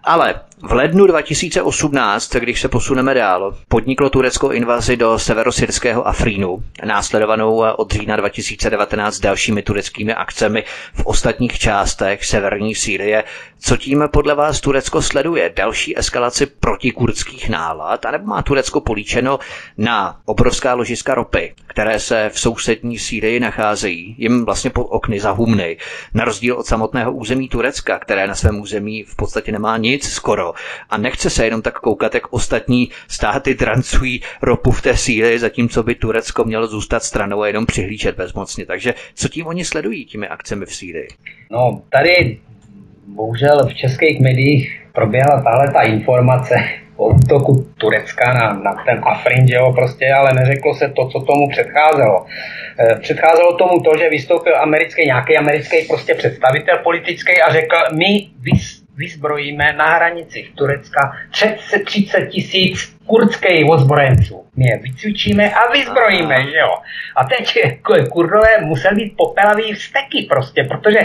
Ale 0.04 0.42
v 0.62 0.72
lednu 0.74 1.08
2018, 1.08 2.36
když 2.36 2.62
se 2.62 2.68
posuneme 2.70 3.14
dál, 3.14 3.56
podniklo 3.68 4.10
Turecko 4.10 4.52
invazi 4.52 4.98
do 4.98 5.20
severosyrského 5.20 6.08
Afrínu, 6.08 6.64
následovanou 6.86 7.64
od 7.78 7.92
října 7.92 8.16
2019 8.16 9.20
dalšími 9.20 9.62
tureckými 9.62 10.14
akcemi 10.14 10.64
v 10.94 11.06
ostatních 11.06 11.60
částech 11.60 12.26
severní 12.26 12.76
Sýrie. 12.76 12.99
Co 13.60 13.78
tím 13.78 14.04
podle 14.12 14.36
vás 14.36 14.62
Turecko 14.62 15.02
sleduje? 15.02 15.54
Další 15.56 15.98
eskalaci 16.00 16.46
protikurdských 16.46 17.50
nálad? 17.50 18.06
A 18.06 18.12
nebo 18.12 18.26
má 18.26 18.42
Turecko 18.42 18.82
políčeno 18.82 19.40
na 19.78 20.20
obrovská 20.26 20.74
ložiska 20.74 21.16
ropy, 21.16 21.54
které 21.68 22.00
se 22.00 22.30
v 22.34 22.40
sousední 22.40 23.00
Sýrii 23.00 23.40
nacházejí, 23.40 24.16
jim 24.18 24.46
vlastně 24.46 24.70
po 24.70 24.84
okny 24.84 25.20
za 25.20 25.32
humny, 25.32 25.78
na 26.14 26.26
rozdíl 26.26 26.56
od 26.56 26.66
samotného 26.66 27.12
území 27.12 27.50
Turecka, 27.50 28.00
které 28.00 28.28
na 28.28 28.36
svém 28.36 28.62
území 28.62 29.04
v 29.04 29.16
podstatě 29.16 29.52
nemá 29.52 29.78
nic 29.78 30.10
skoro 30.10 30.54
a 30.90 30.98
nechce 30.98 31.30
se 31.30 31.46
jenom 31.46 31.62
tak 31.62 31.80
koukat, 31.80 32.14
jak 32.14 32.34
ostatní 32.34 32.90
státy 33.08 33.54
drancují 33.54 34.22
ropu 34.42 34.72
v 34.72 34.82
té 34.82 34.98
Sýrii, 34.98 35.40
zatímco 35.40 35.84
by 35.84 35.96
Turecko 35.96 36.44
mělo 36.44 36.68
zůstat 36.68 37.04
stranou 37.04 37.42
a 37.42 37.48
jenom 37.48 37.66
přihlížet 37.66 38.16
bezmocně. 38.16 38.66
Takže 38.66 38.94
co 39.14 39.30
tím 39.30 39.48
oni 39.48 39.66
sledují, 39.66 40.06
těmi 40.06 40.28
akcemi 40.28 40.66
v 40.66 40.76
Sýrii? 40.76 41.08
No, 41.52 41.82
tady 41.90 42.40
bohužel 43.16 43.68
v 43.68 43.74
českých 43.74 44.20
médiích 44.20 44.82
proběhla 44.94 45.42
tahle 45.42 45.72
ta 45.74 45.82
informace 45.82 46.56
o 46.98 47.08
útoku 47.08 47.66
Turecka 47.78 48.34
na, 48.34 48.54
na 48.54 48.84
ten 48.86 49.02
Afrin, 49.04 49.48
že 49.48 49.56
jo, 49.56 49.74
prostě, 49.74 50.12
ale 50.14 50.34
neřeklo 50.34 50.76
se 50.76 50.90
to, 50.90 51.08
co 51.08 51.20
tomu 51.20 51.50
předcházelo. 51.50 52.26
E, 52.80 52.96
předcházelo 52.96 53.58
tomu 53.58 53.80
to, 53.80 53.98
že 53.98 54.10
vystoupil 54.10 54.62
americký, 54.62 55.06
nějaký 55.06 55.38
americký 55.38 55.78
prostě 55.88 56.16
představitel 56.16 56.78
politický 56.84 57.42
a 57.42 57.54
řekl, 57.54 57.76
my 57.98 58.28
vys, 58.40 58.84
vyzbrojíme 58.98 59.74
na 59.74 59.96
hranicích 59.96 60.52
Turecka 60.56 61.12
30 61.86 62.28
tisíc 62.28 62.99
kurdských 63.10 63.66
ozbrojenců. 63.70 64.46
My 64.58 64.66
je 64.70 64.78
vycvičíme 64.78 65.52
a 65.52 65.72
vyzbrojíme, 65.72 66.36
že 66.52 66.58
jo. 66.58 66.74
A 67.16 67.26
teď 67.26 67.60
kurdové 68.10 68.62
museli 68.62 68.96
být 68.96 69.14
popelavý 69.18 69.74
vsteky 69.74 70.28
prostě, 70.30 70.64
protože 70.64 71.00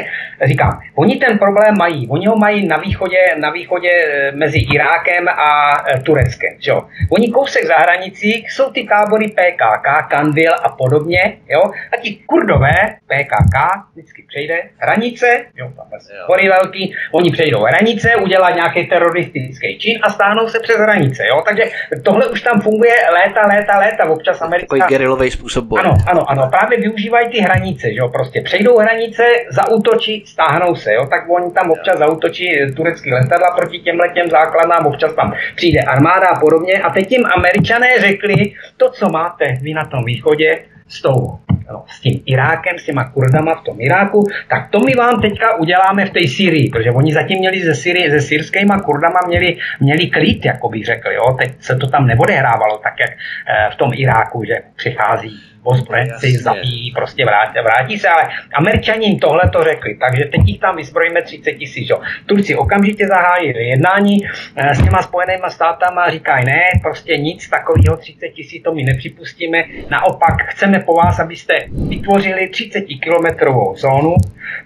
říkám, 0.44 0.80
oni 0.94 1.16
ten 1.16 1.38
problém 1.38 1.74
mají, 1.78 2.08
oni 2.08 2.26
ho 2.26 2.36
mají 2.36 2.66
na 2.66 2.76
východě, 2.76 3.18
na 3.36 3.50
východě 3.50 3.90
eh, 3.90 4.32
mezi 4.32 4.58
Irákem 4.58 5.28
a 5.28 5.48
eh, 5.88 6.00
Tureckem, 6.00 6.52
že 6.58 6.70
jo. 6.70 6.82
Oni 7.10 7.28
kousek 7.28 7.64
za 7.64 7.76
hranicích 7.76 8.52
jsou 8.52 8.70
ty 8.70 8.84
tábory 8.84 9.28
PKK, 9.28 10.08
Kandil 10.10 10.52
a 10.62 10.68
podobně, 10.68 11.36
jo. 11.48 11.62
A 11.92 11.96
ti 12.02 12.14
kurdové, 12.26 12.74
PKK, 13.06 13.56
vždycky 13.92 14.24
přejde 14.28 14.62
hranice, 14.78 15.44
jo, 15.56 15.72
tam 15.76 15.86
hory 16.26 16.48
velký, 16.48 16.94
oni 17.12 17.30
přejdou 17.30 17.62
hranice, 17.62 18.16
udělají 18.16 18.54
nějaký 18.54 18.86
teroristický 18.86 19.78
čin 19.78 19.98
a 20.02 20.10
stáhnou 20.10 20.48
se 20.48 20.60
přes 20.60 20.76
hranice, 20.76 21.26
jo. 21.26 21.42
Takže 21.46 21.64
tohle 22.02 22.26
už 22.26 22.42
tam 22.42 22.60
funguje 22.60 22.94
léta 23.12 23.46
léta, 23.46 23.78
léta, 23.78 24.04
občas 24.04 24.42
americká... 24.42 24.76
Takový 24.76 24.88
gerilový 24.88 25.30
způsob 25.30 25.64
boje. 25.64 25.82
Ano, 25.82 25.96
ano, 26.06 26.30
ano, 26.30 26.48
právě 26.50 26.78
využívají 26.78 27.28
ty 27.28 27.38
hranice, 27.38 27.88
že 27.92 27.98
jo, 27.98 28.08
prostě 28.08 28.40
přejdou 28.40 28.78
hranice, 28.78 29.22
zautočí, 29.50 30.24
stáhnou 30.26 30.74
se, 30.74 30.94
jo, 30.94 31.06
tak 31.06 31.30
oni 31.30 31.52
tam 31.52 31.70
občas 31.70 31.98
zautočí 31.98 32.48
turecký 32.76 33.12
letadla 33.12 33.50
proti 33.56 33.78
těm 33.78 34.00
letěm 34.00 34.30
základnám, 34.30 34.86
občas 34.86 35.14
tam 35.14 35.34
přijde 35.56 35.80
armáda 35.80 36.28
a 36.28 36.40
podobně 36.40 36.82
a 36.82 36.90
teď 36.90 37.12
jim 37.12 37.26
američané 37.36 37.88
řekli, 38.00 38.52
to, 38.76 38.90
co 38.90 39.08
máte 39.08 39.44
vy 39.62 39.74
na 39.74 39.84
tom 39.84 40.04
východě, 40.04 40.58
s 40.88 41.02
tou 41.02 41.38
no, 41.70 41.84
s 41.86 42.00
tím 42.00 42.22
Irákem, 42.26 42.78
s 42.78 42.84
těma 42.84 43.04
Kurdama 43.04 43.54
v 43.54 43.64
tom 43.64 43.80
Iráku, 43.80 44.26
tak 44.48 44.70
to 44.70 44.80
my 44.80 44.94
vám 44.94 45.20
teďka 45.20 45.54
uděláme 45.54 46.06
v 46.06 46.10
té 46.10 46.28
Syrii, 46.28 46.70
protože 46.70 46.90
oni 46.90 47.12
zatím 47.12 47.38
měli 47.38 47.64
ze, 47.64 47.74
Syrii, 47.74 48.10
ze 48.10 48.20
syrskýma 48.20 48.80
Kurdama 48.80 49.20
měli, 49.26 49.56
měli 49.80 50.06
klid, 50.06 50.44
jako 50.44 50.68
bych 50.68 50.84
řekl, 50.84 51.10
jo, 51.10 51.36
teď 51.38 51.52
se 51.60 51.76
to 51.76 51.86
tam 51.86 52.06
neodehrávalo 52.06 52.78
tak, 52.78 52.94
jak 53.00 53.10
eh, 53.10 53.70
v 53.72 53.76
tom 53.76 53.90
Iráku, 53.94 54.44
že 54.44 54.54
přichází 54.76 55.53
ozbrojenci 55.64 56.38
zabíjí, 56.38 56.92
prostě 56.92 57.24
vrátí, 57.24 57.58
vrátí 57.64 57.98
se, 57.98 58.08
ale 58.08 58.28
američani 58.54 59.06
jim 59.06 59.18
tohle 59.18 59.50
to 59.52 59.64
řekli, 59.64 59.94
takže 59.94 60.24
teď 60.24 60.40
jich 60.44 60.60
tam 60.60 60.76
vyzbrojíme 60.76 61.22
30 61.22 61.52
tisíc. 61.52 61.88
Turci 62.26 62.56
okamžitě 62.56 63.06
zahájili 63.06 63.68
jednání 63.68 64.26
eh, 64.56 64.74
s 64.74 64.82
těma 64.82 65.02
spojenýma 65.02 65.50
státama 65.50 66.02
a 66.02 66.10
říkají, 66.10 66.44
ne, 66.44 66.60
prostě 66.82 67.16
nic 67.16 67.48
takového 67.48 67.96
30 67.96 68.28
tisíc 68.28 68.62
to 68.62 68.74
my 68.74 68.82
nepřipustíme, 68.82 69.64
naopak 69.90 70.42
chceme 70.42 70.80
po 70.80 70.94
vás, 70.94 71.20
abyste 71.20 71.54
vytvořili 71.88 72.48
30 72.48 72.80
kilometrovou 72.80 73.76
zónu, 73.76 74.14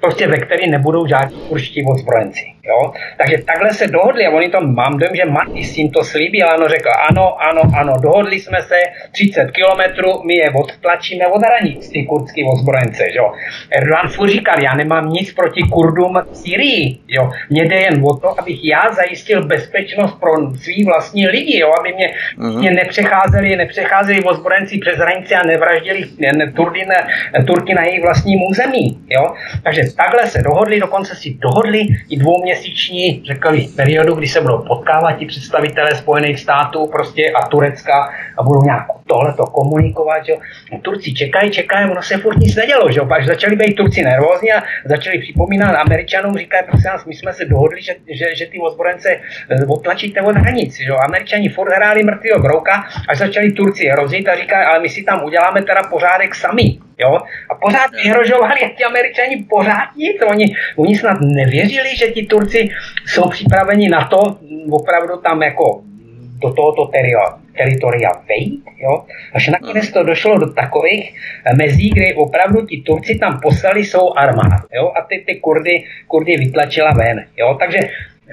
prostě 0.00 0.26
ve 0.26 0.36
které 0.36 0.66
nebudou 0.66 1.06
žádní 1.06 1.40
kurští 1.48 1.84
ozbrojenci. 1.84 2.57
Jo? 2.68 2.92
Takže 3.16 3.38
takhle 3.38 3.74
se 3.74 3.86
dohodli 3.86 4.26
a 4.26 4.30
oni 4.30 4.48
to, 4.48 4.60
mám 4.60 4.98
dojem, 4.98 5.16
že 5.16 5.24
Matis 5.24 5.76
jim 5.76 5.90
to 5.90 6.04
slíbil, 6.04 6.48
ano, 6.48 6.68
řekl, 6.68 6.88
ano, 7.10 7.42
ano, 7.42 7.62
ano, 7.80 7.92
dohodli 8.02 8.40
jsme 8.40 8.62
se, 8.62 8.78
30 9.12 9.50
kilometrů, 9.50 10.22
my 10.24 10.34
je 10.34 10.50
odtlačíme 10.50 11.26
od 11.26 11.42
hranic, 11.42 11.88
ty 11.88 12.02
kurdský 12.04 12.44
ozbrojence, 12.44 13.04
jo. 13.12 13.32
Erdogan 13.70 14.08
furt 14.08 14.30
říkal, 14.30 14.62
já 14.62 14.74
nemám 14.74 15.10
nic 15.10 15.32
proti 15.32 15.62
Kurdům 15.62 16.18
v 16.32 16.36
Syrii, 16.36 16.98
jo. 17.08 17.30
Mně 17.50 17.64
jde 17.64 17.76
jen 17.76 18.04
o 18.04 18.16
to, 18.16 18.40
abych 18.40 18.64
já 18.64 18.92
zajistil 18.92 19.46
bezpečnost 19.46 20.14
pro 20.20 20.32
svý 20.56 20.84
vlastní 20.84 21.26
lidi, 21.26 21.58
jo, 21.58 21.72
aby 21.80 21.92
mě, 21.92 22.14
uh-huh. 22.38 22.58
mě 22.58 22.70
nepřecházeli, 22.70 23.56
nepřecházeli 23.56 24.22
ozbrojenci 24.24 24.78
přes 24.78 24.96
hranice 24.96 25.34
a 25.34 25.46
nevraždili 25.46 26.04
ne, 26.18 26.52
Turdy 26.52 26.86
na, 26.86 26.94
Turky 27.44 27.74
na 27.74 27.84
jejich 27.84 28.02
vlastním 28.02 28.42
území, 28.50 28.98
jo. 29.10 29.34
Takže 29.62 29.82
takhle 29.96 30.26
se 30.26 30.42
dohodli, 30.42 30.80
dokonce 30.80 31.14
si 31.14 31.34
dohodli 31.34 31.86
i 32.10 32.16
dvouměsíční, 32.58 33.22
řekli, 33.26 33.68
periodu, 33.76 34.14
kdy 34.14 34.28
se 34.28 34.40
budou 34.40 34.58
potkávat 34.58 35.18
ti 35.18 35.26
představitelé 35.26 35.94
Spojených 35.94 36.40
států 36.40 36.86
prostě 36.86 37.30
a 37.30 37.48
Turecka 37.48 38.10
a 38.38 38.42
budou 38.42 38.62
nějak 38.62 38.86
tohleto 39.06 39.44
komunikovat, 39.46 40.28
jo. 40.28 40.38
No, 40.72 40.78
Turci 40.78 41.12
čekají, 41.12 41.50
čekají, 41.50 41.90
ono 41.90 42.02
se 42.02 42.16
furt 42.16 42.36
nic 42.36 42.56
nedělo, 42.56 42.92
že 42.92 43.00
Až 43.00 43.26
začali 43.26 43.56
být 43.56 43.74
Turci 43.74 44.02
nervózní 44.02 44.52
a 44.52 44.62
začali 44.84 45.18
připomínat 45.18 45.74
Američanům, 45.74 46.38
říkají, 46.38 46.64
prosím 46.66 46.90
nás, 46.90 47.04
my 47.04 47.14
jsme 47.14 47.32
se 47.32 47.44
dohodli, 47.44 47.82
že, 47.82 47.94
že, 48.18 48.34
že 48.34 48.46
ty 48.46 48.58
ozbrojence 48.58 49.08
eh, 49.50 49.66
otlačíte 49.68 50.20
od 50.20 50.36
hranic, 50.36 50.76
že 50.76 50.92
Američani 50.92 51.48
furt 51.48 51.72
hráli 51.72 52.02
mrtvého 52.02 52.40
brouka, 52.40 52.84
až 53.08 53.18
začali 53.18 53.52
Turci 53.52 53.86
hrozit 53.86 54.28
a 54.28 54.36
říkají, 54.36 54.66
ale 54.66 54.78
my 54.80 54.88
si 54.88 55.02
tam 55.02 55.24
uděláme 55.24 55.62
teda 55.62 55.82
pořádek 55.90 56.34
sami. 56.34 56.87
Jo? 56.98 57.18
A 57.50 57.54
pořád 57.54 57.90
vyhrožovali 58.02 58.60
a 58.60 58.68
ti 58.68 58.84
američani 58.84 59.36
pořád 59.48 59.96
nic. 59.96 60.16
Oni, 60.26 60.54
oni 60.76 60.96
snad 60.96 61.18
nevěřili, 61.20 61.96
že 61.96 62.06
ti 62.06 62.22
Turci 62.22 62.68
jsou 63.06 63.28
připraveni 63.28 63.88
na 63.88 64.04
to 64.04 64.38
opravdu 64.70 65.16
tam 65.16 65.42
jako 65.42 65.82
do 66.40 66.52
tohoto 66.52 66.86
teritoria, 66.86 67.38
teritoria 67.56 68.10
vejít, 68.28 68.64
jo? 68.78 69.04
Až 69.34 69.48
nakonec 69.48 69.92
to 69.92 70.02
došlo 70.02 70.38
do 70.38 70.52
takových 70.52 71.14
mezí, 71.56 71.90
kdy 71.90 72.14
opravdu 72.14 72.66
ti 72.66 72.82
Turci 72.86 73.18
tam 73.18 73.40
poslali 73.40 73.84
svou 73.84 74.18
armádu, 74.18 74.66
jo? 74.74 74.92
A 74.96 75.02
ty, 75.02 75.24
ty 75.26 75.34
Kurdy, 75.34 75.84
Kurdy 76.06 76.36
vytlačila 76.36 76.90
ven, 76.90 77.24
jo? 77.36 77.56
Takže 77.60 77.78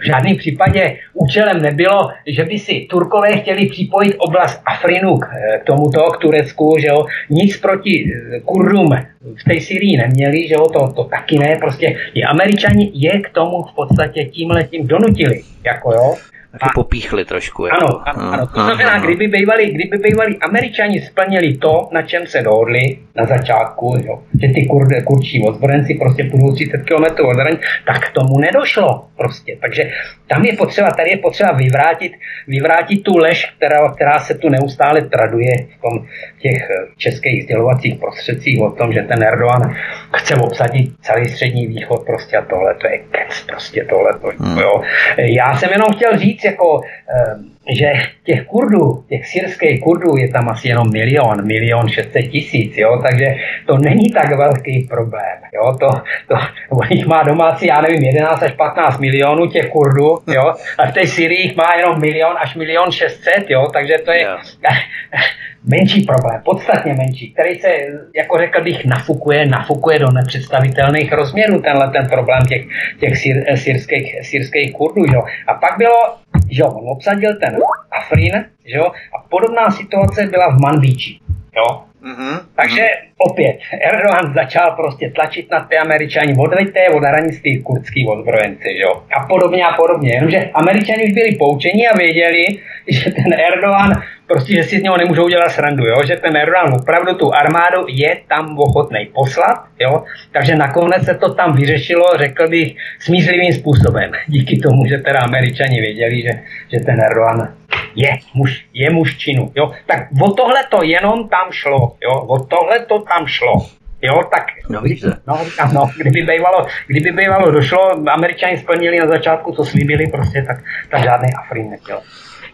v 0.02 0.06
žádném 0.06 0.36
případě 0.38 0.98
účelem 1.14 1.62
nebylo, 1.62 2.10
že 2.28 2.44
by 2.44 2.60
si 2.60 2.88
Turkové 2.90 3.38
chtěli 3.38 3.66
připojit 3.66 4.16
oblast 4.18 4.62
Afrinu 4.66 5.18
k, 5.18 5.26
k 5.62 5.64
tomuto, 5.66 6.04
k 6.12 6.18
Turecku, 6.18 6.76
že 6.80 6.88
jo. 6.88 7.06
Nic 7.30 7.58
proti 7.58 8.06
eh, 8.06 8.40
Kurdům 8.40 8.90
v 9.36 9.44
té 9.44 9.62
Syrii 9.62 9.98
neměli, 9.98 10.48
že 10.48 10.54
jo, 10.54 10.70
to, 10.70 10.94
to 10.94 11.04
taky 11.04 11.40
ne, 11.40 11.58
prostě 11.60 11.98
i 12.14 12.24
Američani 12.24 12.92
je 12.94 13.20
k 13.20 13.30
tomu 13.30 13.64
v 13.64 13.76
podstatě 13.76 14.26
tímhle 14.26 14.64
tím 14.64 14.88
donutili, 14.88 15.42
jako 15.64 15.94
jo. 15.94 16.16
Taky 16.60 16.72
popíchli 16.76 17.26
trošku. 17.26 17.66
Jako. 17.66 17.86
Ano, 17.86 18.02
ano, 18.06 18.34
ano. 18.34 18.48
To 18.48 18.64
znamená, 18.64 19.00
kdyby 19.00 19.28
bývali, 19.28 19.70
kdyby 19.70 19.98
bývali 19.98 20.38
američani 20.38 21.02
splnili 21.02 21.58
to, 21.58 21.90
na 21.92 22.02
čem 22.02 22.28
se 22.28 22.42
dohodli 22.42 22.98
na 23.16 23.26
začátku, 23.26 23.94
jo, 24.06 24.24
že 24.42 24.48
ty 24.48 24.66
kur, 24.66 25.04
kurčí 25.04 25.44
ozbrojenci 25.48 25.94
prostě 25.94 26.24
půjdou 26.24 26.56
30 26.56 26.78
km 26.78 27.26
od 27.26 27.36
hraní, 27.36 27.58
tak 27.88 28.10
tomu 28.10 28.40
nedošlo 28.40 29.06
prostě. 29.18 29.58
Takže 29.62 29.84
tam 30.28 30.46
je 30.46 30.54
potřeba, 30.54 30.90
tady 30.92 31.10
je 31.10 31.18
potřeba 31.18 31.52
vyvrátit, 31.52 32.12
vyvrátit 32.48 33.04
tu 33.04 33.18
lež, 33.18 33.54
která, 33.58 33.92
která 33.92 34.20
se 34.20 34.34
tu 34.34 34.50
neustále 34.50 35.02
traduje 35.02 35.52
v 35.78 35.82
tom 35.82 36.06
v 36.38 36.42
těch 36.42 36.70
eh, 36.70 36.88
českých 36.98 37.44
sdělovacích 37.44 37.96
prostředcích 37.96 38.62
o 38.62 38.72
tom, 38.72 38.94
že 38.94 39.02
ten 39.02 39.24
Erdogan 39.24 39.76
chce 40.16 40.36
obsadit 40.36 40.94
celý 41.02 41.30
střední 41.30 41.68
východ 41.68 42.06
prostě 42.06 42.38
a 42.38 42.46
tohle 42.46 42.76
to 42.76 42.88
je 42.88 42.98
kec 42.98 43.44
prostě 43.48 43.86
tohle 43.90 44.14
to, 44.22 44.28
hmm. 44.40 44.58
jo. 44.58 44.82
Já 45.18 45.58
jsem 45.58 45.72
jenom 45.72 45.94
chtěl 45.96 46.18
říct, 46.18 46.45
jako, 46.46 46.82
eh, 47.10 47.74
že 47.76 47.94
těch 48.24 48.46
Kurdů, 48.46 49.04
těch 49.10 49.28
syrských 49.28 49.82
Kurdů 49.82 50.18
je 50.18 50.28
tam 50.28 50.50
asi 50.50 50.68
jenom 50.68 50.92
milion, 50.92 51.48
milion 51.48 51.88
šestset 51.88 52.22
tisíc, 52.22 52.78
jo, 52.78 53.02
takže 53.04 53.36
to 53.66 53.78
není 53.78 54.10
tak 54.10 54.36
velký 54.36 54.88
problém, 54.90 55.38
jo, 55.54 55.78
to, 55.80 55.90
to, 56.28 56.36
on 56.70 56.88
jich 56.90 57.06
má 57.06 57.24
domácí, 57.24 57.68
já 57.68 57.82
nevím, 57.82 58.04
11 58.04 58.44
až 58.44 58.52
15 58.52 59.00
milionů 59.00 59.48
těch 59.48 59.70
Kurdů, 59.70 60.18
jo, 60.28 60.54
a 60.78 60.86
v 60.88 60.94
té 60.94 61.08
Syrii 61.08 61.54
má 61.58 61.76
jenom 61.76 62.00
milion 62.00 62.36
až 62.40 62.56
milion 62.56 62.92
šestset, 62.92 63.50
jo, 63.50 63.68
takže 63.74 63.98
to 64.06 64.12
je, 64.12 64.20
yeah. 64.20 64.42
menší 65.68 66.02
problém, 66.02 66.42
podstatně 66.46 66.94
menší, 66.94 67.34
který 67.34 67.60
se, 67.60 67.68
jako 68.16 68.38
řekl 68.38 68.64
bych, 68.64 68.86
nafukuje, 68.86 69.46
nafukuje 69.46 70.00
do 70.00 70.12
nepředstavitelných 70.12 71.12
rozměrů, 71.12 71.62
tenhle 71.62 71.90
ten 71.90 72.08
problém 72.08 72.42
těch, 72.46 72.66
těch 73.00 73.18
sír, 73.18 73.58
sírských, 73.58 74.16
sírských 74.22 74.74
kurdů. 74.74 75.04
Jo. 75.14 75.24
A 75.48 75.54
pak 75.54 75.78
bylo, 75.78 76.18
že 76.52 76.64
on 76.64 76.90
obsadil 76.90 77.36
ten 77.40 77.58
Afrin, 77.92 78.46
že 78.66 78.78
jo, 78.78 78.86
a 78.86 79.28
podobná 79.30 79.72
situace 79.72 80.28
byla 80.28 80.50
v 80.50 80.60
Manbíči. 80.60 81.20
Jo. 81.58 81.84
Mm-hmm. 82.06 82.40
Takže 82.56 82.88
opět 83.18 83.58
Erdogan 83.82 84.34
začal 84.34 84.72
prostě 84.72 85.12
tlačit 85.16 85.52
na 85.52 85.60
ty 85.60 85.78
američani, 85.78 86.36
odveďte 86.38 86.90
od 86.90 87.04
hranic 87.04 87.42
ty 87.42 87.58
kurdský 87.58 88.08
ozbrojenci, 88.08 88.78
jo. 88.78 89.04
A 89.18 89.26
podobně 89.26 89.66
a 89.66 89.74
podobně. 89.74 90.14
Jenomže 90.14 90.50
američani 90.54 91.04
už 91.06 91.12
byli 91.12 91.36
poučeni 91.36 91.88
a 91.88 91.98
věděli, 91.98 92.46
že 92.88 93.12
ten 93.12 93.34
Erdogan 93.34 94.02
prostě, 94.28 94.54
že 94.54 94.64
si 94.64 94.80
z 94.80 94.84
něho 94.84 94.98
nemůžou 94.98 95.30
dělat 95.30 95.50
srandu, 95.50 95.86
jo? 95.86 95.96
že 96.08 96.16
ten 96.16 96.38
Erdogan 96.38 96.74
opravdu 96.74 97.14
tu 97.14 97.36
armádu 97.36 97.86
je 97.88 98.18
tam 98.28 98.60
ochotný 98.60 99.10
poslat, 99.14 99.64
jo? 99.80 100.04
takže 100.32 100.56
nakonec 100.56 101.06
se 101.06 101.14
to 101.16 101.34
tam 101.34 101.56
vyřešilo, 101.56 102.06
řekl 102.18 102.48
bych, 102.48 102.76
smířlivým 103.00 103.54
způsobem. 103.54 104.12
Díky 104.28 104.58
tomu, 104.58 104.86
že 104.86 104.98
teda 104.98 105.20
američani 105.20 105.82
věděli, 105.82 106.22
že, 106.22 106.32
že 106.72 106.86
ten 106.86 107.02
Erdogan 107.02 107.54
je 107.96 108.18
muž, 108.34 108.66
je 108.74 108.90
muž 108.90 109.18
činu. 109.18 109.52
Jo? 109.56 109.72
Tak 109.86 110.08
o 110.22 110.34
tohle 110.34 110.64
to 110.70 110.84
jenom 110.84 111.30
tam 111.30 111.52
šlo. 111.52 111.96
Jo? 112.04 112.14
O 112.28 112.40
tohle 112.40 112.80
to 112.80 113.00
tam 113.00 113.28
šlo. 113.28 113.66
Jo, 114.02 114.24
tak 114.32 114.46
no, 114.70 114.82
vidíte. 114.82 115.08
No, 115.28 115.40
no, 115.74 115.90
kdyby 115.98 116.22
bývalo, 116.22 116.66
kdyby 116.88 117.12
bývalo 117.12 117.52
došlo, 117.52 118.10
američani 118.10 118.58
splnili 118.58 119.00
na 119.00 119.08
začátku, 119.08 119.52
co 119.52 119.66
slíbili, 119.66 120.08
prostě, 120.08 120.44
tak, 120.48 120.58
tak 120.90 121.04
žádný 121.04 121.34
Afrin 121.34 121.70
nechtěl. 121.70 122.02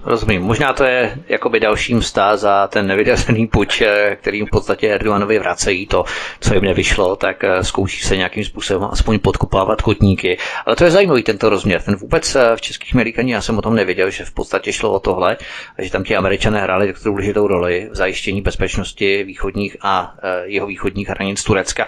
Rozumím. 0.06 0.41
Možná 0.41 0.73
to 0.73 0.84
je 0.84 1.18
jakoby 1.28 1.60
další 1.60 1.94
mstá 1.94 2.38
za 2.38 2.68
ten 2.68 2.88
nevydařený 2.88 3.48
puč, 3.48 3.82
eh, 3.82 4.18
kterým 4.22 4.45
v 4.45 4.49
podstatě 4.49 4.94
Erdoganovi 4.94 5.40
vracejí 5.40 5.88
to, 5.88 6.03
co 6.40 6.53
jim 6.53 6.64
nevyšlo, 6.64 7.15
tak 7.15 7.44
eh, 7.44 7.64
zkouší 7.64 8.03
se 8.03 8.18
nějakým 8.18 8.45
způsobem 8.45 8.90
aspoň 8.91 9.19
podkopávat 9.19 9.82
kotníky. 9.82 10.38
Ale 10.65 10.76
to 10.76 10.84
je 10.84 10.91
zajímavý 10.91 11.23
tento 11.23 11.49
rozměr. 11.49 11.82
Ten 11.82 11.95
vůbec 11.95 12.36
eh, 12.36 12.56
v 12.56 12.61
českých 12.61 12.95
ani 13.19 13.34
já 13.34 13.41
jsem 13.41 13.57
o 13.57 13.61
tom 13.61 13.76
nevěděl, 13.76 14.10
že 14.10 14.26
v 14.26 14.32
podstatě 14.32 14.73
šlo 14.73 14.91
o 14.94 14.99
tohle, 14.99 15.38
že 15.80 15.91
tam 15.91 16.03
ti 16.03 16.15
američané 16.15 16.61
hráli 16.61 16.94
tak 16.94 17.03
důležitou 17.03 17.48
roli 17.48 17.90
v 17.91 17.95
zajištění 17.95 18.41
bezpečnosti 18.41 19.23
východních 19.23 19.78
a 19.82 20.15
jeho 20.44 20.68
východních 20.68 21.10
hranic 21.10 21.44
Turecka. 21.44 21.86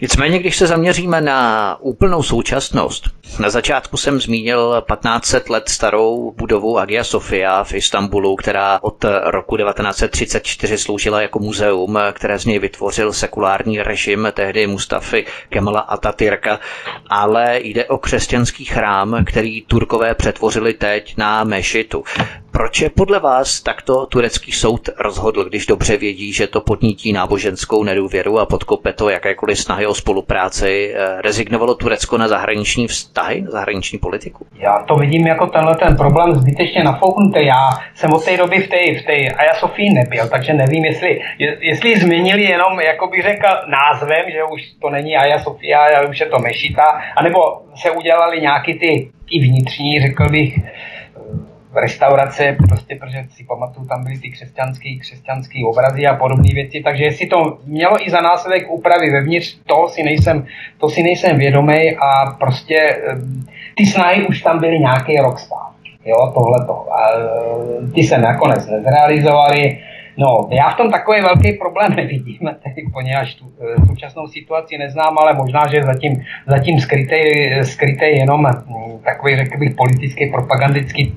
Nicméně, 0.00 0.38
když 0.38 0.56
se 0.56 0.66
zaměříme 0.66 1.20
na 1.20 1.76
úplnou 1.80 2.22
současnost, 2.22 3.04
na 3.40 3.50
začátku 3.50 3.96
jsem 3.96 4.20
zmínil 4.20 4.84
1500 4.92 5.50
let 5.50 5.68
starou 5.68 6.34
budovu 6.36 6.78
Agia 6.78 7.04
Sofia 7.04 7.45
v 7.64 7.74
Istanbulu, 7.74 8.36
která 8.36 8.78
od 8.82 9.04
roku 9.24 9.56
1934 9.56 10.78
sloužila 10.78 11.22
jako 11.22 11.38
muzeum, 11.38 11.98
které 12.12 12.38
z 12.38 12.44
něj 12.44 12.58
vytvořil 12.58 13.12
sekulární 13.12 13.82
režim 13.82 14.28
tehdy 14.32 14.66
Mustafy 14.66 15.26
Kemala 15.48 15.80
Atatürka, 15.80 16.60
ale 17.08 17.58
jde 17.62 17.84
o 17.84 17.98
křesťanský 17.98 18.64
chrám, 18.64 19.24
který 19.24 19.62
Turkové 19.62 20.14
přetvořili 20.14 20.74
teď 20.74 21.14
na 21.16 21.44
mešitu. 21.44 22.04
Proč 22.56 22.80
je 22.80 22.90
podle 22.90 23.20
vás 23.20 23.60
takto 23.60 24.06
turecký 24.06 24.52
soud 24.52 24.88
rozhodl, 24.98 25.44
když 25.44 25.66
dobře 25.66 25.96
vědí, 25.96 26.32
že 26.32 26.46
to 26.46 26.60
podnítí 26.60 27.12
náboženskou 27.12 27.84
nedůvěru 27.84 28.38
a 28.38 28.46
podkope 28.46 28.92
to 28.92 29.08
jakékoliv 29.08 29.58
snahy 29.58 29.86
o 29.86 29.94
spolupráci? 29.94 30.94
Eh, 30.94 31.22
rezignovalo 31.22 31.74
Turecko 31.74 32.18
na 32.18 32.28
zahraniční 32.28 32.86
vztahy, 32.86 33.42
na 33.42 33.50
zahraniční 33.50 33.98
politiku? 33.98 34.46
Já 34.58 34.84
to 34.88 34.94
vidím 34.94 35.26
jako 35.26 35.46
tenhle 35.46 35.76
ten 35.76 35.96
problém 35.96 36.34
zbytečně 36.34 36.84
nafouknutý. 36.84 37.46
Já 37.46 37.70
jsem 37.94 38.12
od 38.12 38.24
té 38.24 38.36
doby 38.36 38.58
v 38.58 38.68
té 38.68 39.00
v 39.02 39.06
tej 39.06 39.30
Aja 39.38 39.54
Sofii 39.54 39.90
nebyl, 39.90 40.28
takže 40.28 40.52
nevím, 40.52 40.84
jestli, 40.84 41.20
jestli 41.60 42.00
změnili 42.00 42.42
jenom, 42.42 42.80
jako 42.80 43.06
bych 43.06 43.22
řekl, 43.22 43.48
názvem, 43.66 44.24
že 44.32 44.44
už 44.52 44.62
to 44.82 44.90
není 44.90 45.16
Aja 45.16 45.38
Sofia, 45.38 45.78
ale 45.78 46.08
už 46.08 46.20
je 46.20 46.26
to 46.26 46.38
Mešita, 46.38 47.00
anebo 47.16 47.38
se 47.74 47.90
udělali 47.90 48.40
nějaký 48.40 48.78
ty 48.78 49.10
i 49.30 49.44
vnitřní, 49.44 50.00
řekl 50.00 50.28
bych, 50.28 50.58
restaurace, 51.78 52.56
prostě, 52.68 52.94
protože 52.94 53.24
si 53.30 53.44
pamatuju, 53.44 53.86
tam 53.86 54.04
byly 54.04 54.18
ty 54.18 54.30
křesťanský, 54.30 54.98
křesťanský 54.98 55.64
obrazy 55.64 56.06
a 56.06 56.14
podobné 56.14 56.48
věci, 56.54 56.80
takže 56.84 57.04
jestli 57.04 57.26
to 57.26 57.58
mělo 57.66 58.06
i 58.06 58.10
za 58.10 58.20
následek 58.20 58.70
úpravy 58.70 59.10
vevnitř, 59.10 59.58
to 59.66 59.88
si 59.88 60.02
nejsem, 60.02 60.46
to 60.78 60.88
si 60.88 61.02
nejsem 61.02 61.38
vědomý 61.38 61.96
a 61.96 62.30
prostě 62.30 63.02
ty 63.74 63.86
snahy 63.86 64.26
už 64.26 64.42
tam 64.42 64.60
byly 64.60 64.78
nějaký 64.78 65.16
rok 65.16 65.38
zpátky, 65.38 65.90
jo, 66.04 66.32
tohleto. 66.34 66.92
A 66.92 67.10
eh, 67.10 67.92
ty 67.94 68.02
se 68.02 68.18
nakonec 68.18 68.66
nezrealizovaly, 68.66 69.78
No, 70.18 70.48
já 70.50 70.70
v 70.70 70.76
tom 70.76 70.90
takový 70.90 71.20
velký 71.20 71.52
problém 71.52 71.92
nevidím, 71.96 72.38
tedy 72.38 72.88
poněvadž 72.92 73.34
tu 73.34 73.44
e, 73.44 73.86
současnou 73.86 74.26
situaci 74.28 74.78
neznám, 74.78 75.18
ale 75.18 75.34
možná, 75.34 75.66
že 75.70 75.82
zatím, 75.82 76.24
zatím 76.46 76.80
skrytý, 76.80 77.20
skrytý 77.62 78.04
jenom 78.04 78.46
hm, 78.46 78.98
takový, 79.04 79.36
řekl 79.36 79.58
bych, 79.58 79.74
politický, 79.74 80.26
propagandický 80.26 81.14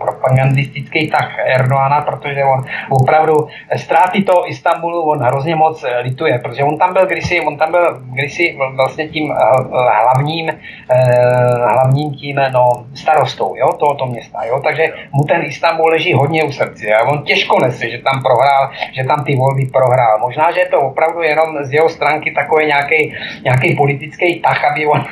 propagandistický 0.00 1.10
tah 1.10 1.38
Erdoána, 1.44 2.00
protože 2.00 2.44
on 2.44 2.64
opravdu 2.90 3.48
ztráty 3.76 4.22
toho 4.22 4.50
Istanbulu 4.50 5.02
on 5.02 5.18
hrozně 5.18 5.56
moc 5.56 5.84
eh, 5.84 6.00
lituje, 6.00 6.38
protože 6.38 6.64
on 6.64 6.78
tam 6.78 6.92
byl 6.92 7.06
kdysi, 7.06 7.40
on 7.40 7.56
tam 7.56 7.70
byl 7.70 8.00
kdysi 8.12 8.56
vlastně 8.76 9.08
tím 9.08 9.32
eh, 9.32 9.36
hlavním, 10.02 10.48
eh, 10.48 11.04
hlavním 11.72 12.14
tím 12.14 12.36
no, 12.52 12.86
starostou 12.94 13.54
jo, 13.56 13.72
tohoto 13.72 14.06
města, 14.06 14.44
jo, 14.44 14.60
takže 14.64 14.92
mu 15.12 15.24
ten 15.24 15.42
Istanbul 15.44 15.88
leží 15.88 16.12
hodně 16.12 16.44
u 16.44 16.52
srdce 16.52 16.94
a 16.94 17.08
on 17.08 17.22
těžko 17.22 17.60
nese, 17.60 17.90
že 17.90 17.98
tam 17.98 18.22
prohrál, 18.22 18.70
že 18.92 19.04
tam 19.04 19.24
ty 19.24 19.36
volby 19.36 19.66
prohrál. 19.66 20.18
Možná, 20.20 20.50
že 20.50 20.60
je 20.60 20.68
to 20.68 20.80
opravdu 20.80 21.22
jenom 21.22 21.64
z 21.64 21.72
jeho 21.72 21.88
stránky 21.88 22.30
takový 22.30 22.66
nějaký 23.44 23.76
politický 23.76 24.40
tah, 24.40 24.64
aby 24.64 24.86
on 24.86 25.04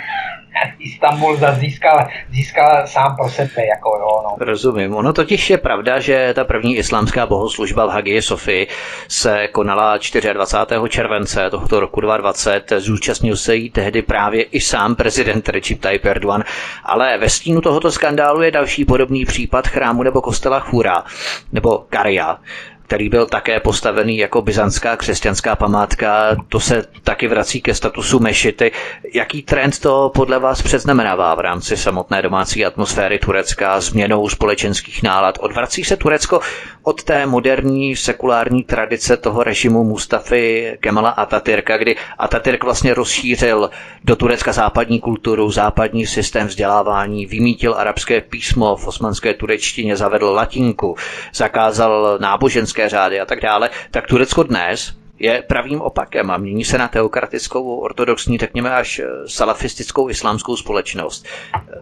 Istanbul 0.79 1.39
získal, 1.53 2.09
získal 2.31 2.87
sám 2.87 3.17
pro 3.17 3.29
sebe. 3.29 3.67
Jako, 3.67 3.89
jo, 4.01 4.23
no. 4.25 4.47
Rozumím. 4.47 4.95
Ono 4.95 5.13
totiž 5.13 5.51
je 5.51 5.59
pravda, 5.59 6.01
že 6.01 6.33
ta 6.35 6.45
první 6.45 6.77
islámská 6.77 7.27
bohoslužba 7.27 7.87
v 7.87 7.91
Hagie 7.91 8.23
Sofii 8.23 8.67
se 9.09 9.49
konala 9.49 9.99
24. 10.33 10.89
července 10.89 11.51
tohoto 11.51 11.81
roku 11.81 12.01
2020. 12.01 12.73
Zúčastnil 12.79 13.37
se 13.37 13.57
jí 13.57 13.71
tehdy 13.71 14.03
právě 14.03 14.43
i 14.43 14.61
sám 14.61 14.95
prezident 14.95 15.49
Recep 15.49 15.81
Tayyip 15.81 16.05
Erdogan. 16.05 16.45
Ale 16.85 17.19
ve 17.19 17.29
stínu 17.29 17.61
tohoto 17.61 17.93
skandálu 17.93 18.43
je 18.43 18.51
další 18.51 18.85
podobný 18.85 19.25
případ 19.25 19.67
chrámu 19.69 20.03
nebo 20.03 20.21
kostela 20.21 20.61
Chura 20.61 21.05
nebo 21.53 21.85
Karia 21.89 22.39
který 22.89 23.09
byl 23.09 23.27
také 23.27 23.61
postavený 23.61 24.19
jako 24.19 24.43
byzantská 24.43 24.97
křesťanská 24.97 25.57
památka. 25.57 26.37
To 26.49 26.61
se 26.61 26.85
taky 27.05 27.29
vrací 27.29 27.61
ke 27.61 27.75
statusu 27.75 28.19
mešity. 28.19 28.73
Jaký 29.15 29.43
trend 29.43 29.79
to 29.79 30.11
podle 30.15 30.39
vás 30.39 30.63
předznamenává 30.63 31.35
v 31.35 31.41
rámci 31.41 31.77
samotné 31.77 32.23
domácí 32.23 32.65
atmosféry 32.65 33.19
Turecka, 33.19 33.81
změnou 33.81 34.29
společenských 34.29 35.03
nálad? 35.03 35.39
Odvrací 35.41 35.85
se 35.85 35.97
Turecko 35.97 36.41
od 36.83 37.03
té 37.05 37.27
moderní 37.27 37.97
sekulární 37.97 38.63
tradice 38.65 39.17
toho 39.17 39.43
režimu 39.43 39.85
Mustafy 39.85 40.77
Kemala 40.81 41.11
Atatürka, 41.11 41.77
kdy 41.77 41.97
Atatürk 42.19 42.65
vlastně 42.65 42.95
rozšířil 42.95 43.71
do 44.05 44.17
Turecka 44.17 44.53
západní 44.53 45.01
kulturu, 45.01 45.51
západní 45.51 46.07
systém 46.07 46.47
vzdělávání, 46.47 47.27
vymítil 47.27 47.75
arabské 47.75 48.21
písmo, 48.21 48.77
v 48.77 48.87
osmanské 48.87 49.35
turečtině 49.35 49.97
zavedl 49.97 50.27
latinku, 50.27 50.97
zakázal 51.35 52.19
náboženské 52.21 52.78
řády 52.87 53.21
a 53.21 53.25
tak 53.25 53.41
dále, 53.41 53.71
tak 53.91 54.07
Turecko 54.07 54.43
dnes 54.43 54.98
je 55.19 55.43
pravým 55.43 55.81
opakem 55.81 56.31
a 56.31 56.37
mění 56.37 56.65
se 56.65 56.79
na 56.79 56.89
teokratickou, 56.89 57.77
ortodoxní, 57.81 58.39
řekněme 58.39 58.71
až 58.71 58.99
eh, 58.99 59.05
salafistickou 59.27 60.11
islámskou 60.11 60.57
společnost. 60.57 61.27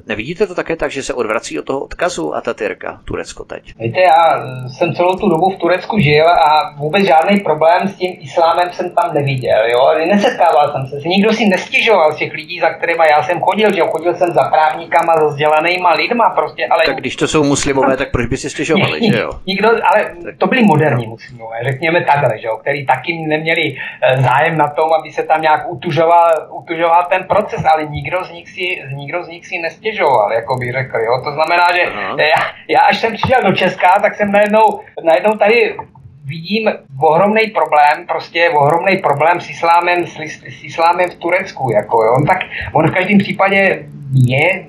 Nevidíte 0.07 0.47
to 0.47 0.55
také 0.55 0.77
tak, 0.77 0.91
že 0.91 1.03
se 1.03 1.15
odvrací 1.15 1.59
od 1.59 1.65
toho 1.65 1.81
odkazu 1.81 2.35
Atatürka 2.35 3.01
Turecko 3.05 3.45
teď? 3.45 3.75
Víte, 3.79 4.01
já 4.01 4.47
jsem 4.69 4.95
celou 4.95 5.17
tu 5.17 5.29
dobu 5.29 5.51
v 5.51 5.57
Turecku 5.57 5.99
žil 5.99 6.29
a 6.29 6.75
vůbec 6.79 7.05
žádný 7.05 7.41
problém 7.41 7.89
s 7.89 7.95
tím 7.95 8.17
islámem 8.21 8.73
jsem 8.73 8.91
tam 8.91 9.15
neviděl. 9.15 9.59
Jo? 9.73 10.07
Nesetkával 10.07 10.73
jsem 10.73 10.87
se, 10.87 11.09
nikdo 11.09 11.33
si 11.33 11.47
nestěžoval 11.47 12.13
z 12.13 12.17
těch 12.17 12.33
lidí, 12.33 12.61
za 12.61 12.71
kterými 12.71 13.05
já 13.11 13.23
jsem 13.23 13.41
chodil, 13.41 13.75
že 13.75 13.81
chodil 13.81 14.15
jsem 14.15 14.33
za 14.33 14.43
právníkama, 14.43 15.15
za 15.21 15.27
vzdělanýma 15.27 15.93
lidma, 15.93 16.31
prostě, 16.31 16.67
ale... 16.71 16.83
Tak 16.87 16.97
když 16.97 17.17
to 17.17 17.29
jsou 17.29 17.45
muslimové, 17.45 17.97
tak 17.97 18.11
proč 18.11 18.27
by 18.27 18.37
si 18.37 18.51
stěžovali, 18.51 19.01
že 19.13 19.21
jo? 19.21 19.31
Nikdo, 19.47 19.69
ale 19.69 20.15
to 20.39 20.47
byli 20.47 20.63
moderní 20.65 21.07
muslimové, 21.07 21.57
řekněme 21.65 22.05
takhle, 22.05 22.39
že 22.39 22.47
jo, 22.47 22.57
který 22.57 22.87
taky 22.87 23.26
neměli 23.28 23.77
eh, 23.77 24.23
zájem 24.23 24.57
na 24.59 24.69
tom, 24.69 24.93
aby 24.93 25.12
se 25.12 25.23
tam 25.23 25.43
nějak 25.43 25.70
utužoval, 25.70 26.32
utužoval 26.51 27.07
ten 27.11 27.24
proces, 27.24 27.65
ale 27.65 27.86
nikdo 27.86 28.24
z 28.24 28.31
nich 28.31 28.48
si, 28.48 28.82
nikdo 28.94 29.24
z 29.24 29.28
nich 29.28 29.47
si 29.47 29.59
nestěžoval, 29.59 30.32
jako 30.32 30.57
bych 30.57 30.73
řekl. 30.73 30.98
Jo? 30.98 31.20
To 31.24 31.32
znamená, 31.32 31.66
že 31.74 31.82
já, 32.23 32.40
já 32.69 32.81
až 32.81 32.98
jsem 32.98 33.15
přišel 33.15 33.43
do 33.43 33.53
Česka, 33.53 33.98
tak 34.01 34.15
jsem 34.15 34.32
najednou, 34.32 34.81
najednou 35.05 35.32
tady 35.32 35.77
vidím 36.24 36.73
ohromný 37.03 37.47
problém, 37.47 38.07
prostě 38.09 38.51
ohromný 38.51 38.97
problém 38.97 39.40
s 39.40 39.51
islámem, 39.51 40.07
s, 40.07 40.16
s 40.59 40.65
islámem 40.65 41.11
v 41.11 41.15
Turecku. 41.15 41.70
Jako, 41.73 42.03
jo? 42.05 42.15
Tak 42.27 42.39
on 42.73 42.90
v 42.90 42.94
každém 42.94 43.19
případě 43.19 43.86
je 44.27 44.66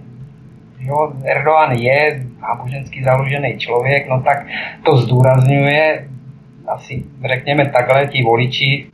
jo, 0.80 1.14
Erdogan 1.26 1.72
je 1.72 2.24
nábožensky 2.42 3.04
založený 3.04 3.58
člověk, 3.58 4.08
no 4.08 4.22
tak 4.22 4.46
to 4.84 4.98
zdůrazňuje 4.98 6.08
asi 6.68 7.04
řekněme 7.28 7.70
takhle, 7.70 8.08
ti 8.08 8.24
voliči 8.24 8.88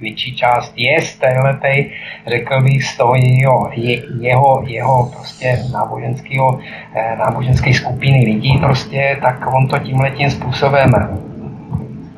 větší 0.00 0.36
část 0.36 0.72
je 0.76 1.00
z 1.00 1.18
téhletej, 1.18 1.90
řekl 2.26 2.62
bych, 2.62 2.84
z 2.84 2.96
toho 2.96 3.14
jeho, 3.14 3.70
je, 3.72 4.02
jeho, 4.20 4.62
jeho 4.66 5.10
prostě 5.16 5.58
náboženského, 5.72 6.60
eh, 6.94 7.16
náboženské 7.18 7.74
skupiny 7.74 8.24
lidí 8.24 8.58
prostě, 8.58 9.18
tak 9.22 9.54
on 9.54 9.68
to 9.68 9.78
tímhletím 9.78 10.30
způsobem 10.30 10.90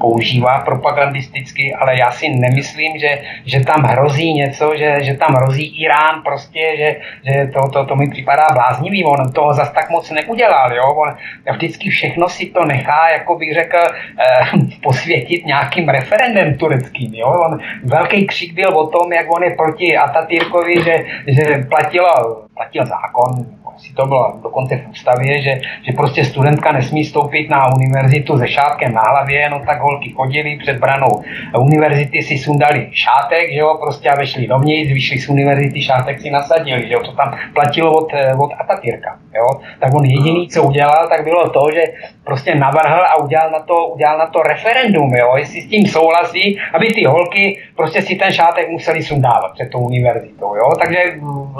používá 0.00 0.60
propagandisticky, 0.60 1.74
ale 1.74 1.98
já 1.98 2.10
si 2.10 2.28
nemyslím, 2.28 2.98
že, 2.98 3.18
že 3.44 3.60
tam 3.60 3.82
hrozí 3.82 4.34
něco, 4.34 4.76
že, 4.76 4.98
že 5.02 5.14
tam 5.14 5.34
hrozí 5.34 5.82
Irán 5.82 6.22
prostě, 6.24 6.72
že, 6.76 6.96
že 7.24 7.46
to, 7.52 7.68
to, 7.68 7.86
to 7.86 7.96
mi 7.96 8.10
připadá 8.10 8.46
bláznivý, 8.52 9.04
on 9.04 9.32
toho 9.32 9.54
zas 9.54 9.70
tak 9.72 9.90
moc 9.90 10.10
neudělal, 10.10 10.72
jo, 10.72 10.84
on 10.84 11.16
vždycky 11.52 11.90
všechno 11.90 12.28
si 12.28 12.46
to 12.46 12.64
nechá, 12.64 13.08
jako 13.08 13.38
bych 13.38 13.54
řekl, 13.54 13.78
eh, 13.78 14.58
posvětit 14.82 15.46
nějakým 15.46 15.88
referendem 15.88 16.58
tureckým, 16.58 17.14
jo, 17.14 17.26
on, 17.26 17.58
velký 17.84 18.26
křik 18.26 18.54
byl 18.54 18.68
o 18.78 18.86
tom, 18.86 19.12
jak 19.12 19.26
on 19.36 19.42
je 19.42 19.50
proti 19.50 19.96
Atatürkovi, 19.96 20.84
že, 20.84 21.04
že 21.26 21.66
platilo, 21.68 22.10
platil 22.54 22.86
zákon, 22.86 23.46
si 23.80 23.94
to 23.94 24.06
bylo 24.06 24.32
dokonce 24.42 24.76
v 24.76 24.90
ústavě, 24.90 25.42
že, 25.42 25.60
že 25.86 25.92
prostě 25.92 26.24
studentka 26.24 26.72
nesmí 26.72 27.04
stoupit 27.04 27.50
na 27.50 27.74
univerzitu 27.74 28.38
se 28.38 28.48
šátkem 28.48 28.92
na 28.94 29.02
hlavě, 29.02 29.50
no 29.50 29.62
tak 29.66 29.80
holky 29.80 30.10
chodili 30.10 30.58
před 30.62 30.78
branou 30.78 31.22
univerzity, 31.58 32.22
si 32.22 32.38
sundali 32.38 32.88
šátek, 32.92 33.52
že 33.52 33.58
jo, 33.58 33.78
prostě 33.80 34.10
a 34.10 34.16
vešli 34.16 34.46
dovnitř, 34.46 34.92
vyšli 34.92 35.18
z 35.18 35.28
univerzity, 35.28 35.82
šátek 35.82 36.20
si 36.20 36.30
nasadili, 36.30 36.88
že 36.88 36.94
jo, 36.94 37.00
to 37.00 37.12
tam 37.12 37.38
platilo 37.54 37.92
od, 37.92 38.12
od 38.38 38.50
Atatürka, 38.60 39.18
jo, 39.34 39.60
tak 39.80 39.94
on 39.94 40.04
jediný, 40.04 40.48
co 40.48 40.62
udělal, 40.62 41.08
tak 41.08 41.24
bylo 41.24 41.48
to, 41.50 41.60
že 41.74 41.82
prostě 42.24 42.54
navrhl 42.54 43.02
a 43.04 43.16
udělal 43.16 43.50
na 43.50 43.60
to, 43.60 43.86
udělal 43.86 44.18
na 44.18 44.26
to 44.26 44.42
referendum, 44.42 45.14
jo, 45.14 45.32
jestli 45.36 45.60
s 45.60 45.68
tím 45.68 45.86
souhlasí, 45.86 46.58
aby 46.74 46.86
ty 46.86 47.04
holky 47.04 47.58
prostě 47.76 48.02
si 48.02 48.14
ten 48.16 48.32
šátek 48.32 48.68
museli 48.68 49.02
sundávat 49.02 49.52
před 49.52 49.70
tou 49.70 49.78
univerzitou, 49.78 50.54
jo, 50.54 50.72
takže 50.82 50.98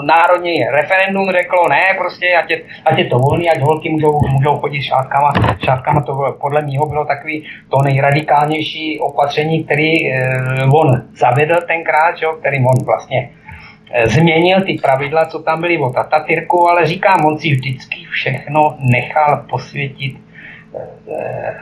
národní 0.05 0.63
referendum 0.63 1.31
řeklo 1.31 1.67
ne, 1.69 1.83
prostě 1.97 2.10
ať 2.35 2.49
je, 2.49 2.57
ať 2.85 2.97
je 2.99 3.05
to 3.05 3.19
volný, 3.19 3.49
ať 3.49 3.59
holky 3.59 3.89
můžou, 3.89 4.19
můžou 4.29 4.57
chodit 4.57 4.81
šátkama, 4.81 5.33
šátkama 5.65 6.01
to 6.01 6.37
podle 6.41 6.61
mého 6.61 6.85
bylo 6.85 7.05
takový 7.05 7.45
to 7.69 7.77
nejradikálnější 7.83 8.99
opatření, 8.99 9.63
který 9.63 10.11
eh, 10.11 10.65
on 10.73 11.01
zavedl 11.15 11.55
tenkrát, 11.67 12.15
jo, 12.21 12.33
který 12.39 12.57
on 12.57 12.85
vlastně 12.85 13.29
eh, 13.93 14.07
změnil 14.07 14.61
ty 14.61 14.73
pravidla, 14.73 15.25
co 15.25 15.39
tam 15.39 15.61
byly 15.61 15.77
od 15.77 15.97
Atatürku, 15.97 16.69
ale 16.69 16.87
říkám, 16.87 17.25
on 17.25 17.37
si 17.37 17.47
vždycky 17.51 18.05
všechno 18.11 18.75
nechal 18.79 19.45
posvětit 19.49 20.20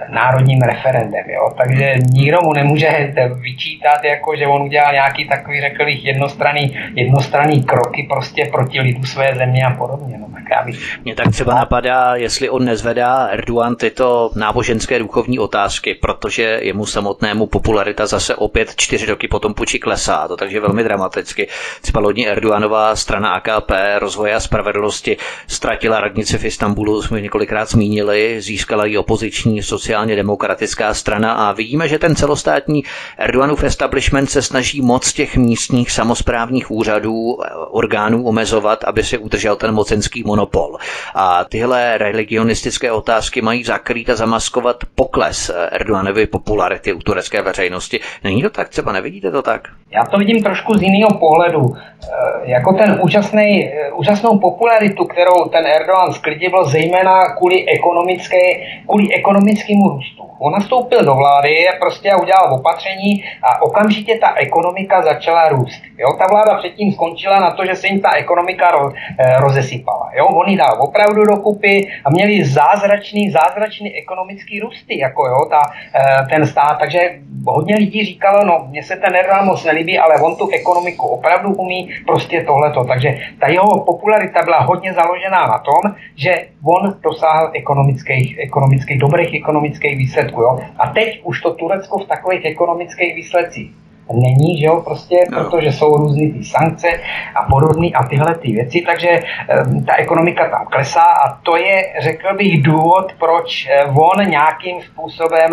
národním 0.09 0.61
referendem. 0.61 1.23
Jo? 1.27 1.53
Takže 1.57 1.95
nikdo 2.11 2.37
mu 2.43 2.53
nemůže 2.53 3.13
vyčítat, 3.33 4.03
jako, 4.03 4.35
že 4.35 4.47
on 4.47 4.61
udělal 4.61 4.93
nějaký 4.93 5.27
takový, 5.27 5.61
řekl 5.61 5.85
bych, 5.85 6.05
jednostranný, 6.05 6.79
jednostranný 6.95 7.63
kroky 7.63 8.07
prostě 8.09 8.49
proti 8.51 8.81
lidu 8.81 9.03
své 9.03 9.35
země 9.35 9.65
a 9.65 9.75
podobně. 9.75 10.17
No, 10.17 10.27
tak 10.33 10.43
já 10.51 10.65
bych... 10.65 10.99
Mě 11.03 11.15
tak 11.15 11.31
třeba 11.31 11.53
napadá, 11.53 12.15
jestli 12.15 12.49
on 12.49 12.65
nezvedá 12.65 13.27
Erdogan 13.27 13.75
tyto 13.75 14.31
náboženské 14.35 14.99
duchovní 14.99 15.39
otázky, 15.39 15.95
protože 15.95 16.59
jemu 16.61 16.85
samotnému 16.85 17.45
popularita 17.45 18.05
zase 18.05 18.35
opět 18.35 18.75
čtyři 18.75 19.05
roky 19.05 19.27
potom 19.27 19.53
puči 19.53 19.79
klesá, 19.79 20.27
to 20.27 20.37
takže 20.37 20.59
velmi 20.59 20.83
dramaticky. 20.83 21.47
Třeba 21.81 21.99
lodní 21.99 22.27
Erdoganová 22.27 22.95
strana 22.95 23.29
AKP 23.29 23.71
rozvoje 23.99 24.35
a 24.35 24.39
spravedlnosti 24.39 25.17
ztratila 25.47 25.99
radnici 25.99 26.37
v 26.37 26.45
Istanbulu, 26.45 27.01
jsme 27.01 27.21
několikrát 27.21 27.69
zmínili, 27.69 28.41
získala 28.41 28.85
ji 28.85 28.98
opoziční 28.99 29.63
sociálně 29.63 30.15
demokratická 30.15 30.93
strana 30.93 31.33
a 31.33 31.51
vidíme, 31.51 31.87
že 31.87 31.99
ten 31.99 32.15
celostátní 32.15 32.83
Erdoganův 33.17 33.63
establishment 33.63 34.29
se 34.29 34.41
snaží 34.41 34.81
moc 34.81 35.13
těch 35.13 35.37
místních 35.37 35.91
samozprávních 35.91 36.71
úřadů, 36.71 37.37
eh, 37.43 37.49
orgánů 37.69 38.25
omezovat, 38.25 38.83
aby 38.83 39.03
si 39.03 39.17
udržel 39.17 39.55
ten 39.55 39.71
mocenský 39.71 40.23
monopol. 40.23 40.77
A 41.15 41.43
tyhle 41.43 41.97
religionistické 41.97 42.91
otázky 42.91 43.41
mají 43.41 43.63
zakrýt 43.63 44.09
a 44.09 44.15
zamaskovat 44.15 44.83
pokles 44.95 45.49
eh, 45.49 45.69
Erdoganovy 45.71 46.27
popularity 46.27 46.93
u 46.93 46.99
turecké 46.99 47.41
veřejnosti. 47.41 47.99
Není 48.23 48.41
to 48.41 48.49
tak? 48.49 48.69
Třeba 48.69 48.91
nevidíte 48.91 49.31
to 49.31 49.41
tak? 49.41 49.67
Já 49.91 50.05
to 50.05 50.17
vidím 50.17 50.43
trošku 50.43 50.73
z 50.73 50.81
jiného 50.81 51.09
pohledu. 51.19 51.75
Eh, 51.75 52.39
jako 52.43 52.73
ten 52.73 52.99
úžasný, 53.03 53.71
úžasnou 53.93 54.39
popularitu, 54.39 55.05
kterou 55.05 55.49
ten 55.51 55.67
Erdogan 55.67 56.13
sklidil, 56.13 56.65
zejména 56.65 57.35
kvůli 57.35 57.65
ekonomické, 57.69 58.37
kvůli 58.85 59.13
ekonomickému 59.13 59.89
růstu. 59.89 60.29
On 60.39 60.53
nastoupil 60.53 61.05
do 61.05 61.15
vlády 61.15 61.67
prostě 61.79 62.11
a 62.11 62.21
udělal 62.21 62.53
opatření 62.53 63.23
a 63.43 63.61
okamžitě 63.61 64.17
ta 64.21 64.33
ekonomika 64.35 65.01
začala 65.01 65.49
růst. 65.49 65.81
Jo? 65.97 66.07
Ta 66.17 66.25
vláda 66.31 66.57
předtím 66.57 66.91
skončila 66.91 67.39
na 67.39 67.51
to, 67.51 67.65
že 67.65 67.75
se 67.75 67.87
jim 67.87 68.01
ta 68.01 68.11
ekonomika 68.11 68.71
ro, 68.71 68.91
eh, 69.19 69.39
rozesypala. 69.39 70.09
Jo? 70.13 70.25
On 70.25 70.49
ji 70.49 70.57
dal 70.57 70.77
opravdu 70.79 71.25
dokupy 71.25 71.91
a 72.05 72.09
měli 72.09 72.45
zázračný, 72.45 73.29
zázračný 73.31 73.95
ekonomický 73.95 74.59
růsty, 74.59 74.99
jako 74.99 75.27
jo, 75.27 75.45
ta, 75.49 75.61
eh, 75.95 76.25
ten 76.29 76.47
stát. 76.47 76.77
Takže 76.79 76.99
hodně 77.45 77.75
lidí 77.75 78.05
říkalo, 78.05 78.45
no 78.45 78.65
mně 78.69 78.83
se 78.83 78.95
ten 78.95 79.15
Erdogan 79.15 79.45
moc 79.45 79.65
ale 79.99 80.21
on 80.21 80.35
tu 80.35 80.49
ekonomiku 80.49 81.07
opravdu 81.07 81.53
umí, 81.53 81.89
prostě 82.05 82.43
tohleto. 82.43 82.83
Takže 82.83 83.17
ta 83.39 83.47
jeho 83.47 83.83
popularita 83.85 84.41
byla 84.43 84.59
hodně 84.59 84.93
založená 84.93 85.47
na 85.47 85.59
tom, 85.59 85.95
že 86.15 86.47
on 86.63 86.95
dosáhl 87.03 87.51
ekonomických, 87.53 88.39
ekonomických 88.39 88.99
dobrých 88.99 89.33
ekonomických 89.33 89.97
výsledků. 89.97 90.41
Jo? 90.41 90.59
A 90.79 90.89
teď 90.89 91.21
už 91.23 91.41
to 91.41 91.53
Turecko 91.53 91.99
v 91.99 92.07
takových 92.07 92.45
ekonomických 92.45 93.15
výsledcích 93.15 93.71
není, 94.13 94.59
že 94.59 94.65
jo, 94.65 94.81
prostě, 94.85 95.15
no. 95.31 95.43
protože 95.43 95.71
jsou 95.71 95.97
různé 95.97 96.31
ty 96.31 96.43
sankce 96.43 96.87
a 97.35 97.43
podobné 97.43 97.87
a 97.95 98.03
tyhle 98.03 98.35
ty 98.35 98.51
věci, 98.51 98.83
takže 98.85 99.19
um, 99.65 99.85
ta 99.85 99.95
ekonomika 99.95 100.49
tam 100.49 100.65
klesá 100.65 101.03
a 101.03 101.41
to 101.43 101.55
je, 101.57 101.83
řekl 101.99 102.37
bych, 102.37 102.63
důvod, 102.63 103.13
proč 103.19 103.67
eh, 103.69 103.85
on 103.85 104.29
nějakým 104.29 104.81
způsobem 104.81 105.49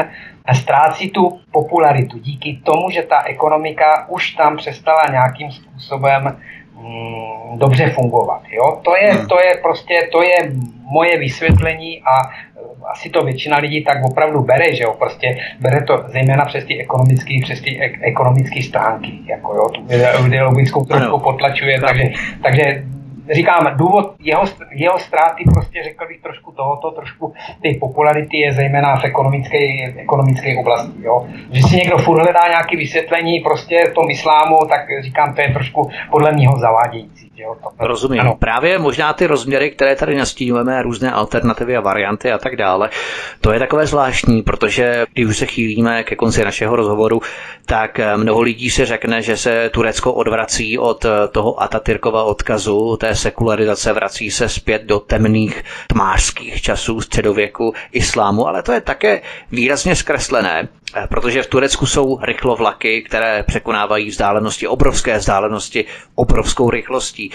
ztrácí 0.54 1.10
tu 1.10 1.40
popularitu 1.52 2.18
díky 2.18 2.60
tomu, 2.64 2.90
že 2.90 3.02
ta 3.02 3.22
ekonomika 3.22 4.08
už 4.08 4.30
tam 4.30 4.56
přestala 4.56 5.02
nějakým 5.10 5.50
způsobem 5.52 6.36
mm, 6.80 7.58
dobře 7.58 7.90
fungovat. 7.90 8.42
Jo? 8.50 8.80
To, 8.84 8.96
je, 8.96 9.12
hmm. 9.12 9.26
to 9.26 9.38
je 9.40 9.54
prostě, 9.62 10.08
to 10.12 10.22
je 10.22 10.36
moje 10.90 11.18
vysvětlení 11.18 12.02
a 12.02 12.30
asi 12.86 13.10
to 13.10 13.24
většina 13.24 13.58
lidí 13.58 13.84
tak 13.84 14.04
opravdu 14.04 14.42
bere, 14.42 14.74
že 14.74 14.84
jo, 14.84 14.94
prostě 14.98 15.38
bere 15.60 15.82
to 15.82 16.04
zejména 16.08 16.44
přes 16.44 16.64
ty 16.64 16.80
ekonomické, 16.80 17.34
přes 17.42 17.60
ty 17.60 17.80
ek- 17.80 17.98
ekonomické 18.02 18.62
stránky, 18.62 19.18
jako 19.26 19.54
jo, 19.54 19.68
tu 19.68 19.80
ideologickou 20.26 20.84
trošku 20.84 21.18
potlačuje, 21.18 21.80
takže, 21.80 22.04
takže 22.42 22.84
říkám, 23.34 23.76
důvod 23.76 24.14
jeho, 24.20 24.44
jeho 24.70 24.98
ztráty 24.98 25.44
prostě 25.54 25.82
řekl 25.84 26.08
bych 26.08 26.20
trošku 26.20 26.52
tohoto, 26.52 26.90
trošku 26.90 27.34
té 27.62 27.68
popularity 27.80 28.36
je 28.36 28.52
zejména 28.52 28.96
v 28.96 29.04
ekonomické, 29.04 29.58
ekonomické 29.96 30.56
oblasti. 30.58 31.02
Jo. 31.02 31.26
Že 31.52 31.62
si 31.62 31.76
někdo 31.76 31.98
furt 31.98 32.22
hledá 32.22 32.40
nějaké 32.48 32.76
vysvětlení 32.76 33.40
prostě 33.40 33.76
v 33.90 33.94
tom 33.94 34.10
islámu, 34.10 34.56
tak 34.68 34.80
říkám, 35.02 35.34
to 35.34 35.40
je 35.40 35.52
trošku 35.52 35.90
podle 36.10 36.32
mého 36.32 36.56
zavádějící. 36.56 37.25
Jo, 37.38 37.56
to, 37.62 37.86
Rozumím. 37.86 38.20
Ano. 38.20 38.36
Právě 38.38 38.78
možná 38.78 39.12
ty 39.12 39.26
rozměry, 39.26 39.70
které 39.70 39.96
tady 39.96 40.16
nastínujeme, 40.16 40.82
různé 40.82 41.12
alternativy 41.12 41.76
a 41.76 41.80
varianty 41.80 42.32
a 42.32 42.38
tak 42.38 42.56
dále, 42.56 42.90
to 43.40 43.52
je 43.52 43.58
takové 43.58 43.86
zvláštní, 43.86 44.42
protože 44.42 45.06
když 45.12 45.26
už 45.26 45.38
se 45.38 45.46
chýlíme 45.46 46.04
ke 46.04 46.16
konci 46.16 46.44
našeho 46.44 46.76
rozhovoru, 46.76 47.20
tak 47.66 47.98
eh, 47.98 48.16
mnoho 48.16 48.40
lidí 48.40 48.70
si 48.70 48.84
řekne, 48.84 49.22
že 49.22 49.36
se 49.36 49.70
Turecko 49.70 50.12
odvrací 50.12 50.78
od 50.78 51.04
eh, 51.04 51.28
toho 51.32 51.62
Atatürkova 51.62 52.24
odkazu, 52.24 52.96
té 52.96 53.14
sekularizace, 53.14 53.92
vrací 53.92 54.30
se 54.30 54.48
zpět 54.48 54.82
do 54.82 54.98
temných 55.00 55.64
tmářských 55.88 56.62
časů 56.62 57.00
středověku 57.00 57.74
islámu, 57.92 58.48
ale 58.48 58.62
to 58.62 58.72
je 58.72 58.80
také 58.80 59.20
výrazně 59.52 59.96
zkreslené, 59.96 60.68
protože 61.08 61.42
v 61.42 61.46
Turecku 61.46 61.86
jsou 61.86 62.18
rychlovlaky, 62.22 63.02
které 63.02 63.42
překonávají 63.42 64.08
vzdálenosti, 64.10 64.66
obrovské 64.68 65.18
vzdálenosti, 65.18 65.84
obrovskou 66.14 66.70
rychlostí. 66.70 67.30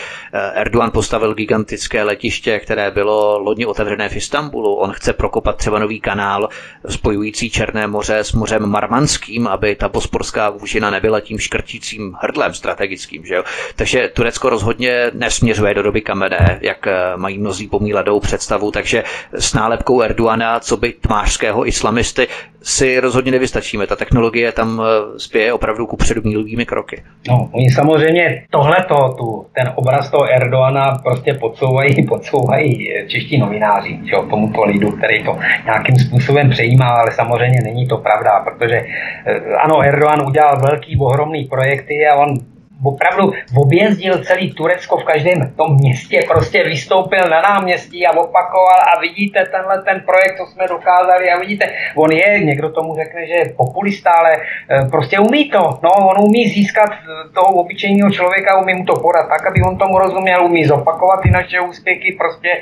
Erdogan 0.53 0.91
postavil 0.91 1.33
gigantické 1.33 2.03
letiště, 2.03 2.59
které 2.59 2.91
bylo 2.91 3.39
lodně 3.39 3.67
otevřené 3.67 4.09
v 4.09 4.15
Istanbulu. 4.15 4.75
On 4.75 4.91
chce 4.91 5.13
prokopat 5.13 5.55
třeba 5.57 5.79
nový 5.79 5.99
kanál 6.01 6.49
spojující 6.89 7.49
Černé 7.49 7.87
moře 7.87 8.17
s 8.19 8.31
mořem 8.33 8.65
Marmanským, 8.65 9.47
aby 9.47 9.75
ta 9.75 9.89
bosporská 9.89 10.49
úžina 10.49 10.89
nebyla 10.89 11.19
tím 11.19 11.39
škrtícím 11.39 12.13
hrdlem 12.21 12.53
strategickým. 12.53 13.25
Že 13.25 13.35
jo? 13.35 13.43
Takže 13.75 14.09
Turecko 14.13 14.49
rozhodně 14.49 15.11
nesměřuje 15.13 15.73
do 15.73 15.83
doby 15.83 16.01
kamenné, 16.01 16.59
jak 16.61 16.87
eh, 16.87 16.93
mají 17.15 17.37
mnozí 17.37 17.67
pomíladou 17.67 18.19
představu, 18.19 18.71
takže 18.71 19.03
s 19.33 19.53
nálepkou 19.53 20.01
Erdoana, 20.01 20.59
co 20.59 20.77
by 20.77 20.93
tmářského 20.93 21.67
islamisty, 21.67 22.27
si 22.61 22.99
rozhodně 22.99 23.31
nevystačíme. 23.41 23.87
Ta 23.87 23.95
technologie 23.95 24.51
tam 24.51 24.81
eh, 24.81 25.19
spěje 25.19 25.53
opravdu 25.53 25.87
ku 25.87 25.97
předu 25.97 26.21
mílovými 26.23 26.65
kroky. 26.65 27.03
No, 27.27 27.49
oni 27.51 27.69
samozřejmě 27.69 28.43
tohleto, 28.49 28.95
tu, 29.17 29.45
ten 29.55 29.73
obraz 29.75 30.11
toho 30.11 30.29
Erdoana 30.29 31.01
prostě 31.03 31.33
podsouvají, 31.33 32.05
podsouvají 32.13 32.89
čeští 33.07 33.37
novináři, 33.37 33.99
jo, 34.03 34.25
tomuto 34.29 34.63
lidu, 34.63 34.91
který 34.91 35.23
to 35.23 35.37
nějakým 35.65 35.95
způsobem 35.95 36.49
přejímá, 36.49 36.89
ale 36.89 37.11
samozřejmě 37.11 37.59
není 37.63 37.87
to 37.87 37.97
pravda, 37.97 38.39
protože 38.39 38.77
eh, 39.25 39.55
ano, 39.63 39.81
Erdogan 39.81 40.27
udělal 40.27 40.61
velký, 40.61 40.97
ohromný 40.97 41.45
projekty 41.45 42.07
a 42.07 42.15
on 42.15 42.50
opravdu 42.83 43.31
objezdil 43.57 44.23
celý 44.23 44.53
Turecko 44.53 44.97
v 44.97 45.03
každém 45.03 45.53
tom 45.55 45.75
městě, 45.75 46.23
prostě 46.27 46.63
vystoupil 46.63 47.29
na 47.29 47.41
náměstí 47.41 48.07
a 48.07 48.11
opakoval 48.11 48.79
a 48.95 48.99
vidíte 48.99 49.45
tenhle 49.51 49.81
ten 49.81 50.01
projekt, 50.05 50.37
co 50.37 50.45
jsme 50.45 50.67
dokázali 50.67 51.31
a 51.31 51.39
vidíte, 51.39 51.65
on 51.95 52.11
je, 52.11 52.39
někdo 52.39 52.69
tomu 52.69 52.95
řekne, 52.95 53.27
že 53.27 53.33
je 53.33 53.53
populista, 53.57 54.11
ale 54.11 54.31
e, 54.35 54.89
prostě 54.89 55.19
umí 55.19 55.49
to, 55.49 55.79
no, 55.83 55.89
on 56.09 56.23
umí 56.23 56.49
získat 56.49 56.89
toho 57.33 57.47
obyčejného 57.47 58.11
člověka, 58.11 58.59
umí 58.61 58.73
mu 58.73 58.85
to 58.85 58.93
podat 58.93 59.27
tak, 59.29 59.47
aby 59.47 59.61
on 59.61 59.77
tomu 59.77 59.99
rozuměl, 59.99 60.45
umí 60.45 60.65
zopakovat 60.65 61.21
ty 61.23 61.31
naše 61.31 61.59
úspěchy 61.59 62.17
prostě 62.17 62.49
e, 62.49 62.61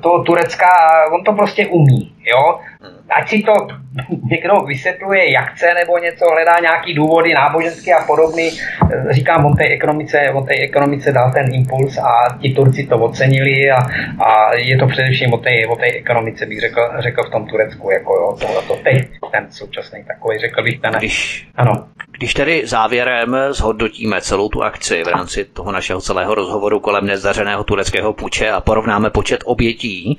toho 0.00 0.22
Turecka 0.22 0.68
on 1.12 1.24
to 1.24 1.32
prostě 1.32 1.66
umí, 1.66 2.12
jo, 2.26 2.58
ať 3.10 3.28
si 3.28 3.42
to 3.42 3.52
někdo 4.30 4.54
vysvětluje, 4.60 5.32
jak 5.32 5.52
chce 5.52 5.74
nebo 5.74 5.98
něco, 5.98 6.24
hledá 6.30 6.56
nějaký 6.60 6.94
důvody 6.94 7.34
náboženské 7.34 7.94
a 7.94 8.04
podobný. 8.04 8.50
Říkám, 9.10 9.46
on 9.46 9.56
té 9.56 9.64
ekonomice, 9.64 10.30
on 10.34 10.46
té 10.46 10.54
ekonomice 10.54 11.12
dal 11.12 11.32
ten 11.32 11.54
impuls 11.54 11.98
a 11.98 12.38
ti 12.42 12.50
Turci 12.50 12.86
to 12.86 12.96
ocenili 12.96 13.70
a, 13.70 13.78
a 14.24 14.54
je 14.54 14.78
to 14.78 14.86
především 14.86 15.32
o 15.32 15.38
té, 15.38 15.66
o 15.68 15.76
té 15.76 15.86
ekonomice, 15.86 16.46
bych 16.46 16.60
řekl, 16.60 16.80
řekl 16.98 17.22
v 17.22 17.30
tom 17.30 17.46
Turecku, 17.46 17.90
jako 17.90 18.14
jo, 18.14 18.36
to 18.68 18.76
teď, 18.76 19.08
ten 19.32 19.46
současný 19.50 20.04
takový, 20.04 20.38
řekl 20.38 20.62
bych 20.62 20.80
ten. 20.80 20.92
Když, 20.92 21.48
ano. 21.56 21.88
Když 22.18 22.34
tedy 22.34 22.62
závěrem 22.66 23.36
zhodnotíme 23.50 24.20
celou 24.20 24.48
tu 24.48 24.62
akci 24.62 25.04
v 25.04 25.08
rámci 25.08 25.44
toho 25.44 25.72
našeho 25.72 26.00
celého 26.00 26.34
rozhovoru 26.34 26.80
kolem 26.80 27.06
nezdařeného 27.06 27.64
tureckého 27.64 28.12
puče 28.12 28.50
a 28.50 28.60
porovnáme 28.60 29.10
počet 29.10 29.40
obětí 29.44 30.18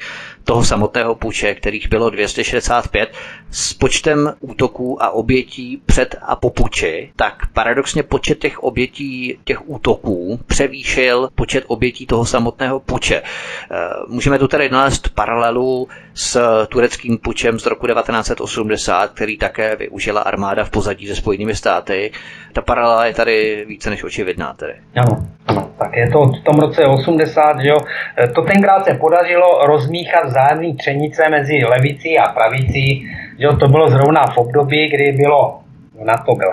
toho 0.49 0.63
samotného 0.63 1.15
puče, 1.15 1.55
kterých 1.55 1.89
bylo 1.89 2.09
265, 2.09 3.13
s 3.51 3.73
počtem 3.73 4.33
útoků 4.39 5.03
a 5.03 5.09
obětí 5.09 5.81
před 5.85 6.15
a 6.21 6.35
po 6.35 6.49
puči, 6.49 7.11
tak 7.15 7.33
paradoxně 7.53 8.03
počet 8.03 8.39
těch 8.39 8.63
obětí 8.63 9.39
těch 9.43 9.69
útoků 9.69 10.39
převýšil 10.47 11.29
počet 11.35 11.63
obětí 11.67 12.05
toho 12.05 12.25
samotného 12.25 12.79
puče. 12.79 13.21
Eh, 13.21 13.77
můžeme 14.07 14.39
tu 14.39 14.47
tady 14.47 14.69
nalézt 14.69 15.09
paralelu 15.09 15.87
s 16.13 16.65
tureckým 16.67 17.17
pučem 17.17 17.59
z 17.59 17.65
roku 17.65 17.87
1980, 17.87 19.11
který 19.11 19.37
také 19.37 19.75
využila 19.75 20.21
armáda 20.21 20.63
v 20.63 20.69
pozadí 20.69 21.07
se 21.07 21.15
Spojenými 21.15 21.55
státy. 21.55 22.11
Ta 22.53 22.61
paralela 22.61 23.05
je 23.05 23.13
tady 23.13 23.65
více 23.67 23.89
než 23.89 24.03
očividná. 24.03 24.53
Tedy. 24.53 24.73
Ano, 24.95 25.27
ano, 25.47 25.71
tak 25.79 25.95
je 25.95 26.09
to 26.11 26.19
v 26.25 26.43
tom 26.43 26.59
roce 26.59 26.85
80, 26.85 27.59
že 27.61 27.67
jo, 27.67 27.77
eh, 28.17 28.27
to 28.27 28.41
tenkrát 28.41 28.85
se 28.85 28.93
podařilo 28.93 29.65
rozmíchat 29.67 30.29
vzájemný 30.39 30.75
třenice 30.75 31.29
mezi 31.29 31.65
levicí 31.65 32.19
a 32.19 32.31
pravicí, 32.31 33.09
že 33.39 33.47
to 33.59 33.67
bylo 33.67 33.89
zrovna 33.89 34.25
v 34.25 34.37
období, 34.37 34.89
kdy 34.89 35.11
bylo 35.11 35.59
na 36.03 36.17
to 36.17 36.35
byl 36.35 36.51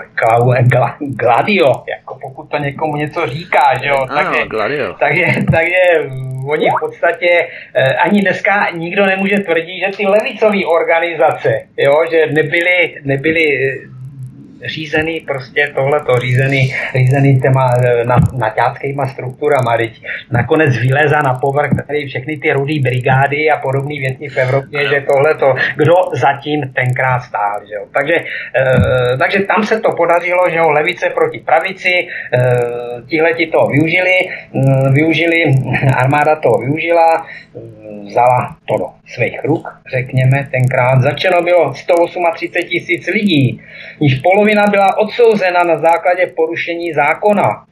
Gladio, 0.99 1.83
jako 1.89 2.17
pokud 2.21 2.49
to 2.49 2.57
někomu 2.57 2.95
něco 2.95 3.27
říká, 3.27 3.77
že 3.81 3.87
jo, 3.87 4.05
takže, 4.15 4.39
takže, 4.99 5.25
takže 5.51 6.09
oni 6.47 6.69
v 6.69 6.79
podstatě 6.79 7.47
eh, 7.73 7.95
ani 7.95 8.21
dneska 8.21 8.69
nikdo 8.69 9.05
nemůže 9.05 9.37
tvrdit, 9.37 9.79
že 9.79 9.97
ty 9.97 10.07
levicové 10.07 10.65
organizace, 10.65 11.61
jo, 11.77 11.93
že 12.11 12.27
nebyly, 12.31 12.95
nebyly 13.03 13.45
řízený 14.65 15.19
prostě 15.19 15.71
tohleto, 15.75 16.19
řízený, 16.19 16.73
řízený 16.95 17.41
těma 17.41 17.69
e, 17.83 18.05
naťáckýma 18.37 19.07
strukturama. 19.07 19.77
Teď 19.77 20.01
nakonec 20.31 20.77
vyleza 20.77 21.21
na 21.21 21.33
povrch 21.33 21.69
tady 21.87 22.05
všechny 22.05 22.37
ty 22.37 22.51
rudý 22.51 22.79
brigády 22.79 23.49
a 23.49 23.57
podobné 23.57 23.95
věci 23.99 24.29
v 24.29 24.37
Evropě, 24.37 24.89
že 24.89 25.05
tohleto, 25.11 25.55
kdo 25.75 25.95
zatím 26.13 26.61
tenkrát 26.73 27.19
stál. 27.19 27.59
Že 27.67 27.73
jo. 27.73 27.85
Takže, 27.93 28.15
e, 28.15 29.17
takže 29.17 29.39
tam 29.39 29.63
se 29.63 29.79
to 29.79 29.91
podařilo, 29.91 30.49
že 30.49 30.57
jo, 30.57 30.69
levice 30.69 31.09
proti 31.09 31.39
pravici, 31.39 31.89
e, 31.89 32.07
tihleti 33.09 33.47
to 33.47 33.67
využili, 33.67 34.19
e, 34.19 34.89
využili, 34.91 35.43
armáda 35.97 36.35
to 36.35 36.51
využila, 36.51 37.25
vzala 38.07 38.55
to 38.65 38.77
do 38.77 38.87
svých 39.07 39.43
ruk, 39.43 39.67
řekněme, 39.91 40.47
tenkrát. 40.51 41.01
Začeno 41.01 41.41
bylo 41.41 41.73
138 41.73 42.69
tisíc 42.69 43.07
lidí, 43.07 43.61
níž 43.99 44.15
polovina 44.15 44.46
byla 44.69 44.97
odsouzena 44.97 45.63
na 45.63 45.77
základě 45.77 46.27
porušení 46.35 46.93
zákona 46.93 47.63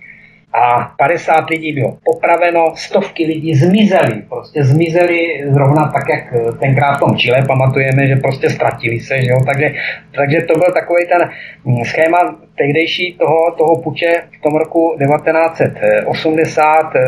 a 0.53 0.91
50 0.97 1.49
lidí 1.49 1.73
bylo 1.73 1.97
popraveno, 2.03 2.73
stovky 2.75 3.25
lidí 3.25 3.55
zmizely, 3.55 4.21
prostě 4.29 4.63
zmizely 4.63 5.43
zrovna 5.49 5.91
tak, 5.91 6.09
jak 6.09 6.59
tenkrát 6.59 6.95
v 6.95 6.99
tom 6.99 7.17
Chile, 7.17 7.43
pamatujeme, 7.47 8.07
že 8.07 8.15
prostě 8.15 8.49
ztratili 8.49 8.99
se, 8.99 9.21
že 9.21 9.31
jo? 9.31 9.37
Takže, 9.45 9.73
takže 10.15 10.41
to 10.41 10.53
byl 10.53 10.71
takový 10.73 11.05
ten 11.05 11.29
schéma 11.83 12.35
tehdejší 12.57 13.15
toho, 13.19 13.51
toho 13.57 13.81
puče 13.81 14.23
v 14.39 14.41
tom 14.41 14.55
roku 14.55 14.97
1980, 14.99 16.95
eh, 16.95 17.01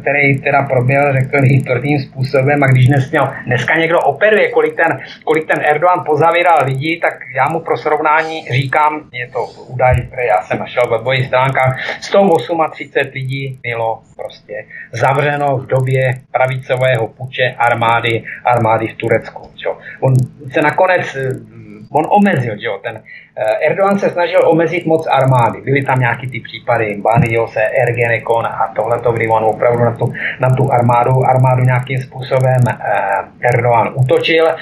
který 0.00 0.40
teda 0.40 0.62
proběhl, 0.62 1.12
řekl 1.12 1.38
tvrdým 1.66 1.98
způsobem 1.98 2.62
a 2.62 2.66
když 2.66 2.86
dnes 2.86 3.10
měl, 3.10 3.32
dneska 3.46 3.76
někdo 3.76 4.00
operuje, 4.00 4.50
kolik 4.50 4.76
ten, 4.76 5.00
kolik 5.24 5.46
ten 5.46 5.64
Erdogan 5.64 6.04
pozavíral 6.06 6.58
lidí, 6.64 7.00
tak 7.00 7.14
já 7.36 7.48
mu 7.48 7.60
pro 7.60 7.76
srovnání 7.76 8.44
říkám, 8.50 9.00
je 9.12 9.28
to 9.28 9.46
údaj, 9.68 9.96
který 9.96 10.26
já 10.26 10.42
jsem 10.42 10.58
našel 10.58 10.82
ve 10.90 10.98
boji 10.98 11.24
stránkách, 11.24 11.78
138 12.00 13.10
lidí 13.14 13.58
bylo 13.62 14.02
prostě 14.16 14.64
zavřeno 14.92 15.56
v 15.56 15.66
době 15.66 16.12
pravicového 16.32 17.08
puče 17.08 17.54
armády, 17.58 18.24
armády 18.44 18.88
v 18.88 18.94
Turecku. 18.94 19.50
Čo? 19.56 19.78
On 20.00 20.14
se 20.52 20.62
nakonec 20.62 21.16
eh, 21.16 21.54
on 21.94 22.06
omezil, 22.10 22.58
že 22.58 22.66
jo, 22.66 22.78
ten 22.82 23.02
Eh, 23.36 23.66
Erdogan 23.66 23.98
se 23.98 24.10
snažil 24.10 24.48
omezit 24.48 24.86
moc 24.86 25.06
armády. 25.06 25.60
Byly 25.60 25.82
tam 25.82 26.00
nějaký 26.00 26.26
ty 26.30 26.40
případy, 26.40 26.96
Baniose, 26.96 27.62
Ergenekon 27.62 28.46
a 28.46 28.72
tohleto, 28.76 29.12
kdy 29.12 29.28
on 29.28 29.44
opravdu 29.44 29.84
na 29.84 29.90
tu, 29.90 30.12
na 30.40 30.50
tu 30.50 30.72
armádu, 30.72 31.24
armádu 31.24 31.62
nějakým 31.62 31.98
způsobem 32.00 32.60
eh, 32.68 33.48
Erdogan 33.48 33.92
útočil, 33.94 34.48
eh, 34.48 34.56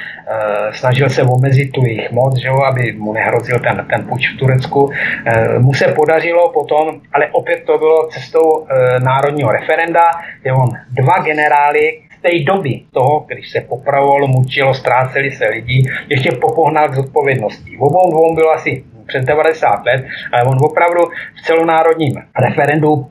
snažil 0.73 1.11
se 1.11 1.23
omezit 1.23 1.73
tu 1.73 1.87
jejich 1.87 2.11
moc, 2.13 2.37
že 2.37 2.49
jo, 2.49 2.63
aby 2.63 2.93
mu 2.93 3.13
nehrozil 3.13 3.59
ten, 3.59 3.87
ten 3.91 4.05
puč 4.09 4.35
v 4.35 4.39
Turecku. 4.39 4.91
Eh, 5.27 5.59
mu 5.59 5.75
se 5.75 5.89
podařilo 5.89 6.53
potom, 6.53 7.01
ale 7.13 7.29
opět 7.33 7.65
to 7.67 7.79
bylo 7.79 8.09
cestou 8.09 8.67
eh, 8.71 9.01
národního 9.01 9.53
referenda, 9.53 10.11
kde 10.43 10.53
on 10.53 10.69
dva 10.91 11.19
generály, 11.19 12.01
té 12.23 12.39
doby 12.47 12.81
toho, 12.93 13.27
když 13.28 13.51
se 13.51 13.61
popravovalo, 13.61 14.27
mučilo, 14.27 14.74
ztráceli 14.74 15.31
se 15.31 15.49
lidi, 15.49 15.90
ještě 16.09 16.32
popohnal 16.32 16.89
k 16.89 16.94
zodpovědnosti. 16.94 17.77
Obou 17.78 18.11
dvou 18.11 18.35
bylo 18.35 18.51
asi 18.51 18.85
přes 19.07 19.24
90 19.24 19.86
let, 19.86 20.05
ale 20.32 20.44
on 20.44 20.59
opravdu 20.65 21.01
v 21.36 21.43
celonárodním 21.43 22.15
referendu 22.39 23.07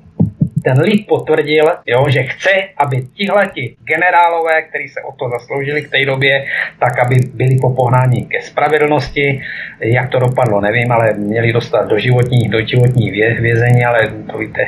ten 0.64 0.82
lid 0.82 1.08
potvrdil, 1.08 1.66
jo, 1.86 2.06
že 2.10 2.24
chce, 2.24 2.50
aby 2.78 3.02
tihleti 3.18 3.76
generálové, 3.84 4.62
kteří 4.62 4.88
se 4.88 5.02
o 5.02 5.12
to 5.12 5.30
zasloužili 5.30 5.82
k 5.82 5.90
té 5.90 6.06
době, 6.06 6.46
tak 6.80 7.00
aby 7.00 7.16
byli 7.34 7.56
popohnáni 7.62 8.26
ke 8.26 8.42
spravedlnosti. 8.42 9.42
Jak 9.80 10.10
to 10.10 10.20
dopadlo, 10.20 10.62
nevím, 10.62 10.92
ale 10.92 11.14
měli 11.14 11.54
dostat 11.54 11.88
do 11.88 12.00
životní, 12.00 12.50
do 12.50 12.66
životní 12.66 13.12
vězení, 13.42 13.86
ale 13.86 14.08
to 14.32 14.38
víte, 14.38 14.66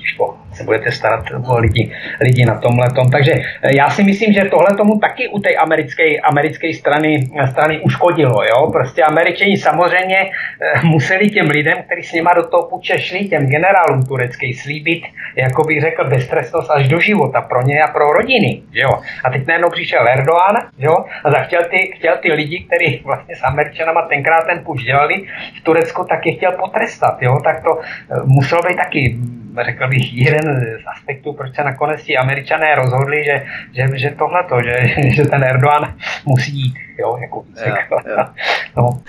těžko 0.00 0.38
se 0.54 0.64
budete 0.64 0.92
starat 0.92 1.24
o 1.46 1.58
lidi, 1.58 1.92
lidi 2.20 2.44
na 2.46 2.58
tomhle. 2.58 2.88
Takže 3.12 3.32
eh, 3.32 3.76
já 3.76 3.90
si 3.90 4.02
myslím, 4.04 4.32
že 4.32 4.44
tohle 4.44 4.76
tomu 4.76 4.98
taky 4.98 5.28
u 5.28 5.38
té 5.38 5.54
americké, 5.54 6.18
americké 6.20 6.74
strany, 6.74 7.28
strany 7.50 7.80
uškodilo. 7.80 8.44
Jo? 8.44 8.70
Prostě 8.72 9.02
američani 9.02 9.56
samozřejmě 9.56 10.18
eh, 10.20 10.80
museli 10.82 11.30
těm 11.30 11.46
lidem, 11.50 11.78
kteří 11.86 12.02
s 12.02 12.12
nima 12.12 12.34
do 12.34 12.46
toho 12.46 12.62
půjče 12.68 12.98
šli, 12.98 13.24
těm 13.24 13.46
generálům 13.46 14.06
tureckých, 14.06 14.62
slíbit, 14.62 15.02
jako 15.36 15.64
bych 15.64 15.80
řekl, 15.80 16.04
beztrestnost 16.04 16.70
až 16.70 16.88
do 16.88 17.00
života 17.00 17.40
pro 17.40 17.62
ně 17.62 17.82
a 17.82 17.88
pro 17.88 18.12
rodiny. 18.12 18.62
Jo? 18.72 18.90
A 19.24 19.30
teď 19.30 19.46
najednou 19.46 19.70
přišel 19.70 20.08
Erdogan 20.08 20.56
jo? 20.78 21.04
a 21.24 21.42
chtěl 21.42 21.62
ty, 21.70 21.92
chtěl 21.96 22.16
ty 22.22 22.32
lidi, 22.32 22.66
kteří 22.66 23.02
vlastně 23.04 23.36
s 23.36 23.42
Američanama 23.42 24.02
tenkrát 24.08 24.46
ten 24.46 24.64
půjč 24.64 24.82
dělali 24.82 25.14
v 25.58 25.64
Turecku, 25.64 26.04
tak 26.04 26.26
je 26.26 26.32
chtěl 26.32 26.52
potrestat. 26.52 27.22
Jo? 27.22 27.40
Tak 27.44 27.62
to 27.62 27.80
eh, 27.80 28.20
muselo 28.24 28.62
být 28.62 28.76
taky 28.76 29.16
řekl 29.62 29.88
bych, 29.88 30.14
jeden 30.14 30.60
z 30.82 30.86
aspektů, 30.86 31.32
proč 31.32 31.54
se 31.54 31.64
nakonec 31.64 32.02
ti 32.02 32.16
američané 32.16 32.74
rozhodli, 32.74 33.24
že, 33.24 33.46
že, 33.72 33.98
že 33.98 34.10
tohleto, 34.10 34.62
že, 34.64 34.94
že 35.14 35.24
ten 35.24 35.44
Erdogan 35.44 35.94
musí 36.24 36.52
jít. 36.52 36.74
Jo, 36.98 37.16
jako 37.20 37.44
jo, 37.66 37.74
jo. 38.06 38.24
No. 38.76 39.02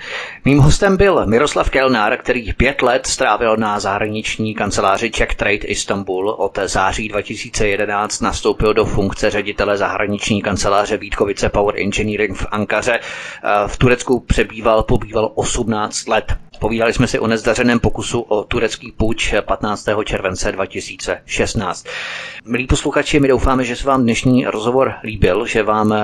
Mým 0.44 0.58
hostem 0.58 0.96
byl 0.96 1.26
Miroslav 1.26 1.70
Kelnár, 1.70 2.16
který 2.16 2.52
pět 2.52 2.82
let 2.82 3.06
strávil 3.06 3.56
na 3.56 3.80
zahraniční 3.80 4.54
kanceláři 4.54 5.10
Czech 5.10 5.34
Trade 5.34 5.54
Istanbul. 5.54 6.30
Od 6.30 6.58
září 6.64 7.08
2011 7.08 8.20
nastoupil 8.20 8.74
do 8.74 8.84
funkce 8.84 9.30
ředitele 9.30 9.76
zahraniční 9.76 10.42
kanceláře 10.42 10.96
Vítkovice 10.96 11.48
Power 11.48 11.74
Engineering 11.80 12.36
v 12.36 12.46
Ankaře. 12.50 12.98
V 13.66 13.76
Turecku 13.76 14.20
přebýval, 14.20 14.82
pobýval 14.82 15.32
18 15.34 16.08
let. 16.08 16.36
Povídali 16.58 16.92
jsme 16.92 17.06
si 17.06 17.18
o 17.18 17.26
nezdařeném 17.26 17.80
pokusu 17.80 18.20
o 18.20 18.44
turecký 18.44 18.92
půjč 18.92 19.34
15. 19.46 19.88
července 20.04 20.52
2016. 20.52 21.86
Milí 22.44 22.66
posluchači, 22.66 23.20
my 23.20 23.28
doufáme, 23.28 23.64
že 23.64 23.76
se 23.76 23.88
vám 23.88 24.02
dnešní 24.02 24.46
rozhovor 24.46 24.94
líbil, 25.04 25.46
že 25.46 25.62
vám 25.62 25.94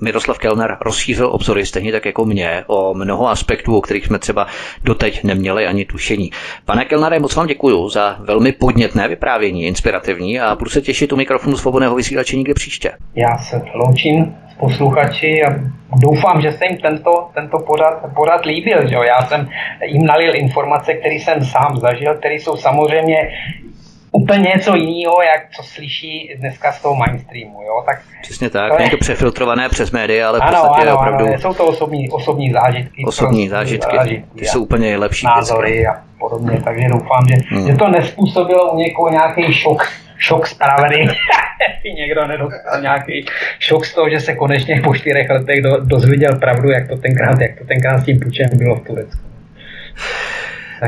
Miroslav 0.00 0.38
Kellner 0.38 0.76
rozšířil 0.80 1.25
obzory 1.30 1.66
stejně 1.66 1.92
tak 1.92 2.04
jako 2.06 2.24
mě 2.24 2.64
o 2.66 2.94
mnoho 2.94 3.28
aspektů, 3.28 3.76
o 3.76 3.80
kterých 3.80 4.06
jsme 4.06 4.18
třeba 4.18 4.46
doteď 4.84 5.24
neměli 5.24 5.66
ani 5.66 5.84
tušení. 5.84 6.30
Pane 6.64 6.84
Kellnere, 6.84 7.18
moc 7.18 7.36
vám 7.36 7.46
děkuji 7.46 7.88
za 7.88 8.16
velmi 8.20 8.52
podnětné 8.52 9.08
vyprávění, 9.08 9.64
inspirativní 9.64 10.40
a 10.40 10.54
budu 10.54 10.70
se 10.70 10.80
těšit 10.80 11.12
u 11.12 11.16
mikrofonu 11.16 11.56
svobodného 11.56 11.94
vysílače 11.94 12.36
někde 12.36 12.54
příště. 12.54 12.92
Já 13.14 13.38
se 13.38 13.62
loučím 13.74 14.34
posluchači 14.60 15.42
a 15.44 15.50
doufám, 16.02 16.40
že 16.40 16.52
se 16.52 16.66
jim 16.66 16.76
tento, 16.76 17.28
tento 17.34 17.58
pořad, 17.58 18.02
pořad 18.14 18.44
líbil. 18.44 18.88
Že 18.88 18.94
jo? 18.94 19.02
Já 19.02 19.26
jsem 19.26 19.48
jim 19.84 20.06
nalil 20.06 20.36
informace, 20.36 20.94
které 20.94 21.14
jsem 21.14 21.44
sám 21.44 21.76
zažil, 21.76 22.14
které 22.14 22.34
jsou 22.34 22.56
samozřejmě 22.56 23.16
úplně 24.16 24.38
něco 24.38 24.76
jiného, 24.76 25.22
jak 25.22 25.50
co 25.50 25.62
slyší 25.62 26.34
dneska 26.38 26.72
z 26.72 26.82
toho 26.82 26.94
mainstreamu, 26.94 27.62
jo, 27.62 27.82
tak... 27.86 28.00
Přesně 28.22 28.50
tak, 28.50 28.72
to 28.72 28.78
není 28.78 28.90
to 28.90 28.96
přefiltrované 28.96 29.68
přes 29.68 29.90
média, 29.90 30.28
ale 30.28 30.38
v 30.38 30.42
ano, 30.42 30.58
podstatě 30.60 30.88
ano, 30.88 30.98
opravdu... 30.98 31.26
Ano, 31.26 31.38
jsou 31.38 31.54
to 31.54 31.66
osobní, 31.66 32.10
osobní 32.10 32.52
zážitky. 32.52 33.04
Osobní 33.06 33.48
zážitky, 33.48 33.96
zážitky 33.96 34.38
ty 34.38 34.46
jsou 34.46 34.62
úplně 34.62 34.96
lepší. 34.96 35.26
Názory 35.26 35.70
vždycky. 35.70 35.86
a 35.86 36.02
podobně, 36.18 36.60
takže 36.64 36.88
doufám, 36.88 37.26
že, 37.28 37.56
hmm. 37.56 37.66
že 37.66 37.76
to 37.76 37.88
nespůsobilo 37.88 38.72
u 38.72 38.76
někoho 38.76 39.10
nějaký 39.10 39.52
šok, 39.52 39.82
šok 40.18 40.46
spravedlivý. 40.46 41.08
někdo 41.96 42.26
nedostal 42.26 42.80
nějaký 42.80 43.26
šok 43.58 43.84
z 43.84 43.94
toho, 43.94 44.10
že 44.10 44.20
se 44.20 44.34
konečně 44.34 44.80
po 44.84 44.94
čtyřech 44.94 45.30
letech 45.30 45.62
do, 45.62 45.80
dozvěděl 45.80 46.38
pravdu, 46.38 46.70
jak 46.70 46.88
to 46.88 46.96
tenkrát, 46.96 47.40
jak 47.40 47.58
to 47.58 47.64
tenkrát 47.64 47.98
s 47.98 48.04
tím 48.04 48.20
pučem 48.20 48.48
bylo 48.52 48.76
v 48.76 48.80
Turecku. 48.80 49.20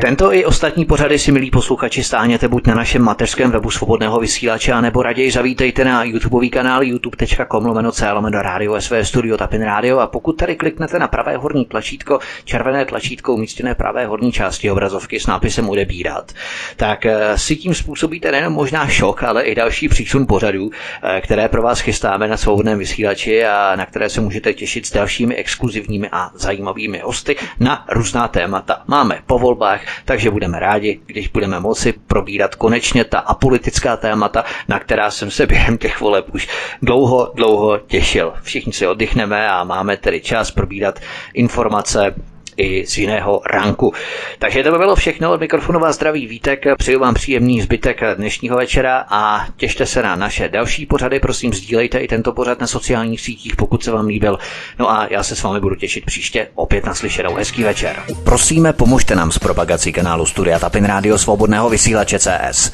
Tento 0.01 0.33
i 0.33 0.45
ostatní 0.45 0.85
pořady 0.85 1.19
si, 1.19 1.31
milí 1.31 1.51
posluchači, 1.51 2.03
stáhněte 2.03 2.47
buď 2.47 2.67
na 2.67 2.75
našem 2.75 3.01
mateřském 3.01 3.51
webu 3.51 3.71
svobodného 3.71 4.19
vysílače, 4.19 4.81
nebo 4.81 5.03
raději 5.03 5.31
zavítejte 5.31 5.83
na 5.83 6.03
YouTubeový 6.03 6.49
kanál 6.49 6.83
youtube.com 6.83 7.65
lomeno 7.65 7.91
lomeno 8.13 8.41
radio 8.41 8.81
sv 8.81 8.95
studio 9.01 9.37
tapin 9.37 9.61
radio 9.61 9.99
a 9.99 10.07
pokud 10.07 10.33
tady 10.33 10.55
kliknete 10.55 10.99
na 10.99 11.07
pravé 11.07 11.37
horní 11.37 11.65
tlačítko, 11.65 12.19
červené 12.43 12.85
tlačítko 12.85 13.33
umístěné 13.33 13.75
pravé 13.75 14.05
horní 14.05 14.31
části 14.31 14.71
obrazovky 14.71 15.19
s 15.19 15.27
nápisem 15.27 15.69
odebírat, 15.69 16.31
tak 16.75 17.05
eh, 17.05 17.37
si 17.37 17.55
tím 17.55 17.73
způsobíte 17.73 18.31
nejen 18.31 18.51
možná 18.51 18.87
šok, 18.87 19.23
ale 19.23 19.43
i 19.43 19.55
další 19.55 19.89
přísun 19.89 20.25
pořadů, 20.27 20.69
eh, 21.03 21.21
které 21.21 21.47
pro 21.47 21.61
vás 21.61 21.79
chystáme 21.79 22.27
na 22.27 22.37
svobodném 22.37 22.79
vysílači 22.79 23.45
a 23.45 23.75
na 23.75 23.85
které 23.85 24.09
se 24.09 24.21
můžete 24.21 24.53
těšit 24.53 24.85
s 24.85 24.93
dalšími 24.93 25.35
exkluzivními 25.35 26.09
a 26.11 26.31
zajímavými 26.35 26.99
hosty 26.99 27.35
na 27.59 27.85
různá 27.89 28.27
témata. 28.27 28.81
Máme 28.87 29.19
po 29.25 29.39
volbách 29.39 29.78
volbách, 29.79 30.03
takže 30.05 30.31
budeme 30.31 30.59
rádi, 30.59 30.99
když 31.05 31.27
budeme 31.27 31.59
moci 31.59 31.93
probírat 32.07 32.55
konečně 32.55 33.03
ta 33.03 33.19
apolitická 33.19 33.97
témata, 33.97 34.43
na 34.67 34.79
která 34.79 35.11
jsem 35.11 35.31
se 35.31 35.47
během 35.47 35.77
těch 35.77 35.99
voleb 36.01 36.25
už 36.33 36.47
dlouho, 36.81 37.31
dlouho 37.35 37.77
těšil. 37.77 38.33
Všichni 38.41 38.73
si 38.73 38.87
oddychneme 38.87 39.49
a 39.49 39.63
máme 39.63 39.97
tedy 39.97 40.21
čas 40.21 40.51
probírat 40.51 40.99
informace 41.33 42.15
i 42.59 42.87
z 42.87 42.97
jiného 42.97 43.41
ranku. 43.45 43.93
Takže 44.39 44.63
to 44.63 44.71
by 44.71 44.77
bylo 44.77 44.95
všechno 44.95 45.31
od 45.31 45.39
mikrofonu 45.39 45.79
vás 45.79 45.95
zdraví 45.95 46.27
Vítek, 46.27 46.65
přeju 46.77 46.99
vám 46.99 47.13
příjemný 47.13 47.61
zbytek 47.61 48.01
dnešního 48.17 48.57
večera 48.57 49.05
a 49.09 49.45
těšte 49.57 49.85
se 49.85 50.03
na 50.03 50.15
naše 50.15 50.49
další 50.49 50.85
pořady, 50.85 51.19
prosím 51.19 51.53
sdílejte 51.53 51.99
i 51.99 52.07
tento 52.07 52.31
pořad 52.31 52.59
na 52.59 52.67
sociálních 52.67 53.21
sítích, 53.21 53.55
pokud 53.55 53.83
se 53.83 53.91
vám 53.91 54.07
líbil. 54.07 54.37
No 54.79 54.91
a 54.91 55.07
já 55.09 55.23
se 55.23 55.35
s 55.35 55.43
vámi 55.43 55.59
budu 55.59 55.75
těšit 55.75 56.05
příště 56.05 56.47
opět 56.55 56.85
na 56.85 56.93
slyšenou. 56.93 57.33
Hezký 57.35 57.63
večer. 57.63 57.95
Prosíme, 58.23 58.73
pomožte 58.73 59.15
nám 59.15 59.31
s 59.31 59.39
propagací 59.39 59.93
kanálu 59.93 60.25
Studia 60.25 60.59
Tapin 60.59 60.85
Radio 60.85 61.17
Svobodného 61.17 61.69
vysílače 61.69 62.19
CS. 62.19 62.71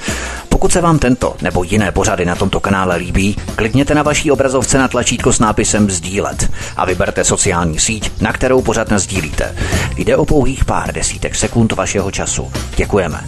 Pokud 0.49 0.71
se 0.71 0.81
vám 0.81 0.99
tento 0.99 1.35
nebo 1.41 1.63
jiné 1.63 1.91
pořady 1.91 2.25
na 2.25 2.35
tomto 2.35 2.59
kanále 2.59 2.95
líbí, 2.95 3.35
klikněte 3.55 3.95
na 3.95 4.03
vaší 4.03 4.31
obrazovce 4.31 4.77
na 4.77 4.87
tlačítko 4.87 5.33
s 5.33 5.39
nápisem 5.39 5.89
Sdílet 5.89 6.51
a 6.77 6.85
vyberte 6.85 7.23
sociální 7.23 7.79
síť, 7.79 8.21
na 8.21 8.33
kterou 8.33 8.61
pořád 8.61 8.87
sdílíte. 8.91 9.55
Jde 9.97 10.17
o 10.17 10.25
pouhých 10.25 10.65
pár 10.65 10.93
desítek 10.93 11.35
sekund 11.35 11.71
vašeho 11.71 12.11
času. 12.11 12.51
Děkujeme. 12.75 13.19